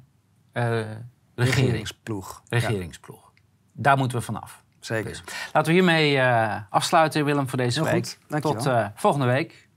eh, 0.53 0.65
regering, 0.65 0.97
Regeringsploeg. 1.35 2.43
Ja, 2.49 2.59
regeringsploeg. 2.59 3.33
Daar 3.73 3.97
moeten 3.97 4.19
we 4.19 4.25
vanaf. 4.25 4.63
zeker. 4.81 5.11
Dus 5.11 5.23
laten 5.53 5.73
we 5.73 5.79
hiermee 5.79 6.19
eh, 6.19 6.57
afsluiten, 6.71 7.25
Willem, 7.25 7.49
voor 7.49 7.59
deze 7.59 7.83
Heel 7.83 7.93
week. 7.93 8.19
goed. 8.29 8.41
Tot 8.43 8.69
volgende 8.95 9.27
week. 9.27 9.69